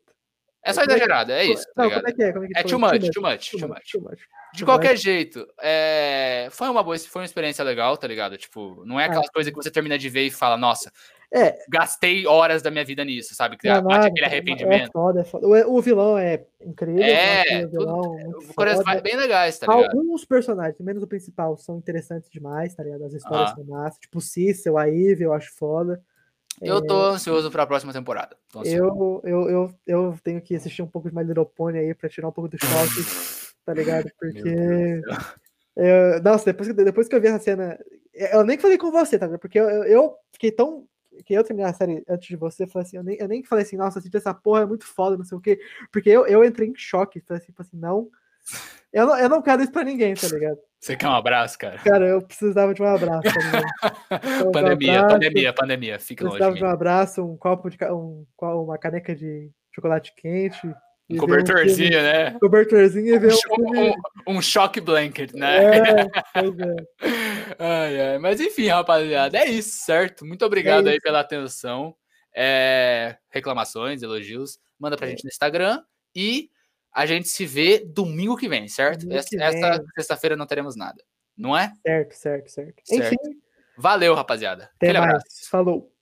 É 0.66 0.74
só 0.74 0.82
Como 0.82 0.92
é 0.92 0.96
exagerado, 0.96 1.32
é 1.32 1.46
isso. 1.46 1.64
tá 1.76 1.84
Não, 1.84 1.92
como 1.92 2.08
é 2.08 2.12
que 2.12 2.24
é? 2.24 2.34
Como 2.34 2.46
é, 2.46 2.48
que 2.48 2.58
É 2.58 2.64
too 2.64 2.80
much, 2.80 3.12
too 3.12 3.22
much, 3.22 3.52
too 3.52 3.60
much, 3.62 3.70
much. 3.70 3.92
too 3.92 4.02
much. 4.02 4.20
De 4.54 4.66
qualquer 4.66 4.98
jeito, 4.98 5.46
é, 5.62 6.48
foi 6.50 6.70
uma 6.70 6.82
boa, 6.82 6.98
foi 6.98 7.22
uma 7.22 7.26
experiência 7.26 7.64
legal, 7.64 7.96
tá 7.98 8.08
ligado? 8.08 8.38
Tipo, 8.38 8.84
não 8.86 9.00
é 9.00 9.06
aquelas 9.06 9.30
coisas 9.30 9.52
que 9.54 9.58
você 9.62 9.70
termina 9.70 9.98
de 9.98 10.10
ver 10.10 10.24
e 10.26 10.32
fala, 10.32 10.58
nossa, 10.58 10.92
É, 11.34 11.58
gastei 11.68 12.26
horas 12.26 12.62
da 12.62 12.72
minha 12.72 12.86
vida 12.86 13.04
nisso, 13.04 13.36
sabe? 13.36 13.58
Que 13.58 13.68
bate 13.68 13.84
nada, 13.84 14.08
aquele 14.08 14.24
É 14.26 14.28
arrependimento. 14.28 14.92
foda, 14.94 15.22
é 15.22 15.24
foda. 15.26 15.46
O, 15.48 15.78
o 15.78 15.82
vilão 15.82 16.18
é 16.18 16.46
incrível. 16.62 17.04
É, 17.04 17.66
o 17.66 17.70
vilão 17.70 18.02
tudo- 18.40 18.54
Coisas 18.56 19.02
bem 19.02 19.18
legais, 19.18 19.60
tá 19.60 19.68
ligado? 19.68 19.98
Alguns 19.98 20.24
personagens, 20.24 20.80
menos 20.80 21.04
o 21.04 21.08
principal, 21.08 21.58
são 21.58 21.78
interessantes 21.78 22.30
demais, 22.30 22.74
tá 22.74 22.84
ligado? 22.84 23.04
As 23.04 23.14
histórias 23.14 23.52
Ah. 23.52 23.56
são 23.56 23.66
massa. 23.66 24.00
Tipo 24.00 24.20
o 24.20 24.22
Cecil, 24.22 24.78
a 24.78 24.88
Eve, 24.88 25.24
eu 25.26 25.34
acho 25.34 25.52
foda. 25.58 26.02
Eu 26.62 26.86
tô 26.86 26.96
ansioso 27.08 27.52
pra 27.52 27.66
próxima 27.68 27.92
temporada. 27.94 28.38
Eu, 28.74 29.22
eu, 29.24 29.50
eu, 29.50 29.76
eu 29.86 30.20
tenho 30.24 30.42
que 30.42 30.56
assistir 30.56 30.82
um 30.82 30.88
pouco 30.88 31.10
de 31.10 31.16
My 31.16 31.24
Little 31.24 31.46
Pony 31.46 31.80
aí 31.80 31.94
pra 31.94 32.10
tirar 32.10 32.28
um 32.28 32.32
pouco 32.32 32.50
do 32.50 32.58
choque, 32.58 33.54
tá 33.66 33.74
ligado? 33.74 34.10
Porque. 34.20 35.02
Eu- 35.76 36.22
nossa, 36.24 36.46
depois, 36.46 36.70
que- 36.70 36.74
depois 36.84 37.08
que 37.08 37.16
eu 37.16 37.22
vi 37.22 37.28
essa 37.28 37.40
cena. 37.44 37.78
Eu 38.14 38.46
nem 38.46 38.58
falei 38.58 38.78
com 38.78 38.92
você, 38.92 39.20
tá 39.20 39.26
ligado? 39.26 39.40
Porque 39.42 39.60
eu, 39.60 39.70
eu- 39.70 39.84
eu 39.84 40.16
fiquei 40.32 40.52
tão. 40.52 40.88
Que 41.26 41.34
eu 41.34 41.44
terminei 41.46 41.70
a 41.70 41.74
série 41.74 42.04
antes 42.10 42.28
de 42.28 42.36
você, 42.36 42.68
falei 42.68 42.86
assim, 42.86 42.98
eu 42.98 43.04
nem, 43.04 43.18
eu 43.18 43.28
nem 43.28 43.42
falei 43.42 43.64
assim, 43.64 43.78
nossa, 43.78 44.00
assisti 44.00 44.18
essa 44.18 44.34
porra, 44.34 44.64
é 44.64 44.66
muito 44.66 44.86
foda, 44.86 45.16
não 45.18 45.24
sei 45.24 45.38
o 45.38 45.42
quê. 45.42 45.58
Porque 45.90 46.10
eu, 46.10 46.28
eu 46.28 46.44
entrei 46.44 46.68
em 46.68 46.76
choque, 46.76 47.22
falei 47.22 47.42
assim, 47.42 47.54
falei 47.54 47.68
assim, 47.70 47.78
não. 47.78 48.10
Eu 48.94 49.06
não, 49.08 49.18
eu 49.18 49.30
não 49.30 49.42
quero 49.42 49.62
isso 49.62 49.72
pra 49.72 49.84
ninguém, 49.84 50.14
tá 50.14 50.28
ligado? 50.28 50.58
Você 50.80 50.96
quer 50.96 51.08
um 51.08 51.14
abraço, 51.16 51.58
cara? 51.58 51.78
Cara, 51.80 52.06
eu 52.08 52.22
precisava 52.22 52.74
de 52.74 52.82
um 52.82 52.86
abraço, 52.86 53.24
tá? 53.24 53.92
Então, 54.24 54.50
um 54.50 54.52
pandemia, 54.52 55.00
abraço, 55.00 55.14
pandemia, 55.16 55.54
pandemia. 55.54 56.00
Fica 56.00 56.24
longe 56.24 56.38
Precisava 56.38 56.56
de 56.58 56.64
um 56.64 56.70
abraço, 56.70 57.22
um 57.26 57.38
copo 57.38 57.70
de. 57.70 57.78
Um, 57.92 58.26
uma 58.42 58.78
caneca 58.78 59.16
de 59.16 59.50
chocolate 59.74 60.14
quente. 60.16 60.66
Um 61.10 61.18
cobertorzinho, 61.18 61.92
filme- 61.92 62.04
né? 62.04 62.32
cobertorzinho 62.40 63.16
e 63.16 63.20
ver 63.20 63.34
um 63.34 63.38
Um, 63.60 63.92
um, 64.34 64.38
um 64.38 64.42
shock 64.42 64.80
blanket, 64.82 65.34
né? 65.34 65.66
É, 65.66 66.06
pois 66.34 66.60
é. 66.60 66.76
Ai, 67.60 68.02
ai. 68.02 68.18
Mas 68.18 68.40
enfim, 68.42 68.68
rapaziada, 68.70 69.38
é 69.38 69.46
isso, 69.46 69.86
certo? 69.86 70.26
Muito 70.26 70.44
obrigado 70.46 70.88
É 70.88 70.94
aí 70.94 71.00
pela 71.02 71.20
atenção. 71.20 71.96
É, 72.36 73.18
reclamações, 73.30 74.02
elogios, 74.02 74.58
manda 74.80 74.98
pra 74.98 75.06
É. 75.08 75.10
gente 75.12 75.24
no 75.24 75.30
Instagram 75.30 75.82
e 76.16 76.50
a 76.96 77.06
gente 77.06 77.28
se 77.28 77.46
vê 77.46 77.80
domingo 77.86 78.38
que 78.38 78.48
vem, 78.48 78.70
certo? 78.70 79.02
Domingo 79.02 79.20
Essa, 79.20 79.84
sexta-feira 79.96 80.38
não 80.38 80.48
teremos 80.48 80.78
nada, 80.78 81.04
não 81.38 81.56
é? 81.56 81.74
Certo, 81.86 82.14
certo, 82.14 82.50
certo. 82.50 82.82
Certo. 82.86 83.14
Enfim, 83.14 83.40
Valeu, 83.78 84.16
rapaziada. 84.16 84.72
até 84.76 84.88
Aquele 84.88 85.00
mais. 85.00 85.10
abraço. 85.16 85.50
Falou. 85.50 85.95